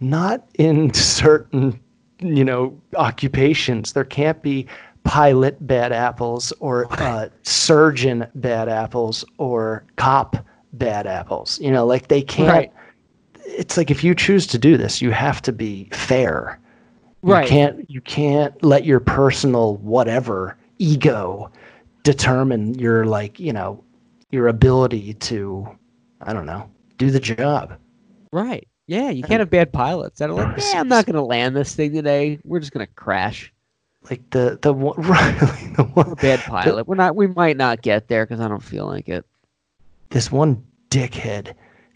not 0.00 0.46
in 0.58 0.92
certain 0.94 1.80
you 2.18 2.44
know 2.44 2.78
occupations. 2.96 3.94
There 3.94 4.04
can't 4.04 4.42
be 4.42 4.66
pilot 5.04 5.64
bad 5.64 5.92
apples 5.92 6.52
or 6.58 6.92
uh, 7.00 7.28
surgeon 7.44 8.26
bad 8.34 8.68
apples 8.68 9.24
or 9.38 9.84
cop 9.94 10.36
bad 10.74 11.06
apples. 11.06 11.58
You 11.60 11.70
know, 11.70 11.86
like 11.86 12.08
they 12.08 12.22
can't. 12.22 12.50
Right. 12.50 12.72
It's 13.44 13.76
like 13.76 13.92
if 13.92 14.02
you 14.02 14.14
choose 14.16 14.48
to 14.48 14.58
do 14.58 14.76
this, 14.76 15.00
you 15.00 15.12
have 15.12 15.40
to 15.42 15.52
be 15.52 15.88
fair. 15.92 16.58
You 17.22 17.32
Right. 17.32 17.48
can't 17.48 17.88
you 17.88 18.00
can't 18.00 18.52
let 18.64 18.84
your 18.84 18.98
personal 19.00 19.76
whatever 19.76 20.56
ego 20.78 21.50
determine 22.06 22.78
your 22.78 23.04
like, 23.04 23.40
you 23.40 23.52
know, 23.52 23.82
your 24.30 24.46
ability 24.46 25.14
to 25.14 25.68
I 26.22 26.32
don't 26.32 26.46
know, 26.46 26.70
do 26.98 27.10
the 27.10 27.20
job. 27.20 27.76
Right. 28.32 28.66
Yeah, 28.86 29.10
you 29.10 29.24
can't 29.24 29.40
have 29.40 29.50
bad 29.50 29.72
pilots 29.72 30.20
that 30.20 30.30
are 30.30 30.32
like, 30.32 30.56
yeah, 30.58 30.78
I'm 30.80 30.86
not 30.86 31.06
going 31.06 31.16
to 31.16 31.22
land 31.22 31.56
this 31.56 31.74
thing 31.74 31.92
today. 31.92 32.38
We're 32.44 32.60
just 32.60 32.72
going 32.72 32.86
to 32.86 32.92
crash. 32.94 33.52
Like 34.08 34.30
the 34.30 34.56
the 34.62 34.72
one 34.72 34.94
right, 34.98 35.42
like 35.42 35.76
the 35.76 35.82
one 35.82 36.06
We're 36.06 36.12
a 36.12 36.16
bad 36.16 36.38
pilot. 36.40 36.86
We're 36.86 36.94
not. 36.94 37.16
We 37.16 37.26
might 37.26 37.56
not 37.56 37.82
get 37.82 38.06
there 38.06 38.24
because 38.24 38.40
I 38.40 38.46
don't 38.46 38.62
feel 38.62 38.86
like 38.86 39.08
it. 39.08 39.24
this 40.10 40.30
one 40.30 40.64
dickhead 40.90 41.54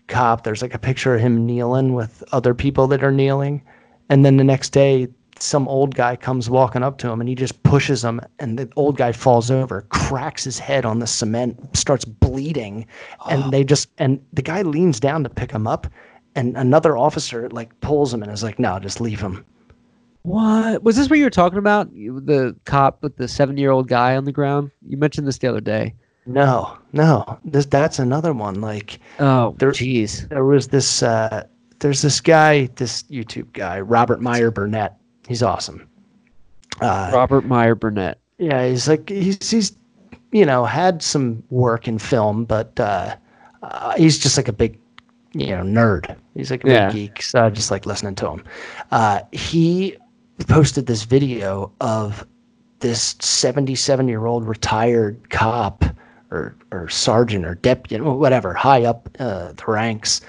cop, 0.08 0.42
there's 0.42 0.60
like 0.60 0.74
a 0.74 0.78
picture 0.78 1.14
of 1.14 1.20
him 1.20 1.46
kneeling 1.46 1.94
with 1.94 2.24
other 2.32 2.52
people 2.52 2.88
that 2.88 3.04
are 3.04 3.12
kneeling. 3.12 3.62
And 4.08 4.24
then 4.24 4.38
the 4.38 4.44
next 4.44 4.70
day, 4.70 5.06
some 5.42 5.66
old 5.68 5.94
guy 5.94 6.16
comes 6.16 6.48
walking 6.50 6.82
up 6.82 6.98
to 6.98 7.08
him 7.10 7.20
and 7.20 7.28
he 7.28 7.34
just 7.34 7.62
pushes 7.62 8.04
him. 8.04 8.20
And 8.38 8.58
the 8.58 8.70
old 8.76 8.96
guy 8.96 9.12
falls 9.12 9.50
over, 9.50 9.82
cracks 9.90 10.44
his 10.44 10.58
head 10.58 10.84
on 10.84 10.98
the 10.98 11.06
cement, 11.06 11.76
starts 11.76 12.04
bleeding. 12.04 12.86
And 13.28 13.52
they 13.52 13.64
just, 13.64 13.88
and 13.98 14.20
the 14.32 14.42
guy 14.42 14.62
leans 14.62 15.00
down 15.00 15.22
to 15.24 15.30
pick 15.30 15.50
him 15.50 15.66
up. 15.66 15.86
And 16.34 16.56
another 16.56 16.96
officer 16.96 17.48
like 17.50 17.78
pulls 17.80 18.12
him 18.14 18.22
and 18.22 18.30
is 18.30 18.42
like, 18.42 18.58
no, 18.58 18.78
just 18.78 19.00
leave 19.00 19.20
him. 19.20 19.44
What 20.22 20.82
was 20.82 20.96
this? 20.96 21.08
What 21.08 21.18
you 21.18 21.24
were 21.24 21.30
talking 21.30 21.58
about? 21.58 21.90
The 21.94 22.54
cop 22.66 23.02
with 23.02 23.16
the 23.16 23.26
seven-year-old 23.26 23.88
guy 23.88 24.16
on 24.16 24.26
the 24.26 24.32
ground. 24.32 24.70
You 24.86 24.98
mentioned 24.98 25.26
this 25.26 25.38
the 25.38 25.46
other 25.48 25.62
day. 25.62 25.94
No, 26.26 26.76
no, 26.92 27.38
this, 27.44 27.64
that's 27.64 27.98
another 27.98 28.34
one. 28.34 28.60
Like, 28.60 29.00
Oh, 29.18 29.54
There- 29.58 29.72
jeez. 29.72 30.28
there 30.28 30.44
was 30.44 30.68
this 30.68 31.02
uh 31.02 31.44
there's 31.78 32.02
this 32.02 32.20
guy 32.20 32.66
this 32.76 33.04
youtube 33.04 33.50
guy 33.54 33.80
robert 33.80 34.20
meyer 34.20 34.50
burnett 34.50 34.98
he's 35.30 35.42
awesome 35.42 35.88
uh 36.80 37.10
Robert 37.14 37.44
Meyer 37.46 37.74
Burnett. 37.74 38.18
yeah 38.38 38.66
he's 38.68 38.88
like 38.88 39.08
he's 39.08 39.50
he's 39.50 39.76
you 40.32 40.44
know 40.44 40.64
had 40.64 41.02
some 41.02 41.42
work 41.50 41.86
in 41.88 41.98
film 41.98 42.44
but 42.44 42.78
uh, 42.80 43.14
uh 43.62 43.94
he's 43.96 44.18
just 44.18 44.36
like 44.36 44.48
a 44.48 44.52
big 44.52 44.78
you 45.32 45.46
know 45.48 45.62
nerd 45.62 46.16
he's 46.34 46.50
like 46.50 46.64
a 46.64 46.68
Yeah. 46.68 46.86
big 46.88 46.94
geek 47.14 47.22
so 47.22 47.44
i 47.46 47.50
just 47.50 47.70
like 47.70 47.86
listening 47.86 48.14
to 48.16 48.28
him 48.28 48.44
uh 48.90 49.20
he 49.32 49.96
posted 50.48 50.86
this 50.86 51.04
video 51.04 51.70
of 51.80 52.26
this 52.80 53.14
77 53.20 54.08
year 54.08 54.26
old 54.26 54.44
retired 54.48 55.30
cop 55.30 55.84
or 56.30 56.56
or 56.72 56.88
sergeant 56.88 57.44
or 57.44 57.54
deputy 57.56 58.02
whatever 58.02 58.54
high 58.54 58.84
up 58.84 59.08
uh, 59.20 59.52
the 59.52 59.64
ranks 59.68 60.20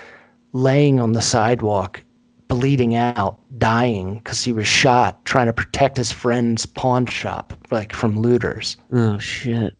laying 0.53 0.99
on 0.99 1.13
the 1.13 1.21
sidewalk 1.21 2.03
bleeding 2.51 2.95
out 2.95 3.39
dying 3.57 4.15
because 4.15 4.43
he 4.43 4.51
was 4.53 4.67
shot 4.67 5.23
trying 5.25 5.47
to 5.47 5.53
protect 5.53 5.97
his 5.97 6.11
friend's 6.11 6.65
pawn 6.65 7.05
shop 7.05 7.53
like 7.71 7.93
from 7.93 8.19
looters 8.19 8.77
Oh 8.91 9.17
shit. 9.19 9.75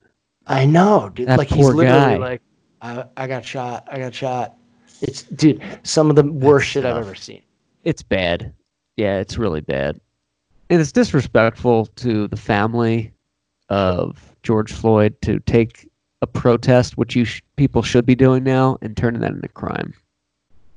i 0.47 0.65
know 0.65 1.09
dude 1.13 1.27
That 1.27 1.37
like 1.37 1.49
he's 1.49 1.57
poor 1.65 1.73
literally 1.73 1.99
guy. 1.99 2.17
like 2.17 2.41
I, 2.81 3.03
I 3.17 3.27
got 3.27 3.43
shot 3.45 3.87
i 3.91 3.99
got 3.99 4.13
shot 4.15 4.55
It's 5.01 5.23
dude, 5.23 5.61
some 5.83 6.09
of 6.09 6.15
the 6.15 6.23
worst 6.23 6.67
shit 6.69 6.85
I've 6.85 6.97
ever 6.97 7.15
seen. 7.15 7.41
It's 7.83 8.03
bad. 8.03 8.53
Yeah, 8.97 9.17
it's 9.17 9.35
really 9.37 9.61
bad. 9.61 9.99
And 10.69 10.79
it's 10.79 10.91
disrespectful 10.91 11.87
to 11.97 12.27
the 12.27 12.37
family 12.37 13.11
of 13.69 14.35
George 14.43 14.71
Floyd 14.71 15.15
to 15.23 15.39
take 15.39 15.89
a 16.21 16.27
protest, 16.27 16.97
which 16.97 17.15
you 17.15 17.25
sh- 17.25 17.41
people 17.55 17.81
should 17.81 18.05
be 18.05 18.13
doing 18.13 18.43
now, 18.43 18.77
and 18.83 18.95
turning 18.95 19.21
that 19.21 19.31
into 19.31 19.47
crime. 19.47 19.93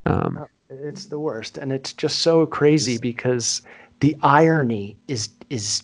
Um, 0.07 0.47
It's 0.83 1.07
the 1.07 1.19
worst, 1.19 1.59
and 1.59 1.73
it's 1.73 1.93
just 1.93 2.21
so 2.21 2.47
crazy 2.47 2.99
because 2.99 3.63
the 4.01 4.17
irony 4.23 4.97
is 5.09 5.29
is 5.51 5.83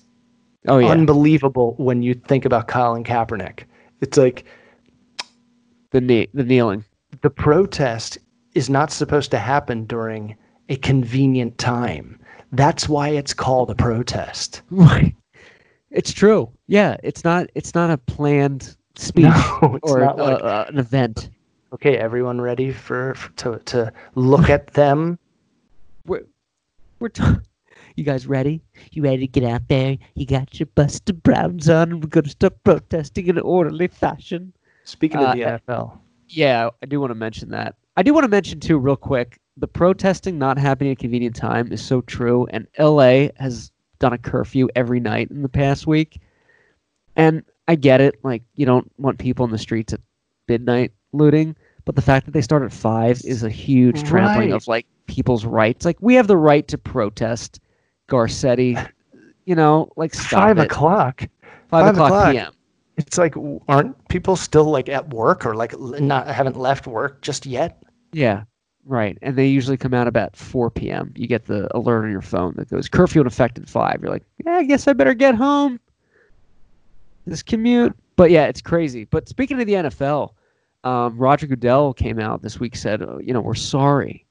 oh 0.69 0.79
yeah, 0.79 0.89
unbelievable 0.89 1.75
when 1.79 2.03
you 2.03 2.15
think 2.15 2.45
about 2.45 2.69
Colin 2.69 3.05
Kaepernick. 3.05 3.65
It's 4.01 4.17
like 4.17 4.45
the 5.91 6.01
knee, 6.01 6.29
the 6.35 6.45
kneeling. 6.45 6.85
the 7.23 7.31
protest 7.31 8.19
is 8.55 8.69
not 8.71 8.91
supposed 8.91 9.31
to 9.31 9.39
happen 9.39 9.85
during 9.85 10.37
a 10.69 10.77
convenient 10.77 11.59
time. 11.59 12.19
That's 12.53 12.89
why 12.89 13.09
it's 13.11 13.35
called 13.35 13.71
a 13.71 13.75
protest. 13.75 14.63
Right. 14.71 15.15
It's 15.93 16.13
true. 16.13 16.49
Yeah, 16.69 16.97
it's 17.03 17.25
not. 17.25 17.51
It's 17.57 17.75
not 17.75 17.91
a 17.91 17.99
planned 17.99 18.77
speech 18.95 19.25
No, 19.25 19.81
or 19.83 20.15
like- 20.15 20.69
an 20.69 20.79
event. 20.79 21.31
Okay, 21.73 21.97
everyone 21.97 22.41
ready 22.41 22.73
for, 22.73 23.15
for 23.15 23.31
to 23.37 23.59
to 23.67 23.93
look 24.15 24.51
at 24.51 24.69
them? 24.69 25.19
We're 26.07 26.25
we're. 26.99 27.09
T- 27.11 27.23
you 27.97 28.05
guys 28.05 28.27
ready? 28.27 28.63
You 28.93 29.03
ready 29.03 29.27
to 29.27 29.27
get 29.27 29.45
out 29.49 29.69
there? 29.69 29.97
You 30.15 30.27
got 30.27 30.59
your 30.59 30.69
Buster 30.75 31.13
Browns 31.13 31.69
on, 31.69 31.93
and 31.93 32.03
we're 32.03 32.09
gonna 32.09 32.29
start 32.29 32.63
protesting 32.65 33.27
in 33.29 33.37
an 33.37 33.43
orderly 33.43 33.89
fashion. 33.89 34.53
Speaking 34.85 35.21
Uh, 35.21 35.27
of 35.31 35.37
the 35.37 35.43
NFL, 35.43 35.99
Yeah, 36.29 36.71
I 36.83 36.87
do 36.87 37.01
want 37.01 37.11
to 37.11 37.15
mention 37.17 37.51
that. 37.51 37.77
I 37.97 38.03
do 38.03 38.15
want 38.15 38.25
to 38.25 38.29
mention 38.29 38.59
too, 38.61 38.79
real 38.79 38.97
quick, 38.97 39.39
the 39.57 39.69
protesting 39.69 40.39
not 40.39 40.59
happening 40.59 40.91
at 40.93 40.99
a 40.99 41.01
convenient 41.01 41.37
time 41.37 41.71
is 41.73 41.85
so 41.85 42.01
true. 42.01 42.47
And 42.51 42.67
LA 42.79 43.29
has 43.37 43.71
done 43.99 44.13
a 44.13 44.19
curfew 44.19 44.69
every 44.75 45.01
night 45.01 45.31
in 45.31 45.43
the 45.43 45.49
past 45.49 45.87
week. 45.87 46.21
And 47.17 47.43
I 47.69 47.75
get 47.75 48.01
it, 48.01 48.17
like 48.25 48.43
you 48.55 48.65
don't 48.65 48.91
want 48.99 49.19
people 49.19 49.45
in 49.45 49.51
the 49.53 49.59
streets 49.59 49.93
at 49.93 50.01
midnight 50.49 50.93
looting, 51.13 51.57
but 51.85 51.97
the 51.97 52.03
fact 52.03 52.27
that 52.27 52.33
they 52.33 52.43
start 52.43 52.63
at 52.63 52.73
five 52.73 53.21
is 53.25 53.43
a 53.43 53.51
huge 53.51 54.05
trampling 54.05 54.53
of 54.53 54.67
like 54.69 54.87
people's 55.07 55.45
rights. 55.45 55.85
Like 55.85 55.97
we 56.01 56.15
have 56.15 56.27
the 56.27 56.37
right 56.37 56.67
to 56.69 56.79
protest 56.79 57.61
Garcetti. 58.09 58.91
You 59.47 59.55
know, 59.55 59.91
like 59.97 60.15
five 60.15 60.59
it. 60.59 60.67
o'clock. 60.67 61.23
Five, 61.69 61.87
five 61.87 61.95
o'clock, 61.95 62.11
o'clock. 62.11 62.33
p.m. 62.33 62.53
It's 62.97 63.17
like, 63.17 63.35
aren't 63.69 64.09
people 64.09 64.37
still 64.37 64.65
like 64.65 64.89
at 64.89 65.09
work 65.15 65.47
or 65.47 65.55
like 65.55 65.79
not 65.79 66.27
haven't 66.29 66.57
left 66.57 66.87
work 66.87 67.23
just 67.23 67.47
yet? 67.47 67.83
Yeah, 68.13 68.45
right. 68.85 69.17
And 69.23 69.37
they 69.37 69.47
usually 69.47 69.77
come 69.77 69.95
out 69.95 70.07
about 70.07 70.37
4 70.37 70.71
p.m. 70.71 71.13
You 71.17 71.27
get 71.27 71.47
the 71.47 71.75
alert 71.77 72.05
on 72.05 72.11
your 72.11 72.21
phone 72.21 72.55
that 72.57 72.69
goes 72.69 72.89
curfew 72.89 73.23
in 73.23 73.27
effect 73.27 73.59
at 73.59 73.69
5. 73.69 74.01
You're 74.03 74.11
like, 74.11 74.25
yeah, 74.45 74.57
I 74.57 74.65
guess 74.65 74.87
I 74.87 74.93
better 74.93 75.15
get 75.15 75.35
home. 75.35 75.81
This 77.27 77.43
commute. 77.43 77.97
But 78.17 78.31
yeah, 78.31 78.47
it's 78.47 78.61
crazy. 78.61 79.05
But 79.05 79.29
speaking 79.29 79.61
of 79.61 79.67
the 79.67 79.75
NFL, 79.75 80.33
um, 80.85 81.17
Roger 81.17 81.47
Goodell 81.47 81.93
came 81.93 82.19
out 82.19 82.43
this 82.43 82.59
week 82.59 82.77
said, 82.77 83.03
uh, 83.03 83.19
you 83.19 83.33
know, 83.33 83.41
we're 83.41 83.55
sorry 83.55 84.25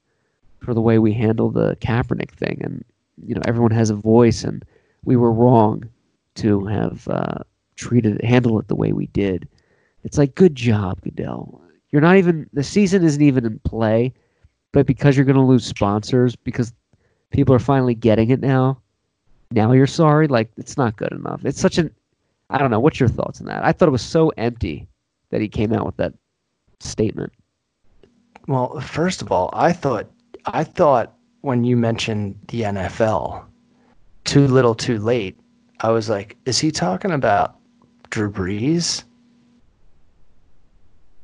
for 0.58 0.74
the 0.74 0.80
way 0.80 0.98
we 0.98 1.12
handled 1.12 1.54
the 1.54 1.76
Kaepernick 1.76 2.32
thing. 2.32 2.60
And, 2.62 2.84
you 3.24 3.34
know, 3.34 3.42
everyone 3.46 3.70
has 3.70 3.90
a 3.90 3.94
voice 3.94 4.44
and 4.44 4.64
we 5.04 5.16
were 5.16 5.32
wrong 5.32 5.88
to 6.36 6.64
have 6.66 7.06
uh, 7.08 7.38
treated 7.76 8.22
handled 8.22 8.62
it 8.62 8.68
the 8.68 8.74
way 8.74 8.92
we 8.92 9.06
did. 9.08 9.48
It's 10.04 10.18
like, 10.18 10.34
good 10.34 10.54
job, 10.54 11.00
Goodell. 11.02 11.60
You're 11.90 12.02
not 12.02 12.16
even 12.16 12.48
the 12.52 12.62
season 12.62 13.04
isn't 13.04 13.22
even 13.22 13.44
in 13.44 13.58
play, 13.60 14.12
but 14.72 14.86
because 14.86 15.16
you're 15.16 15.26
going 15.26 15.36
to 15.36 15.42
lose 15.42 15.64
sponsors 15.64 16.36
because 16.36 16.72
people 17.30 17.54
are 17.54 17.60
finally 17.60 17.94
getting 17.94 18.30
it 18.30 18.40
now, 18.40 18.80
now 19.50 19.72
you're 19.72 19.86
sorry. 19.86 20.28
Like 20.28 20.50
it's 20.56 20.76
not 20.76 20.96
good 20.96 21.12
enough. 21.12 21.44
It's 21.44 21.60
such 21.60 21.78
an 21.78 21.90
I 22.48 22.58
don't 22.58 22.70
know. 22.70 22.80
What's 22.80 23.00
your 23.00 23.08
thoughts 23.08 23.40
on 23.40 23.46
that? 23.46 23.64
I 23.64 23.72
thought 23.72 23.88
it 23.88 23.92
was 23.92 24.02
so 24.02 24.30
empty 24.30 24.88
that 25.30 25.40
he 25.40 25.48
came 25.48 25.72
out 25.72 25.86
with 25.86 25.96
that 25.96 26.14
statement. 26.80 27.32
Well, 28.48 28.80
first 28.80 29.22
of 29.22 29.30
all, 29.30 29.50
I 29.52 29.72
thought 29.72 30.10
I 30.46 30.64
thought 30.64 31.14
when 31.42 31.64
you 31.64 31.76
mentioned 31.76 32.38
the 32.48 32.62
NFL, 32.62 33.44
too 34.24 34.46
little, 34.46 34.74
too 34.74 34.98
late. 34.98 35.38
I 35.80 35.90
was 35.90 36.08
like, 36.08 36.36
is 36.44 36.58
he 36.58 36.70
talking 36.70 37.12
about 37.12 37.56
Drew 38.10 38.30
Brees? 38.30 39.04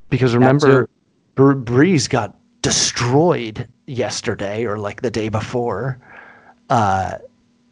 Because 0.08 0.34
remember, 0.34 0.88
Br- 1.34 1.54
Brees 1.54 2.08
got 2.08 2.36
destroyed 2.62 3.68
yesterday 3.86 4.64
or 4.64 4.78
like 4.78 5.02
the 5.02 5.10
day 5.10 5.28
before 5.28 5.98
uh, 6.70 7.18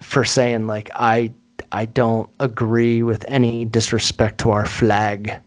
for 0.00 0.24
saying 0.24 0.66
like 0.66 0.90
I 0.94 1.32
I 1.72 1.86
don't 1.86 2.28
agree 2.40 3.02
with 3.02 3.24
any 3.28 3.64
disrespect 3.64 4.38
to 4.38 4.50
our 4.50 4.66
flag 4.66 5.40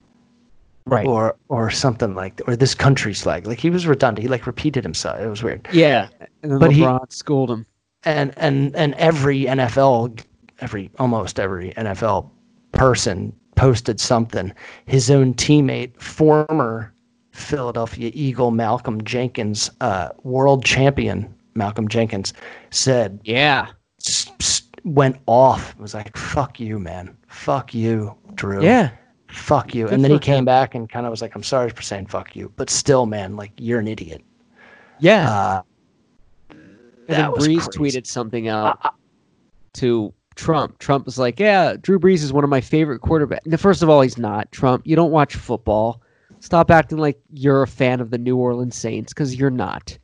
Right. 0.88 1.06
or 1.06 1.36
or 1.50 1.70
something 1.70 2.16
like 2.16 2.42
or 2.48 2.56
this 2.56 2.74
country's 2.76 3.22
flag. 3.22 3.46
Like 3.48 3.60
he 3.60 3.70
was 3.70 3.86
redundant. 3.88 4.24
He 4.24 4.28
like 4.28 4.48
repeated 4.48 4.84
himself. 4.84 5.20
It 5.20 5.28
was 5.28 5.44
weird. 5.44 5.68
Yeah. 5.72 6.08
And 6.44 6.52
then 6.54 6.60
But 6.60 6.72
he- 6.72 6.88
schooled 7.10 7.52
him. 7.52 7.66
And 8.04 8.34
and 8.38 8.76
and 8.76 8.94
every 8.96 9.46
NFL, 9.46 10.20
every 10.62 10.90
almost 11.00 11.40
every 11.40 11.74
NFL 11.74 12.30
person 12.72 13.34
posted 13.56 14.00
something. 14.00 14.54
His 14.86 15.10
own 15.12 15.34
teammate, 15.34 16.00
former 16.00 16.94
Philadelphia 17.32 18.12
Eagle 18.14 18.52
Malcolm 18.52 19.04
Jenkins, 19.04 19.70
uh, 19.82 20.10
world 20.24 20.64
champion 20.64 21.34
Malcolm 21.56 21.88
Jenkins, 21.88 22.34
said 22.70 23.20
Yeah. 23.24 23.68
s- 24.00 24.32
s- 24.40 24.62
went 24.84 25.18
off. 25.26 25.72
It 25.78 25.82
was 25.82 25.94
like 25.94 26.16
fuck 26.16 26.60
you, 26.60 26.80
man. 26.80 27.16
Fuck 27.28 27.74
you, 27.74 28.14
Drew. 28.36 28.64
Yeah. 28.64 28.90
Fuck 29.30 29.76
you. 29.76 29.86
Good 29.86 29.94
and 29.94 30.04
then 30.04 30.12
he 30.12 30.20
came 30.20 30.40
him. 30.40 30.46
back 30.46 30.74
and 30.76 30.90
kind 30.90 31.06
of 31.06 31.12
was 31.12 31.22
like, 31.22 31.36
I'm 31.36 31.44
sorry 31.44 31.70
for 31.70 31.82
saying 31.82 32.08
fuck 32.08 32.36
you, 32.36 32.52
but 32.56 32.70
still, 32.70 33.06
man, 33.06 33.36
like 33.36 33.52
you're 33.58 33.80
an 33.80 33.88
idiot. 33.88 34.22
Yeah. 35.00 35.30
Uh, 35.30 35.62
And 36.50 36.60
then 37.08 37.20
That 37.22 37.32
Brees 37.32 37.70
crazy. 37.70 38.00
tweeted 38.00 38.08
something 38.08 38.48
out 38.48 38.96
to 39.74 40.14
Trump. 40.36 40.78
Trump 40.80 41.06
was 41.06 41.18
like, 41.18 41.40
"Yeah, 41.40 41.76
Drew 41.82 42.00
Brees 42.00 42.24
is 42.24 42.32
one 42.34 42.44
of 42.44 42.50
my 42.50 42.62
favorite 42.62 43.02
quarterbacks." 43.02 43.60
First 43.60 43.82
of 43.84 43.90
all, 43.90 44.02
he's 44.02 44.18
not. 44.18 44.52
Trump, 44.52 44.86
you 44.86 44.96
don't 44.96 45.12
watch 45.12 45.36
football. 45.36 46.02
Stop 46.40 46.70
acting 46.70 46.98
like 47.00 47.20
you're 47.32 47.64
a 47.64 47.68
fan 47.68 48.00
of 48.02 48.12
the 48.12 48.18
New 48.18 48.38
Orleans 48.38 48.76
Saints 48.76 49.14
because 49.14 49.36
you're 49.36 49.50
not. 49.50 49.98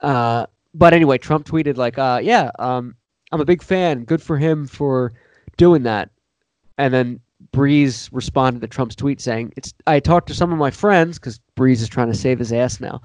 Uh, 0.00 0.46
but 0.74 0.92
anyway, 0.92 1.18
Trump 1.18 1.46
tweeted 1.46 1.76
like, 1.76 1.98
uh, 1.98 2.20
"Yeah, 2.22 2.50
um, 2.58 2.96
I'm 3.32 3.40
a 3.40 3.44
big 3.44 3.62
fan. 3.62 4.04
Good 4.04 4.20
for 4.22 4.36
him 4.38 4.66
for 4.66 5.12
doing 5.56 5.82
that." 5.84 6.10
And 6.78 6.92
then 6.92 7.20
Brees 7.54 8.08
responded 8.12 8.60
to 8.60 8.68
Trump's 8.68 8.94
tweet 8.96 9.20
saying, 9.20 9.52
"It's 9.56 9.72
I 9.86 10.00
talked 10.00 10.28
to 10.28 10.34
some 10.34 10.52
of 10.52 10.58
my 10.58 10.70
friends 10.70 11.18
because 11.18 11.40
Brees 11.56 11.80
is 11.82 11.88
trying 11.88 12.08
to 12.10 12.18
save 12.18 12.38
his 12.38 12.52
ass 12.52 12.80
now." 12.80 13.00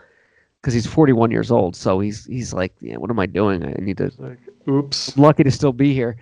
Because 0.61 0.73
he's 0.73 0.85
41 0.85 1.31
years 1.31 1.51
old, 1.51 1.73
so 1.75 2.01
he's 2.01 2.25
he's 2.25 2.51
like, 2.53 2.73
yeah, 2.81 2.97
what 2.97 3.09
am 3.09 3.17
I 3.19 3.25
doing? 3.27 3.63
I 3.65 3.73
need 3.81 3.95
to 3.97 4.11
Like, 4.17 4.39
oops. 4.67 5.15
I'm 5.15 5.23
lucky 5.23 5.43
to 5.43 5.51
still 5.51 5.71
be 5.71 5.93
here. 5.93 6.17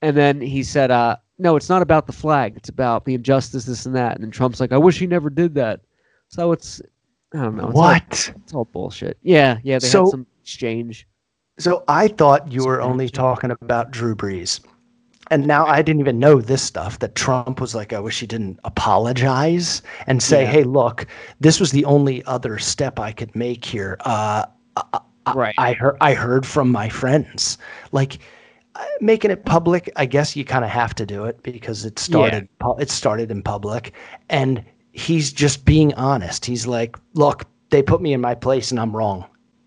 And 0.00 0.16
then 0.16 0.40
he 0.40 0.62
said, 0.62 0.92
uh, 0.92 1.16
no, 1.40 1.56
it's 1.56 1.68
not 1.68 1.82
about 1.82 2.06
the 2.06 2.12
flag. 2.12 2.52
It's 2.56 2.68
about 2.68 3.04
the 3.04 3.14
injustice, 3.14 3.64
this 3.64 3.84
and 3.84 3.94
that. 3.96 4.14
And 4.14 4.22
then 4.22 4.30
Trump's 4.30 4.60
like, 4.60 4.70
I 4.70 4.76
wish 4.78 4.98
he 5.00 5.08
never 5.08 5.28
did 5.28 5.54
that. 5.56 5.80
So 6.28 6.52
it's, 6.52 6.80
I 7.34 7.38
don't 7.38 7.56
know. 7.56 7.64
It's 7.68 7.74
All, 7.74 7.82
What? 7.82 8.32
it's 8.44 8.54
all 8.54 8.64
bullshit. 8.66 9.18
Yeah, 9.22 9.58
yeah. 9.64 9.80
They 9.80 9.88
So- 9.88 10.04
had 10.04 10.10
some 10.10 10.26
exchange. 10.40 11.08
So 11.58 11.82
I 11.88 12.06
thought 12.08 12.52
you 12.52 12.64
were 12.64 12.80
only 12.80 13.08
talking 13.08 13.50
about 13.50 13.90
Drew 13.90 14.14
Brees. 14.14 14.60
And 15.30 15.46
now 15.46 15.66
I 15.66 15.80
didn't 15.82 16.00
even 16.00 16.18
know 16.18 16.40
this 16.40 16.62
stuff 16.62 16.98
that 16.98 17.14
Trump 17.14 17.60
was 17.60 17.74
like, 17.74 17.92
I 17.92 18.00
wish 18.00 18.20
he 18.20 18.26
didn't 18.26 18.60
apologize 18.64 19.80
and 20.06 20.22
say, 20.22 20.42
Yeah. 20.42 20.50
hey, 20.50 20.64
look, 20.64 21.06
this 21.40 21.58
was 21.60 21.70
the 21.72 21.84
only 21.86 22.22
other 22.26 22.58
step 22.58 22.98
I 23.00 23.12
could 23.12 23.34
make 23.34 23.64
here. 23.64 23.96
Uh, 24.00 24.44
Right. 25.34 25.54
I 25.56 25.72
heard 25.72 25.96
I 26.02 26.12
heard 26.12 26.44
from 26.44 26.70
my 26.70 26.90
friends. 26.90 27.56
Like 27.92 28.18
uh, 28.74 28.84
making 29.00 29.30
it 29.30 29.46
public, 29.46 29.90
I 29.96 30.04
guess 30.04 30.36
you 30.36 30.44
kind 30.44 30.64
of 30.64 30.70
have 30.70 30.94
to 30.96 31.06
do 31.06 31.24
it 31.24 31.42
because 31.42 31.86
it 31.86 31.98
started 31.98 32.46
pu- 32.58 32.76
it 32.78 32.90
started 32.90 33.30
in 33.30 33.42
public 33.42 33.94
and 34.28 34.62
he's 34.92 35.32
just 35.32 35.64
being 35.64 35.94
honest. 35.94 36.44
He's 36.44 36.66
like, 36.66 36.96
"Look, 37.14 37.44
they 37.70 37.82
put 37.82 38.02
me 38.02 38.12
in 38.12 38.20
my 38.20 38.34
place 38.34 38.70
and 38.70 38.78
I'm 38.78 38.94
wrong." 38.94 39.24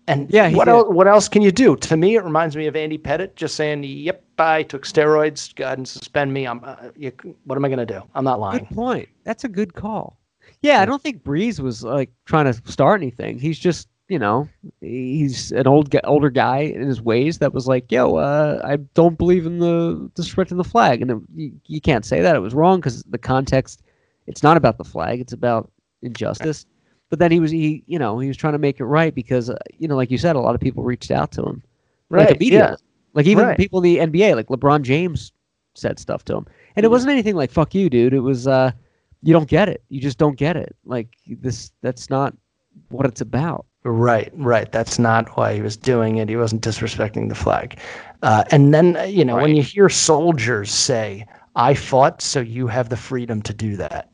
And 0.08 0.30
Yeah, 0.32 0.50
what 0.52 0.64
did. 0.64 0.72
else 0.72 0.88
what 0.88 1.06
else 1.06 1.28
can 1.28 1.42
you 1.42 1.52
do? 1.52 1.76
To 1.76 1.96
me 1.96 2.16
it 2.16 2.24
reminds 2.24 2.56
me 2.56 2.66
of 2.66 2.74
Andy 2.74 2.98
Pettitte 2.98 3.34
just 3.36 3.54
saying, 3.54 3.84
"Yep, 3.84 4.24
I 4.38 4.62
took 4.62 4.84
steroids. 4.84 5.54
Go 5.54 5.64
ahead 5.64 5.78
and 5.78 5.86
suspend 5.86 6.32
me. 6.32 6.46
I'm 6.46 6.60
uh, 6.64 6.76
you, 6.96 7.12
what 7.44 7.56
am 7.56 7.64
I 7.64 7.68
going 7.68 7.86
to 7.86 7.86
do? 7.86 8.02
I'm 8.14 8.24
not 8.24 8.40
lying." 8.40 8.60
Good 8.60 8.74
point. 8.74 9.08
That's 9.24 9.44
a 9.44 9.48
good 9.48 9.74
call. 9.74 10.18
Yeah, 10.62 10.80
I 10.80 10.86
don't 10.86 11.02
think 11.02 11.22
Brees 11.22 11.60
was 11.60 11.84
like 11.84 12.10
trying 12.24 12.52
to 12.52 12.70
start 12.70 13.00
anything. 13.00 13.38
He's 13.38 13.58
just, 13.58 13.86
you 14.08 14.18
know, 14.18 14.48
he's 14.80 15.52
an 15.52 15.66
old 15.68 15.94
older 16.04 16.30
guy 16.30 16.58
in 16.60 16.82
his 16.82 17.00
ways 17.00 17.38
that 17.38 17.52
was 17.54 17.68
like, 17.68 17.92
yo, 17.92 18.16
uh, 18.16 18.60
I 18.64 18.76
don't 18.94 19.18
believe 19.18 19.46
in 19.46 19.58
the 19.58 20.10
disrespecting 20.16 20.56
the 20.56 20.64
flag, 20.64 21.02
and 21.02 21.10
it, 21.10 21.18
you, 21.34 21.52
you 21.66 21.80
can't 21.80 22.04
say 22.04 22.22
that 22.22 22.34
it 22.34 22.40
was 22.40 22.54
wrong 22.54 22.80
because 22.80 23.02
the 23.04 23.18
context. 23.18 23.82
It's 24.26 24.42
not 24.42 24.58
about 24.58 24.76
the 24.76 24.84
flag. 24.84 25.20
It's 25.20 25.32
about 25.32 25.70
injustice. 26.02 26.66
But 27.10 27.18
then 27.18 27.30
he 27.32 27.40
was 27.40 27.50
he 27.50 27.82
you 27.86 27.98
know 27.98 28.18
he 28.18 28.28
was 28.28 28.36
trying 28.36 28.52
to 28.52 28.58
make 28.58 28.80
it 28.80 28.84
right 28.84 29.14
because 29.14 29.48
uh, 29.50 29.56
you 29.78 29.88
know 29.88 29.96
like 29.96 30.10
you 30.10 30.18
said 30.18 30.36
a 30.36 30.40
lot 30.40 30.54
of 30.54 30.60
people 30.60 30.82
reached 30.84 31.10
out 31.10 31.32
to 31.32 31.42
him 31.42 31.62
Right, 32.10 32.30
like 32.30 32.38
yeah. 32.40 32.76
like 33.14 33.26
even 33.26 33.46
Right. 33.46 33.56
people 33.56 33.82
in 33.82 33.84
the 33.84 33.98
NBA 33.98 34.34
like 34.36 34.48
LeBron 34.48 34.82
James 34.82 35.32
said 35.74 35.98
stuff 35.98 36.24
to 36.26 36.36
him 36.36 36.46
and 36.76 36.84
it 36.84 36.88
wasn't 36.88 37.12
anything 37.12 37.34
like 37.36 37.50
fuck 37.50 37.74
you 37.74 37.88
dude 37.88 38.12
it 38.12 38.20
was 38.20 38.46
uh 38.46 38.70
you 39.22 39.32
don't 39.32 39.48
get 39.48 39.68
it 39.68 39.82
you 39.88 40.00
just 40.00 40.18
don't 40.18 40.36
get 40.36 40.56
it 40.56 40.74
like 40.84 41.08
this 41.26 41.70
that's 41.82 42.10
not 42.10 42.34
what 42.88 43.06
it's 43.06 43.20
about 43.20 43.64
Right, 43.84 44.30
right. 44.34 44.70
That's 44.70 44.98
not 44.98 45.34
why 45.36 45.54
he 45.54 45.62
was 45.62 45.76
doing 45.76 46.16
it. 46.16 46.28
He 46.28 46.36
wasn't 46.36 46.62
disrespecting 46.62 47.28
the 47.28 47.34
flag. 47.34 47.78
Uh, 48.22 48.44
and 48.50 48.74
then, 48.74 48.96
uh, 48.96 49.04
you 49.04 49.24
know, 49.24 49.36
when 49.36 49.54
you 49.56 49.62
hear 49.62 49.88
soldiers 49.88 50.70
say, 50.70 51.24
I 51.54 51.74
fought 51.74 52.20
so 52.20 52.40
you 52.40 52.66
have 52.66 52.88
the 52.88 52.96
freedom 52.96 53.40
to 53.42 53.54
do 53.54 53.76
that. 53.76 54.10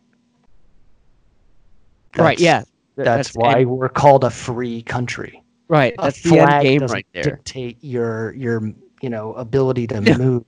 right 2.16 2.38
yeah 2.38 2.62
Th- 2.96 3.04
That's, 3.04 3.30
why 3.34 3.60
end- 3.60 3.70
we're 3.70 3.88
called 3.88 4.24
a 4.24 4.30
free 4.30 4.82
country. 4.82 5.42
right 5.68 5.94
A 5.98 6.02
that's 6.02 6.22
the 6.22 6.38
end 6.38 6.48
flag 6.48 6.62
game 6.62 6.80
doesn't 6.80 6.94
right 6.94 7.06
there 7.12 7.22
dictate 7.22 7.78
your 7.80 8.32
your 8.34 8.72
you 9.02 9.10
know 9.10 9.32
ability 9.34 9.86
to 9.88 10.02
Yeah. 10.02 10.16
move. 10.18 10.44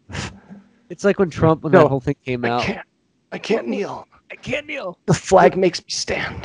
it's 0.91 1.05
like 1.05 1.19
when 1.19 1.31
Trump 1.31 1.63
when 1.63 1.73
No, 1.73 1.83
that 1.83 1.89
whole 1.89 2.01
thing 2.01 2.17
came 2.25 2.45
I 2.45 2.51
out 2.51 2.63
can't. 2.63 2.87
I 3.33 3.39
can't 3.39 3.67
kneel. 3.67 4.07
I 4.31 4.37
can't 4.37 4.67
kneel 4.67 4.99
The 5.07 5.15
flag 5.15 5.57
makes 5.57 5.81
me 5.81 5.87
stand. 5.89 6.43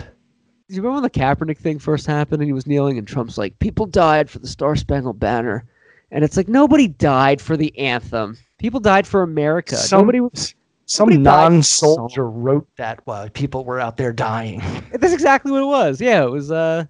Do 0.70 0.76
you 0.76 0.82
remember 0.82 1.02
when 1.02 1.04
the 1.04 1.10
Kaepernick 1.10 1.58
thing 1.58 1.80
first 1.80 2.08
happened 2.08 2.42
and 2.42 2.48
he 2.50 2.54
was 2.54 2.66
kneeling 2.66 2.98
and 2.98 3.06
Trump's 3.08 3.38
like, 3.38 3.58
people 3.60 3.86
died 3.86 4.30
for 4.30 4.40
the 4.40 4.48
Star 4.48 4.76
Spangled 4.78 5.20
Banner. 5.20 5.66
And 6.12 6.24
it's 6.24 6.38
like, 6.38 6.48
nobody 6.48 6.88
died 6.88 7.42
for 7.42 7.58
the 7.58 7.78
anthem. 7.78 8.38
People 8.58 8.80
died 8.80 9.06
for 9.06 9.22
America. 9.22 9.76
Some, 9.76 10.00
nobody 10.02 10.22
was. 10.22 10.56
Some 10.92 11.08
nobody 11.08 11.24
died 11.24 11.46
for 11.46 11.50
the 11.50 11.56
non-soldier 11.56 12.30
wrote 12.30 12.68
that 12.76 13.00
while 13.06 13.30
people 13.30 13.64
were 13.64 13.80
out 13.80 13.96
there 13.96 14.12
dying. 14.12 14.62
That's 14.92 15.14
exactly 15.14 15.50
what 15.50 15.62
it 15.62 15.68
was. 15.68 16.02
Yeah, 16.02 16.26
it 16.26 16.32
was 16.32 16.52
uh, 16.52 16.84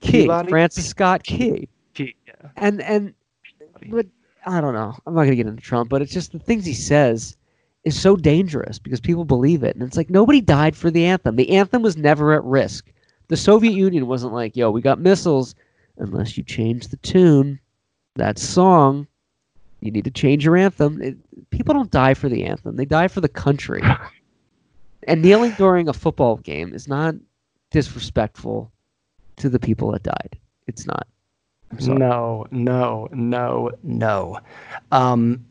Key, 0.00 0.22
Peabody? 0.22 0.48
Francis 0.48 0.88
Scott 0.88 1.22
Key. 1.22 1.68
Yeah. 1.96 2.06
And, 2.56 2.82
and, 2.82 3.14
but 3.88 4.06
I 4.46 4.60
don't 4.60 4.74
know. 4.74 4.96
I'm 5.06 5.14
not 5.14 5.20
going 5.20 5.30
to 5.30 5.36
get 5.36 5.46
into 5.46 5.62
Trump, 5.62 5.90
but 5.90 6.02
it's 6.02 6.12
just 6.12 6.32
the 6.32 6.40
things 6.40 6.64
he 6.64 6.74
says 6.74 7.36
is 7.84 7.98
so 7.98 8.16
dangerous 8.16 8.80
because 8.80 8.98
people 8.98 9.24
believe 9.24 9.62
it. 9.62 9.76
And 9.76 9.84
it's 9.84 9.96
like, 9.96 10.10
nobody 10.10 10.40
died 10.40 10.74
for 10.74 10.90
the 10.90 11.04
anthem. 11.04 11.36
The 11.36 11.50
anthem 11.50 11.82
was 11.82 11.96
never 11.96 12.32
at 12.32 12.42
risk. 12.42 12.90
The 13.28 13.36
Soviet 13.36 13.74
Union 13.74 14.08
wasn't 14.08 14.32
like, 14.32 14.56
yo, 14.56 14.72
we 14.72 14.80
got 14.80 14.98
missiles. 14.98 15.54
Unless 15.98 16.36
you 16.36 16.42
change 16.42 16.88
the 16.88 16.96
tune, 16.96 17.60
that 18.16 18.40
song, 18.40 19.06
you 19.80 19.90
need 19.90 20.04
to 20.04 20.10
change 20.10 20.44
your 20.44 20.56
anthem. 20.56 21.00
It, 21.02 21.16
people 21.50 21.74
don't 21.74 21.90
die 21.90 22.14
for 22.14 22.28
the 22.28 22.44
anthem, 22.44 22.76
they 22.76 22.84
die 22.84 23.08
for 23.08 23.20
the 23.20 23.28
country. 23.28 23.82
and 25.08 25.22
kneeling 25.22 25.52
during 25.52 25.88
a 25.88 25.92
football 25.92 26.36
game 26.36 26.74
is 26.74 26.86
not 26.88 27.14
disrespectful 27.70 28.70
to 29.36 29.48
the 29.48 29.58
people 29.58 29.92
that 29.92 30.02
died. 30.02 30.38
It's 30.66 30.86
not. 30.86 31.06
No, 31.80 32.46
no, 32.50 33.08
no, 33.12 33.70
no. 33.82 34.40
Um, 34.90 35.44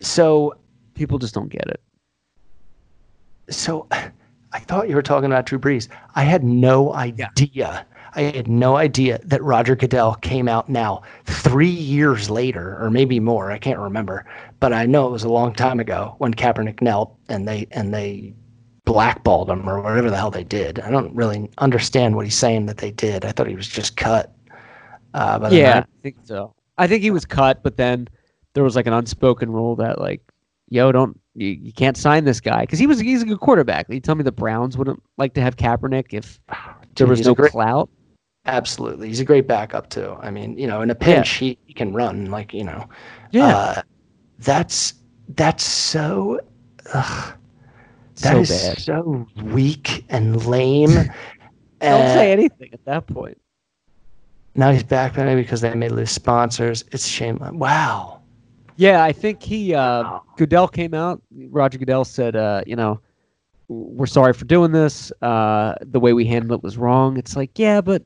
so, 0.00 0.54
People 0.94 1.18
just 1.18 1.34
don't 1.34 1.50
get 1.50 1.66
it. 1.68 1.80
so 3.50 3.86
I 3.90 4.58
thought 4.60 4.88
you 4.88 4.94
were 4.94 5.02
talking 5.02 5.26
about 5.26 5.44
Drew 5.44 5.58
Brees. 5.58 5.88
I 6.14 6.22
had 6.22 6.42
no 6.42 6.94
idea. 6.94 7.86
I 8.16 8.22
had 8.22 8.48
no 8.48 8.76
idea 8.76 9.20
that 9.24 9.42
Roger 9.42 9.76
Goodell 9.76 10.14
came 10.16 10.48
out 10.48 10.68
now 10.68 11.02
three 11.26 11.68
years 11.68 12.30
later, 12.30 12.82
or 12.82 12.90
maybe 12.90 13.20
more. 13.20 13.52
I 13.52 13.58
can't 13.58 13.78
remember, 13.78 14.24
but 14.58 14.72
I 14.72 14.86
know 14.86 15.06
it 15.06 15.12
was 15.12 15.24
a 15.24 15.28
long 15.28 15.54
time 15.54 15.78
ago 15.78 16.14
when 16.18 16.32
Kaepernick 16.32 16.80
knelt 16.80 17.14
and 17.28 17.46
they 17.46 17.66
and 17.72 17.92
they 17.92 18.34
blackballed 18.86 19.50
him 19.50 19.68
or 19.68 19.82
whatever 19.82 20.08
the 20.08 20.16
hell 20.16 20.30
they 20.30 20.44
did. 20.44 20.80
I 20.80 20.90
don't 20.90 21.14
really 21.14 21.50
understand 21.58 22.16
what 22.16 22.24
he's 22.24 22.36
saying 22.36 22.66
that 22.66 22.78
they 22.78 22.90
did. 22.90 23.24
I 23.24 23.32
thought 23.32 23.48
he 23.48 23.56
was 23.56 23.68
just 23.68 23.96
cut. 23.96 24.32
Uh, 25.12 25.38
but 25.38 25.52
Yeah, 25.52 25.80
I 25.80 26.02
think 26.02 26.16
so. 26.24 26.54
I 26.78 26.86
think 26.86 27.02
he 27.02 27.10
was 27.10 27.26
cut, 27.26 27.62
but 27.62 27.76
then 27.76 28.08
there 28.54 28.64
was 28.64 28.76
like 28.76 28.86
an 28.86 28.92
unspoken 28.92 29.50
rule 29.50 29.76
that 29.76 29.98
like, 29.98 30.22
yo, 30.70 30.90
don't 30.92 31.20
you, 31.34 31.48
you 31.48 31.72
can't 31.72 31.96
sign 31.96 32.24
this 32.24 32.40
guy 32.40 32.62
because 32.62 32.78
he 32.78 32.86
was 32.86 32.98
he's 32.98 33.22
a 33.22 33.26
good 33.26 33.40
quarterback. 33.40 33.86
You 33.90 34.00
tell 34.00 34.14
me 34.14 34.22
the 34.22 34.32
Browns 34.32 34.78
wouldn't 34.78 35.02
like 35.18 35.34
to 35.34 35.42
have 35.42 35.56
Kaepernick 35.56 36.14
if 36.14 36.40
there 36.94 37.06
was 37.06 37.26
no 37.26 37.34
great- 37.34 37.52
clout. 37.52 37.90
Absolutely. 38.46 39.08
He's 39.08 39.20
a 39.20 39.24
great 39.24 39.46
backup 39.48 39.90
too. 39.90 40.16
I 40.20 40.30
mean, 40.30 40.56
you 40.56 40.66
know, 40.66 40.80
in 40.80 40.90
a 40.90 40.94
pinch 40.94 41.30
he, 41.30 41.58
he 41.66 41.74
can 41.74 41.92
run 41.92 42.30
like, 42.30 42.54
you 42.54 42.64
know. 42.64 42.88
Uh, 43.34 43.82
that's 44.38 44.94
that's 45.30 45.64
so 45.64 46.40
ugh, 46.94 47.34
that 48.20 48.32
so 48.32 48.38
is 48.40 48.50
bad. 48.50 48.78
so 48.78 49.26
weak 49.44 50.04
and 50.08 50.46
lame. 50.46 50.90
Don't 51.80 52.08
say 52.08 52.32
anything 52.32 52.70
at 52.72 52.84
that 52.84 53.06
point. 53.06 53.38
Now 54.54 54.70
he's 54.72 54.84
back 54.84 55.16
maybe 55.16 55.42
because 55.42 55.60
they 55.60 55.74
may 55.74 55.88
lose 55.88 56.10
sponsors. 56.10 56.84
It's 56.92 57.06
shame. 57.06 57.38
Wow. 57.52 58.22
Yeah, 58.76 59.02
I 59.04 59.12
think 59.12 59.42
he 59.42 59.74
uh, 59.74 60.02
Wow. 60.02 60.22
Goodell 60.36 60.68
came 60.68 60.94
out. 60.94 61.20
Roger 61.50 61.78
Goodell 61.78 62.04
said, 62.04 62.36
uh, 62.36 62.62
you 62.66 62.76
know, 62.76 63.00
we're 63.68 64.06
sorry 64.06 64.32
for 64.32 64.44
doing 64.44 64.72
this. 64.72 65.12
Uh, 65.22 65.74
the 65.80 65.98
way 66.00 66.12
we 66.12 66.24
handled 66.24 66.60
it 66.60 66.62
was 66.64 66.76
wrong. 66.78 67.16
It's 67.16 67.36
like, 67.36 67.58
yeah, 67.58 67.80
but 67.80 68.04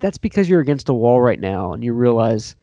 that's 0.00 0.18
because 0.18 0.48
you're 0.48 0.60
against 0.60 0.88
a 0.88 0.94
wall 0.94 1.20
right 1.20 1.40
now 1.40 1.72
and 1.72 1.84
you 1.84 1.92
realize 1.92 2.56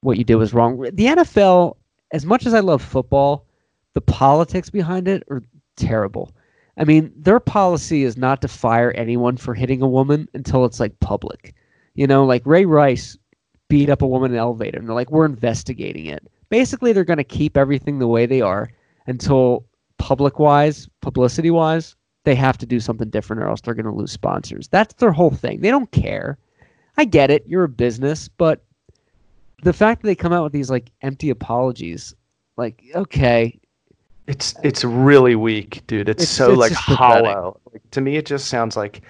what 0.00 0.18
you 0.18 0.24
did 0.24 0.36
was 0.36 0.54
wrong. 0.54 0.80
The 0.80 1.06
NFL, 1.06 1.76
as 2.12 2.26
much 2.26 2.46
as 2.46 2.54
I 2.54 2.60
love 2.60 2.82
football, 2.82 3.46
the 3.94 4.00
politics 4.00 4.70
behind 4.70 5.08
it 5.08 5.22
are 5.30 5.42
terrible. 5.76 6.32
I 6.76 6.84
mean, 6.84 7.12
their 7.16 7.40
policy 7.40 8.02
is 8.02 8.16
not 8.16 8.40
to 8.42 8.48
fire 8.48 8.92
anyone 8.92 9.36
for 9.36 9.54
hitting 9.54 9.82
a 9.82 9.88
woman 9.88 10.28
until 10.34 10.64
it's 10.64 10.80
like 10.80 10.98
public. 11.00 11.54
You 11.94 12.06
know, 12.06 12.24
like 12.24 12.42
Ray 12.46 12.64
Rice 12.64 13.18
beat 13.68 13.90
up 13.90 14.02
a 14.02 14.06
woman 14.06 14.30
in 14.30 14.36
an 14.36 14.40
elevator 14.40 14.78
and 14.78 14.88
they're 14.88 14.94
like, 14.94 15.10
we're 15.10 15.26
investigating 15.26 16.06
it. 16.06 16.26
Basically, 16.48 16.92
they're 16.92 17.04
going 17.04 17.18
to 17.18 17.24
keep 17.24 17.56
everything 17.56 17.98
the 17.98 18.06
way 18.06 18.26
they 18.26 18.40
are 18.40 18.70
until 19.06 19.64
public 19.98 20.38
wise, 20.38 20.88
publicity 21.00 21.50
wise, 21.50 21.94
they 22.24 22.34
have 22.34 22.58
to 22.58 22.66
do 22.66 22.80
something 22.80 23.10
different 23.10 23.42
or 23.42 23.48
else 23.48 23.60
they're 23.60 23.74
going 23.74 23.86
to 23.86 23.92
lose 23.92 24.12
sponsors. 24.12 24.68
That's 24.68 24.94
their 24.94 25.12
whole 25.12 25.30
thing. 25.30 25.60
They 25.60 25.70
don't 25.70 25.90
care. 25.92 26.38
I 26.96 27.04
get 27.04 27.30
it. 27.30 27.44
You're 27.46 27.64
a 27.64 27.68
business, 27.68 28.28
but 28.28 28.62
the 29.62 29.72
fact 29.72 30.02
that 30.02 30.06
they 30.06 30.14
come 30.14 30.32
out 30.32 30.44
with 30.44 30.52
these 30.52 30.70
like 30.70 30.90
empty 31.02 31.30
apologies, 31.30 32.14
like, 32.56 32.82
okay, 32.94 33.58
It's 34.26 34.54
it's 34.62 34.84
really 34.84 35.34
weak, 35.34 35.82
dude. 35.86 36.08
It's, 36.08 36.22
It's- 36.24 36.36
so 36.36 36.50
it's 36.52 36.58
like 36.58 36.72
hollow. 36.72 37.60
Like, 37.72 37.82
to 37.92 38.00
me, 38.00 38.16
it 38.16 38.26
just 38.26 38.48
sounds 38.48 38.76
like, 38.76 39.02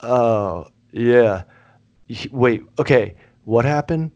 oh 0.00 0.66
yeah, 0.92 1.42
wait, 2.30 2.62
okay, 2.78 3.14
what 3.44 3.64
happened? 3.64 4.10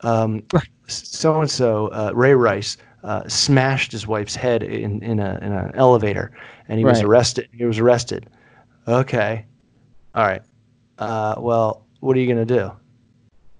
Um, 0.00 0.42
so 0.86 1.40
and 1.40 1.50
so, 1.50 2.12
Ray 2.14 2.34
Rice 2.34 2.76
uh, 3.04 3.26
smashed 3.28 3.92
his 3.92 4.06
wife's 4.06 4.34
head 4.34 4.62
in 4.62 5.02
in 5.02 5.18
a 5.20 5.38
in 5.42 5.52
an 5.52 5.72
elevator, 5.74 6.32
and 6.68 6.78
he 6.78 6.84
was 6.84 7.00
arrested. 7.02 7.48
He 7.52 7.64
was 7.64 7.78
arrested. 7.78 8.28
Okay, 8.88 9.44
all 10.14 10.26
right. 10.26 10.42
Uh, 10.98 11.34
well, 11.38 11.86
what 12.00 12.16
are 12.16 12.20
you 12.20 12.26
gonna 12.26 12.44
do? 12.44 12.72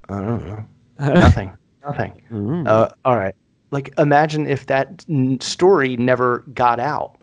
I 0.09 0.21
don't 0.21 0.47
know. 0.47 0.65
Nothing. 1.15 1.53
Nothing. 1.85 2.23
Mm. 2.31 2.69
Uh, 2.69 2.89
all 3.05 3.17
right. 3.17 3.35
Like, 3.71 3.95
imagine 3.99 4.47
if 4.47 4.67
that 4.67 5.05
n- 5.09 5.41
story 5.41 5.97
never 5.97 6.41
got 6.53 6.81
out, 6.81 7.17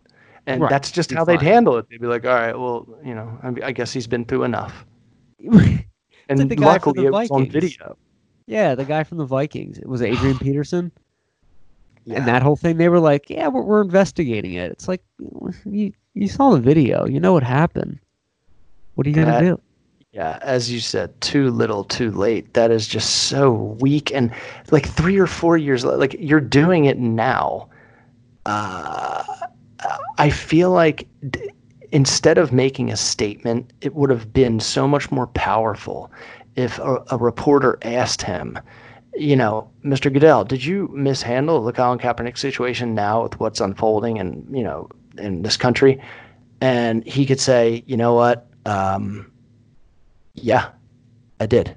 and 0.46 0.62
Right, 0.62 0.70
that's 0.70 0.92
just 0.92 1.10
be 1.10 1.16
how 1.16 1.26
they'd 1.26 1.42
handle 1.42 1.78
it. 1.78 1.88
They'd 1.90 2.00
be 2.00 2.08
like, 2.08 2.26
"All 2.26 2.34
right, 2.34 2.58
well, 2.58 2.88
you 3.04 3.14
know, 3.14 3.38
I, 3.44 3.68
I 3.68 3.72
guess 3.74 3.92
he's 3.92 4.08
been 4.08 4.26
through 4.26 4.44
enough." 4.44 4.86
And 6.30 6.40
like 6.40 6.50
the 6.50 6.56
guy 6.58 6.78
from 6.78 6.92
luckily, 6.92 7.02
the 7.04 7.08
it 7.08 7.12
was 7.12 7.32
on 7.32 7.50
video. 7.50 7.98
yeah, 8.48 8.76
the 8.76 8.84
guy 8.84 9.04
from 9.06 9.18
the 9.18 9.26
Vikings. 9.26 9.78
It 9.78 9.88
was 9.88 10.02
Adrian 10.02 10.38
Peterson. 10.40 10.92
Yeah. 12.04 12.18
And 12.18 12.28
that 12.28 12.42
whole 12.42 12.58
thing, 12.58 12.76
they 12.78 12.90
were 12.90 13.00
like, 13.00 13.30
"Yeah, 13.30 13.48
we're, 13.48 13.62
we're 13.62 13.82
investigating 13.82 14.54
it." 14.54 14.72
It's 14.72 14.88
like 14.88 15.02
you 15.66 15.94
you 16.16 16.28
saw 16.28 16.50
the 16.52 16.60
video, 16.60 17.06
you 17.06 17.20
know 17.20 17.32
what 17.34 17.44
happened. 17.44 18.00
What 18.96 19.06
are 19.06 19.10
you 19.10 19.16
gonna 19.16 19.40
do? 19.40 19.62
Yeah, 20.18 20.40
as 20.42 20.72
you 20.72 20.80
said, 20.80 21.22
too 21.22 21.52
little, 21.52 21.84
too 21.84 22.10
late. 22.10 22.56
That 22.56 22.72
is 22.72 22.88
just 22.88 23.28
so 23.28 23.52
weak. 23.80 24.12
And 24.12 24.34
like 24.72 24.88
three 24.88 25.20
or 25.20 25.28
four 25.28 25.58
years, 25.58 25.86
like 25.86 26.16
you're 26.18 26.40
doing 26.40 26.86
it 26.86 26.98
now. 26.98 27.70
Uh, 28.48 29.24
I 30.18 30.32
feel 30.32 30.72
like 30.72 31.08
d- 31.30 31.52
instead 31.92 32.40
of 32.40 32.52
making 32.52 32.92
a 32.92 32.98
statement, 32.98 33.72
it 33.82 33.94
would 33.94 34.10
have 34.10 34.34
been 34.34 34.60
so 34.60 34.88
much 34.88 35.12
more 35.12 35.28
powerful 35.28 36.12
if 36.56 36.80
a, 36.80 37.04
a 37.12 37.18
reporter 37.18 37.78
asked 37.84 38.24
him, 38.24 38.58
you 39.14 39.36
know, 39.36 39.70
Mr. 39.86 40.12
Goodell, 40.12 40.46
did 40.46 40.66
you 40.66 40.90
mishandle 40.96 41.64
the 41.64 41.72
Colin 41.72 42.00
Kaepernick 42.00 42.40
situation 42.40 42.96
now 42.96 43.22
with 43.22 43.40
what's 43.40 43.62
unfolding 43.62 44.18
and 44.18 44.48
you 44.52 44.64
know 44.64 44.90
in 45.20 45.44
this 45.44 45.58
country? 45.58 46.02
And 46.60 47.06
he 47.06 47.24
could 47.28 47.40
say, 47.40 47.84
you 47.86 47.98
know 47.98 48.16
what, 48.16 48.48
um, 48.66 49.32
yeah, 50.38 50.70
I 51.40 51.46
did. 51.46 51.76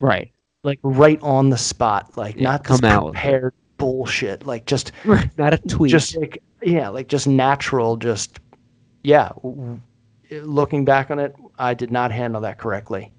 Right. 0.00 0.32
Like 0.62 0.78
right 0.82 1.18
on 1.22 1.50
the 1.50 1.58
spot, 1.58 2.16
like 2.16 2.36
Yeah, 2.36 2.42
not 2.42 2.64
this 2.64 2.80
come 2.80 2.90
out 2.90 3.12
prepared 3.12 3.54
bullshit. 3.78 4.46
Like 4.46 4.66
just, 4.66 4.92
Not 5.38 5.54
a 5.54 5.58
tweet. 5.58 5.90
just 5.90 6.16
like 6.16 6.42
yeah, 6.62 6.88
like 6.88 7.08
just 7.08 7.26
natural. 7.26 7.96
Just 7.96 8.38
yeah, 9.02 9.30
looking 10.30 10.84
back 10.84 11.10
on 11.10 11.18
it, 11.18 11.34
I 11.58 11.74
did 11.74 11.90
not 11.90 12.12
handle 12.12 12.40
that 12.42 12.58
correctly, 12.58 13.12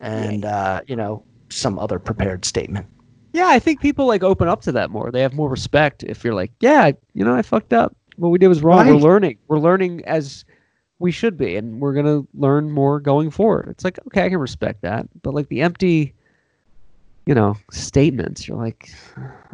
and 0.00 0.44
uh, 0.44 0.82
you 0.86 0.94
know, 0.96 1.24
some 1.50 1.78
other 1.78 1.98
prepared 1.98 2.44
statement. 2.44 2.86
Yeah, 3.32 3.48
I 3.48 3.58
think 3.58 3.80
people 3.80 4.06
like 4.06 4.22
open 4.22 4.46
up 4.46 4.62
to 4.62 4.72
that 4.72 4.90
more. 4.90 5.10
They 5.10 5.20
have 5.22 5.34
more 5.34 5.48
respect 5.48 6.04
if 6.04 6.22
you're 6.22 6.34
like, 6.34 6.52
yeah, 6.60 6.92
you 7.14 7.24
know, 7.24 7.34
I 7.34 7.42
fucked 7.42 7.72
up. 7.72 7.96
What 8.16 8.28
we 8.28 8.38
did 8.38 8.46
was 8.46 8.62
wrong. 8.62 8.86
We're 8.86 8.94
learning. 8.94 9.38
We're 9.48 9.58
learning 9.58 10.04
as 10.04 10.44
we 11.04 11.12
should 11.12 11.36
be, 11.36 11.56
and 11.56 11.80
we're 11.80 11.92
gonna 11.92 12.22
learn 12.32 12.70
more 12.70 12.98
going 12.98 13.30
forward. 13.30 13.68
It's 13.68 13.84
like, 13.84 13.98
okay, 14.06 14.24
I 14.24 14.30
can 14.30 14.38
respect 14.38 14.80
that, 14.80 15.06
but 15.22 15.34
like 15.34 15.48
the 15.48 15.60
empty, 15.60 16.14
you 17.26 17.34
know, 17.34 17.58
statements, 17.70 18.48
you're 18.48 18.56
like, 18.56 18.88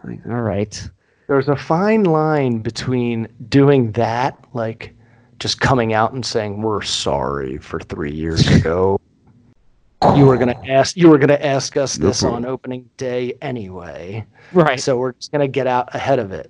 like 0.05 0.21
all 0.29 0.43
right, 0.43 0.89
There's 1.27 1.49
a 1.49 1.57
fine 1.57 2.05
line 2.05 2.61
between 2.61 3.27
doing 3.49 3.91
that, 3.93 4.39
like 4.53 4.95
just 5.41 5.61
coming 5.61 5.93
out 5.93 6.13
and 6.13 6.25
saying 6.25 6.63
we're 6.63 6.83
sorry 6.83 7.59
for 7.59 7.81
three 7.81 8.13
years 8.13 8.47
ago. 8.57 9.01
You 10.15 10.27
were 10.27 10.37
gonna 10.37 10.61
ask. 10.69 10.97
You 10.97 11.09
were 11.11 11.19
gonna 11.19 11.35
ask 11.35 11.77
us 11.77 11.97
this 11.97 12.23
on 12.23 12.45
opening 12.45 12.89
day 12.97 13.35
anyway. 13.43 14.25
right. 14.53 14.79
So 14.79 14.97
we're 14.97 15.15
just 15.15 15.33
gonna 15.33 15.49
get 15.49 15.67
out 15.67 15.93
ahead 15.97 16.21
of 16.21 16.31
it. 16.31 16.49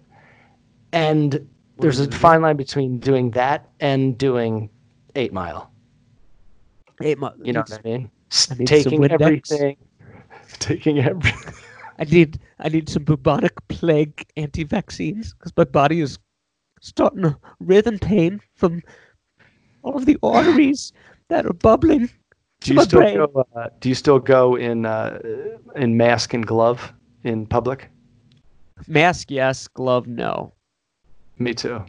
And 0.93 1.49
there's 1.79 2.01
a 2.01 2.11
fine 2.11 2.43
line 2.43 2.57
between 2.57 2.99
doing 2.99 3.31
that 3.31 3.71
and 3.81 4.19
doing 4.19 4.69
Eight 5.15 5.33
Mile. 5.33 5.71
Eight 7.03 7.19
Mile. 7.19 7.35
You 7.43 7.53
know 7.53 7.61
what 7.61 7.81
I 7.85 7.89
mean? 7.89 8.11
S- 8.31 8.51
I 8.51 8.55
need 8.55 8.69
some 8.69 8.83
taking 8.83 9.11
everything, 9.11 9.77
taking 10.59 10.99
everything. 11.01 11.55
I 11.99 12.05
need 12.05 12.39
I 12.59 12.69
need 12.69 12.89
some 12.89 13.05
bubonic 13.05 13.53
plague 13.69 14.27
anti-vaccines 14.37 15.35
because 15.35 15.53
my 15.57 15.65
body 15.65 16.01
is 16.01 16.19
starting 16.81 17.23
to 17.23 17.37
writhe 17.61 17.87
in 17.87 17.99
pain 17.99 18.41
from 18.55 18.83
all 19.83 19.97
of 19.97 20.07
the 20.07 20.19
arteries 20.23 20.93
that 21.29 21.47
are 21.47 21.53
bubbling. 21.53 22.11
Do 22.61 22.75
you 22.75 22.83
still 22.83 23.01
brain. 23.01 23.17
go? 23.17 23.47
Uh, 23.55 23.69
do 23.81 23.89
you 23.89 23.95
still 23.95 24.19
go 24.19 24.55
in 24.55 24.87
uh, 24.87 25.19
in 25.77 25.97
mask 25.97 26.35
and 26.35 26.47
glove 26.47 26.93
in 27.25 27.47
public? 27.47 27.91
Mask, 28.87 29.31
yes. 29.31 29.69
Glove, 29.69 30.07
no. 30.07 30.53
Me 31.39 31.55
too. 31.55 31.85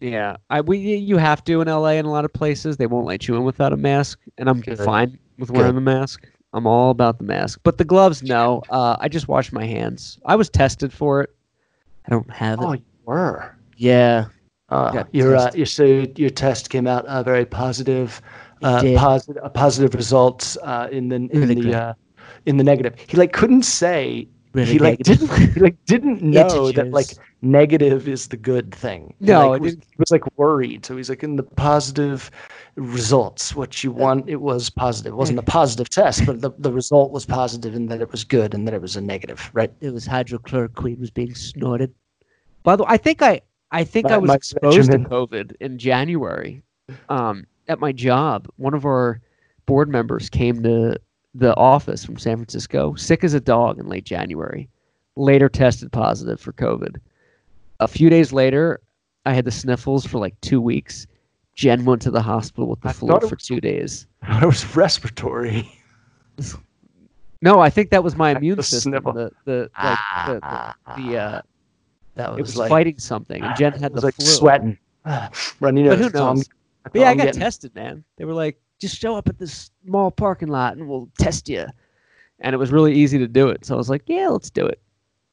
Yeah, 0.00 0.36
I 0.50 0.60
we 0.60 0.78
you 0.78 1.16
have 1.16 1.42
to 1.44 1.60
in 1.60 1.68
LA 1.68 1.90
in 1.92 2.04
a 2.04 2.10
lot 2.10 2.24
of 2.24 2.32
places. 2.32 2.76
They 2.76 2.86
won't 2.86 3.06
let 3.06 3.26
you 3.28 3.36
in 3.36 3.44
without 3.44 3.72
a 3.72 3.76
mask, 3.76 4.18
and 4.38 4.48
I'm 4.48 4.60
Good. 4.60 4.78
fine 4.78 5.18
with 5.38 5.50
wearing 5.50 5.70
Good. 5.72 5.76
the 5.76 5.80
mask. 5.80 6.26
I'm 6.52 6.66
all 6.66 6.90
about 6.90 7.18
the 7.18 7.24
mask, 7.24 7.60
but 7.64 7.78
the 7.78 7.84
gloves, 7.84 8.22
no. 8.22 8.62
Uh, 8.70 8.96
I 9.00 9.08
just 9.08 9.28
wash 9.28 9.52
my 9.52 9.64
hands. 9.66 10.18
I 10.26 10.36
was 10.36 10.48
tested 10.48 10.92
for 10.92 11.20
it. 11.22 11.30
I 12.06 12.10
don't 12.10 12.30
have 12.30 12.60
it. 12.60 12.64
Oh, 12.64 12.72
you 12.74 12.82
were. 13.04 13.54
yeah, 13.76 14.26
Uh, 14.68 15.04
your 15.12 15.36
uh, 15.36 15.50
your 15.54 15.66
so 15.66 15.84
your 16.16 16.30
test 16.30 16.70
came 16.70 16.86
out 16.86 17.04
uh, 17.06 17.22
very 17.22 17.44
positive. 17.46 18.20
Uh, 18.62 18.80
did. 18.80 18.96
positive, 18.96 19.42
uh, 19.42 19.48
positive 19.50 19.94
results 19.94 20.56
uh, 20.62 20.88
in 20.90 21.08
the 21.08 21.16
in 21.16 21.28
Really 21.32 21.54
the 21.56 21.60
good. 21.62 21.74
uh, 21.74 21.94
in 22.46 22.56
the 22.58 22.64
negative. 22.64 22.94
He 23.06 23.16
like 23.16 23.32
couldn't 23.32 23.62
say. 23.64 24.28
Really 24.56 24.72
he 24.72 24.78
like 24.78 25.00
negative. 25.00 25.28
didn't 25.28 25.52
he 25.54 25.60
like 25.60 25.84
didn't 25.84 26.22
know 26.22 26.72
that 26.72 26.90
like 26.90 27.08
negative 27.42 28.08
is 28.08 28.28
the 28.28 28.38
good 28.38 28.74
thing. 28.74 29.12
No, 29.20 29.50
like, 29.50 29.60
was, 29.60 29.74
he 29.74 29.96
was 29.98 30.10
like 30.10 30.38
worried. 30.38 30.86
So 30.86 30.96
he's 30.96 31.10
like 31.10 31.22
in 31.22 31.36
the 31.36 31.42
positive 31.42 32.30
results. 32.76 33.54
What 33.54 33.84
you 33.84 33.92
want, 33.92 34.30
it 34.30 34.40
was 34.40 34.70
positive. 34.70 35.12
It 35.12 35.16
wasn't 35.16 35.40
a 35.40 35.42
positive 35.42 35.90
test, 35.90 36.24
but 36.24 36.40
the, 36.40 36.52
the 36.56 36.72
result 36.72 37.12
was 37.12 37.26
positive 37.26 37.74
in 37.74 37.88
that 37.88 38.00
it 38.00 38.10
was 38.10 38.24
good 38.24 38.54
and 38.54 38.66
that 38.66 38.72
it 38.72 38.80
was 38.80 38.96
a 38.96 39.00
negative, 39.02 39.50
right? 39.52 39.70
it 39.82 39.90
was 39.90 40.08
hydrochloroquine 40.08 40.98
was 40.98 41.10
being 41.10 41.34
snorted. 41.34 41.94
By 42.62 42.76
the 42.76 42.84
way, 42.84 42.88
I 42.92 42.96
think 42.96 43.20
I 43.20 43.42
I 43.72 43.84
think 43.84 44.06
I 44.06 44.16
was 44.16 44.28
my 44.28 44.36
exposed 44.36 44.90
to 44.90 44.98
COVID 45.00 45.54
in 45.60 45.76
January. 45.76 46.62
Um, 47.10 47.46
at 47.68 47.78
my 47.78 47.92
job, 47.92 48.48
one 48.56 48.72
of 48.72 48.86
our 48.86 49.20
board 49.66 49.90
members 49.90 50.30
came 50.30 50.62
to 50.62 50.98
the 51.38 51.54
office 51.56 52.04
from 52.04 52.16
San 52.18 52.36
Francisco, 52.36 52.94
sick 52.94 53.22
as 53.24 53.34
a 53.34 53.40
dog 53.40 53.78
in 53.78 53.88
late 53.88 54.04
January. 54.04 54.68
Later 55.16 55.48
tested 55.48 55.90
positive 55.92 56.40
for 56.40 56.52
COVID. 56.52 56.96
A 57.80 57.88
few 57.88 58.08
days 58.10 58.32
later, 58.32 58.80
I 59.24 59.32
had 59.34 59.44
the 59.44 59.50
sniffles 59.50 60.04
for 60.06 60.18
like 60.18 60.38
two 60.40 60.60
weeks. 60.60 61.06
Jen 61.54 61.84
went 61.84 62.02
to 62.02 62.10
the 62.10 62.20
hospital 62.22 62.68
with 62.68 62.80
the 62.82 62.88
I 62.90 62.92
flu 62.92 63.18
for 63.20 63.28
was- 63.36 63.44
two 63.46 63.60
days. 63.60 64.06
It 64.28 64.44
was 64.44 64.76
respiratory. 64.76 65.70
No, 67.42 67.60
I 67.60 67.70
think 67.70 67.90
that 67.90 68.02
was 68.02 68.16
my 68.16 68.32
The 68.34 68.38
immune 68.38 68.62
system. 68.62 68.92
sniffle. 68.92 69.12
The 69.12 69.30
the 69.44 69.70
like 69.82 69.98
the 70.26 70.34
the, 70.34 71.02
the 71.02 71.18
uh, 71.18 71.42
That 72.14 72.30
it 72.38 72.40
was 72.42 72.56
like 72.56 72.68
fighting 72.70 72.98
something, 72.98 73.42
and 73.42 73.56
Jen 73.56 73.72
had 73.80 73.92
it 73.92 73.92
was 73.92 74.02
the 74.02 74.06
like 74.08 74.14
flu. 74.16 74.24
sweating, 74.26 74.78
running 75.60 75.84
But 75.88 75.98
nose. 75.98 76.12
who 76.12 76.18
knows? 76.18 76.48
But 76.84 76.94
yeah, 77.00 77.10
I 77.10 77.14
got 77.14 77.24
getting. 77.26 77.40
tested, 77.40 77.74
man. 77.74 78.04
They 78.16 78.24
were 78.24 78.32
like, 78.32 78.58
just 78.78 78.98
show 78.98 79.16
up 79.16 79.28
at 79.28 79.38
this 79.38 79.70
small 79.84 80.10
parking 80.10 80.48
lot 80.48 80.76
and 80.76 80.88
we'll 80.88 81.08
test 81.18 81.48
you. 81.48 81.66
And 82.40 82.54
it 82.54 82.58
was 82.58 82.72
really 82.72 82.94
easy 82.94 83.18
to 83.18 83.28
do 83.28 83.48
it. 83.48 83.64
So 83.64 83.74
I 83.74 83.78
was 83.78 83.88
like, 83.88 84.02
yeah, 84.06 84.28
let's 84.28 84.50
do 84.50 84.66
it. 84.66 84.80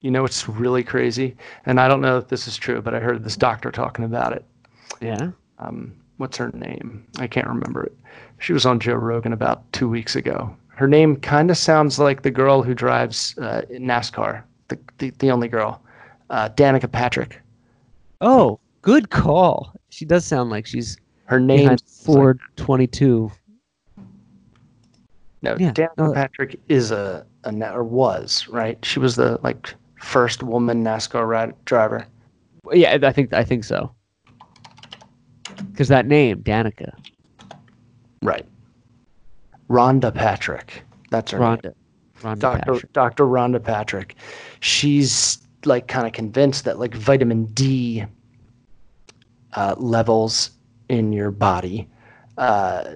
You 0.01 0.11
know, 0.11 0.25
it's 0.25 0.49
really 0.49 0.83
crazy, 0.83 1.33
and 1.65 1.79
I 1.79 1.87
don't 1.87 2.01
know 2.01 2.17
if 2.17 2.27
this 2.27 2.45
is 2.45 2.57
true, 2.57 2.81
but 2.81 2.93
I 2.93 2.99
heard 2.99 3.23
this 3.23 3.37
doctor 3.37 3.71
talking 3.71 4.03
about 4.03 4.33
it. 4.33 4.43
Yeah. 4.99 5.31
Um, 5.59 5.95
what's 6.17 6.35
her 6.35 6.51
name? 6.53 7.07
I 7.19 7.27
can't 7.27 7.47
remember 7.47 7.83
it. 7.83 7.97
She 8.39 8.51
was 8.51 8.65
on 8.65 8.81
Joe 8.81 8.95
Rogan 8.95 9.31
about 9.31 9.71
two 9.71 9.87
weeks 9.87 10.17
ago. 10.17 10.53
Her 10.67 10.89
name 10.89 11.15
kind 11.15 11.49
of 11.49 11.57
sounds 11.57 11.99
like 11.99 12.23
the 12.23 12.31
girl 12.31 12.63
who 12.63 12.73
drives 12.73 13.37
uh, 13.37 13.61
NASCAR, 13.71 14.43
the, 14.67 14.77
the 14.97 15.11
the 15.19 15.31
only 15.31 15.47
girl, 15.47 15.81
uh, 16.29 16.49
Danica 16.49 16.91
Patrick. 16.91 17.39
Oh, 18.19 18.59
good 18.81 19.09
call. 19.09 19.73
She 19.87 20.03
does 20.03 20.25
sound 20.25 20.49
like 20.49 20.65
she's 20.65 20.97
Her 21.25 21.39
name 21.39 21.77
behind 22.05 22.17
Ford 22.17 22.39
22. 22.57 23.31
No, 25.41 25.57
Yeah, 25.59 25.71
Danica 25.73 25.97
no. 25.97 26.13
Patrick 26.13 26.59
is 26.69 26.91
a, 26.91 27.25
a 27.43 27.51
na- 27.51 27.73
or 27.75 27.83
was 27.83 28.47
right. 28.47 28.83
She 28.85 28.99
was 28.99 29.15
the 29.15 29.39
like 29.43 29.73
first 29.99 30.41
woman 30.43 30.83
NASCAR 30.83 31.27
ride, 31.27 31.53
driver. 31.65 32.05
Yeah, 32.71 32.97
I 33.03 33.11
think 33.11 33.33
I 33.33 33.43
think 33.43 33.63
so. 33.65 33.93
Because 35.71 35.89
that 35.89 36.05
name, 36.05 36.41
Danica, 36.43 36.93
Right. 38.21 38.45
Rhonda 39.69 40.13
Patrick. 40.13 40.83
That's 41.09 41.31
her 41.31 41.39
name. 41.39 41.57
Rhonda, 41.57 41.73
Rhonda 42.21 42.39
Dr. 42.39 42.57
Patrick. 42.73 42.93
Dr. 42.93 43.23
Rhonda 43.25 43.61
Patrick. 43.63 44.15
She's 44.61 45.39
like 45.65 45.87
kind 45.87 46.07
of 46.07 46.13
convinced 46.13 46.63
that 46.65 46.79
like 46.79 46.93
vitamin 46.95 47.45
D 47.47 48.05
uh, 49.53 49.75
levels 49.77 50.51
in 50.89 51.11
your 51.11 51.31
body 51.31 51.89
uh, 52.37 52.95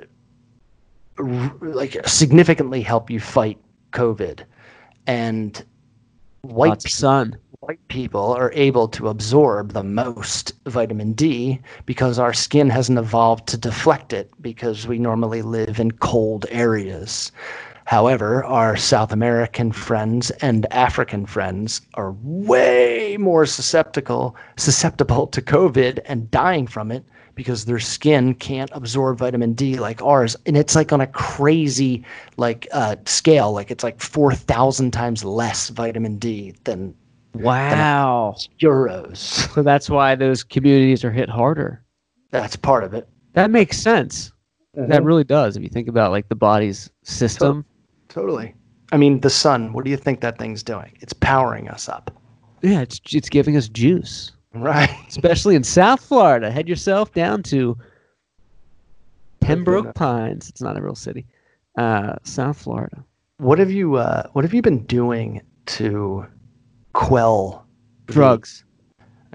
r- 1.18 1.56
like 1.62 2.08
significantly 2.08 2.82
help 2.82 3.10
you 3.10 3.20
fight 3.20 3.58
COVID. 3.92 4.42
And 5.06 5.64
white 6.42 6.70
Lots 6.70 6.86
of 6.86 6.92
sun. 6.92 7.38
white 7.60 7.86
people 7.88 8.34
are 8.34 8.52
able 8.54 8.88
to 8.90 9.08
absorb 9.10 9.74
the 9.74 9.84
most 9.84 10.54
vitamin 10.66 11.14
D 11.14 11.60
because 11.86 12.20
our 12.20 12.34
skin 12.34 12.70
hasn't 12.70 13.00
evolved 13.00 13.48
to 13.48 13.58
deflect 13.58 14.14
it 14.14 14.30
because 14.42 14.88
we 14.88 15.00
normally 15.00 15.42
live 15.42 15.80
in 15.80 15.92
cold 15.92 16.46
areas. 16.50 17.32
However, 17.86 18.44
our 18.44 18.76
South 18.76 19.14
American 19.14 19.72
friends 19.72 20.30
and 20.42 20.66
African 20.74 21.26
friends 21.26 21.80
are 21.94 22.12
way 22.22 23.16
more 23.18 23.46
susceptible 23.46 24.36
susceptible 24.58 25.26
to 25.28 25.42
COVID 25.42 26.00
and 26.06 26.30
dying 26.30 26.68
from 26.68 26.92
it 26.92 27.06
because 27.38 27.64
their 27.66 27.80
skin 27.80 28.34
can't 28.34 28.70
absorb 28.74 29.20
vitamin 29.20 29.54
D 29.54 29.78
like 29.78 30.02
ours, 30.02 30.36
and 30.46 30.58
it's 30.58 30.76
like 30.76 30.92
on 30.92 31.00
a 31.00 31.08
crazy 31.08 32.04
like 32.36 32.68
uh, 32.74 32.98
scale, 33.06 33.54
like 33.54 33.72
it's 33.72 33.84
like 33.84 34.02
four 34.02 34.34
thousand 34.34 34.92
times 34.92 35.24
less 35.24 35.70
vitamin 35.70 36.18
D 36.18 36.54
than 36.66 36.94
Wow. 37.36 38.36
euros. 38.60 39.48
So 39.54 39.62
that's 39.64 39.90
why 39.90 40.16
those 40.16 40.44
communities 40.44 41.04
are 41.06 41.12
hit 41.12 41.30
harder. 41.30 41.84
That's 42.32 42.56
part 42.56 42.84
of 42.84 42.94
it. 42.94 43.08
That 43.34 43.52
makes 43.52 43.78
sense. 43.78 44.32
That 44.74 45.04
really 45.04 45.24
does. 45.24 45.56
If 45.58 45.64
you 45.64 45.70
think 45.70 45.88
about 45.88 46.12
like 46.12 46.30
the 46.30 46.36
body's 46.36 46.90
system. 47.04 47.66
Totally. 48.10 48.54
I 48.92 48.98
mean, 48.98 49.20
the 49.22 49.30
sun. 49.30 49.74
What 49.74 49.84
do 49.86 49.92
you 49.92 49.98
think 49.98 50.22
that 50.22 50.38
thing's 50.38 50.64
doing? 50.64 50.96
It's 51.02 51.14
powering 51.14 51.68
us 51.70 51.90
up, 51.90 52.12
Yeah, 52.62 52.82
it's 52.82 53.00
it's 53.12 53.30
giving 53.30 53.58
us 53.58 53.70
juice. 53.70 54.32
Right? 54.62 54.90
especially 55.08 55.56
in 55.56 55.64
South 55.64 56.02
Florida. 56.02 56.52
Head 56.52 56.68
yourself 56.68 57.14
down 57.14 57.44
to 57.44 57.78
Pembroke. 59.40 59.94
Pines. 59.96 60.50
It's 60.50 60.62
not 60.62 60.78
a 60.78 60.82
real 60.82 60.96
city. 60.96 61.26
Uh, 61.78 62.16
South 62.24 62.58
Florida. 62.58 63.04
What 63.38 63.60
have 63.60 63.72
you 63.72 63.96
uh, 63.96 64.28
What 64.34 64.44
have 64.44 64.54
you 64.54 64.62
been 64.62 64.84
doing 64.86 65.42
to 65.68 66.26
quell 66.94 67.68
Drugs. 68.08 68.64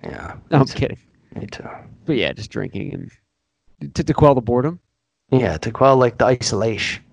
Yeah. 0.02 0.36
No, 0.50 0.60
I'm 0.60 0.66
kidding. 0.66 0.98
Me 1.36 1.46
too. 1.46 1.68
But 2.06 2.16
yeah, 2.16 2.32
just 2.32 2.50
drinking 2.50 3.08
and 3.80 3.94
to, 3.94 4.02
to 4.02 4.14
quell 4.14 4.34
the 4.34 4.40
boredom. 4.40 4.80
Yeah, 5.30 5.58
to 5.58 5.70
quell 5.70 5.96
like 5.96 6.18
the 6.18 6.24
isolation. 6.24 7.04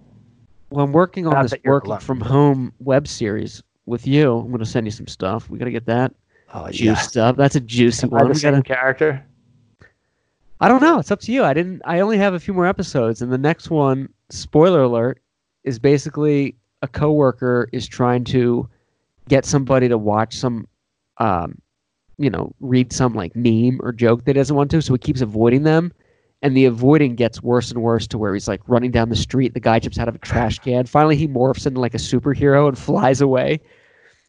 Well, 0.72 0.86
I'm 0.86 0.94
working 0.94 1.28
on 1.28 1.34
Not 1.34 1.44
this 1.44 1.52
that 1.52 1.62
you're 1.64 1.76
working 1.76 1.92
alone. 1.92 2.00
from 2.00 2.22
home 2.22 2.74
web 2.80 3.08
series 3.08 3.62
with 3.86 4.08
you. 4.08 4.38
I'm 4.38 4.48
going 4.48 4.60
to 4.60 4.66
send 4.66 4.88
you 4.88 4.92
some 4.92 5.08
stuff. 5.08 5.50
We 5.50 5.58
got 5.60 5.66
to 5.66 5.72
get 5.72 5.86
that 5.86 6.14
Oh, 6.54 6.66
yeah. 6.66 6.72
juiced 6.72 7.18
up. 7.18 7.38
That's 7.38 7.56
a 7.56 7.60
juicy 7.60 8.08
Am 8.08 8.14
I 8.14 8.18
one. 8.18 8.24
the 8.26 8.30
We 8.30 8.36
same 8.36 8.54
gotta, 8.54 8.64
character? 8.64 9.26
I 10.62 10.68
don't 10.68 10.82
know. 10.82 11.00
It's 11.00 11.12
up 11.12 11.20
to 11.22 11.32
you. 11.32 11.44
I 11.44 11.54
didn't. 11.54 11.82
I 11.86 12.00
only 12.02 12.18
have 12.18 12.34
a 12.34 12.40
few 12.40 12.54
more 12.54 12.66
episodes, 12.66 13.22
and 13.22 13.32
the 13.32 13.38
next 13.38 13.70
one, 13.70 14.10
spoiler 14.30 14.82
alert, 14.84 15.22
is 15.64 15.80
basically 15.80 16.56
a 16.82 16.88
coworker 16.88 17.70
is 17.72 17.88
trying 17.88 18.24
to 18.26 18.68
get 19.28 19.46
somebody 19.46 19.88
to 19.88 19.98
watch 19.98 20.36
some, 20.36 20.68
um, 21.18 21.58
you 22.18 22.30
know, 22.30 22.54
read 22.60 22.92
some 22.92 23.14
like 23.14 23.36
meme 23.36 23.80
or 23.82 23.92
joke 23.94 24.26
that 24.26 24.34
doesn't 24.34 24.56
want 24.56 24.72
to, 24.72 24.82
so 24.82 24.94
he 24.94 24.98
keeps 24.98 25.22
avoiding 25.22 25.64
them, 25.64 25.94
and 26.42 26.58
the 26.58 26.66
avoiding 26.66 27.16
gets 27.16 27.42
worse 27.42 27.72
and 27.72 27.82
worse 27.82 28.08
to 28.08 28.18
where 28.18 28.34
he's 28.34 28.48
like 28.48 28.62
running 28.68 28.92
down 28.92 29.10
the 29.10 29.16
street. 29.16 29.54
The 29.54 29.60
guy 29.62 29.80
jumps 29.80 30.00
out 30.00 30.10
of 30.10 30.16
a 30.16 30.20
trash 30.20 30.60
can. 30.60 30.86
Finally, 30.86 31.16
he 31.16 31.28
morphs 31.28 31.68
into 31.68 31.80
like 31.80 31.94
a 31.94 31.98
superhero 31.98 32.68
and 32.68 32.78
flies 32.78 33.22
away. 33.22 33.62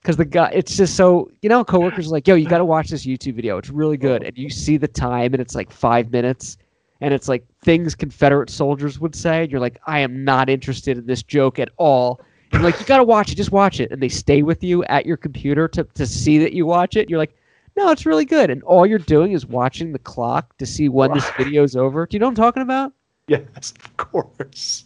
Because 0.02 0.16
the 0.16 0.24
guy, 0.24 0.50
it's 0.54 0.76
just 0.76 0.96
so 0.96 1.30
you 1.42 1.48
know, 1.48 1.62
coworkers 1.64 2.06
are 2.08 2.10
like, 2.10 2.26
"Yo, 2.26 2.34
you 2.34 2.48
got 2.48 2.58
to 2.58 2.64
watch 2.64 2.88
this 2.88 3.04
YouTube 3.04 3.34
video. 3.34 3.58
It's 3.58 3.68
really 3.70 3.98
good." 3.98 4.22
And 4.22 4.36
you 4.36 4.48
see 4.48 4.76
the 4.76 4.88
time, 4.88 5.34
and 5.34 5.40
it's 5.40 5.54
like 5.54 5.70
five 5.70 6.10
minutes, 6.10 6.56
and 7.02 7.12
it's 7.12 7.28
like 7.28 7.44
things 7.62 7.94
Confederate 7.94 8.48
soldiers 8.48 8.98
would 8.98 9.14
say. 9.14 9.42
And 9.42 9.50
you're 9.52 9.60
like, 9.60 9.78
"I 9.86 10.00
am 10.00 10.24
not 10.24 10.48
interested 10.48 10.96
in 10.96 11.06
this 11.06 11.22
joke 11.22 11.58
at 11.58 11.68
all." 11.76 12.20
And 12.52 12.62
like, 12.64 12.80
you 12.80 12.86
got 12.86 12.96
to 12.96 13.04
watch 13.04 13.30
it. 13.30 13.34
Just 13.36 13.52
watch 13.52 13.78
it. 13.78 13.92
And 13.92 14.02
they 14.02 14.08
stay 14.08 14.42
with 14.42 14.64
you 14.64 14.82
at 14.84 15.04
your 15.06 15.16
computer 15.18 15.68
to 15.68 15.84
to 15.84 16.06
see 16.06 16.38
that 16.38 16.52
you 16.54 16.64
watch 16.64 16.96
it. 16.96 17.10
You're 17.10 17.18
like, 17.18 17.36
"No, 17.76 17.90
it's 17.90 18.06
really 18.06 18.24
good." 18.24 18.48
And 18.48 18.62
all 18.62 18.86
you're 18.86 18.98
doing 18.98 19.32
is 19.32 19.44
watching 19.44 19.92
the 19.92 19.98
clock 19.98 20.56
to 20.58 20.64
see 20.66 20.88
when 20.88 21.12
this 21.12 21.30
video's 21.32 21.76
over. 21.76 22.06
Do 22.06 22.14
you 22.14 22.20
know 22.20 22.26
what 22.26 22.30
I'm 22.30 22.36
talking 22.36 22.62
about? 22.62 22.94
Yes, 23.28 23.74
of 23.84 23.96
course. 23.98 24.84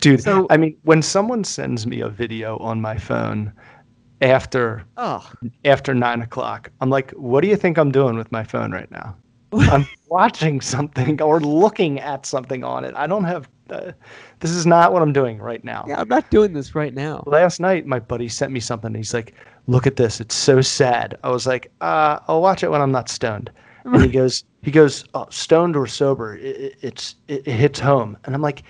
Dude, 0.00 0.22
So- 0.22 0.46
I 0.50 0.56
mean, 0.56 0.76
when 0.82 1.02
someone 1.02 1.44
sends 1.44 1.86
me 1.86 2.00
a 2.00 2.08
video 2.08 2.56
on 2.58 2.80
my 2.80 2.96
phone 2.96 3.52
after 4.20 4.84
Oh, 4.96 5.28
after 5.64 5.94
nine 5.94 6.22
o'clock, 6.22 6.70
I'm 6.80 6.90
like, 6.90 7.10
what 7.12 7.40
do 7.42 7.48
you 7.48 7.56
think 7.56 7.78
I'm 7.78 7.92
doing 7.92 8.16
with 8.16 8.30
my 8.32 8.44
phone 8.44 8.72
right 8.72 8.90
now? 8.90 9.16
I'm 9.52 9.86
watching 10.08 10.60
something 10.60 11.22
or 11.22 11.40
looking 11.40 12.00
at 12.00 12.26
something 12.26 12.64
on 12.64 12.84
it. 12.84 12.94
I 12.96 13.06
don't 13.06 13.24
have. 13.24 13.48
Uh, 13.70 13.92
this 14.40 14.50
is 14.50 14.66
not 14.66 14.92
what 14.92 15.02
I'm 15.02 15.12
doing 15.12 15.38
right 15.38 15.62
now. 15.64 15.84
yeah, 15.86 16.00
I'm 16.00 16.08
not 16.08 16.30
doing 16.30 16.52
this 16.52 16.74
right 16.74 16.94
now. 16.94 17.22
Last 17.26 17.60
night, 17.60 17.86
my 17.86 17.98
buddy 17.98 18.28
sent 18.28 18.52
me 18.52 18.60
something. 18.60 18.94
He's 18.94 19.12
like, 19.14 19.34
"Look 19.66 19.86
at 19.86 19.96
this. 19.96 20.20
It's 20.20 20.34
so 20.34 20.60
sad." 20.60 21.16
I 21.22 21.30
was 21.30 21.46
like, 21.46 21.70
uh, 21.80 22.18
"I'll 22.28 22.40
watch 22.42 22.62
it 22.62 22.70
when 22.70 22.80
I'm 22.80 22.92
not 22.92 23.08
stoned." 23.08 23.50
And 23.92 24.02
he 24.02 24.08
goes, 24.10 24.44
"He 24.62 24.70
goes, 24.70 25.04
oh, 25.14 25.26
stoned 25.30 25.76
or 25.76 25.86
sober, 25.86 26.36
it, 26.36 26.56
it, 26.56 26.74
it's 26.82 27.16
it, 27.28 27.46
it 27.46 27.52
hits 27.56 27.78
home." 27.80 28.16
And 28.24 28.34
I'm 28.34 28.42
like, 28.42 28.62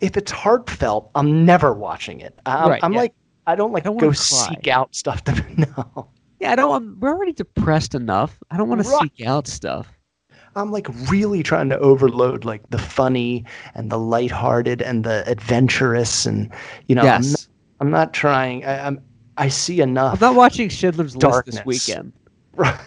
"If 0.00 0.16
it's 0.16 0.30
heartfelt, 0.32 1.10
I'm 1.14 1.44
never 1.44 1.72
watching 1.74 2.20
it." 2.20 2.38
I'm, 2.46 2.70
Right, 2.70 2.82
I'm 2.82 2.92
yeah. 2.92 2.98
like, 3.00 3.14
I 3.46 3.54
don't 3.54 3.72
like 3.72 3.84
I 3.84 3.90
don't 3.90 3.98
go 3.98 4.12
seek 4.12 4.68
out 4.68 4.94
stuff 4.94 5.24
to 5.24 5.32
no. 5.56 6.08
Yeah, 6.40 6.52
I 6.52 6.56
don't. 6.56 6.74
I'm, 6.74 7.00
we're 7.00 7.10
already 7.10 7.32
depressed 7.32 7.94
enough. 7.94 8.38
I 8.50 8.56
don't 8.56 8.68
want 8.68 8.82
to 8.82 8.88
seek 8.88 9.26
out 9.26 9.46
stuff. 9.46 9.88
I'm 10.56 10.70
like 10.70 10.86
really 11.10 11.42
trying 11.42 11.68
to 11.70 11.78
overload 11.78 12.44
like 12.44 12.62
the 12.70 12.78
funny 12.78 13.44
and 13.74 13.90
the 13.90 13.98
lighthearted 13.98 14.82
and 14.82 15.04
the 15.04 15.28
adventurous 15.28 16.26
and 16.26 16.52
you 16.86 16.94
know 16.94 17.02
I'm, 17.02 17.06
yes, 17.06 17.30
not, 17.30 17.46
I'm 17.80 17.90
not 17.90 18.14
trying. 18.14 18.64
I, 18.64 18.86
I'm 18.86 19.00
I 19.36 19.48
see 19.48 19.80
enough. 19.80 20.14
I'm 20.14 20.28
not 20.28 20.36
watching 20.36 20.68
Schindler's 20.68 21.16
List 21.16 21.46
this 21.46 21.64
weekend. 21.64 22.12
Right. 22.56 22.80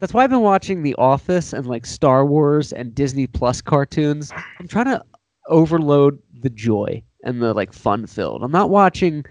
That's 0.00 0.12
why 0.12 0.24
I've 0.24 0.30
been 0.30 0.40
watching 0.40 0.82
The 0.82 0.96
Office 0.96 1.52
and 1.52 1.64
like 1.64 1.86
Star 1.86 2.26
Wars 2.26 2.72
and 2.72 2.92
Disney 2.92 3.28
Plus 3.28 3.60
cartoons. 3.60 4.32
I'm 4.58 4.66
trying 4.66 4.86
to 4.86 5.00
overload 5.48 6.20
the 6.40 6.50
joy 6.50 7.04
and 7.22 7.40
the 7.40 7.54
like 7.54 7.72
fun 7.72 8.08
filled. 8.08 8.42
I'm 8.42 8.50
not 8.50 8.68
watching 8.68 9.24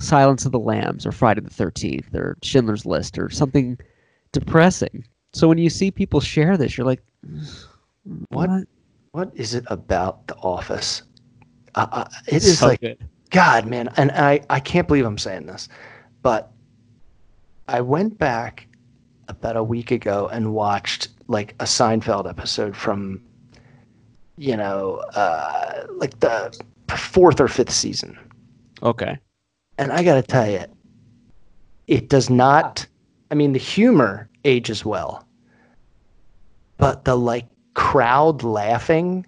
Silence 0.00 0.44
of 0.46 0.52
the 0.52 0.58
Lambs 0.58 1.06
or 1.06 1.12
Friday 1.12 1.40
the 1.42 1.50
13th 1.50 2.14
or 2.14 2.36
Schindler's 2.42 2.84
List 2.86 3.18
or 3.18 3.30
something 3.30 3.78
depressing. 4.32 5.04
So 5.32 5.46
when 5.46 5.58
you 5.58 5.70
see 5.70 5.90
people 5.90 6.20
share 6.20 6.56
this, 6.56 6.76
you're 6.76 6.86
like, 6.86 7.02
What? 8.30 8.48
what? 8.50 8.64
What 9.12 9.30
is 9.34 9.54
it 9.54 9.64
about 9.68 10.26
The 10.26 10.36
Office? 10.36 11.02
Uh, 11.74 11.86
uh, 11.92 12.08
it 12.26 12.36
is 12.36 12.58
So 12.58 12.68
like 12.68 12.80
good. 12.80 12.98
God, 13.30 13.66
man, 13.66 13.88
and 13.96 14.10
I 14.12 14.40
I 14.50 14.58
can't 14.60 14.88
believe 14.88 15.04
I'm 15.04 15.18
saying 15.18 15.46
this, 15.46 15.68
but 16.22 16.50
I 17.68 17.80
went 17.80 18.18
back 18.18 18.66
about 19.28 19.56
a 19.56 19.62
week 19.62 19.90
ago 19.92 20.28
and 20.32 20.52
watched 20.52 21.08
like 21.28 21.54
a 21.60 21.64
Seinfeld 21.64 22.28
episode 22.28 22.76
from, 22.76 23.22
you 24.36 24.56
know, 24.56 24.96
uh, 25.14 25.86
like 25.94 26.18
the 26.20 26.56
fourth 26.96 27.40
or 27.40 27.46
fifth 27.46 27.70
season. 27.70 28.18
Okay. 28.82 29.16
And 29.80 29.90
I 29.92 30.04
got 30.04 30.16
to 30.16 30.22
tell 30.22 30.48
you, 30.48 30.64
it 31.86 32.10
does 32.10 32.28
not. 32.28 32.86
I 33.30 33.34
mean, 33.34 33.54
the 33.54 33.58
humor 33.58 34.28
ages 34.44 34.84
well, 34.84 35.26
but 36.76 37.06
the 37.06 37.16
like 37.16 37.46
crowd 37.72 38.42
laughing, 38.42 39.24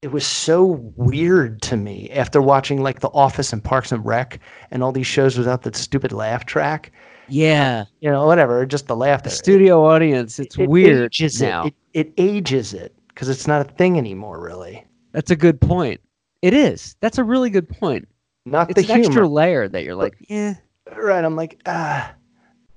it 0.00 0.10
was 0.10 0.26
so 0.26 0.80
weird 0.96 1.60
to 1.62 1.76
me 1.76 2.08
after 2.10 2.40
watching 2.40 2.82
like 2.82 3.00
The 3.00 3.10
Office 3.10 3.52
and 3.52 3.62
Parks 3.62 3.92
and 3.92 4.04
Rec 4.06 4.40
and 4.70 4.82
all 4.82 4.90
these 4.90 5.06
shows 5.06 5.36
without 5.36 5.62
the 5.62 5.74
stupid 5.74 6.12
laugh 6.12 6.46
track. 6.46 6.90
Yeah. 7.28 7.84
You 8.00 8.10
know, 8.10 8.24
whatever, 8.24 8.64
just 8.64 8.86
the 8.86 8.96
laugh. 8.96 9.22
The 9.22 9.28
studio 9.28 9.84
audience, 9.84 10.38
it's 10.38 10.58
It 10.58 10.70
weird 10.70 11.12
ages 11.12 11.42
now. 11.42 11.66
It. 11.66 11.74
It, 11.92 12.06
it 12.06 12.12
ages 12.16 12.72
it 12.72 12.94
because 13.08 13.28
it's 13.28 13.46
not 13.46 13.60
a 13.60 13.70
thing 13.74 13.98
anymore, 13.98 14.40
really. 14.40 14.82
That's 15.12 15.30
a 15.30 15.36
good 15.36 15.60
point. 15.60 16.00
It 16.40 16.54
is. 16.54 16.96
That's 17.00 17.18
a 17.18 17.24
really 17.24 17.50
good 17.50 17.68
point. 17.68 18.08
Not 18.50 18.70
It's 18.70 18.86
the 18.86 18.92
an 18.92 19.00
humor. 19.00 19.06
extra 19.06 19.28
layer 19.28 19.68
that 19.68 19.84
you're 19.84 19.94
like, 19.94 20.16
yeah. 20.28 20.54
Right. 20.96 21.24
I'm 21.24 21.36
like, 21.36 21.60
ah, 21.66 22.12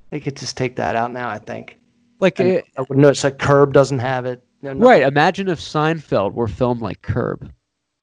they 0.09 0.19
could 0.19 0.35
just 0.35 0.57
take 0.57 0.75
that 0.75 0.95
out 0.95 1.11
now, 1.11 1.29
I 1.29 1.39
think. 1.39 1.77
Like, 2.19 2.39
And 2.39 2.57
uh, 2.57 2.61
I 2.77 2.81
would 2.87 2.97
notice 2.97 3.23
like 3.23 3.39
Curb 3.39 3.73
doesn't 3.73 3.99
have 3.99 4.25
it. 4.25 4.43
No, 4.61 4.73
no- 4.73 4.85
right. 4.85 5.01
Imagine 5.03 5.47
if 5.47 5.59
Seinfeld 5.59 6.33
were 6.33 6.47
filmed 6.47 6.81
like 6.81 7.01
Curb, 7.01 7.51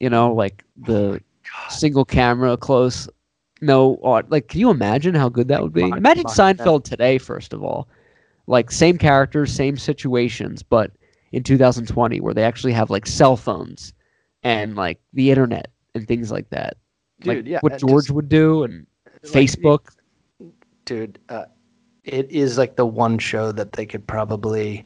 you 0.00 0.10
know, 0.10 0.32
like 0.32 0.64
the 0.76 1.20
single 1.68 2.04
camera, 2.04 2.56
close, 2.56 3.08
no, 3.60 3.98
like, 4.28 4.48
can 4.48 4.60
you 4.60 4.70
imagine 4.70 5.14
how 5.14 5.28
good 5.28 5.48
that 5.48 5.62
would 5.62 5.72
be? 5.72 5.82
Imagine 5.82 6.24
Seinfeld 6.24 6.84
today, 6.84 7.18
first 7.18 7.52
of 7.52 7.62
all, 7.62 7.88
like 8.46 8.70
same 8.70 8.98
characters, 8.98 9.52
same 9.52 9.76
situations, 9.76 10.62
but 10.62 10.92
in 11.32 11.42
2020, 11.42 12.20
where 12.20 12.32
they 12.34 12.44
actually 12.44 12.72
have 12.72 12.88
like 12.90 13.06
cell 13.06 13.36
phones 13.36 13.92
and 14.42 14.76
like 14.76 14.98
the 15.12 15.30
internet 15.30 15.70
and 15.94 16.06
things 16.08 16.30
like 16.32 16.48
that. 16.50 16.76
Dude, 17.20 17.36
like 17.36 17.46
yeah, 17.46 17.58
what 17.62 17.78
George 17.78 18.04
just- 18.04 18.10
would 18.12 18.28
do 18.28 18.64
and 18.64 18.86
like, 19.22 19.32
Facebook. 19.32 19.80
dude, 20.84 21.18
uh, 21.28 21.44
it 22.04 22.30
is 22.30 22.56
like 22.58 22.76
the 22.76 22.86
one 22.86 23.18
show 23.18 23.52
that 23.52 23.72
they 23.72 23.84
could 23.86 24.06
probably 24.06 24.84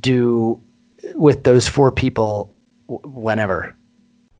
do 0.00 0.60
with 1.14 1.44
those 1.44 1.68
four 1.68 1.92
people 1.92 2.52
w- 2.88 3.08
whenever. 3.18 3.74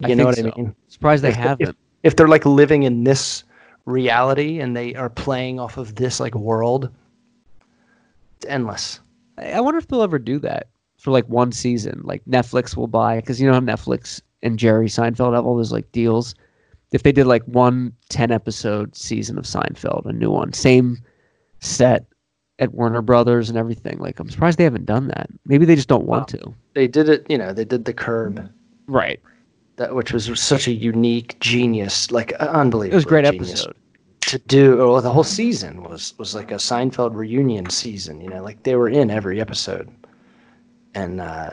I 0.02 0.08
You 0.08 0.16
know 0.16 0.26
what 0.26 0.36
so. 0.36 0.50
I 0.52 0.56
mean? 0.56 0.74
Surprised 0.88 1.22
they 1.24 1.28
If- 1.30 1.36
haven't. 1.36 1.68
If, 1.70 1.76
if 2.02 2.16
they're 2.16 2.28
like 2.28 2.44
living 2.46 2.82
in 2.84 3.04
this 3.04 3.44
reality 3.84 4.60
and 4.60 4.76
they 4.76 4.94
are 4.94 5.08
playing 5.08 5.58
off 5.60 5.76
of 5.78 5.94
this 5.94 6.20
like 6.20 6.34
world, 6.34 6.90
it's 8.36 8.46
endless. 8.46 9.00
I 9.38 9.52
I 9.52 9.60
wonder 9.60 9.78
if 9.78 9.86
they'll 9.88 10.02
ever 10.02 10.18
do 10.18 10.38
that 10.40 10.68
for 10.98 11.10
like 11.10 11.26
one 11.28 11.52
season. 11.52 12.00
Like 12.04 12.22
Netflix 12.28 12.76
will 12.76 12.86
buy 12.88 13.16
because 13.16 13.40
you 13.40 13.46
know 13.46 13.54
how 13.54 13.60
Netflix 13.60 14.20
and 14.42 14.58
Jerry 14.58 14.88
Seinfeld 14.88 15.34
have 15.34 15.46
all 15.46 15.56
those 15.56 15.72
like 15.72 15.90
deals. 15.92 16.34
If 16.92 17.02
they 17.02 17.12
did 17.12 17.26
like 17.26 17.42
one 17.44 17.92
10 18.08 18.30
episode 18.30 18.96
season 18.96 19.36
of 19.38 19.44
Seinfeld, 19.44 20.06
a 20.06 20.12
new 20.12 20.30
one, 20.30 20.52
same 20.52 20.98
set 21.60 22.06
at 22.58 22.72
Warner 22.72 23.02
Brothers 23.02 23.48
and 23.48 23.58
everything. 23.58 23.98
Like 23.98 24.18
I'm 24.18 24.30
surprised 24.30 24.58
they 24.58 24.64
haven't 24.64 24.86
done 24.86 25.08
that. 25.08 25.28
Maybe 25.44 25.64
they 25.64 25.76
just 25.76 25.88
don't 25.88 26.06
want 26.06 26.28
to. 26.28 26.54
They 26.74 26.86
did 26.88 27.08
it, 27.08 27.26
you 27.28 27.38
know, 27.38 27.52
they 27.52 27.64
did 27.64 27.84
the 27.84 27.92
curb. 27.92 28.50
Right. 28.86 29.20
that 29.76 29.94
which 29.94 30.12
was 30.12 30.30
such 30.40 30.66
a 30.66 30.72
unique 30.72 31.38
genius, 31.40 32.10
like 32.10 32.32
unbelievable. 32.34 32.94
It 32.94 32.96
was 32.96 33.04
a 33.04 33.08
great 33.08 33.26
episode. 33.26 33.76
to 34.22 34.38
do. 34.38 34.80
Or 34.80 35.02
the 35.02 35.10
whole 35.12 35.24
season 35.24 35.82
was 35.82 36.14
was 36.18 36.34
like 36.34 36.50
a 36.50 36.56
Seinfeld 36.56 37.14
reunion 37.14 37.68
season. 37.70 38.20
You 38.20 38.30
know, 38.30 38.42
like 38.42 38.62
they 38.62 38.76
were 38.76 38.88
in 38.88 39.10
every 39.10 39.40
episode, 39.40 39.90
and 40.94 41.20
uh, 41.20 41.50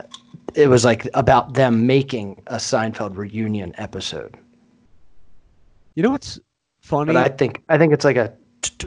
it 0.54 0.68
was 0.68 0.84
like 0.84 1.06
about 1.14 1.54
them 1.54 1.86
making 1.86 2.42
a 2.48 2.56
Seinfeld 2.56 3.16
reunion 3.16 3.74
episode. 3.78 4.36
You 5.96 6.02
know 6.02 6.10
what's 6.10 6.38
funny? 6.82 7.12
But 7.12 7.16
I 7.16 7.28
think 7.34 7.62
I 7.68 7.78
think 7.78 7.92
it's 7.92 8.04
like 8.04 8.16
a 8.16 8.32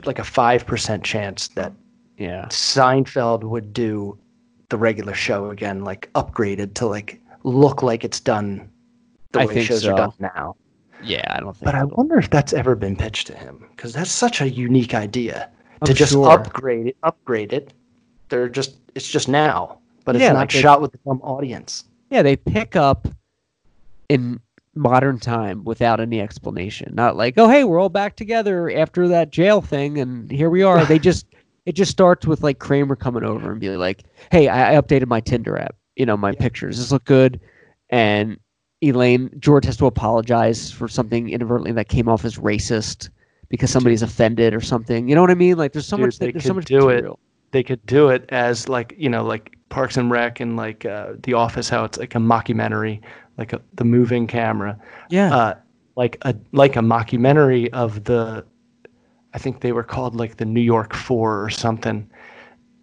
like 0.06 0.19
a 0.19 0.23
five 0.23 0.65
percent 0.65 1.03
chance 1.03 1.49
that 1.49 1.73
yeah. 2.18 2.45
Seinfeld 2.45 3.44
would 3.44 3.73
do 3.73 4.18
the 4.69 4.77
regular 4.77 5.14
show 5.14 5.49
again, 5.49 5.84
like 5.84 6.10
upgraded 6.14 6.76
to 6.76 6.86
like 6.86 7.19
look 7.44 7.81
like 7.81 8.03
it's 8.03 8.19
done 8.19 8.69
the 9.31 9.41
I 9.41 9.45
way 9.48 9.64
shows 9.64 9.81
so. 9.81 9.94
are 9.94 9.98
done 9.98 10.14
now. 10.19 10.56
Yeah, 11.02 11.23
I 11.30 11.40
don't 11.40 11.53
think 11.53 11.65
But 11.65 11.76
I 11.76 11.84
wonder 11.86 12.18
if 12.19 12.30
that's 12.30 12.53
ever 12.53 12.76
been 12.76 12.95
pitched 12.95 13.27
to 13.27 13.34
him 13.34 13.65
because 13.76 13.94
that's 13.94 14.11
such 14.11 14.41
a 14.41 14.49
unique 14.49 14.94
idea 14.94 15.49
to 15.86 15.91
I'm 15.91 15.95
just 15.95 16.11
sure. 16.11 16.30
upgrade 16.30 16.88
it. 16.88 16.98
Upgrade 17.03 17.53
it. 17.53 17.73
They're 18.27 18.49
just 18.49 18.77
it's 18.95 19.10
just 19.10 19.27
now, 19.30 19.80
but 20.06 20.15
it's 20.15 20.22
Yeah, 20.23 20.34
not 20.34 20.40
like 20.40 20.52
they- 20.52 20.61
shot 20.61 20.81
with 20.81 20.95
some 21.06 21.22
audience. 21.22 21.86
Yeah, 22.11 22.22
they 22.22 22.36
pick 22.36 22.76
up 22.76 23.07
in 24.10 24.40
modern 24.76 25.20
time 25.20 25.64
without 25.64 26.00
any 26.00 26.22
explanation. 26.22 26.94
Not 26.96 27.16
like, 27.16 27.36
oh 27.38 27.50
hey, 27.50 27.64
we're 27.64 27.80
all 27.80 27.90
back 27.90 28.16
together 28.16 28.70
after 28.72 29.08
that 29.08 29.32
jail 29.32 29.62
thing, 29.62 29.98
and 29.98 30.30
here 30.32 30.50
we 30.50 30.64
are. 30.64 30.86
they 30.86 31.00
just 31.00 31.26
it 31.66 31.74
just 31.74 31.91
starts 31.91 32.26
with 32.26 32.41
like 32.44 32.60
Kramer 32.60 32.96
coming 32.96 33.24
over 33.24 33.52
and 33.52 33.60
be 33.60 33.70
like, 33.70 34.04
hey, 34.32 34.48
I, 34.48 34.76
I 34.76 34.82
updated 34.82 35.08
my 35.08 35.20
Tinder 35.20 35.58
app. 35.58 35.76
you 35.96 36.06
know, 36.06 36.18
my 36.18 36.32
pictures. 36.34 36.76
Does 36.76 36.86
this 36.86 36.91
look 36.91 37.06
good? 37.06 37.40
And 37.90 38.38
Elaine 38.82 39.30
George 39.40 39.66
has 39.66 39.78
to 39.78 39.86
apologize 39.86 40.72
for 40.72 40.88
something 40.88 41.30
inadvertently 41.30 41.74
that 41.74 41.90
came 41.90 42.08
off 42.08 42.24
as 42.24 42.38
racist 42.38 43.10
because 43.50 43.70
somebody's 43.72 44.02
offended 44.02 44.54
or 44.54 44.62
something. 44.62 45.10
You 45.10 45.16
know 45.16 45.22
what 45.22 45.32
I 45.32 45.36
mean? 45.36 45.58
Like 45.58 45.74
there's 45.74 45.88
so 45.88 45.98
Dude, 45.98 46.06
much 46.08 46.20
they 46.20 46.32
there's 46.32 46.44
so 46.46 46.50
could 46.50 46.56
much 46.58 46.66
do 46.66 46.90
it. 46.90 47.06
They 47.52 47.64
could 47.64 47.84
do 47.86 48.10
it 48.10 48.26
as 48.30 48.70
like 48.70 48.94
you 48.98 49.10
know 49.10 49.24
like 49.24 49.58
Parks 49.70 49.98
and 49.98 50.10
Rec 50.10 50.40
and 50.40 50.56
like 50.56 50.86
uh, 50.86 51.14
The 51.24 51.34
Office, 51.34 51.68
how 51.70 51.84
it's 51.84 51.98
like 51.98 52.16
a 52.16 52.20
mockumentary, 52.20 53.02
like 53.40 53.53
a, 53.53 53.61
the 53.74 53.86
moving 53.86 54.28
camera. 54.28 54.78
Yeah. 55.10 55.36
uh, 55.36 55.53
like 55.95 56.18
a 56.22 56.36
like 56.52 56.76
a 56.76 56.80
mockumentary 56.80 57.70
of 57.72 58.03
the 58.03 58.45
I 59.34 59.38
think 59.38 59.61
they 59.61 59.72
were 59.72 59.84
called 59.84 60.16
like 60.16 60.38
the 60.38 60.45
New 60.45 60.61
York 60.61 60.94
Four 60.94 61.44
or 61.44 61.49
something. 61.49 62.10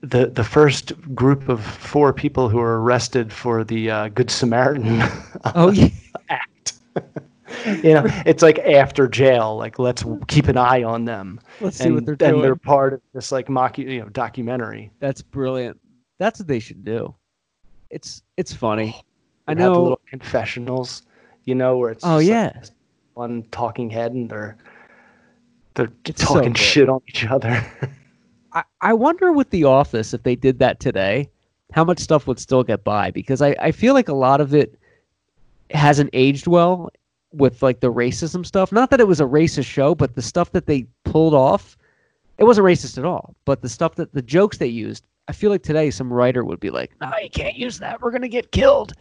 The 0.03 0.27
the 0.27 0.45
first 0.45 0.93
group 1.15 1.49
of 1.49 1.65
four 1.65 2.12
people 2.12 2.49
who 2.49 2.59
were 2.59 2.83
arrested 2.83 3.33
for 3.33 3.65
the 3.65 3.91
uh, 3.91 4.09
Good 4.09 4.31
Samaritan 4.31 5.03
oh 5.55 5.70
yeah. 5.70 5.89
act. 6.28 6.74
you 7.66 7.95
know, 7.95 8.05
it's 8.27 8.43
like 8.43 8.59
after 8.61 9.09
jail. 9.09 9.57
Like 9.57 9.78
let's 9.78 10.05
keep 10.28 10.49
an 10.49 10.57
eye 10.57 10.83
on 10.83 11.05
them. 11.05 11.41
Let's 11.61 11.78
see 11.78 11.91
what 11.91 12.05
they're 12.07 12.16
doing. 12.16 12.35
and 12.35 12.45
they're 12.45 12.57
part 12.57 12.93
of 12.95 13.01
this 13.15 13.33
like 13.33 13.49
mock 13.49 13.78
you 13.78 14.01
know 14.01 14.09
documentary. 14.09 14.91
That's 15.01 15.23
brilliant. 15.23 15.81
That's 16.19 16.39
what 16.39 16.49
they 16.49 16.61
should 16.61 16.85
do. 16.85 17.15
It's 17.91 18.23
it's 18.37 18.53
funny. 18.53 19.03
I 19.47 19.52
have 19.52 19.59
the 19.59 19.64
know. 19.64 19.82
little 19.82 20.01
confessionals, 20.09 21.02
you 21.44 21.55
know, 21.55 21.78
where 21.78 21.90
it's 21.90 22.05
Oh 22.05 22.18
just, 22.18 22.31
like, 22.31 22.70
one 23.14 23.43
talking 23.51 23.90
head 23.90 24.12
and 24.12 24.28
they're 24.28 24.56
they're 25.74 25.90
It's 26.05 26.23
talking 26.23 26.52
good. 26.52 26.59
shit 26.59 26.89
on 26.89 27.01
each 27.09 27.27
other. 27.27 27.64
I, 28.52 28.64
I 28.81 28.93
wonder 28.94 29.32
with 29.32 29.51
The 29.51 29.64
Office 29.64 30.14
if 30.14 30.23
they 30.23 30.35
did 30.36 30.59
that 30.59 30.81
today, 30.81 31.28
how 31.73 31.85
much 31.85 31.98
stuff 31.98 32.27
would 32.27 32.39
still 32.39 32.64
get 32.64 32.85
by? 32.85 33.10
Because 33.10 33.43
I, 33.43 33.55
I 33.60 33.73
feel 33.73 33.93
like 33.94 34.09
a 34.09 34.14
lot 34.14 34.40
of 34.40 34.55
it 34.55 34.78
hasn't 35.70 36.10
aged 36.12 36.47
well 36.47 36.90
with 37.32 37.62
like 37.62 37.81
the 37.81 37.93
racism 37.93 38.47
stuff. 38.47 38.73
Not 38.73 38.89
that 38.90 39.01
it 39.01 39.06
was 39.09 39.20
a 39.20 39.24
racist 39.24 39.66
show, 39.66 39.94
but 39.94 40.14
the 40.14 40.23
stuff 40.23 40.52
that 40.52 40.66
they 40.66 40.86
pulled 41.05 41.35
off, 41.35 41.77
it 42.39 42.44
wasn't 42.44 42.66
racist 42.66 42.97
at 42.98 43.05
all. 43.05 43.35
But 43.44 43.60
the 43.62 43.68
stuff 43.68 43.97
that 43.97 44.12
the 44.14 44.23
jokes 44.23 44.59
they 44.59 44.66
used, 44.68 45.05
I 45.28 45.32
feel 45.32 45.51
like 45.51 45.62
today 45.62 45.90
some 45.90 46.10
writer 46.12 46.44
would 46.44 46.60
be 46.60 46.70
like, 46.70 46.93
"No, 47.01 47.10
you 47.23 47.28
can't 47.28 47.56
use 47.56 47.78
that. 47.81 48.01
We're 48.01 48.12
gonna 48.12 48.28
get 48.28 48.52
killed." 48.52 48.94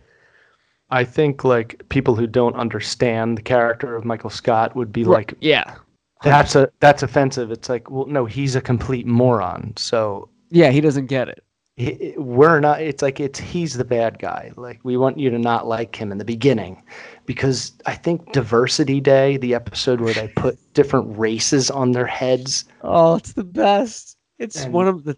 I 0.90 1.04
think 1.04 1.44
like 1.44 1.82
people 1.90 2.16
who 2.16 2.28
don't 2.28 2.56
understand 2.56 3.38
the 3.38 3.42
character 3.42 3.96
of 3.96 4.06
Michael 4.06 4.30
Scott 4.30 4.76
would 4.76 4.94
be 4.94 5.04
like, 5.04 5.34
yeah, 5.42 5.76
that's 6.24 6.56
a 6.56 6.70
that's 6.80 7.02
offensive. 7.04 7.52
It's 7.52 7.70
like, 7.70 7.90
well, 7.90 8.06
no, 8.06 8.26
he's 8.26 8.56
a 8.56 8.62
complete 8.62 9.06
moron. 9.08 9.74
So 9.78 10.30
yeah, 10.52 10.70
he 10.72 10.82
doesn't 10.82 11.08
get 11.08 11.28
it. 11.28 11.44
he, 11.76 12.14
we're 12.18 12.60
not. 12.60 12.82
It's 12.82 13.02
like 13.02 13.20
it's 13.20 13.40
he's 13.40 13.74
the 13.74 13.84
bad 13.84 14.20
guy. 14.20 14.52
Like 14.56 14.80
we 14.84 14.96
want 14.96 15.18
you 15.20 15.30
to 15.32 15.40
not 15.40 15.68
like 15.68 15.96
him 15.96 16.12
in 16.12 16.18
the 16.20 16.26
beginning, 16.26 16.84
because 17.26 17.72
I 17.88 17.96
think 17.96 18.32
Diversity 18.32 19.02
Day, 19.02 19.38
the 19.38 19.56
episode 19.56 20.02
where 20.02 20.14
they 20.14 20.28
put 20.36 20.58
different 20.74 21.18
races 21.18 21.72
on 21.72 21.92
their 21.94 22.06
heads, 22.08 22.66
Oh, 22.82 23.16
it's 23.16 23.34
the 23.34 23.44
best. 23.44 24.18
It's 24.38 24.64
And- 24.66 24.74
one 24.74 24.88
of 24.88 25.04
the 25.04 25.18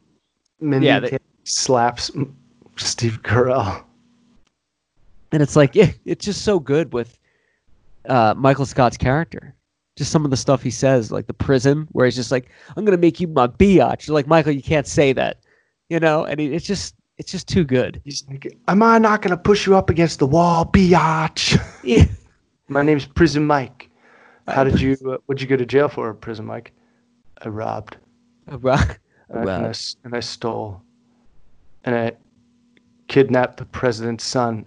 Mindy 0.62 0.88
Yeah, 0.88 1.00
they- 1.02 1.18
slaps 1.44 2.10
Steve 2.78 3.22
Carell. 3.24 3.84
And 5.32 5.42
it's 5.44 5.56
like 5.56 5.76
yeah, 5.76 5.92
it's 6.06 6.26
just 6.26 6.44
so 6.44 6.60
good 6.60 6.94
with 6.94 7.18
uh, 8.08 8.34
Michael 8.38 8.66
Scott's 8.66 8.98
character. 8.98 9.54
Just 9.96 10.12
some 10.12 10.24
of 10.26 10.32
the 10.32 10.38
stuff 10.38 10.62
he 10.62 10.70
says, 10.70 11.12
like 11.12 11.26
the 11.28 11.34
prison, 11.34 11.88
where 11.92 12.06
he's 12.06 12.16
just 12.16 12.32
like, 12.32 12.50
"I'm 12.76 12.86
gonna 12.86 12.98
make 12.98 13.20
you 13.20 13.28
my 13.28 13.48
biatch." 13.48 14.08
You're 14.08 14.14
like, 14.14 14.28
Michael, 14.28 14.52
you 14.52 14.62
can't 14.62 14.86
say 14.88 15.12
that, 15.14 15.40
you 15.90 16.00
know. 16.00 16.24
And 16.24 16.40
he, 16.40 16.54
it's 16.54 16.68
just, 16.68 16.94
it's 17.18 17.32
just 17.32 17.48
too 17.48 17.64
good. 17.64 18.00
He's 18.06 18.24
like, 18.30 18.56
am 18.68 18.84
I 18.84 19.00
not 19.00 19.24
gonna 19.24 19.38
push 19.38 19.66
you 19.66 19.76
up 19.76 19.90
against 19.90 20.20
the 20.20 20.28
wall, 20.28 20.66
biatch? 20.66 21.60
Yeah. 21.84 22.06
My 22.70 22.82
name's 22.84 23.06
Prison 23.06 23.46
Mike. 23.48 23.90
How 24.48 24.64
did 24.66 24.80
you? 24.80 24.98
Uh, 25.06 25.18
what'd 25.26 25.42
you 25.42 25.48
go 25.48 25.56
to 25.58 25.66
jail 25.66 25.88
for, 25.90 26.14
Prison 26.14 26.46
Mike? 26.46 26.74
I 27.44 27.50
robbed. 27.50 27.98
Right. 28.48 28.98
Uh, 29.30 29.40
and, 29.40 29.50
I, 29.50 29.54
Robbed. 29.56 29.66
s- 29.72 29.96
and 30.06 30.16
I 30.16 30.22
stole. 30.22 30.82
And 31.84 31.94
I 31.94 32.12
kidnapped 33.10 33.58
the 33.58 33.66
president's 33.66 34.24
son 34.24 34.66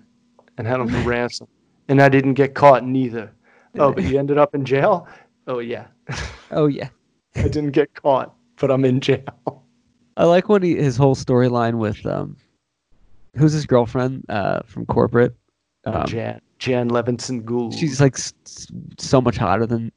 and 0.61 0.69
held 0.69 0.89
him 0.89 1.03
for 1.03 1.09
ransom. 1.09 1.49
And 1.89 2.01
I 2.01 2.09
didn't 2.09 2.35
get 2.35 2.55
caught 2.55 2.85
neither. 2.85 3.33
Oh, 3.79 3.93
but 3.93 4.05
you 4.05 4.19
ended 4.19 4.39
up 4.39 4.55
in 4.55 4.65
jail? 4.65 5.09
Oh, 5.47 5.59
yeah. 5.59 5.87
Oh 6.53 6.67
yeah. 6.67 6.89
I 7.37 7.43
didn't 7.43 7.71
get 7.71 7.95
caught, 7.95 8.35
but 8.57 8.73
I'm 8.73 8.85
in 8.85 8.99
jail. 9.01 9.63
I 10.17 10.25
like 10.25 10.49
when 10.49 10.63
he 10.65 10.75
his 10.75 10.97
whole 10.97 11.15
storyline 11.15 11.75
with 11.79 12.05
um, 12.05 12.37
who's 13.37 13.53
his 13.53 13.67
girlfriend 13.67 14.25
uh 14.29 14.63
from 14.67 14.85
corporate. 14.87 15.37
Um, 15.87 16.07
Jan, 16.07 16.41
Jan 16.59 16.91
Levinson 16.91 17.45
Gould. 17.45 17.73
she's 17.75 18.01
like 18.01 18.17
s- 18.17 18.35
so 18.99 19.21
much 19.21 19.37
hotter 19.37 19.65
than 19.65 19.93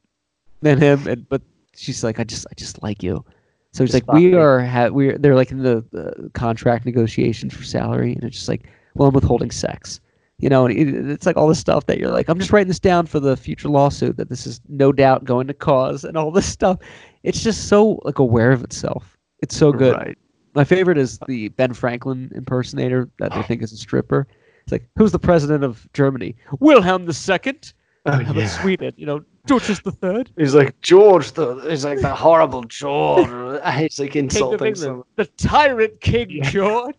than 0.62 0.78
him 0.78 1.08
and 1.08 1.28
but 1.28 1.42
she's 1.76 2.04
like 2.04 2.20
i 2.20 2.24
just 2.24 2.46
i 2.52 2.54
just 2.56 2.82
like 2.84 3.02
you 3.02 3.26
so 3.74 3.84
he's 3.84 3.94
like 3.96 4.10
we 4.14 4.28
me. 4.28 4.34
are 4.36 4.60
ha- 4.64 4.90
we're 4.90 5.18
they're 5.18 5.36
like 5.36 5.50
in 5.52 5.58
the, 5.64 5.84
the 5.92 6.30
contract 6.36 6.86
negotiations 6.86 7.52
for 7.54 7.64
salary 7.64 8.14
and 8.14 8.24
it's 8.24 8.38
just 8.38 8.48
like 8.48 8.62
well 8.94 9.08
i'm 9.10 9.14
withholding 9.16 9.50
sex 9.52 10.00
you 10.40 10.50
know 10.50 10.66
it's 10.68 11.26
like 11.26 11.38
all 11.38 11.48
this 11.48 11.60
stuff 11.60 11.86
that 11.86 12.00
you're 12.00 12.10
like 12.12 12.28
i'm 12.28 12.40
just 12.40 12.52
writing 12.52 12.68
this 12.68 12.80
down 12.80 13.06
for 13.06 13.20
the 13.20 13.38
future 13.38 13.70
lawsuit 13.70 14.18
that 14.18 14.30
this 14.30 14.48
is 14.48 14.60
no 14.68 14.92
doubt 14.92 15.24
going 15.24 15.48
to 15.48 15.54
cause 15.54 16.04
and 16.04 16.18
all 16.18 16.32
this 16.32 16.46
stuff 16.46 16.80
it's 17.24 17.44
just 17.44 17.68
so 17.68 18.00
like 18.04 18.20
aware 18.20 18.52
of 18.52 18.64
itself 18.64 19.18
it's 19.40 19.56
so 19.56 19.72
good 19.72 19.96
Right. 19.96 20.18
my 20.56 20.64
favorite 20.64 20.98
is 20.98 21.20
the 21.28 21.50
Ben 21.50 21.74
Franklin 21.74 22.32
impersonator 22.36 23.10
that 23.20 23.34
they 23.34 23.44
think 23.44 23.62
is 23.62 23.72
a 23.74 23.78
stripper. 23.78 24.28
It's 24.64 24.72
like, 24.72 24.88
who's 24.96 25.12
the 25.12 25.20
president 25.20 25.64
of 25.66 25.86
Germany? 25.94 26.36
Wilhelm 26.62 27.06
the 27.06 27.14
Second. 27.14 27.74
Oh, 28.06 28.12
How 28.24 28.34
yeah. 28.34 28.48
Sweden? 28.48 28.94
You 28.96 29.06
know, 29.06 29.26
George 29.46 29.68
the 29.68 29.92
Third. 29.92 30.32
He's 30.38 30.56
like 30.56 30.80
George, 30.82 31.34
the 31.34 31.56
he's 31.70 31.84
like 31.84 32.00
the 32.00 32.14
horrible 32.16 32.64
George. 32.64 33.28
he's 33.78 34.00
like 34.00 34.16
insulting. 34.16 34.74
The 35.18 35.26
tyrant 35.38 36.00
King 36.00 36.42
George. 36.44 36.96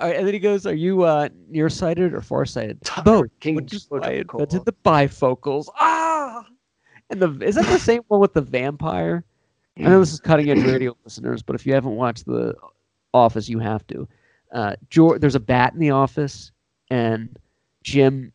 Right, 0.00 0.16
and 0.16 0.26
then 0.26 0.34
he 0.34 0.40
goes, 0.40 0.66
"Are 0.66 0.74
you 0.74 1.02
uh, 1.02 1.28
nearsighted 1.48 2.12
or 2.14 2.20
farsighted?" 2.20 2.78
Both. 3.04 3.28
King 3.40 3.56
Which 3.56 3.72
is 3.72 3.84
George, 3.84 4.02
why 4.02 4.08
I 4.08 4.12
of 4.12 4.20
invented 4.30 4.48
course. 4.50 4.64
the 4.64 4.72
bifocals. 4.84 5.68
Ah. 5.78 6.44
And 7.10 7.20
the 7.20 7.38
is 7.40 7.54
that 7.54 7.66
the 7.66 7.78
same 7.78 8.02
one 8.08 8.20
with 8.20 8.34
the 8.34 8.42
vampire? 8.42 9.24
I 9.78 9.82
know 9.82 10.00
this 10.00 10.12
is 10.12 10.20
cutting 10.20 10.50
edge 10.50 10.64
radio 10.64 10.96
listeners, 11.04 11.42
but 11.42 11.54
if 11.54 11.66
you 11.66 11.74
haven't 11.74 11.96
watched 11.96 12.24
The 12.24 12.54
Office, 13.12 13.48
you 13.48 13.58
have 13.58 13.86
to. 13.88 14.08
Uh, 14.52 14.76
George, 14.88 15.20
there's 15.20 15.34
a 15.34 15.40
bat 15.40 15.74
in 15.74 15.80
the 15.80 15.90
office, 15.90 16.50
and 16.90 17.38
Jim 17.82 18.32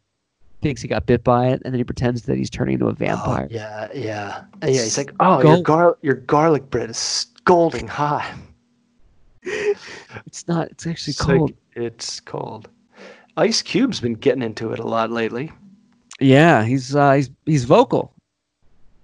thinks 0.61 0.81
he 0.81 0.87
got 0.87 1.07
bit 1.07 1.23
by 1.23 1.47
it, 1.47 1.61
and 1.65 1.73
then 1.73 1.79
he 1.79 1.83
pretends 1.83 2.23
that 2.23 2.37
he's 2.37 2.49
turning 2.49 2.75
into 2.75 2.87
a 2.87 2.93
vampire. 2.93 3.47
Oh, 3.49 3.53
yeah, 3.53 3.87
yeah, 3.93 4.43
yeah. 4.61 4.67
He's 4.69 4.97
like, 4.97 5.11
oh, 5.19 5.41
your 5.41 5.61
gar 5.63 5.97
your 6.01 6.15
garlic 6.15 6.69
bread 6.69 6.91
is 6.91 6.97
scalding 6.97 7.87
hot. 7.87 8.31
It's 9.43 10.47
not. 10.47 10.69
It's 10.69 10.85
actually 10.87 11.11
It's 11.11 11.27
like, 11.27 11.37
cold. 11.37 11.53
it's 11.75 12.19
cold. 12.19 12.69
Ice 13.37 13.61
Cube's 13.61 13.99
been 13.99 14.13
getting 14.13 14.41
into 14.43 14.71
it 14.71 14.79
a 14.79 14.87
lot 14.87 15.09
lately. 15.11 15.51
Yeah, 16.19 16.63
he's 16.63 16.95
uh, 16.95 17.13
he's 17.13 17.29
he's 17.45 17.65
vocal. 17.65 18.13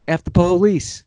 F 0.08 0.24
the 0.24 0.32
police. 0.32 1.04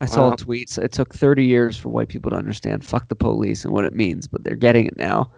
I 0.00 0.06
saw 0.06 0.28
Wow. 0.28 0.34
a 0.34 0.36
tweet. 0.36 0.76
It 0.78 0.92
took 0.92 1.14
30 1.14 1.44
years 1.44 1.76
for 1.76 1.88
white 1.88 2.08
people 2.08 2.30
to 2.30 2.36
understand 2.36 2.84
"fuck 2.84 3.08
the 3.08 3.14
police" 3.16 3.64
and 3.64 3.72
what 3.72 3.84
it 3.84 3.94
means, 3.94 4.26
but 4.26 4.44
they're 4.44 4.54
getting 4.56 4.86
it 4.86 4.96
now. 4.96 5.30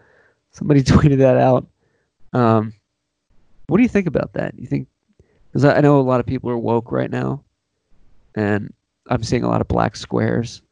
Somebody 0.50 0.82
tweeted 0.84 1.18
that 1.18 1.36
out. 1.36 1.66
Um, 2.32 2.72
what 3.68 3.76
do 3.76 3.82
you 3.82 3.88
think 3.88 4.06
about 4.06 4.32
that? 4.34 4.58
You 4.58 4.66
think? 4.66 4.88
Because 5.46 5.64
I 5.64 5.80
know 5.80 6.00
a 6.00 6.02
lot 6.02 6.20
of 6.20 6.26
people 6.26 6.50
are 6.50 6.58
woke 6.58 6.90
right 6.92 7.10
now, 7.10 7.42
and 8.38 8.72
I'm 9.08 9.22
seeing 9.22 9.42
a 9.42 9.48
lot 9.48 9.60
of 9.60 9.68
black 9.68 9.96
squares 9.96 10.62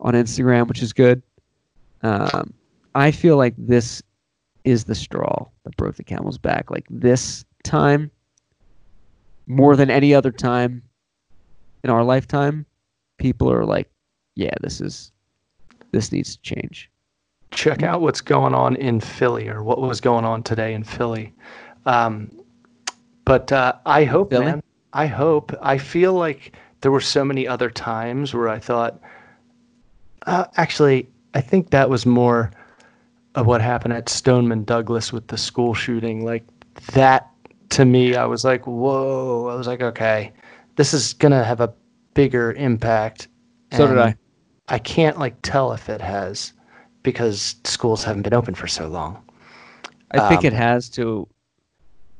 on 0.00 0.14
Instagram, 0.14 0.68
which 0.68 0.82
is 0.82 0.92
good. 0.92 1.22
Um, 2.02 2.52
I 2.94 3.10
feel 3.10 3.36
like 3.36 3.54
this 3.58 4.02
is 4.64 4.84
the 4.84 4.94
straw 4.94 5.46
that 5.64 5.76
broke 5.76 5.96
the 5.96 6.04
camel's 6.04 6.38
back. 6.38 6.70
Like 6.70 6.86
this 6.88 7.44
time, 7.64 8.10
more 9.46 9.76
than 9.76 9.90
any 9.90 10.14
other 10.14 10.30
time 10.30 10.82
in 11.82 11.90
our 11.90 12.04
lifetime, 12.04 12.66
people 13.18 13.52
are 13.52 13.64
like, 13.64 13.90
"Yeah, 14.34 14.54
this 14.60 14.80
is 14.80 15.12
this 15.92 16.12
needs 16.12 16.36
to 16.36 16.42
change." 16.42 16.90
check 17.52 17.82
out 17.82 18.02
what's 18.02 18.20
going 18.20 18.54
on 18.54 18.76
in 18.76 19.00
Philly 19.00 19.48
or 19.48 19.62
what 19.62 19.80
was 19.80 20.00
going 20.00 20.24
on 20.24 20.42
today 20.42 20.74
in 20.74 20.84
Philly. 20.84 21.32
Um, 21.86 22.30
but 23.24 23.50
uh, 23.50 23.74
I 23.86 24.04
hope, 24.04 24.30
Philly? 24.30 24.44
man, 24.44 24.62
I 24.92 25.06
hope. 25.06 25.54
I 25.62 25.78
feel 25.78 26.12
like 26.12 26.56
there 26.80 26.90
were 26.90 27.00
so 27.00 27.24
many 27.24 27.46
other 27.46 27.70
times 27.70 28.34
where 28.34 28.48
I 28.48 28.58
thought, 28.58 29.00
uh, 30.26 30.44
actually, 30.56 31.08
I 31.34 31.40
think 31.40 31.70
that 31.70 31.90
was 31.90 32.06
more 32.06 32.50
of 33.34 33.46
what 33.46 33.60
happened 33.60 33.94
at 33.94 34.08
Stoneman 34.08 34.64
Douglas 34.64 35.12
with 35.12 35.28
the 35.28 35.36
school 35.36 35.74
shooting. 35.74 36.24
Like 36.24 36.44
that 36.92 37.30
to 37.70 37.84
me, 37.84 38.16
I 38.16 38.24
was 38.24 38.44
like, 38.44 38.66
whoa. 38.66 39.48
I 39.48 39.54
was 39.54 39.66
like, 39.66 39.82
okay, 39.82 40.32
this 40.76 40.94
is 40.94 41.12
going 41.14 41.32
to 41.32 41.44
have 41.44 41.60
a 41.60 41.72
bigger 42.14 42.52
impact. 42.52 43.28
So 43.72 43.86
did 43.88 43.98
I. 43.98 44.16
I 44.68 44.78
can't 44.78 45.18
like 45.18 45.36
tell 45.42 45.72
if 45.72 45.88
it 45.88 46.00
has 46.00 46.52
because 47.02 47.54
schools 47.64 48.02
haven't 48.02 48.22
been 48.22 48.34
open 48.34 48.54
for 48.54 48.66
so 48.66 48.88
long. 48.88 49.22
I 50.10 50.28
think 50.28 50.40
Um, 50.40 50.46
it 50.46 50.52
has 50.52 50.88
to. 50.90 51.28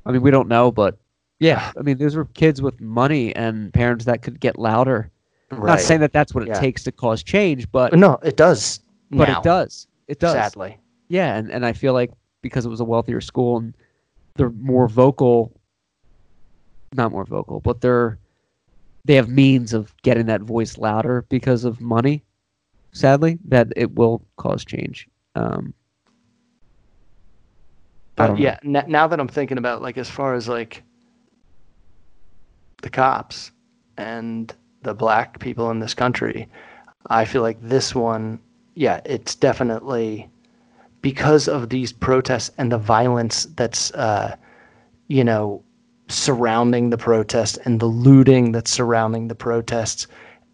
I 0.05 0.12
mean, 0.12 0.23
we 0.23 0.31
don't 0.31 0.49
know, 0.49 0.70
but 0.70 0.97
yeah, 1.39 1.73
I 1.79 1.83
mean, 1.83 1.99
those 1.99 2.17
were 2.17 2.25
kids 2.27 2.63
with 2.63 2.81
money 2.81 3.35
and 3.37 3.73
parents 3.73 4.05
that 4.07 4.23
could 4.23 4.41
get 4.41 4.59
louder. 4.59 5.11
Not 5.53 5.81
saying 5.81 6.01
that 6.01 6.13
that's 6.13 6.35
what 6.35 6.43
it 6.45 6.49
Yeah. 6.49 6.61
takes 6.61 6.83
to 6.85 6.93
cause 6.93 7.23
change, 7.23 7.71
but 7.71 7.93
no, 7.93 8.19
it 8.23 8.37
does. 8.37 8.81
but 9.11 9.29
now, 9.29 9.39
it 9.41 9.45
does. 9.45 9.87
It 10.09 10.19
does. 10.19 10.33
Sadly, 10.33 10.79
Yeah, 11.09 11.37
and, 11.37 11.51
and 11.51 11.65
I 11.65 11.73
feel 11.73 11.93
like 11.93 12.11
because 12.43 12.67
it 12.67 12.69
was 12.69 12.81
a 12.81 12.85
wealthier 12.85 13.21
school 13.21 13.59
and 13.59 13.75
they're 14.35 14.51
more 14.51 14.89
vocal, 14.89 15.53
not 16.95 17.13
more 17.13 17.25
vocal, 17.25 17.61
but 17.61 17.81
they're 17.81 18.19
they 19.05 19.15
have 19.15 19.29
means 19.29 19.73
of 19.73 19.95
getting 20.03 20.27
that 20.27 20.41
voice 20.43 20.79
louder 20.79 21.25
because 21.29 21.65
of 21.65 21.81
money. 21.81 22.25
Sadly, 22.93 23.39
that 23.47 23.69
it 23.77 23.95
will 23.95 24.21
cause 24.37 24.65
change. 24.65 25.07
Um, 25.37 25.75
but 28.17 28.39
yeah. 28.39 28.59
N- 28.65 28.85
now 28.89 29.07
that 29.07 29.21
I'm 29.21 29.29
thinking 29.29 29.59
about 29.59 29.83
like 29.83 29.99
as 29.99 30.09
far 30.11 30.35
as 30.35 30.49
like 30.49 30.83
the 32.82 32.90
cops 32.90 33.51
and 33.97 34.55
the 34.82 34.94
black 34.94 35.39
people 35.40 35.70
in 35.70 35.81
this 35.81 35.94
country, 35.94 36.48
I 37.09 37.24
feel 37.24 37.43
like 37.43 37.59
this 37.61 37.94
one, 37.94 38.39
yeah, 38.74 39.01
it's 39.05 39.35
definitely 39.35 40.28
because 41.03 41.48
of 41.48 41.69
these 41.69 41.93
protests 41.93 42.51
and 42.59 42.73
the 42.73 42.78
violence 42.78 43.47
that's, 43.57 43.93
uh, 43.93 44.36
you 45.09 45.24
know, 45.24 45.62
surrounding 46.09 46.90
the 46.90 46.98
protests 46.98 47.57
and 47.59 47.81
the 47.81 47.86
looting 47.86 48.53
that's 48.53 48.70
surrounding 48.70 49.28
the 49.28 49.35
protests 49.35 50.07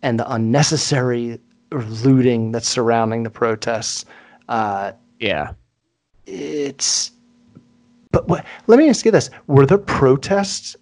and 0.03 0.19
the 0.19 0.33
unnecessary 0.33 1.39
looting 1.73 2.53
that's 2.53 2.69
surrounding 2.69 3.23
the 3.23 3.31
protests. 3.31 4.05
Uh, 4.49 4.93
yeah. 5.19 5.53
it's 6.27 7.13
but 8.11 8.29
what, 8.29 8.45
let 8.67 8.79
me 8.79 8.89
ask 8.89 9.05
you 9.05 9.11
this 9.11 9.31
were 9.47 9.65
there 9.67 9.79
protests 9.79 10.77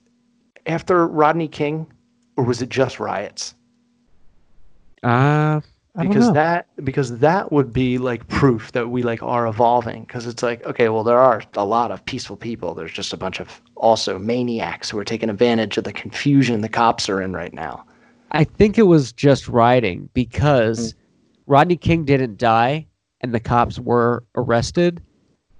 after 0.66 1.07
rodney 1.07 1.49
king 1.49 1.87
or 2.37 2.45
was 2.45 2.62
it 2.62 2.69
just 2.69 3.01
riots? 3.01 3.55
Uh, 5.03 5.61
because 5.99 6.32
that 6.32 6.66
because 6.85 7.19
that 7.19 7.51
would 7.51 7.73
be 7.73 7.99
like 7.99 8.27
proof 8.28 8.73
that 8.73 8.89
we 8.89 9.03
like 9.03 9.23
are 9.23 9.47
evolving 9.47 10.03
because 10.03 10.27
it's 10.27 10.43
like 10.43 10.65
okay 10.65 10.89
well 10.89 11.03
there 11.03 11.19
are 11.19 11.43
a 11.55 11.65
lot 11.65 11.91
of 11.91 12.05
peaceful 12.05 12.37
people. 12.37 12.74
There's 12.74 12.93
just 12.93 13.12
a 13.12 13.16
bunch 13.16 13.41
of 13.41 13.61
also 13.77 14.19
maniacs 14.19 14.89
who 14.89 14.99
are 14.99 15.05
taking 15.05 15.28
advantage 15.28 15.77
of 15.77 15.85
the 15.85 15.93
confusion 15.93 16.61
the 16.61 16.69
cops 16.69 17.09
are 17.09 17.20
in 17.20 17.32
right 17.32 17.53
now. 17.53 17.85
I 18.32 18.45
think 18.45 18.78
it 18.78 18.85
was 18.85 19.12
just 19.12 19.49
rioting 19.49 20.09
because 20.15 20.95
Rodney 21.47 21.77
King 21.77 22.05
didn't 22.05 22.39
die 22.39 22.87
and 23.20 23.35
the 23.35 23.41
cops 23.41 23.78
were 23.78 24.23
arrested. 24.37 25.03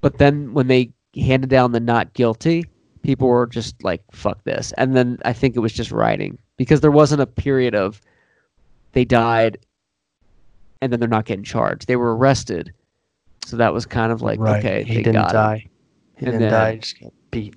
But 0.01 0.19
then 0.19 0.55
when 0.55 0.69
they 0.69 0.93
handed 1.17 1.51
down 1.51 1.73
the 1.73 1.81
not 1.81 2.15
guilty, 2.15 2.65
people 3.03 3.29
were 3.29 3.47
just 3.47 3.83
like, 3.83 4.03
fuck 4.13 4.43
this. 4.45 4.73
And 4.77 4.95
then 4.97 5.19
I 5.25 5.33
think 5.33 5.57
it 5.57 5.61
was 5.61 5.73
just 5.73 5.91
writing 5.91 6.39
because 6.57 6.81
there 6.81 6.91
wasn't 6.91 7.23
a 7.23 7.27
period 7.27 7.75
of 7.75 8.01
they 8.93 9.05
died 9.05 9.59
and 10.83 10.93
then 10.93 11.01
they're 11.01 11.09
not 11.09 11.25
getting 11.25 11.45
charged. 11.45 11.87
They 11.89 11.97
were 11.97 12.17
arrested. 12.17 12.73
So 13.47 13.57
that 13.57 13.73
was 13.73 13.87
kind 13.87 14.13
of 14.13 14.23
like, 14.23 14.39
okay, 14.39 14.83
he 14.85 14.97
they 14.97 15.03
didn't 15.03 15.13
got 15.15 15.31
him. 15.31 15.35
die 15.35 15.67
he 16.17 16.27
And 16.27 16.33
didn't 16.33 16.41
then- 16.41 16.53
die 16.53 16.73
he 16.73 16.79
just 16.79 17.01
got 17.01 17.13
beat 17.31 17.55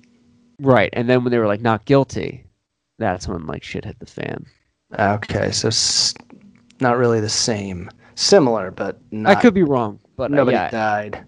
Right. 0.60 0.90
And 0.92 1.08
then 1.10 1.24
when 1.24 1.30
they 1.32 1.38
were 1.38 1.48
like 1.48 1.60
not 1.60 1.84
guilty, 1.84 2.46
that's 2.98 3.26
when 3.26 3.44
like 3.46 3.62
shit 3.64 3.84
hit 3.84 3.98
the 3.98 4.06
fan. 4.06 4.46
okay 4.98 5.50
so 5.50 5.68
s- 5.68 6.14
not 6.80 6.96
really 6.96 7.20
the 7.20 7.28
same 7.28 7.90
similar 8.14 8.70
but 8.70 8.98
not 9.10 9.36
I 9.36 9.40
could 9.40 9.52
be 9.54 9.64
wrong, 9.64 9.98
but 10.16 10.30
uh, 10.30 10.34
nobody 10.36 10.56
yeah, 10.56 10.70
died 10.70 11.24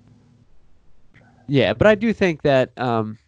Yeah, 1.48 1.72
but 1.74 1.86
I 1.88 1.94
do 1.96 2.12
think 2.12 2.42
that 2.42 2.70
um, 2.78 3.18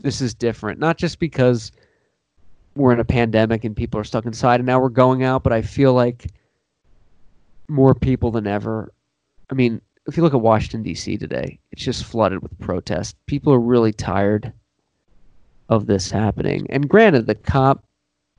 this 0.00 0.20
is 0.20 0.34
different, 0.34 0.78
not 0.78 0.98
just 0.98 1.18
because 1.18 1.72
we're 2.74 2.92
in 2.92 3.00
a 3.00 3.04
pandemic 3.04 3.64
and 3.64 3.76
people 3.76 4.00
are 4.00 4.04
stuck 4.04 4.24
inside 4.24 4.60
and 4.60 4.66
now 4.66 4.80
we're 4.80 4.88
going 4.88 5.22
out, 5.22 5.42
but 5.42 5.52
I 5.52 5.62
feel 5.62 5.92
like 5.92 6.28
more 7.68 7.94
people 7.94 8.30
than 8.30 8.46
ever. 8.46 8.92
I 9.50 9.54
mean, 9.54 9.80
if 10.06 10.16
you 10.16 10.22
look 10.22 10.34
at 10.34 10.40
Washington 10.40 10.82
D.C. 10.82 11.18
today, 11.18 11.58
it's 11.72 11.82
just 11.82 12.04
flooded 12.04 12.42
with 12.42 12.58
protests. 12.58 13.14
People 13.26 13.52
are 13.52 13.60
really 13.60 13.92
tired 13.92 14.52
of 15.68 15.86
this 15.86 16.10
happening. 16.10 16.66
And 16.70 16.88
granted, 16.88 17.26
the 17.26 17.34
cop 17.34 17.84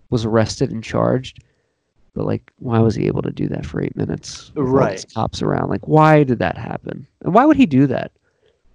was 0.09 0.25
arrested 0.25 0.71
and 0.71 0.83
charged, 0.83 1.43
but 2.13 2.25
like, 2.25 2.51
why 2.59 2.79
was 2.79 2.95
he 2.95 3.07
able 3.07 3.21
to 3.21 3.31
do 3.31 3.47
that 3.47 3.65
for 3.65 3.81
eight 3.81 3.95
minutes? 3.95 4.51
Right. 4.55 5.05
Cops 5.13 5.41
around. 5.41 5.69
Like, 5.69 5.87
why 5.87 6.23
did 6.23 6.39
that 6.39 6.57
happen? 6.57 7.07
And 7.23 7.33
why 7.33 7.45
would 7.45 7.57
he 7.57 7.65
do 7.65 7.87
that? 7.87 8.11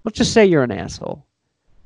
Let's 0.04 0.16
just 0.16 0.32
say 0.32 0.46
you're 0.46 0.62
an 0.62 0.70
asshole 0.70 1.25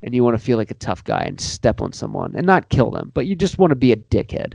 and 0.02 0.14
you 0.14 0.24
want 0.24 0.36
to 0.38 0.42
feel 0.44 0.56
like 0.56 0.70
a 0.70 0.74
tough 0.74 1.04
guy 1.04 1.22
and 1.22 1.40
step 1.40 1.80
on 1.80 1.92
someone 1.92 2.34
and 2.36 2.46
not 2.46 2.68
kill 2.70 2.90
them, 2.90 3.10
but 3.14 3.26
you 3.26 3.34
just 3.36 3.58
want 3.58 3.70
to 3.70 3.76
be 3.76 3.92
a 3.92 3.96
dickhead 3.96 4.54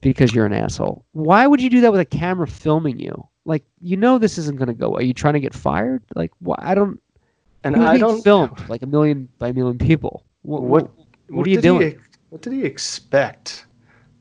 because 0.00 0.34
you're 0.34 0.46
an 0.46 0.52
asshole. 0.52 1.04
Why 1.12 1.46
would 1.46 1.60
you 1.60 1.70
do 1.70 1.80
that 1.80 1.92
with 1.92 2.00
a 2.00 2.04
camera 2.04 2.46
filming 2.46 2.98
you? 2.98 3.26
Like, 3.44 3.64
you 3.80 3.96
know 3.96 4.18
this 4.18 4.38
isn't 4.38 4.56
going 4.56 4.68
to 4.68 4.74
go. 4.74 4.94
Are 4.94 5.02
you 5.02 5.12
trying 5.14 5.34
to 5.34 5.40
get 5.40 5.54
fired? 5.54 6.02
Like, 6.14 6.30
why? 6.38 6.56
I 6.58 6.74
don't. 6.74 7.00
and 7.64 7.76
i 7.76 7.96
don't 7.98 8.22
filmed 8.22 8.68
like 8.68 8.82
a 8.82 8.86
million 8.86 9.28
by 9.38 9.48
a 9.48 9.52
million 9.52 9.78
people. 9.78 10.24
What? 10.42 10.62
What 10.62 10.90
What, 11.28 11.46
are 11.46 11.50
you 11.50 11.56
did 11.56 11.64
he 11.64 11.78
doing? 11.78 12.00
what 12.30 12.42
did 12.42 12.52
he 12.52 12.64
expect 12.64 13.66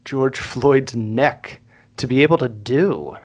George 0.05 0.39
Floyd's 0.39 0.95
neck 0.95 1.61
to 1.97 2.07
be 2.07 2.23
able 2.23 2.37
to 2.37 2.49
do? 2.49 3.15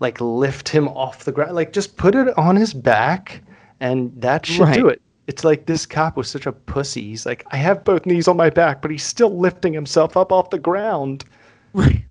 Like 0.00 0.20
lift 0.20 0.68
him 0.68 0.88
off 0.88 1.24
the 1.24 1.32
ground? 1.32 1.54
Like 1.54 1.72
just 1.72 1.96
put 1.96 2.14
it 2.14 2.36
on 2.38 2.56
his 2.56 2.74
back 2.74 3.42
and 3.80 4.12
that 4.20 4.44
should 4.46 4.72
do 4.72 4.88
it. 4.88 5.02
It's 5.26 5.44
like 5.44 5.66
this 5.66 5.86
cop 5.86 6.16
was 6.16 6.28
such 6.28 6.46
a 6.46 6.52
pussy. 6.52 7.02
He's 7.02 7.24
like, 7.24 7.46
I 7.52 7.56
have 7.56 7.84
both 7.84 8.06
knees 8.06 8.26
on 8.26 8.36
my 8.36 8.50
back, 8.50 8.82
but 8.82 8.90
he's 8.90 9.04
still 9.04 9.38
lifting 9.38 9.72
himself 9.72 10.16
up 10.16 10.32
off 10.32 10.50
the 10.50 10.58
ground. 10.58 11.24
Right. 11.74 12.04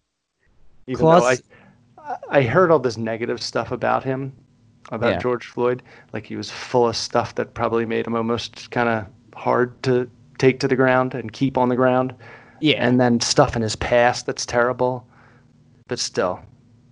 Even 0.87 1.05
though 1.05 1.23
I, 1.23 1.37
I 2.29 2.41
heard 2.41 2.71
all 2.71 2.79
this 2.79 2.97
negative 2.97 3.39
stuff 3.43 3.71
about 3.71 4.03
him, 4.03 4.33
about 4.91 5.11
Yeah. 5.11 5.19
George 5.19 5.45
Floyd. 5.45 5.83
Like 6.13 6.25
he 6.25 6.35
was 6.35 6.49
full 6.49 6.87
of 6.87 6.95
stuff 6.95 7.35
that 7.35 7.53
probably 7.53 7.85
made 7.85 8.07
him 8.07 8.15
almost 8.15 8.71
kind 8.71 8.89
of 8.89 9.05
hard 9.35 9.81
to 9.83 10.09
take 10.39 10.59
to 10.61 10.67
the 10.67 10.75
ground 10.75 11.13
and 11.13 11.31
keep 11.31 11.57
on 11.57 11.69
the 11.69 11.75
ground. 11.75 12.15
Yeah. 12.59 12.83
And 12.85 12.99
then 12.99 13.19
stuff 13.21 13.55
in 13.55 13.61
his 13.61 13.75
past 13.75 14.25
that's 14.25 14.45
terrible. 14.45 15.05
But 15.87 15.99
still, 15.99 16.39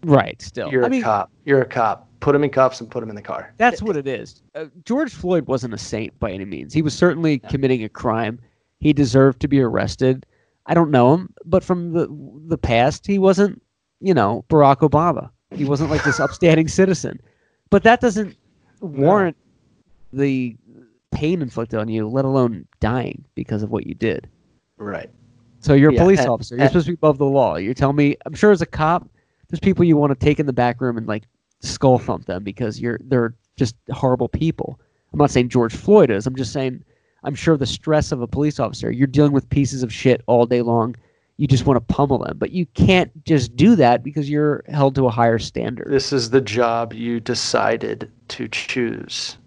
right. 0.03 0.41
Still, 0.41 0.71
you're 0.71 0.83
I 0.83 0.87
a 0.87 0.89
mean, 0.89 1.01
cop. 1.01 1.31
You're 1.45 1.61
a 1.61 1.65
cop. 1.65 2.07
Put 2.19 2.35
him 2.35 2.43
in 2.43 2.49
cuffs 2.49 2.81
and 2.81 2.89
put 2.91 3.01
him 3.01 3.09
in 3.09 3.15
the 3.15 3.21
car. 3.21 3.53
That's 3.57 3.81
what 3.81 3.95
it 3.95 4.07
is. 4.07 4.41
Uh, 4.55 4.65
George 4.83 5.13
Floyd 5.13 5.47
wasn't 5.47 5.73
a 5.73 5.77
saint 5.77 6.17
by 6.19 6.31
any 6.31 6.45
means. 6.45 6.73
He 6.73 6.81
was 6.81 6.93
certainly 6.93 7.39
committing 7.39 7.83
a 7.83 7.89
crime. 7.89 8.39
He 8.79 8.91
deserved 8.93 9.39
to 9.41 9.47
be 9.47 9.61
arrested. 9.61 10.25
I 10.65 10.73
don't 10.73 10.91
know 10.91 11.13
him, 11.13 11.33
but 11.45 11.63
from 11.63 11.93
the 11.93 12.07
the 12.47 12.57
past, 12.57 13.07
he 13.07 13.17
wasn't, 13.19 13.61
you 14.01 14.13
know, 14.13 14.43
Barack 14.49 14.77
Obama. 14.87 15.29
He 15.51 15.65
wasn't 15.65 15.89
like 15.91 16.03
this 16.03 16.19
upstanding 16.25 16.67
citizen. 16.67 17.19
But 17.69 17.83
that 17.83 18.01
doesn't 18.01 18.35
warrant 18.81 19.37
the 20.13 20.55
pain 21.11 21.41
inflicted 21.41 21.79
on 21.79 21.87
you, 21.87 22.07
let 22.07 22.25
alone 22.25 22.65
dying 22.79 23.23
because 23.35 23.63
of 23.63 23.71
what 23.71 23.85
you 23.87 23.95
did. 23.95 24.27
Right. 24.77 25.09
So 25.59 25.73
you're 25.73 25.91
a 25.91 25.93
Yeah, 25.93 26.03
police 26.03 26.19
and- 26.19 26.29
officer. 26.29 26.55
You're 26.55 26.63
and- 26.63 26.69
supposed 26.71 26.85
to 26.87 26.91
be 26.91 26.95
above 26.95 27.17
the 27.17 27.25
law. 27.25 27.55
You're 27.55 27.73
telling 27.73 27.95
me 27.95 28.15
I'm 28.25 28.33
sure 28.33 28.51
as 28.51 28.61
a 28.61 28.65
cop, 28.65 29.07
there's 29.49 29.59
people 29.59 29.83
you 29.85 29.97
want 29.97 30.11
to 30.11 30.25
take 30.25 30.39
in 30.39 30.45
the 30.45 30.53
back 30.53 30.81
room 30.81 30.97
and 30.97 31.07
like 31.07 31.23
skull 31.61 31.99
thump 31.99 32.25
them 32.25 32.43
because 32.43 32.79
you're 32.79 32.99
they're 33.03 33.33
just 33.55 33.75
horrible 33.91 34.29
people. 34.29 34.79
I'm 35.11 35.19
not 35.19 35.31
saying 35.31 35.49
George 35.49 35.75
Floyd 35.75 36.09
is. 36.09 36.27
I'm 36.27 36.35
just 36.35 36.53
saying 36.53 36.83
I'm 37.23 37.35
sure 37.35 37.57
the 37.57 37.65
stress 37.65 38.11
of 38.11 38.21
a 38.21 38.27
police 38.27 38.59
officer, 38.59 38.91
you're 38.91 39.07
dealing 39.07 39.31
with 39.31 39.49
pieces 39.49 39.83
of 39.83 39.93
shit 39.93 40.21
all 40.27 40.45
day 40.45 40.61
long. 40.61 40.95
You 41.37 41.47
just 41.47 41.65
want 41.65 41.77
to 41.77 41.93
pummel 41.93 42.19
them, 42.19 42.37
but 42.37 42.51
you 42.51 42.65
can't 42.67 43.11
just 43.23 43.55
do 43.55 43.75
that 43.77 44.03
because 44.03 44.29
you're 44.29 44.63
held 44.67 44.95
to 44.95 45.07
a 45.07 45.09
higher 45.09 45.39
standard. 45.39 45.89
This 45.89 46.11
is 46.11 46.29
the 46.29 46.41
job 46.41 46.93
you 46.93 47.21
decided 47.21 48.11
to 48.29 48.47
choose. 48.49 49.37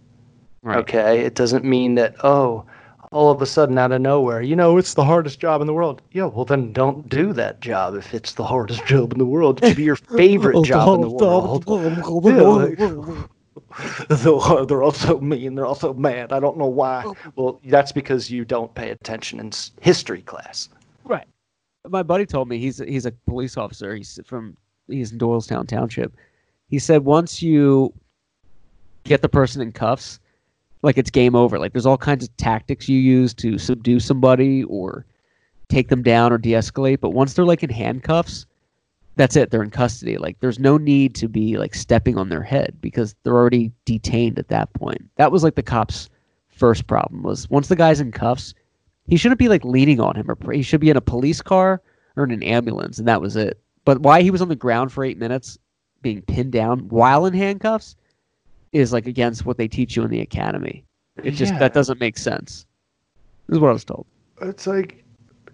Right. 0.62 0.78
Okay. 0.78 1.20
It 1.20 1.34
doesn't 1.34 1.64
mean 1.64 1.96
that, 1.96 2.14
oh, 2.24 2.64
all 3.12 3.30
of 3.30 3.42
a 3.42 3.46
sudden 3.46 3.78
out 3.78 3.92
of 3.92 4.00
nowhere, 4.00 4.42
you 4.42 4.56
know, 4.56 4.78
it's 4.78 4.94
the 4.94 5.04
hardest 5.04 5.38
job 5.38 5.60
in 5.60 5.66
the 5.66 5.74
world. 5.74 6.02
Yeah, 6.12 6.26
well, 6.26 6.44
then 6.44 6.72
don't 6.72 7.08
do 7.08 7.32
that 7.34 7.60
job 7.60 7.94
if 7.94 8.14
it's 8.14 8.32
the 8.32 8.44
hardest 8.44 8.84
job 8.86 9.12
in 9.12 9.18
the 9.18 9.26
world. 9.26 9.62
It 9.62 9.68
should 9.68 9.76
be 9.76 9.84
your 9.84 9.98
oh, 10.10 10.16
favorite 10.16 10.64
job 10.64 10.96
in 10.96 11.00
the 11.02 11.10
world. 11.10 11.64
Yeah, 13.78 14.04
they're, 14.08 14.66
they're 14.66 14.82
also 14.82 15.20
mean. 15.20 15.54
They're 15.54 15.66
also 15.66 15.94
mad. 15.94 16.32
I 16.32 16.40
don't 16.40 16.58
know 16.58 16.66
why. 16.66 17.04
Oh. 17.06 17.16
Well, 17.36 17.60
that's 17.64 17.92
because 17.92 18.30
you 18.30 18.44
don't 18.44 18.74
pay 18.74 18.90
attention 18.90 19.40
in 19.40 19.52
history 19.80 20.22
class. 20.22 20.68
Right. 21.04 21.26
My 21.88 22.02
buddy 22.02 22.26
told 22.26 22.48
me 22.48 22.58
he's 22.58 22.78
he's 22.78 23.06
a 23.06 23.12
police 23.26 23.56
officer. 23.56 23.94
He's 23.94 24.20
from 24.24 24.56
he's 24.88 25.12
in 25.12 25.18
Doylestown 25.18 25.66
Township. 25.66 26.14
He 26.68 26.78
said 26.78 27.04
once 27.04 27.42
you 27.42 27.92
get 29.04 29.22
the 29.22 29.28
person 29.28 29.62
in 29.62 29.72
cuffs, 29.72 30.20
like 30.82 30.98
it's 30.98 31.10
game 31.10 31.34
over. 31.34 31.58
Like 31.58 31.72
there's 31.72 31.86
all 31.86 31.96
kinds 31.96 32.24
of 32.24 32.36
tactics 32.36 32.88
you 32.88 32.98
use 32.98 33.32
to 33.34 33.58
subdue 33.58 34.00
somebody 34.00 34.64
or 34.64 35.06
take 35.68 35.88
them 35.88 36.02
down 36.02 36.32
or 36.32 36.38
de-escalate. 36.38 37.00
But 37.00 37.10
once 37.10 37.34
they're 37.34 37.44
like 37.44 37.62
in 37.62 37.70
handcuffs, 37.70 38.46
that's 39.16 39.36
it. 39.36 39.50
They're 39.50 39.62
in 39.62 39.70
custody. 39.70 40.18
Like 40.18 40.38
there's 40.40 40.58
no 40.58 40.76
need 40.76 41.14
to 41.16 41.28
be 41.28 41.56
like 41.56 41.74
stepping 41.74 42.18
on 42.18 42.28
their 42.28 42.42
head 42.42 42.76
because 42.80 43.14
they're 43.22 43.34
already 43.34 43.72
detained 43.84 44.38
at 44.38 44.48
that 44.48 44.72
point. 44.74 45.02
That 45.16 45.32
was 45.32 45.42
like 45.42 45.54
the 45.54 45.62
cops' 45.62 46.08
first 46.48 46.86
problem 46.86 47.22
was 47.22 47.48
once 47.50 47.68
the 47.68 47.76
guy's 47.76 48.00
in 48.00 48.12
cuffs, 48.12 48.54
he 49.06 49.16
shouldn't 49.16 49.38
be 49.38 49.48
like 49.48 49.64
leaning 49.64 50.00
on 50.00 50.16
him 50.16 50.30
or 50.30 50.52
he 50.52 50.62
should 50.62 50.80
be 50.80 50.90
in 50.90 50.96
a 50.96 51.02
police 51.02 51.42
car 51.42 51.80
or 52.16 52.24
in 52.24 52.30
an 52.30 52.42
ambulance 52.42 52.98
and 52.98 53.08
that 53.08 53.20
was 53.20 53.36
it. 53.36 53.60
But 53.84 54.00
why 54.00 54.22
he 54.22 54.30
was 54.30 54.42
on 54.42 54.48
the 54.48 54.56
ground 54.56 54.92
for 54.92 55.04
eight 55.04 55.18
minutes 55.18 55.58
being 56.02 56.22
pinned 56.22 56.52
down 56.52 56.80
while 56.88 57.26
in 57.26 57.34
handcuffs 57.34 57.96
is 58.72 58.92
like 58.92 59.06
against 59.06 59.44
what 59.46 59.56
they 59.58 59.68
teach 59.68 59.96
you 59.96 60.02
in 60.02 60.10
the 60.10 60.20
academy. 60.20 60.84
It 61.22 61.32
just 61.32 61.52
Yeah. 61.52 61.58
that 61.60 61.74
doesn't 61.74 62.00
make 62.00 62.16
sense. 62.18 62.66
This 63.46 63.56
is 63.56 63.60
what 63.60 63.68
I 63.68 63.72
was 63.72 63.84
told. 63.84 64.06
It's 64.40 64.66
like 64.66 65.04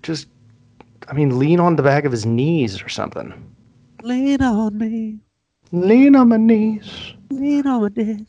just 0.03 0.29
I 1.09 1.15
mean, 1.15 1.39
lean 1.39 1.59
on 1.59 1.77
the 1.77 1.83
back 1.83 2.05
of 2.05 2.13
his 2.13 2.27
knees 2.27 2.83
or 2.83 2.89
something. 2.89 3.33
Lean 4.03 4.43
on 4.43 4.77
me, 4.79 5.19
Lean 5.73 6.15
on 6.15 6.29
my 6.29 6.37
knees. 6.37 7.15
lean 7.31 7.67
on 7.67 7.83
my 7.83 7.89
dick. 7.89 8.27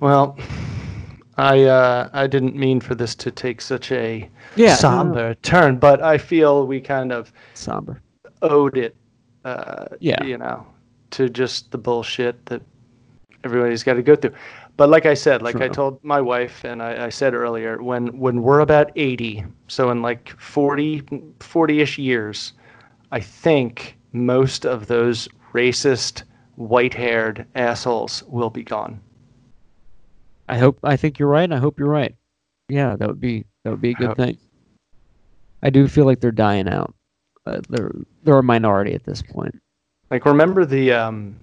Well, 0.00 0.38
I 1.36 1.64
uh, 1.64 2.08
I 2.12 2.26
didn't 2.26 2.56
mean 2.56 2.80
for 2.80 2.94
this 2.94 3.14
to 3.16 3.30
take 3.30 3.60
such 3.60 3.92
a 3.92 4.28
Yeah, 4.56 4.66
no, 4.68 4.70
no, 4.70 4.74
somber 4.76 5.34
turn, 5.34 5.76
but 5.78 6.00
I 6.02 6.16
feel 6.16 6.66
we 6.66 6.80
kind 6.80 7.12
of 7.12 7.32
somber. 7.54 8.00
owed 8.42 8.76
it, 8.78 8.96
uh, 9.44 9.86
Yeah. 10.00 10.22
you 10.24 10.38
know, 10.38 10.66
to 11.10 11.28
just 11.28 11.70
the 11.72 11.78
bullshit 11.78 12.44
that 12.46 12.62
everybody's 13.46 13.82
got 13.82 13.94
to 13.94 14.02
go 14.02 14.14
through. 14.14 14.34
But 14.76 14.90
like 14.90 15.06
I 15.06 15.14
said, 15.14 15.40
like 15.40 15.56
I 15.62 15.68
told 15.68 16.02
my 16.04 16.20
wife 16.20 16.64
and 16.64 16.82
I, 16.82 17.06
I 17.06 17.08
said 17.08 17.32
earlier, 17.32 17.82
when 17.82 18.08
when 18.18 18.42
we're 18.42 18.60
about 18.60 18.90
80, 18.94 19.44
so 19.68 19.90
in 19.90 20.02
like 20.02 20.38
40 20.38 21.00
40ish 21.40 21.96
years, 21.96 22.52
I 23.10 23.20
think 23.20 23.96
most 24.12 24.66
of 24.66 24.86
those 24.88 25.28
racist 25.54 26.24
white-haired 26.56 27.46
assholes 27.54 28.22
will 28.24 28.50
be 28.50 28.62
gone. 28.62 29.00
I 30.48 30.58
hope. 30.58 30.78
I 30.84 30.96
think 30.96 31.18
you're 31.18 31.28
right. 31.28 31.50
I 31.50 31.56
hope 31.56 31.78
you're 31.78 31.88
right. 31.88 32.14
Yeah, 32.68 32.96
that 32.96 33.08
would 33.08 33.20
be 33.20 33.46
that 33.64 33.70
would 33.70 33.80
be 33.80 33.90
a 33.90 33.94
good 33.94 34.08
hope- 34.08 34.18
thing. 34.18 34.38
I 35.62 35.70
do 35.70 35.88
feel 35.88 36.04
like 36.04 36.20
they're 36.20 36.30
dying 36.30 36.68
out. 36.68 36.94
Uh, 37.46 37.60
they're 37.68 37.92
they're 38.24 38.38
a 38.38 38.42
minority 38.42 38.92
at 38.94 39.04
this 39.04 39.22
point. 39.22 39.54
Like 40.10 40.26
remember 40.26 40.64
the 40.64 40.92
um 40.92 41.40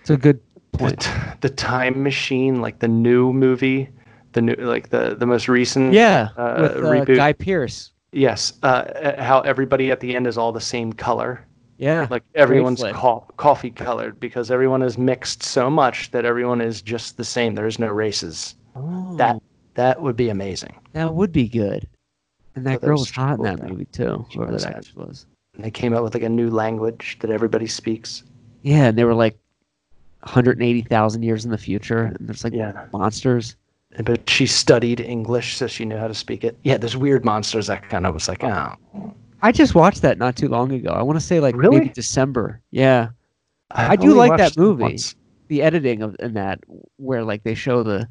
It's 0.00 0.10
a 0.10 0.16
good 0.16 0.40
the, 0.78 1.50
time 1.50 2.02
machine, 2.02 2.60
like 2.60 2.78
the 2.80 2.88
new 2.88 3.32
movie, 3.32 3.88
the 4.32 4.42
new 4.42 4.54
like 4.54 4.90
the 4.90 5.14
the 5.18 5.26
most 5.26 5.48
recent 5.48 5.92
Yeah, 5.92 6.28
uh, 6.36 6.56
with 6.60 6.72
uh, 6.76 6.80
reboot. 6.80 7.16
Guy 7.16 7.32
Pearce. 7.32 7.92
Yes, 8.12 8.52
uh, 8.62 8.66
uh, 8.66 9.22
how 9.22 9.40
everybody 9.40 9.90
at 9.90 10.00
the 10.00 10.14
end 10.14 10.26
is 10.26 10.38
all 10.38 10.52
the 10.52 10.60
same 10.60 10.92
color. 10.92 11.46
Yeah, 11.76 12.06
Like 12.08 12.22
everyone's 12.36 12.82
co- 12.92 13.26
coffee 13.36 13.70
colored 13.70 14.20
because 14.20 14.52
everyone 14.52 14.80
is 14.82 14.96
mixed 14.96 15.42
so 15.42 15.68
much 15.68 16.12
that 16.12 16.24
everyone 16.24 16.60
is 16.60 16.80
just 16.80 17.16
the 17.16 17.24
same. 17.24 17.56
There's 17.56 17.80
no 17.80 17.88
races. 17.88 18.54
oh, 18.76 19.16
That 19.16 19.42
that 19.74 20.00
would 20.00 20.14
be 20.14 20.28
amazing. 20.28 20.74
that 20.92 21.12
would 21.14 21.32
be 21.32 21.48
good. 21.48 21.88
And 22.54 22.64
that 22.66 22.80
girl 22.80 22.98
was 22.98 23.10
hot 23.10 23.38
in 23.40 23.44
that 23.44 23.68
movie 23.68 23.86
too. 23.86 24.24
Whoever 24.32 24.52
that 24.52 24.64
actress 24.66 24.94
was. 24.94 25.26
And 25.56 25.64
they 25.64 25.70
came 25.72 25.92
out 25.92 26.04
with 26.04 26.14
like 26.14 26.22
a 26.22 26.28
new 26.28 26.48
language 26.48 27.16
that 27.20 27.30
everybody 27.30 27.66
speaks. 27.66 28.22
Yeah, 28.62 28.86
and 28.86 28.96
they 28.98 29.02
were 29.04 29.14
like 29.14 29.36
180,000 30.24 31.22
years 31.22 31.44
in 31.44 31.50
the 31.50 31.58
future, 31.58 32.04
and 32.04 32.16
there's 32.20 32.44
like 32.44 32.52
Yeah. 32.52 32.86
monsters. 32.92 33.56
But 34.04 34.28
she 34.28 34.46
studied 34.46 35.00
English, 35.00 35.56
so 35.56 35.66
she 35.68 35.84
knew 35.84 35.96
how 35.96 36.08
to 36.08 36.14
speak 36.14 36.42
it. 36.42 36.56
Yeah, 36.64 36.76
there's 36.78 36.96
weird 36.96 37.24
monsters 37.24 37.68
that 37.68 37.88
kind 37.88 38.06
of 38.06 38.14
was 38.14 38.28
like, 38.28 38.42
oh, 38.42 38.72
I 39.42 39.52
just 39.52 39.74
watched 39.74 40.02
that 40.02 40.18
not 40.18 40.34
too 40.36 40.48
long 40.48 40.72
ago. 40.72 40.90
I 40.90 41.02
want 41.02 41.18
to 41.20 41.24
say 41.24 41.38
like 41.38 41.54
Really? 41.54 41.78
maybe 41.78 41.90
December. 41.90 42.60
Yeah. 42.70 43.10
I've 43.70 43.90
I 43.92 43.96
do 43.96 44.14
like 44.14 44.36
that 44.38 44.56
movie. 44.56 44.98
the 45.48 45.62
editing 45.62 46.02
of 46.02 46.16
in 46.18 46.34
that 46.34 46.60
where 46.96 47.22
like 47.22 47.42
they 47.44 47.54
show 47.54 47.82
the 47.82 48.08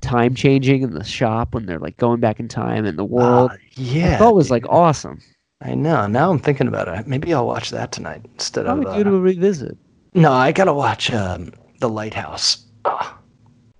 time 0.00 0.34
changing 0.34 0.82
in 0.82 0.90
the 0.92 1.02
shop 1.04 1.54
when 1.54 1.66
they're 1.66 1.78
like 1.80 1.96
going 1.96 2.20
back 2.20 2.38
in 2.38 2.46
time 2.48 2.84
in 2.84 2.96
the 2.96 3.04
world. 3.04 3.50
Ah, 3.52 3.56
yeah, 3.76 4.14
I 4.14 4.18
thought 4.18 4.30
it 4.30 4.34
was 4.36 4.46
dude. 4.46 4.50
like 4.52 4.68
awesome. 4.68 5.20
I 5.62 5.74
know. 5.74 6.06
Now 6.06 6.30
I'm 6.30 6.38
thinking 6.38 6.68
about 6.68 6.86
it. 6.88 7.06
Maybe 7.06 7.32
I'll 7.32 7.46
watch 7.46 7.70
that 7.70 7.90
tonight 7.90 8.22
instead 8.34 8.66
Probably 8.66 8.86
of. 8.86 8.94
due 8.94 9.00
Uh, 9.00 9.04
do 9.04 9.10
to 9.10 9.16
a 9.16 9.20
revisit. 9.20 9.78
No, 10.16 10.32
I 10.32 10.52
gotta 10.52 10.74
watch 10.74 11.12
um, 11.12 11.52
The 11.80 11.88
Lighthouse. 11.88 12.64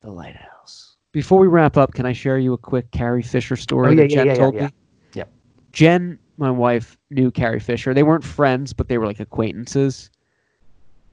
The 0.02 0.12
Lighthouse. 0.12 0.94
Before 1.10 1.40
we 1.40 1.48
wrap 1.48 1.76
up, 1.76 1.94
can 1.94 2.06
I 2.06 2.12
share 2.12 2.38
you 2.38 2.52
a 2.52 2.58
quick 2.58 2.92
Carrie 2.92 3.22
Fisher 3.24 3.56
story 3.56 3.88
Oh, 3.88 3.90
yeah, 3.90 3.96
that 4.02 4.10
yeah, 4.10 4.16
Jen 4.16 4.26
yeah, 4.26 4.32
yeah, 4.32 4.38
told 4.38 4.54
yeah. 4.54 4.66
me? 4.66 4.70
Yep. 5.14 5.32
Jen, 5.72 6.18
my 6.36 6.50
wife, 6.50 6.96
knew 7.10 7.32
Carrie 7.32 7.58
Fisher. 7.58 7.92
They 7.92 8.04
weren't 8.04 8.22
friends, 8.22 8.72
but 8.72 8.86
they 8.86 8.98
were 8.98 9.06
like 9.06 9.18
acquaintances. 9.18 10.10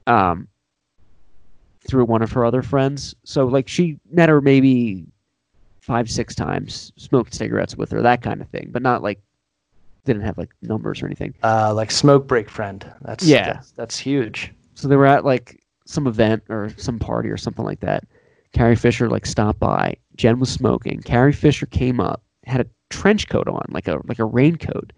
Um, 0.06 0.46
through 1.88 2.04
one 2.04 2.22
of 2.22 2.32
her 2.32 2.44
other 2.44 2.62
friends. 2.62 3.14
So 3.24 3.46
like 3.46 3.68
she 3.68 3.98
met 4.10 4.28
her 4.28 4.40
maybe 4.40 5.06
five, 5.80 6.10
six 6.10 6.34
times, 6.34 6.92
smoked 6.96 7.34
cigarettes 7.34 7.76
with 7.76 7.90
her, 7.90 8.02
that 8.02 8.22
kind 8.22 8.40
of 8.40 8.48
thing, 8.48 8.68
but 8.70 8.82
not 8.82 9.02
like 9.02 9.20
didn't 10.04 10.22
have 10.22 10.38
like 10.38 10.50
numbers 10.62 11.02
or 11.02 11.06
anything. 11.06 11.34
Uh, 11.42 11.72
like 11.74 11.90
Smoke 11.90 12.26
Break 12.26 12.48
Friend. 12.48 12.90
That's 13.02 13.24
Yeah. 13.24 13.54
That's, 13.54 13.70
that's 13.72 13.98
huge. 13.98 14.52
So 14.74 14.88
they 14.88 14.96
were 14.96 15.06
at 15.06 15.24
like 15.24 15.60
some 15.86 16.06
event 16.06 16.42
or 16.48 16.70
some 16.76 16.98
party 16.98 17.28
or 17.28 17.36
something 17.36 17.64
like 17.64 17.80
that. 17.80 18.04
Carrie 18.52 18.76
Fisher 18.76 19.08
like 19.08 19.26
stopped 19.26 19.58
by. 19.58 19.96
Jen 20.16 20.38
was 20.38 20.50
smoking. 20.50 21.00
Carrie 21.02 21.32
Fisher 21.32 21.66
came 21.66 22.00
up, 22.00 22.22
had 22.44 22.60
a 22.60 22.66
trench 22.88 23.28
coat 23.28 23.48
on, 23.48 23.64
like 23.70 23.88
a 23.88 24.00
like 24.04 24.20
a 24.20 24.24
raincoat, 24.24 24.92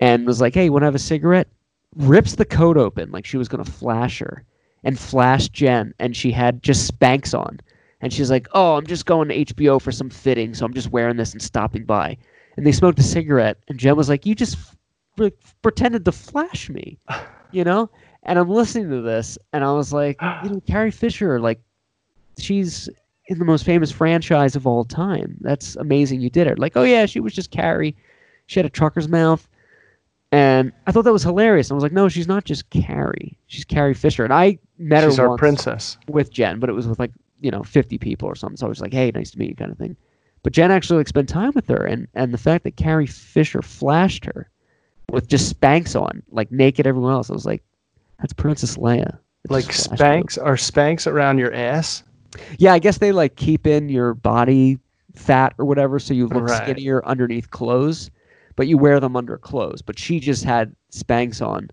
and 0.00 0.26
was 0.26 0.40
like, 0.40 0.54
"Hey, 0.54 0.70
want 0.70 0.82
to 0.82 0.86
have 0.86 0.94
a 0.94 1.00
cigarette?" 1.00 1.48
Rips 1.96 2.34
the 2.36 2.44
coat 2.44 2.76
open 2.76 3.10
like 3.10 3.26
she 3.26 3.36
was 3.36 3.48
gonna 3.48 3.64
flash 3.64 4.18
her, 4.20 4.44
and 4.84 4.98
flashed 4.98 5.52
Jen, 5.52 5.92
and 5.98 6.16
she 6.16 6.30
had 6.30 6.62
just 6.62 6.90
Spanx 6.92 7.36
on, 7.38 7.60
and 8.00 8.12
she's 8.12 8.30
like, 8.30 8.46
"Oh, 8.52 8.76
I'm 8.76 8.86
just 8.86 9.06
going 9.06 9.28
to 9.28 9.34
HBO 9.34 9.80
for 9.80 9.92
some 9.92 10.10
fitting, 10.10 10.54
so 10.54 10.64
I'm 10.64 10.74
just 10.74 10.90
wearing 10.90 11.16
this 11.16 11.32
and 11.32 11.42
stopping 11.42 11.84
by." 11.84 12.16
And 12.56 12.64
they 12.64 12.72
smoked 12.72 13.00
a 13.00 13.02
cigarette, 13.02 13.58
and 13.68 13.78
Jen 13.78 13.96
was 13.96 14.08
like, 14.08 14.24
"You 14.24 14.34
just 14.36 14.56
f- 15.18 15.32
pretended 15.62 16.04
to 16.04 16.12
flash 16.12 16.70
me," 16.70 16.98
you 17.50 17.64
know. 17.64 17.90
And 18.24 18.38
I'm 18.38 18.48
listening 18.48 18.90
to 18.90 19.02
this, 19.02 19.38
and 19.52 19.62
I 19.64 19.72
was 19.72 19.92
like, 19.92 20.20
you 20.44 20.50
know, 20.50 20.62
Carrie 20.66 20.90
Fisher, 20.90 21.40
like, 21.40 21.60
she's 22.38 22.88
in 23.28 23.38
the 23.38 23.44
most 23.44 23.64
famous 23.64 23.90
franchise 23.90 24.56
of 24.56 24.66
all 24.66 24.84
time. 24.84 25.36
That's 25.40 25.76
amazing 25.76 26.20
you 26.20 26.30
did 26.30 26.46
it. 26.46 26.58
Like, 26.58 26.76
oh 26.76 26.82
yeah, 26.82 27.06
she 27.06 27.20
was 27.20 27.32
just 27.32 27.50
Carrie. 27.50 27.96
She 28.46 28.58
had 28.58 28.66
a 28.66 28.70
trucker's 28.70 29.08
mouth. 29.08 29.48
And 30.32 30.72
I 30.86 30.92
thought 30.92 31.04
that 31.04 31.12
was 31.12 31.22
hilarious. 31.22 31.70
I 31.70 31.74
was 31.74 31.82
like, 31.82 31.92
no, 31.92 32.08
she's 32.08 32.26
not 32.26 32.44
just 32.44 32.68
Carrie. 32.70 33.38
She's 33.46 33.64
Carrie 33.64 33.94
Fisher. 33.94 34.24
And 34.24 34.32
I 34.32 34.58
met 34.78 35.04
She's 35.04 35.16
her 35.16 35.30
our 35.30 35.36
princess. 35.38 35.96
with 36.08 36.32
Jen, 36.32 36.58
but 36.58 36.68
it 36.68 36.72
was 36.72 36.88
with 36.88 36.98
like, 36.98 37.12
you 37.40 37.50
know, 37.50 37.62
50 37.62 37.98
people 37.98 38.28
or 38.28 38.34
something. 38.34 38.56
So 38.56 38.66
I 38.66 38.68
was 38.68 38.80
like, 38.80 38.92
hey, 38.92 39.12
nice 39.14 39.30
to 39.30 39.38
meet 39.38 39.50
you 39.50 39.56
kind 39.56 39.70
of 39.70 39.78
thing. 39.78 39.96
But 40.42 40.52
Jen 40.52 40.70
actually 40.72 40.98
like 40.98 41.08
spent 41.08 41.28
time 41.28 41.52
with 41.54 41.68
her. 41.68 41.84
And, 41.86 42.08
and 42.14 42.34
the 42.34 42.38
fact 42.38 42.64
that 42.64 42.76
Carrie 42.76 43.06
Fisher 43.06 43.62
flashed 43.62 44.24
her 44.24 44.50
with 45.10 45.28
just 45.28 45.48
spanks 45.48 45.94
on, 45.94 46.22
like 46.30 46.50
naked 46.50 46.86
everyone 46.86 47.12
else, 47.12 47.30
I 47.30 47.34
was 47.34 47.46
like, 47.46 47.62
that's 48.18 48.32
Princess 48.32 48.76
Leia. 48.76 49.18
It 49.44 49.50
Like 49.50 49.66
just 49.66 49.88
flashed 49.88 50.00
her. 50.02 50.06
Spanx 50.06 50.44
are 50.44 50.56
spanks 50.56 51.06
around 51.06 51.38
your 51.38 51.52
ass. 51.54 52.02
Yeah, 52.58 52.72
I 52.72 52.78
guess 52.78 52.98
they 52.98 53.12
like 53.12 53.36
keep 53.36 53.66
in 53.66 53.88
your 53.88 54.14
body 54.14 54.78
fat 55.14 55.54
or 55.58 55.64
whatever, 55.64 55.98
so 55.98 56.14
you 56.14 56.26
look 56.26 56.48
Right. 56.48 56.62
skinnier 56.64 57.04
underneath 57.06 57.50
clothes, 57.50 58.10
but 58.56 58.66
you 58.66 58.76
wear 58.78 58.98
them 59.00 59.16
under 59.16 59.36
clothes. 59.38 59.82
But 59.82 59.98
she 59.98 60.18
just 60.18 60.44
had 60.44 60.74
spanks 60.90 61.40
on 61.40 61.68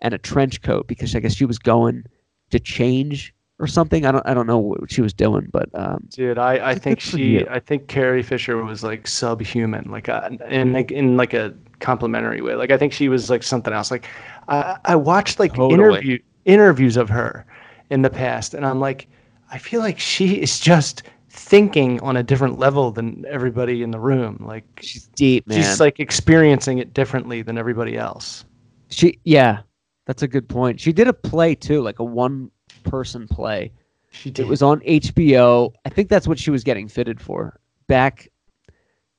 and 0.00 0.14
a 0.14 0.18
trench 0.18 0.62
coat 0.62 0.86
because 0.86 1.14
I 1.16 1.20
guess 1.20 1.34
she 1.34 1.44
was 1.46 1.58
going 1.58 2.04
to 2.50 2.60
change 2.60 3.34
or 3.58 3.66
something. 3.66 4.04
I 4.04 4.12
don't 4.12 4.26
I 4.26 4.34
don't 4.34 4.46
know 4.46 4.58
what 4.58 4.92
she 4.92 5.00
was 5.00 5.12
doing, 5.12 5.48
but 5.50 5.68
um, 5.74 6.06
Dude, 6.10 6.38
I, 6.38 6.70
I 6.70 6.74
think 6.74 7.00
she. 7.00 7.46
I 7.48 7.58
think 7.58 7.88
Carrie 7.88 8.22
Fisher 8.22 8.62
was 8.62 8.84
like 8.84 9.06
subhuman, 9.06 9.90
like 9.90 10.08
uh, 10.08 10.28
in 10.48 10.72
like 10.72 10.90
in 10.92 11.16
like 11.16 11.34
a 11.34 11.54
complimentary 11.80 12.40
way. 12.40 12.54
Like 12.54 12.70
I 12.70 12.76
think 12.78 12.92
she 12.92 13.08
was 13.08 13.30
like 13.30 13.42
something 13.42 13.72
else. 13.72 13.90
Like 13.90 14.06
I 14.48 14.78
I 14.84 14.96
watched 14.96 15.38
like 15.38 15.54
Totally. 15.54 15.74
interview 15.74 16.18
interviews 16.44 16.96
of 16.96 17.08
her 17.08 17.46
in 17.90 18.02
the 18.02 18.10
past, 18.10 18.54
and 18.54 18.64
I'm 18.64 18.80
like, 18.80 19.08
I 19.50 19.58
feel 19.58 19.80
like 19.80 19.98
she 19.98 20.40
is 20.40 20.58
just 20.60 21.02
thinking 21.30 22.00
on 22.00 22.16
a 22.16 22.22
different 22.22 22.58
level 22.58 22.90
than 22.90 23.24
everybody 23.28 23.82
in 23.82 23.90
the 23.90 23.98
room. 23.98 24.42
Like 24.46 24.64
she's 24.82 25.06
deep, 25.08 25.46
man. 25.46 25.58
she's 25.58 25.80
like 25.80 26.00
experiencing 26.00 26.78
it 26.78 26.94
differently 26.94 27.42
than 27.42 27.58
everybody 27.58 27.96
else. 27.96 28.44
she 28.88 29.18
yeah, 29.24 29.60
that's 30.06 30.22
a 30.22 30.28
good 30.28 30.48
point. 30.48 30.80
She 30.80 30.92
did 30.92 31.08
a 31.08 31.12
play 31.12 31.54
too, 31.54 31.82
like 31.82 31.98
a 31.98 32.04
one 32.04 32.50
person 32.84 33.26
play. 33.28 33.72
She 34.10 34.30
did. 34.30 34.42
It 34.42 34.48
was 34.48 34.62
on 34.62 34.80
HBO. 34.80 35.72
I 35.84 35.88
think 35.88 36.08
that's 36.08 36.28
what 36.28 36.38
she 36.38 36.50
was 36.50 36.62
getting 36.62 36.88
fitted 36.88 37.20
for 37.20 37.58
back 37.88 38.28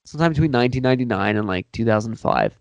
sometime 0.06 0.32
between 0.32 0.52
1999 0.52 1.38
and 1.38 1.48
like 1.48 1.70
2005. 1.74 2.58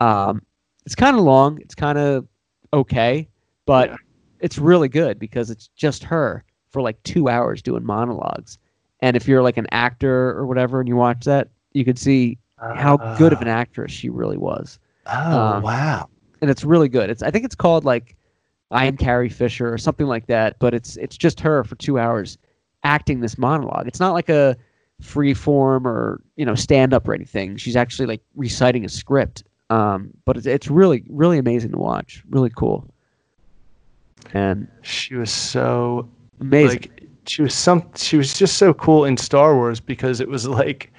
Um, 0.00 0.42
it's 0.86 0.94
kind 0.94 1.16
of 1.16 1.22
long. 1.22 1.60
It's 1.60 1.74
kind 1.74 1.98
of 1.98 2.26
okay, 2.72 3.28
but 3.66 3.90
Yeah. 3.90 3.96
it's 4.40 4.58
really 4.58 4.88
good 4.88 5.18
because 5.18 5.50
it's 5.50 5.68
just 5.68 6.02
her 6.04 6.44
for 6.70 6.82
like 6.82 7.02
two 7.02 7.28
hours 7.28 7.62
doing 7.62 7.84
monologues. 7.84 8.58
And 9.00 9.16
if 9.16 9.26
you're 9.26 9.42
like 9.42 9.56
an 9.56 9.66
actor 9.72 10.30
or 10.30 10.46
whatever 10.46 10.80
and 10.80 10.88
you 10.88 10.96
watch 10.96 11.24
that, 11.24 11.48
you 11.72 11.84
could 11.84 11.98
see 11.98 12.38
how 12.74 12.96
good 13.16 13.32
of 13.32 13.40
an 13.40 13.48
actress 13.48 13.90
she 13.90 14.10
really 14.10 14.36
was. 14.36 14.78
Oh 15.06 15.38
um, 15.38 15.62
wow! 15.62 16.08
and 16.40 16.50
it's 16.50 16.64
really 16.64 16.88
good. 16.88 17.10
It's 17.10 17.22
I 17.22 17.30
think 17.30 17.44
it's 17.44 17.54
called 17.54 17.84
like 17.84 18.16
I 18.70 18.86
am 18.86 18.96
Carrie 18.96 19.28
Fisher 19.28 19.72
or 19.72 19.78
something 19.78 20.06
like 20.06 20.26
that, 20.26 20.58
but 20.58 20.74
it's 20.74 20.96
it's 20.96 21.16
just 21.16 21.40
her 21.40 21.64
for 21.64 21.74
two 21.76 21.98
hours 21.98 22.38
acting 22.84 23.20
this 23.20 23.38
monologue. 23.38 23.86
It's 23.86 24.00
not 24.00 24.12
like 24.12 24.28
a 24.28 24.56
free 25.00 25.34
form 25.34 25.86
or 25.86 26.20
you 26.36 26.44
know 26.44 26.54
stand 26.54 26.92
up 26.92 27.08
or 27.08 27.14
anything. 27.14 27.56
She's 27.56 27.76
actually 27.76 28.06
like 28.06 28.22
reciting 28.36 28.84
a 28.84 28.88
script. 28.88 29.44
Um, 29.70 30.10
but 30.26 30.36
it's, 30.36 30.46
it's 30.46 30.68
really 30.68 31.04
really 31.08 31.38
amazing 31.38 31.70
to 31.72 31.78
watch. 31.78 32.22
Really 32.30 32.50
cool. 32.50 32.88
And 34.34 34.68
She 34.82 35.14
was 35.14 35.30
so 35.32 36.08
amazing. 36.40 36.68
like 36.68 37.02
she 37.26 37.42
was 37.42 37.54
some 37.54 37.88
she 37.96 38.16
was 38.16 38.34
just 38.34 38.58
so 38.58 38.74
cool 38.74 39.04
in 39.04 39.16
Star 39.16 39.54
Wars 39.54 39.80
because 39.80 40.20
it 40.20 40.28
was 40.28 40.46
like 40.48 40.92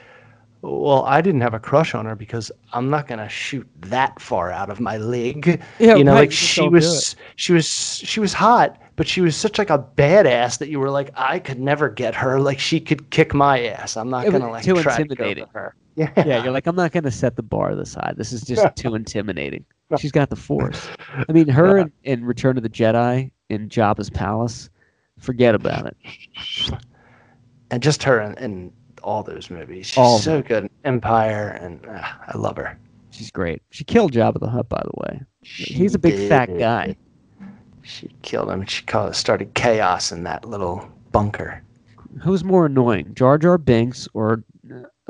well, 0.64 1.04
I 1.06 1.22
didn't 1.22 1.42
have 1.42 1.56
a 1.56 1.60
crush 1.60 1.96
on 1.96 2.06
her 2.06 2.16
because 2.16 2.52
I'm 2.74 2.90
not 2.90 3.08
gonna 3.08 3.30
shoot 3.30 3.68
that 3.82 4.20
far 4.22 4.52
out 4.52 4.70
of 4.70 4.80
my 4.80 4.98
leg. 4.98 5.62
Yeah, 5.80 5.96
you 5.96 6.04
know, 6.04 6.14
right, 6.14 6.30
like 6.30 6.32
she 6.32 6.68
was 6.70 7.16
she 7.36 7.54
was 7.54 7.68
she 7.68 8.20
was 8.20 8.34
hot, 8.34 8.80
but 8.96 9.08
she 9.08 9.22
was 9.22 9.36
such 9.36 9.58
like 9.58 9.72
a 9.72 9.80
badass 9.80 10.60
that 10.60 10.70
you 10.70 10.80
were 10.80 10.92
like, 10.92 11.10
I 11.16 11.40
could 11.40 11.60
never 11.60 11.90
get 11.90 12.14
her. 12.16 12.40
Like 12.40 12.60
she 12.60 12.80
could 12.80 13.10
kick 13.10 13.34
my 13.34 13.66
ass. 13.66 13.98
I'm 13.98 14.10
not 14.10 14.28
It 14.28 14.32
gonna 14.32 14.50
like 14.52 14.72
try 14.76 15.04
to 15.04 15.16
go 15.16 15.34
for 15.34 15.48
her. 15.54 15.76
Yeah. 15.96 16.12
yeah, 16.26 16.44
you're 16.44 16.54
like, 16.54 16.68
I'm 16.68 16.76
not 16.76 16.92
going 16.92 17.04
to 17.04 17.12
set 17.12 17.36
the 17.36 17.44
bar 17.44 17.72
aside. 17.72 18.16
This 18.18 18.32
is 18.32 18.42
just 18.44 18.76
too 18.76 18.96
intimidating. 18.96 19.66
She's 20.00 20.12
got 20.12 20.30
the 20.30 20.36
force. 20.36 20.88
I 21.30 21.32
mean, 21.32 21.48
her 21.50 21.78
in, 21.78 21.92
in 22.04 22.24
Return 22.26 22.56
of 22.58 22.64
the 22.64 22.70
Jedi 22.70 23.32
in 23.50 23.68
Jabba's 23.68 24.10
palace, 24.10 24.70
forget 25.20 25.54
about 25.54 25.88
it. 25.88 25.98
and 27.72 27.84
just 27.84 28.04
her 28.04 28.22
in, 28.22 28.38
in 28.38 28.74
all 29.04 29.24
those 29.24 29.50
movies. 29.50 29.88
She's 29.88 29.98
All 29.98 30.20
so 30.20 30.42
good. 30.42 30.70
Empire, 30.86 31.50
and 31.62 31.86
uh, 31.86 32.02
I 32.28 32.38
love 32.38 32.58
her. 32.58 32.78
She's 33.10 33.32
great. 33.32 33.62
She 33.72 33.84
killed 33.84 34.14
Jabba 34.14 34.40
the 34.40 34.50
Hutt, 34.50 34.70
by 34.70 34.82
the 34.84 34.92
way. 34.96 35.22
He's 35.42 35.94
a 35.96 36.00
big 36.00 36.30
fat 36.30 36.58
guy. 36.58 36.96
She 37.82 38.10
killed 38.22 38.50
him. 38.50 38.66
She 38.66 38.84
called, 38.84 39.16
started 39.16 39.54
chaos 39.54 40.12
in 40.12 40.24
that 40.24 40.46
little 40.46 40.88
bunker. 41.12 41.62
Who's 42.22 42.44
more 42.44 42.66
annoying, 42.68 43.14
Jar 43.16 43.38
Jar 43.38 43.58
Binks 43.58 44.08
or 44.14 44.44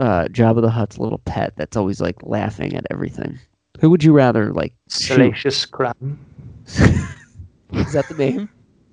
uh, 0.02 0.26
Jabba 0.30 0.62
the 0.62 0.70
Hutt's 0.70 0.98
little 0.98 1.20
pet 1.20 1.54
that's 1.56 1.78
always 1.78 2.02
like 2.02 2.18
laughing 2.24 2.76
at 2.76 2.86
everything? 2.92 3.40
Who 3.80 3.90
would 3.90 4.04
you 4.04 4.14
rather 4.14 4.52
like? 4.52 4.74
Salacious 4.90 5.66
Crumb. 5.66 6.20
Is 6.68 7.94
that 7.94 8.06
the 8.10 8.16
name? 8.18 8.50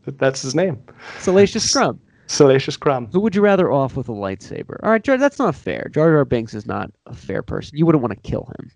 That's 0.06 0.43
his 0.43 0.55
name. 0.55 0.82
Salacious 1.18 1.68
Scrum. 1.68 2.01
Salacious 2.26 2.76
Crumb. 2.76 3.09
Who 3.12 3.20
would 3.20 3.35
you 3.35 3.43
rather 3.43 3.70
off 3.72 3.97
with 3.97 4.09
a 4.09 4.12
lightsaber? 4.12 4.76
All 4.82 4.90
right, 4.90 5.02
Jar, 5.02 5.16
that's 5.18 5.39
not 5.39 5.55
fair. 5.55 5.90
Jar 5.93 6.10
Jar 6.12 6.24
Binks 6.24 6.55
is 6.55 6.66
not 6.66 6.90
a 7.06 7.14
fair 7.14 7.43
person. 7.43 7.76
You 7.76 7.85
wouldn't 7.86 8.02
want 8.02 8.14
to 8.14 8.30
kill 8.30 8.44
him. 8.59 8.70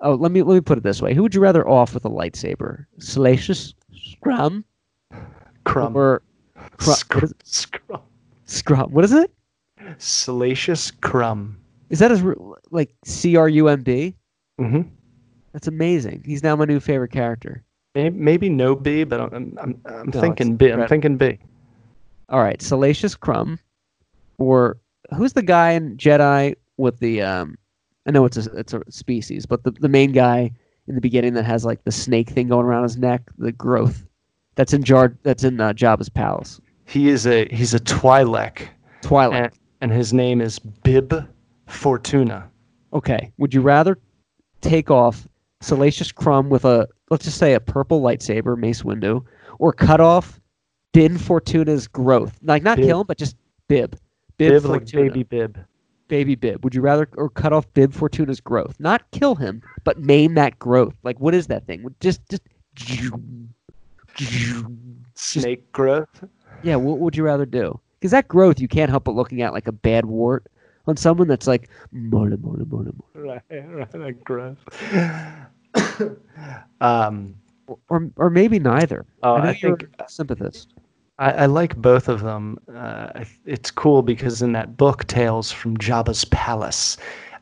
Oh, 0.00 0.14
let 0.14 0.32
me 0.32 0.42
let 0.42 0.54
me 0.54 0.60
put 0.60 0.76
it 0.78 0.84
this 0.84 1.00
way: 1.00 1.14
Who 1.14 1.22
would 1.22 1.34
you 1.34 1.40
rather 1.40 1.66
off 1.68 1.94
with 1.94 2.04
a 2.04 2.10
lightsaber? 2.10 2.86
Salacious 2.98 3.74
Scrum 3.94 4.64
Crumb. 5.64 5.96
or 5.96 6.22
Cru- 6.78 6.92
Scr- 6.94 7.14
what 7.18 7.24
is 7.24 7.30
it? 7.30 7.46
Scrum. 7.46 8.00
Scrum? 8.46 8.90
What 8.90 9.04
is 9.04 9.12
it? 9.12 9.30
Salacious 9.98 10.90
Crumb. 10.90 11.56
Is 11.90 11.98
that 11.98 12.10
his 12.10 12.22
like 12.70 12.94
C 13.04 13.36
R 13.36 13.48
U 13.48 13.68
M 13.68 13.82
B? 13.82 14.14
hmm 14.58 14.82
That's 15.52 15.66
amazing. 15.68 16.22
He's 16.24 16.42
now 16.42 16.56
my 16.56 16.64
new 16.64 16.80
favorite 16.80 17.12
character. 17.12 17.62
Maybe, 17.94 18.16
maybe 18.16 18.48
no 18.48 18.74
B, 18.74 19.04
but 19.04 19.20
I'm 19.20 19.56
I'm, 19.60 19.80
I'm 19.86 20.10
No, 20.12 20.20
thinking 20.20 20.56
B. 20.56 20.70
I'm 20.70 20.88
thinking 20.88 21.16
B. 21.16 21.38
All 22.28 22.42
right, 22.42 22.60
Salacious 22.60 23.14
Crumb, 23.14 23.58
or 24.38 24.78
who's 25.16 25.34
the 25.34 25.42
guy 25.42 25.72
in 25.72 25.96
Jedi 25.96 26.54
with 26.76 26.98
the 26.98 27.22
um? 27.22 27.56
I 28.06 28.10
know 28.10 28.24
it's 28.24 28.36
a 28.36 28.50
it's 28.56 28.72
a 28.74 28.82
species, 28.90 29.46
but 29.46 29.62
the 29.64 29.70
the 29.72 29.88
main 29.88 30.12
guy 30.12 30.50
in 30.88 30.94
the 30.94 31.00
beginning 31.00 31.34
that 31.34 31.44
has 31.44 31.64
like 31.64 31.84
the 31.84 31.92
snake 31.92 32.30
thing 32.30 32.48
going 32.48 32.66
around 32.66 32.82
his 32.82 32.96
neck, 32.96 33.22
the 33.38 33.52
growth. 33.52 34.06
That's 34.56 34.72
in 34.72 34.82
Jar. 34.84 35.16
That's 35.22 35.44
in 35.44 35.60
uh, 35.60 35.72
Jabba's 35.72 36.08
palace. 36.08 36.60
He 36.86 37.08
is 37.08 37.26
a 37.26 37.46
he's 37.52 37.74
a 37.74 37.80
Twi'lek, 37.80 38.68
Twilight. 39.02 39.44
and, 39.44 39.52
and 39.80 39.92
his 39.92 40.12
name 40.12 40.40
is 40.40 40.58
Bib 40.58 41.26
Fortuna. 41.66 42.48
Okay. 42.92 43.32
Would 43.38 43.54
you 43.54 43.60
rather 43.60 43.98
take 44.60 44.90
off 44.90 45.26
Salacious 45.60 46.12
Crumb 46.12 46.48
with 46.50 46.64
a 46.64 46.88
let's 47.10 47.24
just 47.24 47.38
say 47.38 47.54
a 47.54 47.60
purple 47.60 48.00
lightsaber, 48.02 48.56
Mace 48.56 48.82
Windu, 48.82 49.24
or 49.58 49.72
cut 49.72 50.00
off 50.00 50.40
Din 50.92 51.18
Fortuna's 51.18 51.86
growth? 51.88 52.38
Like 52.42 52.62
not 52.62 52.76
Bib. 52.76 52.86
kill 52.86 53.00
him, 53.00 53.06
but 53.06 53.18
just 53.18 53.36
Bib. 53.68 53.96
Bib, 54.36 54.62
Bib 54.62 54.64
like 54.64 54.90
baby 54.90 55.22
Bib. 55.22 55.58
baby 56.08 56.34
Bib. 56.34 56.62
Would 56.64 56.74
you 56.74 56.80
rather 56.82 57.08
or 57.16 57.28
cut 57.30 57.52
off 57.52 57.72
Bib 57.74 57.92
Fortuna's 57.92 58.40
growth? 58.40 58.76
Not 58.78 59.02
kill 59.10 59.34
him, 59.34 59.62
but 59.84 59.98
maim 60.00 60.34
that 60.34 60.58
growth. 60.58 60.94
Like 61.02 61.18
what 61.20 61.34
is 61.34 61.46
that 61.48 61.66
thing? 61.66 61.82
Would 61.82 61.98
Just 62.00 62.20
just 62.28 62.42
Snake 65.14 65.70
growth. 65.72 66.24
yeah. 66.62 66.76
What 66.76 66.98
would 66.98 67.16
you 67.16 67.24
rather 67.24 67.46
do? 67.46 67.80
Because 67.98 68.10
that 68.10 68.28
growth, 68.28 68.60
you 68.60 68.68
can't 68.68 68.90
help 68.90 69.04
but 69.04 69.14
looking 69.14 69.42
at 69.42 69.52
like 69.52 69.66
a 69.66 69.72
bad 69.72 70.04
wart 70.06 70.46
on 70.86 70.96
someone 70.96 71.28
that's 71.28 71.46
like 71.46 71.68
mole, 71.92 72.28
mole, 72.40 72.58
mole, 72.68 72.84
mole. 72.84 72.94
Right, 73.14 73.40
right, 73.50 73.90
that 73.90 74.24
growth. 74.24 74.58
um, 76.80 77.34
or 77.88 78.10
or 78.16 78.30
maybe 78.30 78.58
neither. 78.58 79.06
Oh, 79.22 79.34
I 79.34 79.44
know 79.44 79.50
I 79.50 79.54
think- 79.54 79.88
sympathist. 80.08 80.74
I, 81.18 81.30
I 81.30 81.46
like 81.46 81.76
both 81.76 82.08
of 82.08 82.22
them. 82.22 82.58
Uh, 82.74 83.24
it's 83.46 83.70
cool 83.70 84.02
because 84.02 84.42
in 84.42 84.50
that 84.52 84.76
book, 84.76 85.06
Tales 85.06 85.52
from 85.52 85.76
Jabba's 85.76 86.24
Palace, 86.24 86.96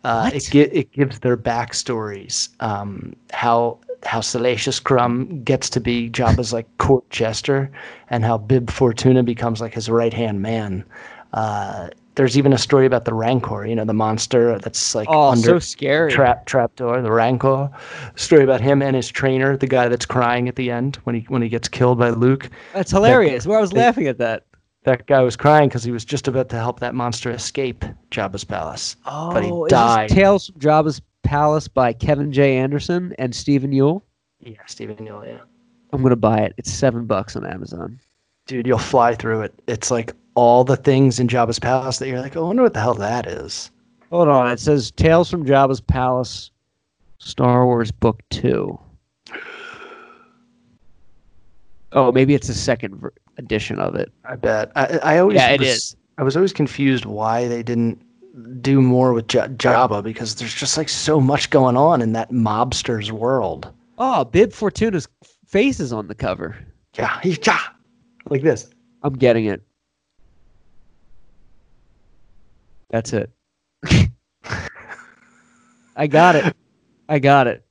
uh, 0.05 0.31
it 0.35 0.41
gi- 0.51 0.61
it 0.61 0.93
gives 0.93 1.21
their 1.21 1.39
backstories. 1.39 2.51
Um, 2.61 3.17
how 3.33 3.79
how 4.05 4.21
Salacious 4.21 4.79
Crumb 4.79 5.43
gets 5.43 5.71
to 5.71 5.81
be 5.81 6.11
Jabba's 6.11 6.53
like 6.53 6.67
court 6.79 7.09
jester, 7.09 7.71
and 8.11 8.25
how 8.25 8.37
Bib 8.37 8.71
Fortuna 8.71 9.23
becomes 9.23 9.61
like 9.63 9.73
his 9.73 9.89
right 9.89 10.13
hand 10.13 10.43
man. 10.43 10.85
Uh, 11.33 11.89
there's 12.15 12.37
even 12.37 12.53
a 12.53 12.59
story 12.59 12.85
about 12.87 13.05
the 13.07 13.15
Rancor, 13.15 13.65
you 13.67 13.75
know, 13.75 13.85
the 13.85 13.95
monster 13.95 14.59
that's 14.59 14.95
like 14.95 15.09
Oh, 15.11 15.31
under 15.31 15.43
so 15.43 15.59
scary. 15.59 16.11
trap 16.13 16.47
trapdoor, 16.47 17.01
the 17.01 17.11
Rancor. 17.13 17.71
Story 18.17 18.45
about 18.45 18.61
him 18.61 18.83
and 18.83 18.95
his 18.95 19.09
trainer, 19.09 19.57
the 19.57 19.67
guy 19.67 19.89
that's 19.89 20.05
crying 20.07 20.49
at 20.49 20.57
the 20.57 20.71
end 20.71 20.97
when 21.05 21.15
he 21.15 21.23
when 21.29 21.43
he 21.43 21.49
gets 21.49 21.69
killed 21.69 21.99
by 21.99 22.11
Luke 22.11 22.51
That's 22.75 22.91
hilarious. 22.91 23.47
Where 23.47 23.59
I 23.59 23.61
was 23.61 23.71
they- 23.71 23.81
laughing 23.81 24.07
at 24.09 24.19
that. 24.19 24.45
that 24.85 25.07
guy 25.07 25.21
was 25.23 25.37
crying 25.37 25.69
because 25.69 25.85
he 25.85 25.91
was 25.93 26.05
just 26.05 26.29
about 26.29 26.49
to 26.51 26.57
help 26.57 26.81
that 26.81 26.95
monster 26.95 27.31
escape 27.31 27.85
Jabba's 28.11 28.45
palace. 28.45 28.97
Oh, 29.07 29.33
but 29.33 29.45
he 29.45 29.51
oh, 29.51 29.65
this 29.65 29.71
died. 29.71 30.09
Tales 30.11 30.49
from 30.49 30.61
Jabba's 30.61 31.01
Palace 31.23 31.69
by 31.69 31.93
Kevin 31.93 32.33
J. 32.33 32.57
Anderson 32.59 33.15
and 33.19 33.33
Stephen 33.35 33.71
Yule. 33.73 34.05
Yeah, 34.41 34.57
Stephen 34.67 35.07
Yule. 35.07 35.25
yeah. 35.25 35.39
I'm 35.93 36.03
gonna 36.03 36.17
buy 36.17 36.39
it. 36.41 36.53
It's 36.59 36.71
seven 36.73 37.07
bucks 37.07 37.37
on 37.37 37.47
Amazon. 37.47 38.01
Dude, 38.49 38.67
you'll 38.67 38.79
fly 38.79 39.15
through 39.15 39.43
it. 39.43 39.55
It's 39.69 39.91
like 39.91 40.15
all 40.35 40.65
the 40.65 40.77
things 40.77 41.19
in 41.21 41.29
Jabba's 41.29 41.59
palace 41.59 41.99
that 41.99 42.09
you're 42.09 42.21
like, 42.21 42.37
oh, 42.37 42.45
I 42.45 42.47
wonder 42.49 42.63
what 42.63 42.75
the 42.75 42.81
hell 42.81 42.95
that 42.95 43.27
is. 43.27 43.71
Hold 44.11 44.29
on. 44.29 44.51
It 44.51 44.61
says 44.61 44.91
Tales 44.91 45.31
from 45.31 45.45
Jabba's 45.45 45.81
Palace, 45.81 46.51
Star 47.19 47.65
Wars 47.67 47.91
Book 47.93 48.21
Two. 48.31 48.79
Oh, 51.93 52.11
maybe 52.13 52.35
it's 52.35 52.49
a 52.49 52.55
second 52.55 52.97
ver- 52.97 53.13
edition 53.37 53.79
of 53.79 53.95
it. 53.95 54.11
I 54.25 54.37
bet. 54.37 54.73
I, 54.75 54.87
I 55.03 55.19
always 55.19 55.37
Yeah, 55.37 55.51
it 55.51 55.61
was, 55.61 55.69
is. 55.69 55.97
I 56.19 56.23
was 56.23 56.37
always 56.37 56.53
confused 56.53 57.05
why 57.05 57.49
they 57.49 57.63
didn't 57.63 58.03
do 58.63 58.81
more 58.81 59.13
with 59.13 59.29
J- 59.29 59.41
Jabba 59.49 60.03
because 60.03 60.37
there's 60.37 60.55
just 60.55 60.79
like 60.79 60.89
so 60.89 61.21
much 61.21 61.51
going 61.51 61.77
on 61.77 62.01
in 62.01 62.13
that 62.15 62.31
mobster's 62.31 63.13
world. 63.13 63.71
Oh, 63.99 64.25
Bib 64.25 64.53
Fortuna's 64.53 65.07
face 65.47 65.81
is 65.81 65.93
on 65.93 66.07
the 66.09 66.15
cover. 66.15 66.57
Yeah, 66.97 67.21
he's 67.23 67.39
ja, 67.47 67.59
like 68.31 68.43
this. 68.43 68.71
I'm 69.03 69.13
getting 69.15 69.45
it. 69.45 69.63
That's 72.93 73.13
it. 73.15 73.31
I 75.97 76.07
got 76.07 76.37
it. 76.37 76.55
I 77.09 77.19
got 77.19 77.47
it. 77.49 77.65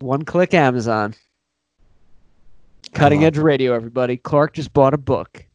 One 0.00 0.24
click 0.24 0.52
Amazon. 0.52 1.14
Cutting 2.92 3.24
edge 3.24 3.38
radio, 3.38 3.72
everybody. 3.72 4.16
Clark 4.16 4.54
just 4.54 4.72
bought 4.74 4.92
a 4.94 4.98
book. 4.98 5.46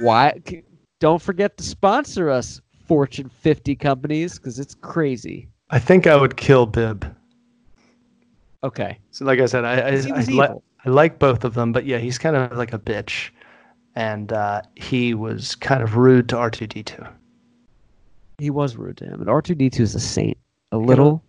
Why? 0.00 0.40
Don't 0.98 1.22
forget 1.22 1.56
to 1.56 1.64
sponsor 1.64 2.28
us, 2.30 2.60
Fortune 2.86 3.28
50 3.28 3.76
companies, 3.76 4.38
because 4.38 4.58
it's 4.58 4.74
crazy. 4.74 5.48
I 5.70 5.78
think 5.78 6.06
I 6.06 6.16
would 6.16 6.36
kill 6.36 6.66
Bib. 6.66 7.06
Okay. 8.64 8.98
So, 9.12 9.24
like 9.24 9.38
I 9.38 9.46
said, 9.46 9.64
I 9.64 9.74
I, 9.74 9.88
I, 9.90 10.24
li- 10.24 10.60
I 10.84 10.88
like 10.88 11.18
both 11.18 11.44
of 11.44 11.54
them, 11.54 11.72
but 11.72 11.86
yeah, 11.86 11.98
he's 11.98 12.18
kind 12.18 12.34
of 12.34 12.56
like 12.58 12.72
a 12.72 12.78
bitch, 12.78 13.30
and 13.94 14.32
uh, 14.32 14.62
he 14.76 15.14
was 15.14 15.54
kind 15.54 15.82
of 15.82 15.96
rude 15.96 16.28
to 16.30 16.36
R 16.36 16.50
two 16.50 16.66
D 16.66 16.82
two. 16.82 17.04
He 18.38 18.50
was 18.50 18.76
rude 18.76 18.96
to 18.98 19.04
him. 19.04 19.20
And 19.20 19.26
R2D2 19.28 19.80
is 19.80 19.94
a 19.94 20.00
saint. 20.00 20.36
A 20.72 20.76
little 20.78 21.22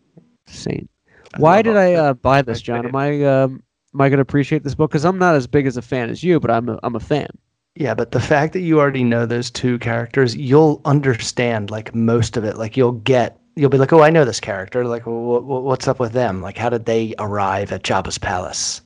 saint. 0.47 0.89
Why 1.37 1.61
did 1.61 1.77
I 1.77 1.93
R2D2. 1.93 1.97
uh, 1.97 2.13
buy 2.15 2.41
this, 2.41 2.61
Jon? 2.61 2.87
Am 2.87 2.95
I 2.95 3.23
um, 3.23 3.63
am 3.93 4.01
I 4.01 4.09
going 4.09 4.17
to 4.17 4.21
appreciate 4.23 4.63
this 4.63 4.75
book? 4.75 4.89
Because 4.91 5.05
I'm 5.05 5.19
not 5.19 5.35
as 5.35 5.47
big 5.47 5.67
as 5.67 5.77
a 5.77 5.81
fan 5.81 6.09
as 6.09 6.23
you, 6.23 6.39
but 6.39 6.49
I'm 6.49 6.69
a, 6.69 6.79
I'm 6.83 6.95
a 6.95 6.99
fan. 6.99 7.29
Yeah, 7.75 7.93
but 7.93 8.11
the 8.11 8.19
fact 8.19 8.53
that 8.53 8.61
you 8.61 8.79
already 8.79 9.03
know 9.03 9.25
those 9.25 9.51
two 9.51 9.77
characters, 9.79 10.35
you'll 10.35 10.81
understand 10.85 11.69
like 11.69 11.93
most 11.93 12.37
of 12.37 12.43
it. 12.43 12.57
Like 12.57 12.75
you'll 12.75 12.93
get 12.93 13.39
you'll 13.55 13.69
be 13.69 13.77
like, 13.77 13.93
oh, 13.93 14.01
I 14.01 14.09
know 14.09 14.25
this 14.25 14.39
character. 14.39 14.85
Like, 14.85 15.03
wh- 15.03 15.43
wh- 15.43 15.63
what's 15.63 15.87
up 15.87 15.99
with 15.99 16.13
them? 16.13 16.41
Like, 16.41 16.57
how 16.57 16.69
did 16.69 16.85
they 16.85 17.15
arrive 17.19 17.71
at 17.71 17.83
Jabba's 17.83 18.17
palace? 18.17 18.81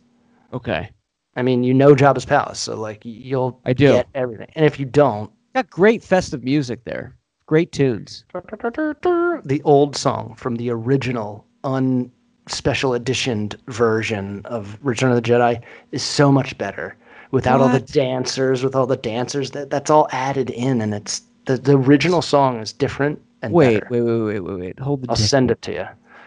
Okay. 0.53 0.89
I 1.39 1.41
mean, 1.41 1.63
you 1.63 1.73
know 1.73 1.95
Jabba's 1.95 2.25
palace, 2.25 2.59
so 2.59 2.75
like 2.75 2.99
you'll 3.03 3.59
I 3.65 3.71
do. 3.73 3.93
get 3.93 4.07
everything. 4.13 4.47
And 4.55 4.65
if 4.65 4.79
you 4.79 4.85
don't, 4.85 5.31
Got 5.55 5.69
great 5.69 6.03
festive 6.03 6.43
music 6.43 6.83
there. 6.83 7.15
Great 7.47 7.71
tunes. 7.71 8.25
the 8.33 9.61
old 9.63 9.95
song 9.95 10.35
from 10.37 10.55
the 10.57 10.69
original 10.69 11.45
un 11.63 12.11
special 12.47 12.93
editioned 12.93 13.55
version 13.67 14.41
of 14.45 14.77
Return 14.83 15.11
of 15.11 15.15
the 15.15 15.21
Jedi 15.21 15.61
is 15.91 16.03
so 16.03 16.31
much 16.31 16.57
better 16.57 16.95
without 17.31 17.61
all 17.61 17.69
the 17.69 17.79
dancers, 17.79 18.63
with 18.63 18.75
all 18.75 18.85
the 18.85 18.97
dancers. 18.97 19.51
That 19.51 19.69
that's 19.69 19.89
all 19.89 20.07
added 20.11 20.49
in, 20.51 20.81
and 20.81 20.93
it's 20.93 21.21
the 21.45 21.57
the 21.57 21.77
original 21.77 22.21
song 22.21 22.59
is 22.59 22.73
different 22.73 23.19
and 23.41 23.53
Wait, 23.53 23.75
better. 23.81 23.87
wait, 23.89 24.01
wait, 24.01 24.21
wait, 24.21 24.39
wait, 24.41 24.59
wait. 24.59 24.79
Hold 24.79 25.03
the 25.03 25.09
I'll 25.09 25.15
dick. 25.15 25.25
send 25.25 25.49
it 25.51 25.61
to 25.63 25.71
you. 25.73 25.85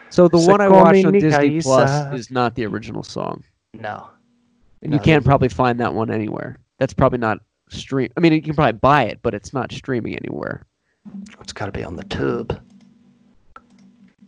So 0.09 0.27
the 0.27 0.37
one 0.39 0.59
I 0.61 0.67
watched 0.69 1.05
on 1.05 1.13
Disney. 1.13 1.61
Plus 1.61 2.13
is 2.13 2.29
not 2.31 2.55
the 2.55 2.65
original 2.65 3.03
song. 3.03 3.43
No, 3.73 4.07
And 4.83 4.93
you 4.93 4.99
can't 4.99 5.23
probably 5.23 5.49
find 5.49 5.79
that 5.79 5.93
one 5.93 6.11
anywhere. 6.11 6.59
That's 6.77 6.93
probably 6.93 7.19
not 7.19 7.39
stream. 7.69 8.09
I 8.17 8.19
mean, 8.19 8.33
you 8.33 8.41
can 8.41 8.53
probably 8.53 8.79
buy 8.79 9.03
it, 9.03 9.19
but 9.21 9.33
it's 9.33 9.53
not 9.53 9.71
streaming 9.71 10.15
anywhere. 10.15 10.65
it's 11.39 11.53
got 11.53 11.67
to 11.67 11.71
be 11.71 11.83
on 11.83 11.95
the 11.95 12.03
tube. 12.03 12.61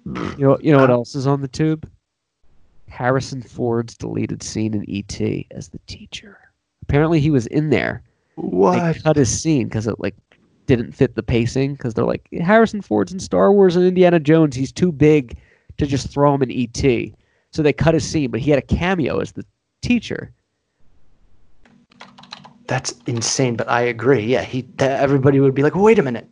You 0.06 0.36
know, 0.38 0.58
you 0.62 0.72
know 0.72 0.80
what 0.80 0.92
ah. 0.92 0.94
else 0.94 1.16
is 1.16 1.28
on 1.28 1.42
the 1.42 1.48
tube? 1.48 1.90
Harrison 2.88 3.42
Ford's 3.42 3.98
deleted 3.98 4.44
scene 4.44 4.74
in 4.74 4.90
E.T. 4.90 5.48
as 5.52 5.70
the 5.70 5.80
teacher. 5.88 6.38
Apparently, 6.84 7.20
he 7.20 7.32
was 7.32 7.48
in 7.48 7.70
there. 7.70 8.04
They 8.38 8.44
What? 8.44 9.04
cut 9.04 9.16
his 9.16 9.42
scene 9.42 9.68
because 9.68 9.88
it 9.88 10.00
like 10.00 10.16
didn't 10.68 10.92
fit 10.94 11.16
the 11.16 11.24
pacing. 11.24 11.74
Because 11.74 11.96
they're 11.96 12.06
like 12.06 12.28
Harrison 12.32 12.82
Ford's 12.82 13.12
in 13.12 13.20
Star 13.20 13.52
Wars 13.52 13.76
and 13.76 13.86
Indiana 13.86 14.20
Jones. 14.20 14.56
He's 14.56 14.72
too 14.72 14.92
big 14.92 15.38
to 15.78 15.86
just 15.88 16.10
throw 16.12 16.34
him 16.34 16.44
in 16.44 16.52
E.T. 16.52 17.14
So 17.52 17.64
they 17.64 17.74
cut 17.74 17.94
his 17.94 18.08
scene, 18.08 18.32
but 18.32 18.40
he 18.40 18.52
had 18.52 18.60
a 18.60 18.66
cameo 18.66 19.20
as 19.20 19.32
the 19.32 19.46
teacher. 19.82 20.32
That's 22.68 22.94
insane. 23.06 23.56
But 23.56 23.70
I 23.70 23.82
agree. 23.82 24.24
Yeah, 24.24 24.44
he. 24.44 24.68
Everybody 24.80 25.40
would 25.40 25.54
be 25.54 25.64
like, 25.64 25.76
wait 25.76 26.00
a 26.00 26.04
minute, 26.04 26.28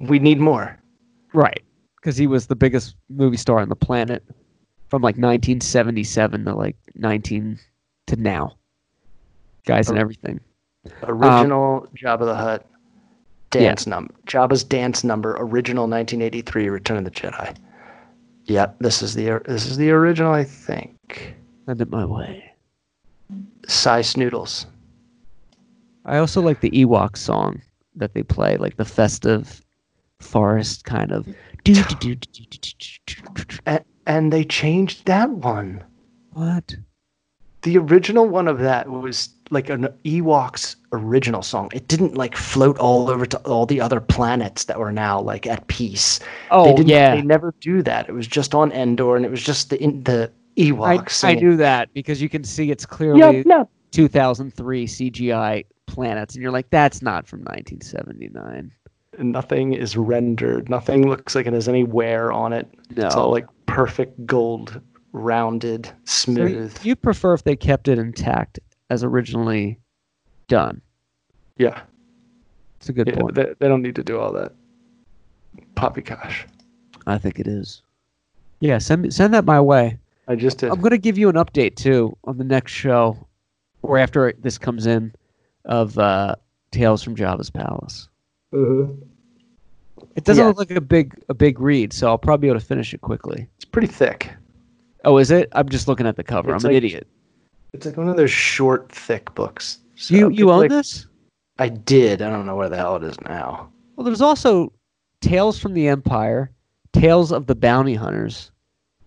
we 0.00 0.18
need 0.18 0.40
more. 0.40 0.78
Right. 1.32 1.62
Because 1.96 2.16
he 2.16 2.26
was 2.26 2.46
the 2.46 2.56
biggest 2.56 2.94
movie 3.08 3.36
star 3.36 3.60
on 3.60 3.68
the 3.68 3.76
planet 3.76 4.24
from 4.88 5.02
like 5.02 5.16
1977 5.16 6.44
to 6.44 6.54
like 6.54 6.76
19 6.94 7.58
to 8.06 8.16
now. 8.16 8.56
Guys 9.66 9.90
and 9.90 9.98
everything. 9.98 10.40
Original 11.02 11.82
um, 11.82 11.88
Jabba 11.94 12.20
the 12.24 12.34
Hutt 12.34 12.66
Yeah. 13.54 13.60
dance 13.60 13.86
number. 13.86 14.14
Jabba's 14.26 14.64
dance 14.64 15.04
number. 15.04 15.36
Original 15.38 15.84
1983 15.86 16.68
Return 16.70 16.96
of 16.98 17.04
the 17.04 17.10
Jedi. 17.10 17.54
Yeah, 18.44 18.70
this 18.80 19.02
is 19.02 19.14
the 19.14 19.42
this 19.44 19.66
is 19.66 19.76
the 19.76 19.90
original. 19.90 20.32
I 20.32 20.44
think. 20.44 21.34
Send 21.66 21.82
it 21.82 21.90
my 21.90 22.04
way. 22.06 22.44
Sy 23.66 24.00
Snootles. 24.00 24.64
I 26.08 26.16
also 26.16 26.40
like 26.40 26.60
the 26.60 26.70
Ewok 26.70 27.16
song 27.18 27.60
that 27.96 28.14
they 28.14 28.22
play, 28.22 28.56
like 28.56 28.76
the 28.76 28.84
festive 28.84 29.62
forest 30.20 30.84
kind 30.84 31.12
of. 31.12 31.28
And, 33.66 33.84
and 34.06 34.32
they 34.32 34.44
changed 34.44 35.04
that 35.04 35.30
one. 35.30 35.84
What? 36.32 36.76
The 37.62 37.76
original 37.76 38.26
one 38.26 38.48
of 38.48 38.58
that 38.60 38.88
was 38.88 39.28
like 39.50 39.68
an 39.68 39.88
Ewoks 40.04 40.76
original 40.92 41.42
song. 41.42 41.70
It 41.74 41.88
didn't 41.88 42.16
like 42.16 42.36
float 42.36 42.78
all 42.78 43.10
over 43.10 43.26
to 43.26 43.36
all 43.38 43.66
the 43.66 43.80
other 43.80 44.00
planets 44.00 44.64
that 44.64 44.78
were 44.78 44.92
now 44.92 45.20
like 45.20 45.46
at 45.46 45.66
peace. 45.66 46.20
they 46.20 46.26
Oh 46.50 46.76
didn't, 46.76 46.88
yeah, 46.88 47.16
They 47.16 47.22
never 47.22 47.52
do 47.60 47.82
that. 47.82 48.08
It 48.08 48.12
was 48.12 48.26
just 48.26 48.54
on 48.54 48.72
Endor, 48.72 49.16
and 49.16 49.26
it 49.26 49.30
was 49.30 49.42
just 49.42 49.70
the 49.70 49.82
in, 49.82 50.02
the 50.04 50.30
I, 50.56 50.60
Ewoks. 50.60 50.98
I 51.00 51.08
singing. 51.08 51.44
knew 51.44 51.56
that 51.56 51.92
because 51.92 52.22
you 52.22 52.28
can 52.28 52.44
see 52.44 52.70
it's 52.70 52.86
clearly 52.86 53.20
Yeah, 53.20 53.42
yeah. 53.44 53.64
2003 53.90 54.86
CGI 54.86 55.64
planets, 55.86 56.34
and 56.34 56.42
you're 56.42 56.52
like, 56.52 56.70
that's 56.70 57.02
not 57.02 57.26
from 57.26 57.40
1979. 57.40 58.70
Nothing 59.18 59.72
is 59.72 59.96
rendered. 59.96 60.68
Nothing 60.68 61.08
looks 61.08 61.34
like 61.34 61.46
it 61.46 61.52
has 61.52 61.68
any 61.68 61.82
wear 61.84 62.30
on 62.30 62.52
it. 62.52 62.68
No. 62.96 63.06
It's 63.06 63.14
all 63.16 63.30
like 63.30 63.46
perfect 63.66 64.24
gold, 64.26 64.80
rounded, 65.12 65.86
So 66.04 66.32
smooth. 66.32 66.78
you'd 66.84 67.02
prefer 67.02 67.34
if 67.34 67.42
they 67.44 67.56
kept 67.56 67.88
it 67.88 67.98
intact 67.98 68.60
as 68.90 69.02
originally 69.02 69.78
done. 70.46 70.80
yeah, 71.56 71.80
It's 72.78 72.88
a 72.88 72.92
good 72.92 73.08
yeah 73.08 73.16
point. 73.18 73.34
they, 73.34 73.52
they 73.58 73.68
don't 73.68 73.82
need 73.82 73.96
to 73.96 74.04
do 74.04 74.18
all 74.20 74.32
that. 74.32 74.52
Poppycock. 75.74 76.32
I 77.06 77.18
think 77.18 77.38
it 77.40 77.46
is. 77.48 77.82
Yeah, 78.60 78.78
send 78.78 79.02
me, 79.02 79.10
send 79.10 79.34
that 79.34 79.44
my 79.44 79.60
way. 79.60 79.98
I 80.28 80.34
just 80.36 80.58
did. 80.58 80.70
I'm 80.70 80.80
gonna 80.80 80.98
give 80.98 81.16
you 81.18 81.28
an 81.28 81.36
update 81.36 81.76
too 81.76 82.16
on 82.24 82.38
the 82.38 82.44
next 82.44 82.72
show, 82.72 83.26
or 83.88 83.98
after 83.98 84.32
this 84.38 84.58
comes 84.58 84.86
in, 84.86 85.12
of 85.64 85.98
uh, 85.98 86.36
Tales 86.70 87.02
from 87.02 87.16
Jabba's 87.16 87.50
Palace. 87.50 88.08
It 88.52 90.24
doesn't 90.24 90.42
Yeah. 90.42 90.48
look 90.48 90.58
like 90.58 90.70
a 90.70 90.80
big 90.80 91.14
a 91.28 91.34
big 91.34 91.58
read, 91.60 91.92
so 91.92 92.06
I'll 92.08 92.18
probably 92.18 92.46
be 92.46 92.50
able 92.50 92.60
to 92.60 92.66
finish 92.66 92.92
it 92.94 93.00
quickly. 93.00 93.48
It's 93.56 93.64
pretty 93.64 93.88
thick. 93.88 94.30
Oh, 95.04 95.18
is 95.18 95.30
it? 95.30 95.48
I'm 95.52 95.68
just 95.68 95.88
looking 95.88 96.06
at 96.06 96.16
the 96.16 96.24
cover. 96.24 96.54
It's 96.54 96.64
I'm 96.64 96.70
an 96.70 96.76
idiot. 96.76 97.06
It's 97.72 97.86
like 97.86 97.96
one 97.96 98.08
of 98.08 98.16
those 98.16 98.30
short, 98.30 98.90
thick 98.92 99.34
books. 99.34 99.78
So 99.96 100.14
you 100.14 100.30
you 100.30 100.50
own 100.50 100.60
like- 100.60 100.70
this? 100.70 101.06
I 101.58 101.68
did. 101.68 102.22
I 102.22 102.30
don't 102.30 102.46
know 102.46 102.54
where 102.54 102.68
the 102.68 102.76
hell 102.76 102.96
it 102.96 103.02
is 103.02 103.20
now. 103.22 103.68
Well, 103.96 104.04
there's 104.04 104.20
also 104.20 104.72
Tales 105.20 105.58
from 105.58 105.74
the 105.74 105.88
Empire, 105.88 106.52
Tales 106.92 107.32
of 107.32 107.46
the 107.46 107.56
Bounty 107.56 107.94
Hunters, 107.94 108.52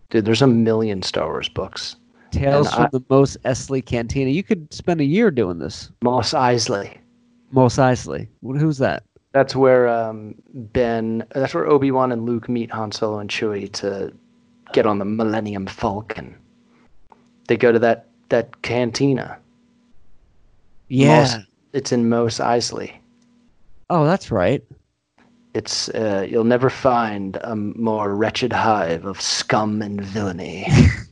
Dude, 0.10 0.26
there's 0.26 0.42
a 0.42 0.48
million 0.48 1.02
Star 1.02 1.28
Wars 1.28 1.48
books. 1.48 1.96
Tales 2.32 2.68
And 2.68 2.76
from 2.76 2.86
I- 2.86 2.90
the 2.92 3.04
Mos 3.10 3.38
Eisley 3.46 3.86
Cantina. 3.86 4.30
You 4.32 4.44
could 4.44 4.74
spend 4.74 5.02
a 5.02 5.06
year 5.06 5.32
doing 5.32 5.60
this. 5.60 5.92
Mos 6.02 6.34
Eisley. 6.34 6.98
Mos 7.52 7.76
Eisley. 7.78 8.28
Who's 8.42 8.78
that? 8.80 9.04
That's 9.34 9.56
where 9.56 9.88
um, 9.88 10.36
Ben. 10.54 11.24
That's 11.34 11.54
where 11.54 11.66
Obi 11.68 11.92
Wan 11.92 12.12
and 12.12 12.26
Luke 12.26 12.50
meet 12.50 12.72
Han 12.72 12.92
Solo 12.92 13.20
and 13.20 13.30
Chewie 13.30 13.72
to 13.74 14.12
get 14.74 14.86
on 14.86 15.00
the 15.00 15.06
Millennium 15.06 15.68
Falcon. 15.68 16.36
They 17.48 17.58
go 17.58 17.72
to 17.72 17.80
that 17.80 18.08
that 18.30 18.62
cantina. 18.62 19.38
Yeah. 20.90 21.22
Mos- 21.22 21.46
it's 21.74 21.92
in 21.92 22.10
Mos 22.10 22.40
Eisley. 22.40 22.92
Oh, 23.90 24.06
that's 24.06 24.32
right. 24.32 24.64
It's 25.54 25.90
uh, 25.90 26.26
you'll 26.30 26.46
never 26.46 26.70
find 26.70 27.38
a 27.44 27.56
more 27.56 28.16
wretched 28.16 28.54
hive 28.54 29.06
of 29.06 29.20
scum 29.22 29.82
and 29.82 30.00
villainy. 30.02 30.68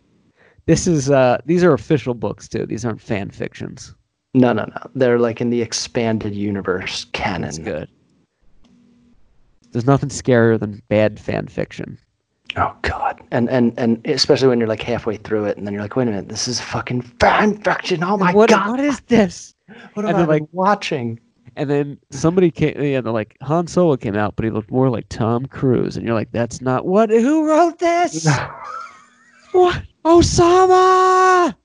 This 0.69 0.85
is 0.85 1.09
uh 1.09 1.39
these 1.47 1.63
are 1.63 1.73
official 1.73 2.13
books 2.13 2.47
too. 2.47 2.63
These 2.67 2.85
aren't 2.85 3.01
fan 3.01 3.31
fictions. 3.31 3.95
no, 4.35 4.53
no, 4.53 4.65
no. 4.65 4.91
They're 4.93 5.17
like 5.17 5.41
in 5.41 5.49
the 5.49 5.63
expanded 5.63 6.35
universe 6.35 7.07
canon. 7.11 7.41
That's 7.41 7.57
good. 7.57 7.89
There's 9.71 9.87
nothing 9.87 10.09
scarier 10.09 10.59
than 10.59 10.79
bad 10.87 11.19
fan 11.19 11.47
fiction. 11.47 11.97
Oh 12.55 12.75
God, 12.83 13.19
and 13.31 13.49
and 13.49 13.73
and 13.79 13.99
especially 14.05 14.47
when 14.47 14.59
you're 14.59 14.67
like 14.67 14.83
halfway 14.83 15.17
through 15.17 15.45
it, 15.45 15.57
and 15.57 15.65
then 15.65 15.73
you're 15.73 15.81
like, 15.81 15.95
wait 15.95 16.07
a 16.07 16.11
minute, 16.11 16.29
this 16.29 16.47
is 16.47 16.61
fucking 16.61 17.01
fan 17.01 17.57
fiction. 17.63 18.03
Oh 18.03 18.17
my 18.17 18.31
what, 18.31 18.51
God, 18.51 18.69
what 18.69 18.79
is 18.79 18.99
this? 19.07 19.55
what 19.95 20.05
and 20.05 20.09
am 20.09 20.15
I 20.17 20.19
like- 20.19 20.41
like 20.41 20.49
watching? 20.51 21.19
And 21.55 21.67
then 21.67 21.97
somebody 22.11 22.51
came 22.51 22.79
yeah, 22.79 23.01
they're 23.01 23.11
like 23.11 23.35
Han 23.41 23.65
Solo 23.65 23.97
came 23.97 24.15
out, 24.15 24.35
but 24.35 24.45
he 24.45 24.51
looked 24.51 24.69
more 24.69 24.91
like 24.91 25.09
Tom 25.09 25.47
Cruise. 25.47 25.97
And 25.97 26.05
you're 26.05 26.13
like, 26.13 26.31
that's 26.31 26.61
not 26.61 26.85
what 26.85 27.09
who 27.09 27.47
wrote 27.49 27.79
this? 27.79 28.27
what? 29.51 29.81
Osama 30.05 31.55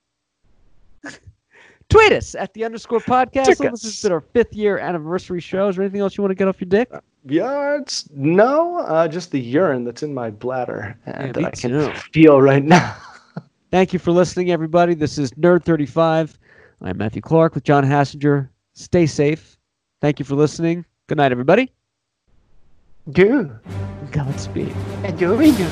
Tweet 1.91 2.13
us 2.13 2.35
at 2.35 2.53
the 2.55 2.65
underscore 2.65 2.99
Podcastle. 3.01 3.45
Tick 3.45 3.57
So 3.59 3.65
this 3.65 3.73
us. 3.75 3.83
has 3.85 4.03
been 4.03 4.13
our 4.13 4.21
fifth 4.21 4.55
year 4.55 4.79
anniversary 4.79 5.41
show. 5.41 5.69
Is 5.69 5.77
there 5.77 5.85
anything 5.85 6.01
else 6.01 6.17
you 6.17 6.23
want 6.23 6.31
to 6.33 6.35
get 6.35 6.49
off 6.49 6.61
your 6.61 6.69
dick? 6.69 6.91
Yeah, 7.27 7.77
it's 7.79 8.09
no, 8.11 8.79
uh, 8.79 9.07
just 9.07 9.31
the 9.31 9.39
urine 9.41 9.85
that's 9.85 10.03
in 10.03 10.13
my 10.13 10.31
bladder 10.31 10.99
and 11.07 11.27
Yeah, 11.27 11.33
that 11.33 11.41
me 11.41 11.45
I 11.47 11.51
can 11.51 11.71
too. 11.71 11.93
feel 12.13 12.41
right 12.41 12.65
now. 12.65 12.97
Thank 13.71 13.93
you 13.93 13.99
for 13.99 14.13
listening, 14.13 14.51
everybody. 14.51 14.95
This 14.95 15.19
is 15.19 15.31
Nerd35. 15.33 16.35
I'm 16.81 16.97
Matthew 16.99 17.23
Clark 17.23 17.55
with 17.55 17.65
Jon 17.65 17.85
Hassinger. 17.85 18.49
Stay 18.73 19.07
safe. 19.07 19.57
Thank 20.01 20.19
you 20.19 20.25
for 20.25 20.35
listening. 20.35 20.85
Good 21.07 21.19
night, 21.19 21.33
everybody. 21.33 21.71
Do, 23.11 23.51
Godspeed. 24.11 24.75
do, 25.17 25.37
we 25.37 25.53
do. 25.53 25.69